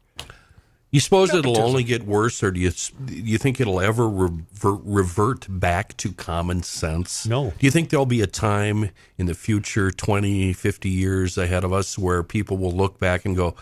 You 0.91 0.99
suppose 0.99 1.31
it'll 1.35 1.59
only 1.59 1.83
get 1.83 2.03
worse, 2.07 2.41
or 2.41 2.49
do 2.49 2.59
you 2.59 2.71
do 3.05 3.13
you 3.13 3.37
think 3.37 3.61
it'll 3.61 3.79
ever 3.79 4.09
revert, 4.09 4.81
revert 4.83 5.45
back 5.47 5.95
to 5.97 6.11
common 6.11 6.63
sense? 6.63 7.27
No. 7.27 7.51
Do 7.59 7.65
you 7.65 7.69
think 7.69 7.89
there'll 7.89 8.07
be 8.07 8.21
a 8.21 8.27
time 8.27 8.89
in 9.15 9.27
the 9.27 9.35
future, 9.35 9.91
20, 9.91 10.51
50 10.53 10.89
years 10.89 11.37
ahead 11.37 11.63
of 11.63 11.71
us, 11.71 11.97
where 11.99 12.23
people 12.23 12.57
will 12.57 12.71
look 12.71 12.99
back 12.99 13.23
and 13.23 13.35
go, 13.35 13.53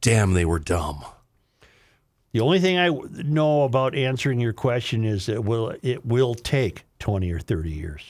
damn, 0.00 0.32
they 0.32 0.46
were 0.46 0.58
dumb? 0.58 1.04
The 2.32 2.40
only 2.40 2.58
thing 2.58 2.78
I 2.78 2.88
know 3.22 3.64
about 3.64 3.94
answering 3.94 4.40
your 4.40 4.54
question 4.54 5.04
is 5.04 5.26
that 5.26 5.44
will 5.44 5.74
it 5.82 6.06
will 6.06 6.34
take 6.34 6.84
twenty 6.98 7.30
or 7.30 7.38
thirty 7.40 7.70
years 7.70 8.02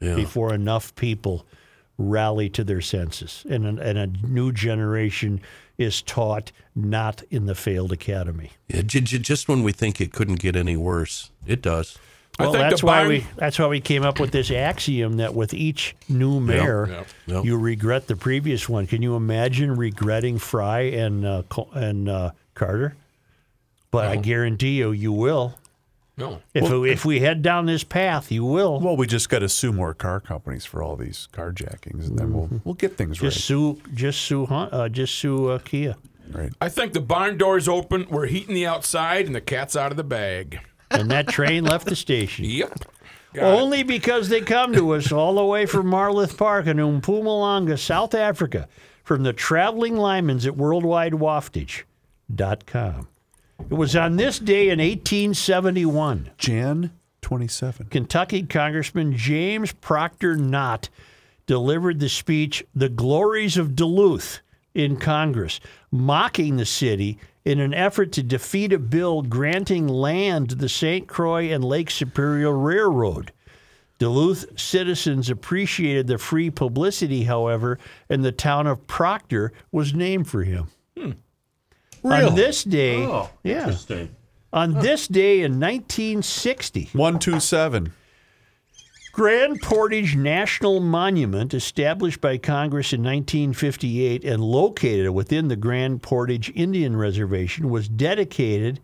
Yeah. 0.00 0.16
before 0.16 0.52
enough 0.52 0.94
people 0.94 1.46
rally 1.96 2.50
to 2.50 2.64
their 2.64 2.82
senses 2.82 3.46
and 3.48 3.78
a, 3.78 3.82
and 3.82 3.96
a 3.98 4.06
new 4.26 4.52
generation 4.52 5.40
is 5.78 6.02
taught 6.02 6.52
not 6.74 7.22
in 7.30 7.46
the 7.46 7.54
failed 7.54 7.92
academy. 7.92 8.50
Yeah, 8.68 8.82
j- 8.82 9.00
j- 9.00 9.18
just 9.18 9.48
when 9.48 9.62
we 9.62 9.72
think 9.72 10.00
it 10.00 10.12
couldn't 10.12 10.38
get 10.40 10.56
any 10.56 10.76
worse, 10.76 11.30
it 11.46 11.62
does. 11.62 11.98
I 12.38 12.44
Well, 12.44 12.52
think 12.52 12.62
that's 12.70 12.82
why 12.82 13.00
barn- 13.00 13.08
we 13.08 13.26
that's 13.36 13.58
why 13.58 13.66
we 13.66 13.80
came 13.80 14.04
up 14.04 14.18
with 14.18 14.30
this 14.30 14.50
axiom 14.50 15.18
that 15.18 15.34
with 15.34 15.52
each 15.52 15.94
new 16.08 16.40
mayor, 16.40 16.88
Yep, 16.88 17.06
yep. 17.26 17.44
you 17.44 17.58
regret 17.58 18.06
the 18.06 18.16
previous 18.16 18.68
one. 18.70 18.86
Can 18.86 19.02
you 19.02 19.16
imagine 19.16 19.76
regretting 19.76 20.38
Frey 20.38 20.94
and 20.98 21.26
uh, 21.26 21.42
and 21.74 22.08
uh, 22.08 22.30
Carter? 22.54 22.96
But 23.90 24.06
I 24.06 24.16
guarantee 24.16 24.78
you, 24.78 24.92
you 24.92 25.12
will. 25.12 25.54
No. 26.16 26.40
If 26.52 26.70
if 26.70 27.04
we 27.04 27.20
head 27.20 27.42
down 27.42 27.66
this 27.66 27.84
path, 27.84 28.30
you 28.30 28.44
will. 28.44 28.80
Well, 28.80 28.96
we 28.96 29.06
just 29.06 29.28
got 29.30 29.38
to 29.40 29.48
sue 29.48 29.72
more 29.72 29.94
car 29.94 30.20
companies 30.20 30.64
for 30.66 30.82
all 30.82 30.94
these 30.96 31.26
carjackings, 31.32 32.06
and 32.08 32.18
then 32.18 32.32
we'll 32.34 32.50
we'll 32.64 32.74
get 32.74 32.96
things 32.98 33.22
right. 33.22 33.32
just 33.32 33.44
sue, 33.46 33.80
just 33.94 34.20
sue, 34.20 34.44
Hun- 34.46 34.68
uh, 34.72 34.88
just 34.90 35.14
sue 35.18 35.48
uh, 35.48 35.58
Kia, 35.58 35.96
right. 36.30 36.42
Right. 36.42 36.52
I 36.60 36.68
think 36.68 36.92
the 36.92 37.00
barn 37.00 37.38
door's 37.38 37.66
open. 37.66 38.06
We're 38.10 38.26
heating 38.26 38.54
the 38.54 38.66
outside, 38.66 39.24
and 39.26 39.34
the 39.34 39.40
cat's 39.40 39.74
out 39.74 39.90
of 39.90 39.96
the 39.96 40.04
bag. 40.04 40.60
and 40.90 41.10
that 41.10 41.28
train 41.28 41.64
left 41.64 41.86
the 41.86 41.96
station. 41.96 42.44
Yep. 42.48 42.78
Got 43.34 43.44
it. 43.44 43.60
Only 43.62 43.82
because 43.82 44.28
they 44.28 44.42
come 44.42 44.74
to 44.74 44.90
us 44.94 45.10
all 45.10 45.36
the 45.36 45.44
way 45.44 45.64
from 45.64 45.86
Marloth 45.86 46.36
Park 46.36 46.66
in 46.66 46.76
Mpumalanga, 46.76 47.78
South 47.78 48.14
Africa, 48.14 48.68
from 49.02 49.22
the 49.22 49.32
traveling 49.32 49.94
Lymans 49.94 50.46
at 50.46 50.52
worldwidewaftage.com. 50.52 53.08
It 53.58 53.74
was 53.74 53.96
on 53.96 54.16
this 54.16 54.38
day 54.38 54.64
in 54.68 54.78
1871. 54.78 56.30
Jan 56.38 56.92
twenty 57.20 57.48
seven. 57.48 57.86
Kentucky 57.86 58.42
Congressman 58.42 59.16
James 59.16 59.72
Proctor 59.72 60.36
Knott 60.36 60.88
delivered 61.46 62.00
the 62.00 62.08
speech, 62.08 62.64
The 62.74 62.88
Glories 62.88 63.56
of 63.56 63.74
Duluth, 63.74 64.40
in 64.74 64.96
Congress, 64.96 65.60
mocking 65.90 66.56
the 66.56 66.66
city 66.66 67.18
in 67.44 67.60
an 67.60 67.74
effort 67.74 68.12
to 68.12 68.22
defeat 68.22 68.72
a 68.72 68.78
bill 68.78 69.22
granting 69.22 69.88
land 69.88 70.50
to 70.50 70.54
the 70.54 70.68
St. 70.68 71.06
Croix 71.08 71.52
and 71.52 71.64
Lake 71.64 71.90
Superior 71.90 72.56
Railroad. 72.56 73.32
Duluth 73.98 74.58
citizens 74.58 75.30
appreciated 75.30 76.06
the 76.06 76.18
free 76.18 76.50
publicity, 76.50 77.24
however, 77.24 77.78
and 78.08 78.24
the 78.24 78.32
town 78.32 78.66
of 78.66 78.86
Proctor 78.86 79.52
was 79.70 79.94
named 79.94 80.28
for 80.28 80.42
him. 80.42 80.68
Hmm. 80.96 81.12
On 82.04 82.34
this 82.34 82.64
day, 82.64 83.04
oh, 83.04 83.30
yeah, 83.44 83.72
on 84.52 84.74
this 84.74 85.06
day 85.06 85.42
in 85.42 85.60
1960, 85.60 86.90
One 86.92 87.18
two 87.18 87.40
seven. 87.40 87.92
Grand 89.12 89.60
Portage 89.60 90.16
National 90.16 90.80
Monument, 90.80 91.52
established 91.52 92.22
by 92.22 92.38
Congress 92.38 92.94
in 92.94 93.00
1958 93.02 94.24
and 94.24 94.42
located 94.42 95.10
within 95.10 95.48
the 95.48 95.56
Grand 95.56 96.02
Portage 96.02 96.50
Indian 96.54 96.96
Reservation, 96.96 97.68
was 97.68 97.88
dedicated 97.90 98.80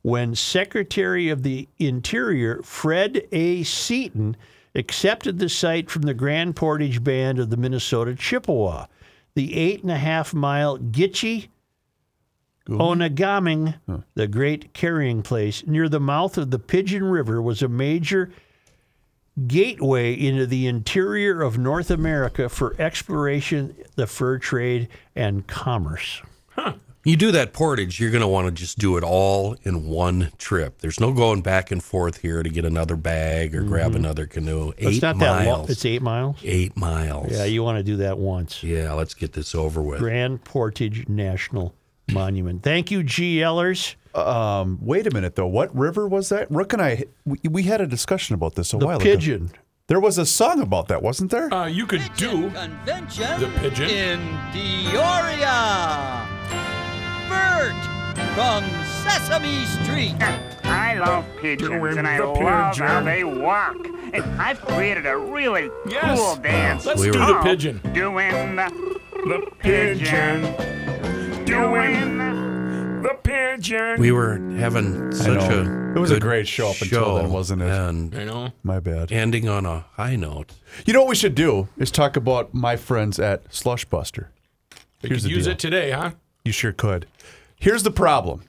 when 0.00 0.34
Secretary 0.34 1.28
of 1.28 1.42
the 1.42 1.68
Interior 1.78 2.62
Fred 2.62 3.28
A. 3.30 3.62
Seaton 3.62 4.38
accepted 4.74 5.38
the 5.38 5.50
site 5.50 5.90
from 5.90 6.02
the 6.02 6.14
Grand 6.14 6.56
Portage 6.56 7.04
Band 7.04 7.38
of 7.38 7.50
the 7.50 7.56
Minnesota 7.58 8.14
Chippewa. 8.14 8.86
The 9.34 9.54
eight 9.54 9.82
and 9.82 9.90
a 9.92 9.98
half 9.98 10.32
mile 10.32 10.78
Gitche 10.78 11.48
Onagaming, 12.68 13.74
the 14.14 14.28
great 14.28 14.74
carrying 14.74 15.22
place 15.22 15.66
near 15.66 15.88
the 15.88 16.00
mouth 16.00 16.36
of 16.36 16.50
the 16.50 16.58
Pigeon 16.58 17.04
River, 17.04 17.40
was 17.40 17.62
a 17.62 17.68
major 17.68 18.30
gateway 19.46 20.12
into 20.12 20.46
the 20.46 20.66
interior 20.66 21.42
of 21.42 21.56
North 21.56 21.90
America 21.90 22.48
for 22.48 22.74
exploration, 22.78 23.74
the 23.94 24.06
fur 24.06 24.38
trade, 24.38 24.88
and 25.14 25.46
commerce. 25.46 26.22
You 27.04 27.16
do 27.16 27.32
that 27.32 27.54
portage, 27.54 28.00
you're 28.00 28.10
going 28.10 28.20
to 28.20 28.28
want 28.28 28.48
to 28.48 28.52
just 28.52 28.78
do 28.78 28.98
it 28.98 29.04
all 29.04 29.56
in 29.62 29.86
one 29.86 30.30
trip. 30.36 30.80
There's 30.80 31.00
no 31.00 31.12
going 31.12 31.40
back 31.40 31.70
and 31.70 31.82
forth 31.82 32.18
here 32.18 32.42
to 32.42 32.50
get 32.50 32.66
another 32.66 32.96
bag 32.96 33.54
or 33.54 33.62
grab 33.62 33.92
mm-hmm. 33.92 33.96
another 33.96 34.26
canoe. 34.26 34.72
Eight 34.76 34.88
it's 34.88 35.02
not 35.02 35.18
that 35.20 35.36
long. 35.36 35.44
miles. 35.44 35.70
It's 35.70 35.86
eight 35.86 36.02
miles. 36.02 36.36
Eight 36.42 36.76
miles. 36.76 37.32
Yeah, 37.32 37.44
you 37.44 37.62
want 37.62 37.78
to 37.78 37.82
do 37.84 37.96
that 37.98 38.18
once. 38.18 38.62
Yeah, 38.62 38.92
let's 38.92 39.14
get 39.14 39.32
this 39.32 39.54
over 39.54 39.80
with. 39.80 40.00
Grand 40.00 40.44
Portage 40.44 41.08
National 41.08 41.72
Monument. 42.12 42.62
Thank 42.62 42.90
you, 42.90 43.00
GLers. 43.02 43.94
Um, 44.14 44.78
wait 44.80 45.06
a 45.06 45.10
minute 45.12 45.36
though. 45.36 45.46
What 45.46 45.74
river 45.76 46.08
was 46.08 46.28
that? 46.30 46.50
Rook 46.50 46.72
and 46.72 46.82
I 46.82 47.04
we, 47.24 47.38
we 47.48 47.62
had 47.64 47.80
a 47.80 47.86
discussion 47.86 48.34
about 48.34 48.54
this 48.54 48.72
a 48.72 48.78
The 48.78 48.86
while 48.86 48.98
pigeon. 48.98 49.44
ago. 49.46 49.52
There 49.86 50.00
was 50.00 50.18
a 50.18 50.26
song 50.26 50.60
about 50.60 50.88
that, 50.88 51.02
wasn't 51.02 51.30
there? 51.30 51.52
Uh, 51.52 51.66
you 51.66 51.86
could 51.86 52.02
do 52.16 52.50
Convention 52.50 53.40
the 53.40 53.48
pigeon. 53.58 53.88
in 53.88 54.18
Peoria. 54.52 56.26
Bert 57.28 57.74
from 58.34 58.64
Sesame 59.04 59.64
Street. 59.82 60.14
I 60.64 60.98
love 60.98 61.24
pigeons 61.40 61.70
Doing 61.70 61.98
and 61.98 62.06
I 62.06 62.18
the 62.18 62.26
love 62.26 62.76
how 62.76 63.00
pigeon. 63.00 63.04
they 63.04 63.24
walk. 63.24 63.76
And 64.12 64.24
I've 64.40 64.60
created 64.62 65.06
a 65.06 65.16
really 65.16 65.70
Yes. 65.88 66.18
cool 66.18 66.36
dance. 66.36 66.84
Let's 66.86 67.00
We 67.00 67.10
do 67.10 67.18
the 67.18 67.40
pigeon. 67.42 67.80
Doing 67.94 68.56
the, 68.56 68.98
The 69.12 69.50
pigeon. 69.58 70.44
Doing 71.48 73.02
The 73.02 73.16
pigeon. 73.22 73.98
We 73.98 74.12
were 74.12 74.38
having 74.58 75.10
such 75.12 75.50
a 75.50 75.92
It 75.96 75.98
was 75.98 76.10
a 76.10 76.14
good 76.16 76.22
great 76.22 76.46
show 76.46 76.68
up 76.68 76.82
until 76.82 77.14
then, 77.14 77.30
wasn't 77.32 77.62
it? 77.62 77.68
And 77.70 78.14
I 78.14 78.24
know. 78.24 78.52
My 78.62 78.80
bad. 78.80 79.10
ending 79.10 79.48
on 79.48 79.64
a 79.64 79.86
high 79.92 80.14
note. 80.16 80.52
You 80.84 80.92
know 80.92 81.00
what 81.00 81.08
we 81.08 81.14
should 81.14 81.34
do 81.34 81.68
is 81.78 81.90
talk 81.90 82.16
about 82.16 82.52
my 82.52 82.76
friends 82.76 83.18
at 83.18 83.48
Slushbuster. 83.48 84.26
You 85.00 85.08
Here's 85.08 85.22
could 85.22 85.30
the 85.30 85.34
use 85.34 85.44
deal. 85.44 85.52
it 85.54 85.58
today, 85.58 85.90
huh? 85.92 86.10
You 86.44 86.52
sure 86.52 86.72
could. 86.72 87.06
Here's 87.56 87.82
the 87.82 87.90
problem. 87.90 88.42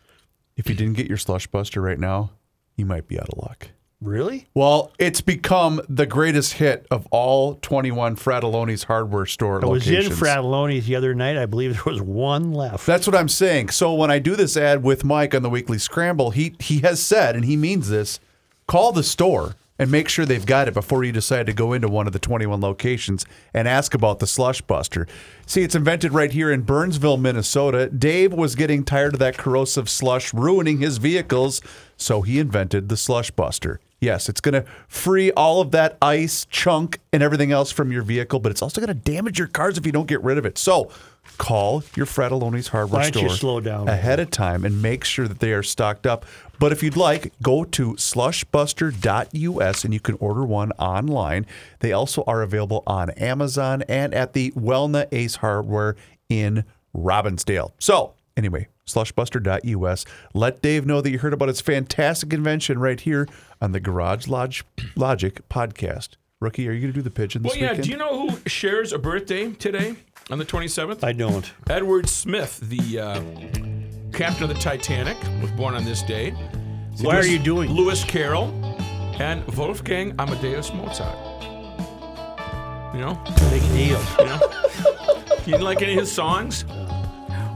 If 0.57 0.67
you 0.67 0.75
didn't 0.75 0.95
get 0.97 1.07
your 1.07 1.17
Slushbuster 1.17 1.81
right 1.81 1.99
now, 1.99 2.31
you 2.75 2.85
might 2.85 3.07
be 3.07 3.17
out 3.17 3.29
of 3.29 3.37
luck. 3.37 3.69
Really? 4.01 4.47
Well, 4.53 4.93
it's 4.97 5.19
become 5.19 5.81
the 5.89 6.05
greatest 6.05 6.53
hit 6.53 6.87
of 6.89 7.05
all 7.11 7.55
21 7.55 8.15
Fratallone's 8.15 8.83
hardware 8.83 9.25
store 9.25 9.63
I 9.63 9.67
was 9.67 9.89
in. 9.89 10.03
Fratallone's 10.11 10.87
the 10.87 10.95
other 10.95 11.13
night. 11.13 11.37
I 11.37 11.45
believe 11.45 11.73
there 11.73 11.93
was 11.93 12.01
one 12.01 12.53
left. 12.53 12.85
That's 12.85 13.05
what 13.05 13.15
I'm 13.15 13.27
saying. 13.27 13.69
So 13.69 13.93
when 13.93 14.09
I 14.09 14.19
do 14.19 14.37
this 14.37 14.55
ad 14.55 14.83
with 14.83 15.03
Mike 15.03 15.35
on 15.35 15.43
the 15.43 15.49
Weekly 15.49 15.77
Scramble, 15.77 16.31
he 16.31 16.55
he 16.59 16.79
has 16.79 17.01
said, 17.01 17.35
and 17.35 17.43
he 17.43 17.57
means 17.57 17.89
this, 17.89 18.21
call 18.67 18.93
the 18.93 19.03
store 19.03 19.55
and 19.77 19.91
make 19.91 20.07
sure 20.07 20.25
they've 20.25 20.45
got 20.45 20.67
it 20.67 20.73
before 20.73 21.03
you 21.03 21.11
decide 21.11 21.45
to 21.45 21.53
go 21.53 21.73
into 21.73 21.87
one 21.87 22.05
of 22.07 22.13
the 22.13 22.19
21 22.19 22.59
locations 22.61 23.25
and 23.53 23.67
ask 23.67 23.93
about 23.93 24.19
the 24.19 24.27
Slush 24.27 24.61
Buster. 24.61 25.07
See, 25.45 25.63
it's 25.63 25.75
invented 25.75 26.13
right 26.13 26.31
here 26.31 26.51
in 26.51 26.61
Burnsville, 26.61 27.17
Minnesota. 27.17 27.87
Dave 27.89 28.33
was 28.33 28.55
getting 28.55 28.83
tired 28.83 29.13
of 29.13 29.19
that 29.19 29.37
corrosive 29.37 29.89
slush 29.89 30.33
ruining 30.33 30.79
his 30.79 30.97
vehicles, 30.97 31.61
so 31.95 32.21
he 32.21 32.39
invented 32.39 32.89
the 32.89 32.97
Slush 32.97 33.31
Buster. 33.31 33.79
Yes, 34.01 34.29
it's 34.29 34.39
going 34.39 34.53
to 34.53 34.65
free 34.87 35.31
all 35.31 35.59
of 35.61 35.71
that 35.71 35.97
ice, 36.01 36.45
chunk, 36.45 36.99
and 37.11 37.21
everything 37.21 37.51
else 37.51 37.71
from 37.71 37.91
your 37.91 38.01
vehicle, 38.01 38.39
but 38.39 38.51
it's 38.51 38.61
also 38.61 38.79
going 38.79 38.87
to 38.87 38.93
damage 38.93 39.37
your 39.37 39.49
cars 39.49 39.77
if 39.77 39.85
you 39.85 39.91
don't 39.91 40.07
get 40.07 40.23
rid 40.23 40.37
of 40.37 40.45
it. 40.45 40.57
So 40.57 40.89
call 41.37 41.83
your 41.95 42.05
Fratallone's 42.05 42.69
hardware 42.69 43.01
Why 43.01 43.09
don't 43.09 43.21
store 43.21 43.29
you 43.29 43.35
slow 43.35 43.59
down 43.59 43.87
ahead 43.87 44.19
of 44.19 44.31
time 44.31 44.65
and 44.65 44.81
make 44.81 45.03
sure 45.03 45.27
that 45.27 45.39
they 45.39 45.51
are 45.51 45.63
stocked 45.63 46.07
up. 46.07 46.25
But 46.59 46.71
if 46.71 46.81
you'd 46.83 46.97
like, 46.97 47.33
go 47.41 47.63
to 47.63 47.93
slushbuster.us 47.93 49.83
and 49.85 49.93
you 49.93 49.99
can 49.99 50.15
order 50.19 50.43
one 50.43 50.71
online. 50.73 51.45
They 51.79 51.93
also 51.93 52.23
are 52.27 52.41
available 52.41 52.83
on 52.87 53.11
Amazon 53.11 53.83
and 53.87 54.13
at 54.13 54.33
the 54.33 54.51
Welna 54.51 55.07
Ace 55.11 55.37
Hardware 55.37 55.95
in 56.27 56.65
Robbinsdale. 56.95 57.71
So, 57.79 58.13
anyway, 58.35 58.67
slushbuster.us. 58.89 60.05
Let 60.33 60.61
Dave 60.61 60.85
know 60.85 61.01
that 61.01 61.09
you 61.11 61.19
heard 61.19 61.33
about 61.33 61.47
his 61.47 61.61
fantastic 61.61 62.33
invention 62.33 62.79
right 62.79 62.99
here 62.99 63.27
on 63.61 63.71
the 63.71 63.79
Garage 63.79 64.27
Lodge 64.27 64.63
Logic 64.95 65.39
podcast. 65.49 66.09
Rookie, 66.39 66.67
are 66.69 66.71
you 66.71 66.79
going 66.81 66.93
to 66.93 66.97
do 66.97 67.01
the 67.01 67.09
pigeon 67.11 67.43
this 67.43 67.51
Well, 67.53 67.59
yeah. 67.61 67.69
weekend? 67.71 67.83
Do 67.85 67.89
you 67.91 67.97
know 67.97 68.29
who 68.29 68.49
shares 68.49 68.93
a 68.93 68.99
birthday 68.99 69.51
today 69.51 69.95
on 70.29 70.39
the 70.39 70.45
27th? 70.45 71.03
I 71.03 71.11
don't. 71.11 71.51
Edward 71.69 72.07
Smith, 72.07 72.59
the 72.61 72.99
uh, 72.99 73.21
captain 74.13 74.43
of 74.43 74.49
the 74.49 74.55
Titanic, 74.61 75.17
was 75.41 75.51
born 75.51 75.75
on 75.75 75.83
this 75.83 76.01
day. 76.03 76.31
Why 77.01 77.17
are 77.17 77.25
you 77.25 77.39
doing 77.39 77.69
Lewis 77.71 78.03
Carroll 78.05 78.47
and 79.19 79.45
Wolfgang 79.55 80.15
Amadeus 80.17 80.73
Mozart. 80.73 81.17
You 82.93 83.01
know, 83.01 83.21
Big 83.51 83.61
deal. 83.73 84.01
you 84.17 84.25
know. 84.25 84.39
you 85.45 85.51
didn't 85.53 85.61
like 85.61 85.81
any 85.81 85.93
of 85.93 85.99
his 85.99 86.11
songs? 86.11 86.63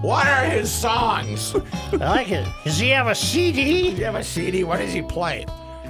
What 0.03 0.27
are 0.27 0.43
his 0.43 0.69
songs? 0.69 1.55
I 1.93 1.95
like 1.95 2.30
it. 2.30 2.45
Does 2.65 2.77
he 2.77 2.89
have 2.89 3.07
a 3.07 3.15
CD? 3.15 3.91
Do 3.91 3.97
you 3.99 4.03
have 4.03 4.15
a 4.15 4.23
CD? 4.23 4.65
What 4.65 4.80
does 4.80 4.91
he 4.91 5.01
play? 5.01 5.45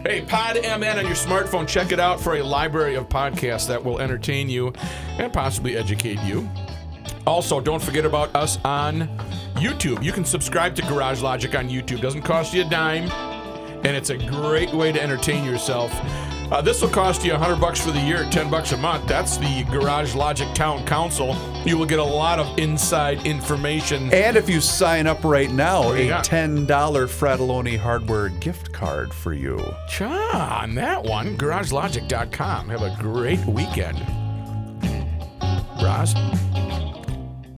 Hey, 0.06 0.22
Pod 0.22 0.56
MN 0.58 1.00
on 1.00 1.06
your 1.08 1.16
smartphone. 1.16 1.68
Check 1.68 1.92
it 1.92 2.00
out 2.00 2.22
for 2.22 2.36
a 2.36 2.44
library 2.44 2.94
of 2.94 3.10
podcasts 3.10 3.68
that 3.70 3.84
will 3.84 4.00
entertain 4.00 4.50
you 4.50 4.72
and 5.18 5.34
possibly 5.34 5.76
educate 5.76 6.20
you. 6.20 6.48
Also, 7.26 7.60
don't 7.60 7.82
forget 7.82 8.06
about 8.06 8.36
us 8.36 8.60
on 8.64 9.08
YouTube. 9.56 10.04
You 10.04 10.12
can 10.12 10.26
subscribe 10.26 10.76
to 10.76 10.84
Garage 10.84 11.24
Logic 11.24 11.56
on 11.56 11.68
YouTube. 11.68 12.00
Doesn't 12.00 12.22
cost 12.22 12.54
you 12.54 12.62
a 12.62 12.70
dime, 12.70 13.10
and 13.84 13.98
it's 13.98 14.12
a 14.12 14.18
great 14.18 14.72
way 14.76 14.92
to 14.92 15.02
entertain 15.02 15.44
yourself. 15.44 15.92
Uh, 16.52 16.62
this 16.62 16.82
will 16.82 16.90
cost 16.90 17.24
you 17.26 17.32
100 17.32 17.60
bucks 17.60 17.80
for 17.80 17.92
the 17.92 18.00
year, 18.00 18.28
10 18.30 18.50
bucks 18.50 18.72
a 18.72 18.78
month. 18.78 19.08
That's 19.08 19.38
the 19.38 19.64
Garage 19.72 20.16
Logic 20.16 20.48
Town 20.54 20.86
Council. 20.86 21.36
You 21.66 21.78
will 21.78 21.86
get 21.86 22.00
a 22.00 22.04
lot 22.04 22.40
of 22.40 22.58
inside 22.60 23.26
information. 23.26 24.14
And 24.14 24.38
if 24.38 24.50
you 24.50 24.62
sign 24.62 25.08
up 25.08 25.24
right 25.24 25.52
now, 25.52 25.92
a 25.94 26.08
got? 26.10 26.26
$10 26.26 26.68
Fratallone 26.68 27.78
hardware 27.78 28.30
gift 28.30 28.72
card 28.74 29.14
for 29.14 29.34
you. 29.34 29.60
Cha, 29.88 30.60
on 30.62 30.76
that 30.76 31.04
one, 31.04 31.38
garagelogic.com. 31.38 32.70
Have 32.70 32.82
a 32.82 32.96
great 33.00 33.44
weekend. 33.46 34.00
Roz? 35.82 36.14